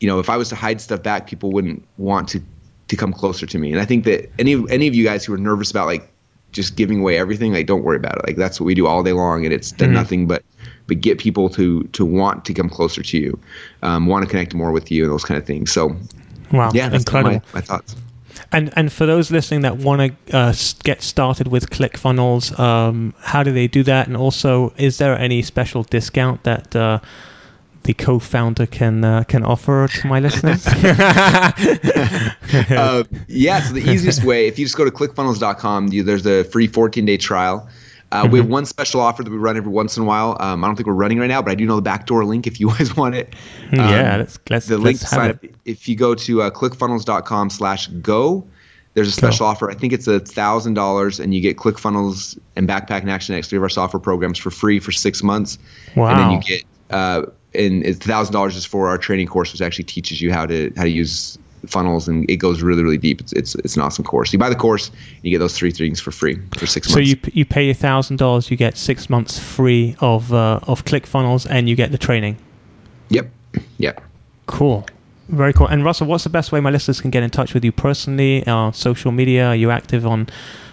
you 0.00 0.08
know 0.08 0.18
if 0.18 0.30
i 0.30 0.36
was 0.36 0.48
to 0.48 0.54
hide 0.54 0.80
stuff 0.80 1.02
back 1.02 1.26
people 1.26 1.52
wouldn't 1.52 1.86
want 1.98 2.26
to 2.26 2.42
to 2.88 2.96
come 2.96 3.12
closer 3.12 3.46
to 3.46 3.58
me. 3.58 3.72
And 3.72 3.80
i 3.80 3.84
think 3.84 4.04
that 4.04 4.30
any 4.38 4.54
any 4.70 4.86
of 4.86 4.94
you 4.94 5.04
guys 5.04 5.24
who 5.24 5.34
are 5.34 5.38
nervous 5.38 5.70
about 5.70 5.86
like 5.86 6.10
just 6.52 6.76
giving 6.76 7.00
away 7.00 7.18
everything 7.18 7.52
like 7.52 7.66
don't 7.66 7.82
worry 7.82 7.96
about 7.96 8.16
it. 8.18 8.26
Like 8.26 8.36
that's 8.36 8.60
what 8.60 8.66
we 8.66 8.74
do 8.74 8.86
all 8.86 9.02
day 9.02 9.12
long 9.12 9.44
and 9.44 9.52
it's 9.52 9.72
done 9.72 9.88
mm-hmm. 9.88 9.94
nothing 9.96 10.26
but 10.26 10.42
but 10.86 11.00
get 11.00 11.18
people 11.18 11.48
to 11.50 11.84
to 11.84 12.04
want 12.04 12.44
to 12.44 12.54
come 12.54 12.68
closer 12.68 13.02
to 13.02 13.18
you, 13.18 13.38
um, 13.82 14.06
want 14.06 14.24
to 14.24 14.30
connect 14.30 14.54
more 14.54 14.72
with 14.72 14.90
you, 14.90 15.04
and 15.04 15.12
those 15.12 15.24
kind 15.24 15.38
of 15.38 15.46
things. 15.46 15.72
So, 15.72 15.96
wow, 16.52 16.70
yeah, 16.74 16.88
that's 16.88 17.04
incredible. 17.04 17.42
My, 17.52 17.54
my 17.54 17.60
thoughts. 17.60 17.96
And 18.52 18.72
and 18.76 18.92
for 18.92 19.06
those 19.06 19.30
listening 19.30 19.62
that 19.62 19.78
want 19.78 20.16
to 20.26 20.36
uh, 20.36 20.54
get 20.82 21.02
started 21.02 21.48
with 21.48 21.70
ClickFunnels, 21.70 22.58
um, 22.58 23.14
how 23.20 23.42
do 23.42 23.52
they 23.52 23.66
do 23.66 23.82
that? 23.84 24.06
And 24.06 24.16
also, 24.16 24.72
is 24.76 24.98
there 24.98 25.18
any 25.18 25.42
special 25.42 25.82
discount 25.84 26.42
that 26.44 26.74
uh, 26.76 27.00
the 27.84 27.94
co-founder 27.94 28.66
can 28.66 29.04
uh, 29.04 29.24
can 29.24 29.44
offer 29.44 29.88
to 29.88 30.06
my 30.06 30.20
listeners? 30.20 30.66
uh, 32.70 33.04
yeah, 33.28 33.60
so 33.60 33.74
the 33.74 33.90
easiest 33.90 34.24
way, 34.24 34.46
if 34.46 34.58
you 34.58 34.64
just 34.64 34.76
go 34.76 34.84
to 34.84 34.90
ClickFunnels.com, 34.90 35.88
you, 35.88 36.02
there's 36.02 36.26
a 36.26 36.44
free 36.44 36.68
14-day 36.68 37.16
trial. 37.18 37.68
Uh, 38.14 38.22
mm-hmm. 38.22 38.32
We 38.32 38.38
have 38.38 38.48
one 38.48 38.64
special 38.64 39.00
offer 39.00 39.24
that 39.24 39.30
we 39.30 39.36
run 39.36 39.56
every 39.56 39.72
once 39.72 39.96
in 39.96 40.04
a 40.04 40.06
while. 40.06 40.36
Um, 40.38 40.62
I 40.62 40.68
don't 40.68 40.76
think 40.76 40.86
we're 40.86 40.92
running 40.92 41.18
right 41.18 41.26
now, 41.26 41.42
but 41.42 41.50
I 41.50 41.56
do 41.56 41.66
know 41.66 41.74
the 41.74 41.82
backdoor 41.82 42.24
link 42.24 42.46
if 42.46 42.60
you 42.60 42.68
guys 42.78 42.96
want 42.96 43.16
it. 43.16 43.34
Hmm, 43.70 43.80
um, 43.80 43.88
yeah, 43.90 44.16
let's, 44.16 44.38
let's 44.48 44.66
the 44.66 44.78
link 44.78 45.00
let's 45.00 45.10
sign 45.10 45.30
up. 45.30 45.44
If 45.64 45.88
you 45.88 45.96
go 45.96 46.14
to 46.14 46.42
uh, 46.42 46.50
clickfunnels.com 46.50 47.50
slash 47.50 47.88
go, 47.88 48.46
there's 48.94 49.08
a 49.08 49.12
special 49.12 49.46
go. 49.46 49.50
offer. 49.50 49.68
I 49.68 49.74
think 49.74 49.92
it's 49.92 50.06
a 50.06 50.20
thousand 50.20 50.74
dollars, 50.74 51.18
and 51.18 51.34
you 51.34 51.40
get 51.40 51.56
ClickFunnels 51.56 52.38
and 52.54 52.68
Backpack 52.68 53.00
and 53.00 53.08
Actionetics, 53.08 53.48
three 53.48 53.56
of 53.56 53.64
our 53.64 53.68
software 53.68 54.00
programs, 54.00 54.38
for 54.38 54.52
free 54.52 54.78
for 54.78 54.92
six 54.92 55.24
months. 55.24 55.58
Wow! 55.96 56.10
And 56.10 56.20
then 56.20 56.30
you 56.30 56.40
get 56.40 56.64
uh, 56.90 57.22
and 57.52 57.84
it's 57.84 57.98
thousand 57.98 58.32
dollars 58.32 58.54
is 58.54 58.64
for 58.64 58.86
our 58.86 58.96
training 58.96 59.26
course, 59.26 59.52
which 59.52 59.60
actually 59.60 59.86
teaches 59.86 60.22
you 60.22 60.32
how 60.32 60.46
to 60.46 60.72
how 60.76 60.84
to 60.84 60.90
use 60.90 61.36
funnels 61.66 62.08
and 62.08 62.28
it 62.30 62.36
goes 62.36 62.62
really 62.62 62.82
really 62.82 62.98
deep. 62.98 63.20
It's 63.20 63.32
it's, 63.32 63.54
it's 63.56 63.76
an 63.76 63.82
awesome 63.82 64.04
course. 64.04 64.32
You 64.32 64.38
buy 64.38 64.48
the 64.48 64.56
course 64.56 64.90
you 65.22 65.30
get 65.30 65.38
those 65.38 65.56
three 65.56 65.70
things 65.70 66.00
for 66.00 66.10
free 66.10 66.38
for 66.56 66.66
six 66.66 66.88
so 66.88 66.96
months. 66.96 67.10
so 67.10 67.16
you 67.16 67.32
you 67.32 67.44
pay 67.44 67.70
a 67.70 67.74
thousand 67.74 68.16
dollars 68.16 68.50
you 68.50 68.56
get 68.56 68.76
six 68.76 69.10
months 69.10 69.38
free 69.38 69.96
of 70.00 70.32
uh, 70.32 70.60
of 70.64 70.84
ClickFunnels 70.84 71.46
and 71.48 71.68
you 71.68 71.76
get 71.76 71.92
the 71.92 71.98
training? 71.98 72.36
Yep. 73.10 73.30
Yep. 73.78 74.02
Cool. 74.46 74.86
Very 75.28 75.52
cool. 75.52 75.66
And 75.66 75.84
russell 75.84 76.06
what's 76.06 76.24
the 76.24 76.30
best 76.30 76.52
way 76.52 76.60
my 76.60 76.70
listeners 76.70 77.00
can 77.00 77.10
get 77.10 77.22
in 77.22 77.30
touch 77.30 77.54
with 77.54 77.64
you 77.64 77.72
personally 77.72 78.46
uh, 78.46 78.72
social 78.72 79.12
media? 79.12 79.48
Are 79.48 79.56
you 79.56 79.70
active 79.70 80.06
on 80.06 80.28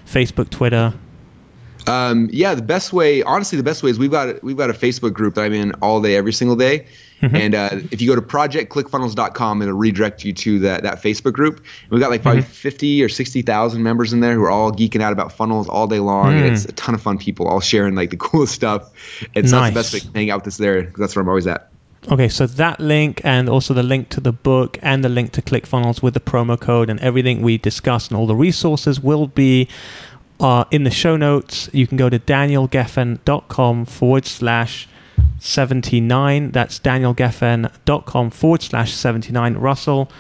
facebook 0.06 0.50
twitter? 0.50 0.94
Um, 1.88 2.30
yeah, 2.32 2.54
the 2.54 2.62
best 2.62 2.94
way, 2.94 3.24
honestly, 3.24 3.58
the 3.58 3.64
best 3.64 3.84
way 3.84 3.90
is 3.90 3.98
we've 3.98 4.12
got 4.12 4.44
we've 4.44 4.58
got 4.58 4.70
a 4.70 4.74
Facebook 4.74 5.14
group 5.14 5.36
that 5.36 5.46
I'm 5.46 5.54
in 5.54 5.74
all 5.82 6.02
day, 6.02 6.16
every 6.16 6.34
single 6.34 6.56
day. 6.56 6.86
Mm-hmm. 7.22 7.36
And 7.36 7.56
uh, 7.56 7.70
if 7.92 8.02
you 8.02 8.08
go 8.08 8.16
to 8.16 8.22
projectclickfunnels.com, 8.22 9.62
it'll 9.62 9.74
redirect 9.74 10.26
you 10.26 10.34
to 10.34 10.60
that, 10.60 10.84
that 10.84 11.02
Facebook 11.02 11.34
group. 11.34 11.58
And 11.58 11.92
we've 11.92 12.02
got 12.02 12.10
like 12.10 12.24
probably 12.24 12.42
mm-hmm. 12.42 12.52
50 12.52 13.04
or 13.04 13.10
60,000 13.10 13.84
members 13.84 14.12
in 14.14 14.22
there 14.22 14.34
who 14.34 14.44
are 14.44 14.52
all 14.52 14.72
geeking 14.72 15.02
out 15.02 15.14
about 15.14 15.32
funnels 15.32 15.70
all 15.70 15.88
day 15.88 16.00
long. 16.00 16.34
Mm. 16.34 16.38
And 16.38 16.46
it's 16.54 16.66
a 16.66 16.72
ton 16.74 16.96
of 16.96 17.02
fun 17.02 17.18
people 17.18 17.48
all 17.48 17.62
sharing 17.62 17.96
like 17.96 18.10
the 18.10 18.18
coolest 18.18 18.54
stuff. 18.54 18.92
It's 19.36 19.52
nice. 19.52 19.52
not 19.52 19.68
the 19.70 19.74
best 19.74 19.94
way 19.94 20.00
to 20.00 20.12
hang 20.14 20.30
out 20.32 20.42
with 20.42 20.48
us 20.48 20.58
there 20.58 20.82
because 20.82 21.00
that's 21.00 21.16
where 21.16 21.22
I'm 21.22 21.30
always 21.30 21.48
at. 21.48 21.72
Okay, 22.12 22.30
so 22.30 22.48
that 22.48 22.80
link 22.80 23.22
and 23.24 23.48
also 23.48 23.76
the 23.76 23.84
link 23.84 24.10
to 24.10 24.20
the 24.20 24.32
book 24.32 24.80
and 24.82 25.04
the 25.04 25.10
link 25.10 25.34
to 25.34 25.42
ClickFunnels 25.42 26.02
with 26.02 26.16
the 26.16 26.20
promo 26.20 26.60
code 26.60 26.90
and 26.90 27.00
everything 27.00 27.44
we 27.44 27.60
discussed 27.60 28.10
and 28.10 28.18
all 28.18 28.26
the 28.26 28.36
resources 28.36 29.00
will 29.00 29.28
be 29.28 29.68
uh, 30.40 30.66
in 30.72 30.84
the 30.84 30.90
show 30.90 31.16
notes. 31.16 31.70
You 31.72 31.86
can 31.86 31.98
go 31.98 32.10
to 32.10 32.18
danielgefen.com 32.18 33.86
forward 33.86 34.26
slash 34.26 34.88
79. 35.42 36.52
That's 36.52 36.80
danielgefen.com 36.80 38.30
forward 38.30 38.62
slash 38.62 38.94
79. 38.94 39.56
Russell, 39.56 40.12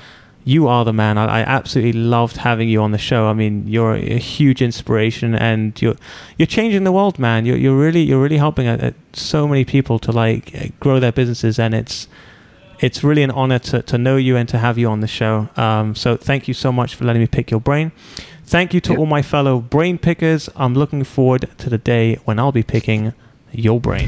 you 0.44 0.68
are 0.68 0.84
the 0.84 0.94
man. 0.94 1.20
I, 1.20 1.26
I, 1.26 1.42
absolutely 1.42 1.94
loved 1.94 2.38
having 2.38 2.68
you 2.68 2.82
on 2.82 2.92
the 2.92 2.98
show. 2.98 3.28
I 3.28 3.34
mean, 3.34 3.68
you're 3.68 3.94
a 3.94 4.18
huge 4.18 4.64
inspiration, 4.64 5.36
and 5.36 5.80
you're 5.80 5.96
you're 6.40 6.48
changing 6.48 6.86
the 6.86 6.92
world, 6.92 7.20
man. 7.20 7.46
You're 7.46 7.58
you're 7.58 7.78
really 7.78 8.02
you're 8.02 8.20
really 8.20 8.38
helping 8.38 8.68
a, 8.68 8.74
a, 8.74 8.94
so 9.14 9.48
many 9.48 9.64
people 9.64 10.00
to 10.00 10.12
like 10.12 10.56
uh, 10.56 10.66
grow 10.80 11.00
their 11.00 11.12
businesses, 11.12 11.60
and 11.60 11.76
it's 11.76 12.08
it's 12.80 13.04
really 13.04 13.22
an 13.22 13.30
honor 13.30 13.60
to, 13.60 13.84
to 13.84 14.00
know 14.00 14.18
you 14.18 14.36
and 14.36 14.50
to 14.50 14.58
have 14.58 14.80
you 14.80 14.90
on 14.90 15.02
the 15.02 15.08
show. 15.08 15.50
Um, 15.56 15.94
so 15.94 16.18
thank 16.18 16.48
you 16.48 16.56
so 16.56 16.72
much 16.72 16.96
for 16.96 17.06
letting 17.06 17.22
me 17.22 17.28
pick 17.28 17.52
your 17.52 17.60
brain. 17.60 17.92
Thank 18.44 18.74
you 18.74 18.82
to 18.82 18.94
yep. 18.94 19.00
all 19.00 19.06
my 19.06 19.22
fellow 19.22 19.60
brain 19.60 20.00
pickers. 20.00 20.50
I'm 20.56 20.74
looking 20.74 21.04
forward 21.04 21.48
to 21.60 21.70
the 21.70 21.78
day 21.78 22.16
when 22.26 22.40
I'll 22.40 22.52
be 22.52 22.64
picking 22.64 23.14
your 23.52 23.80
brain. 23.80 24.08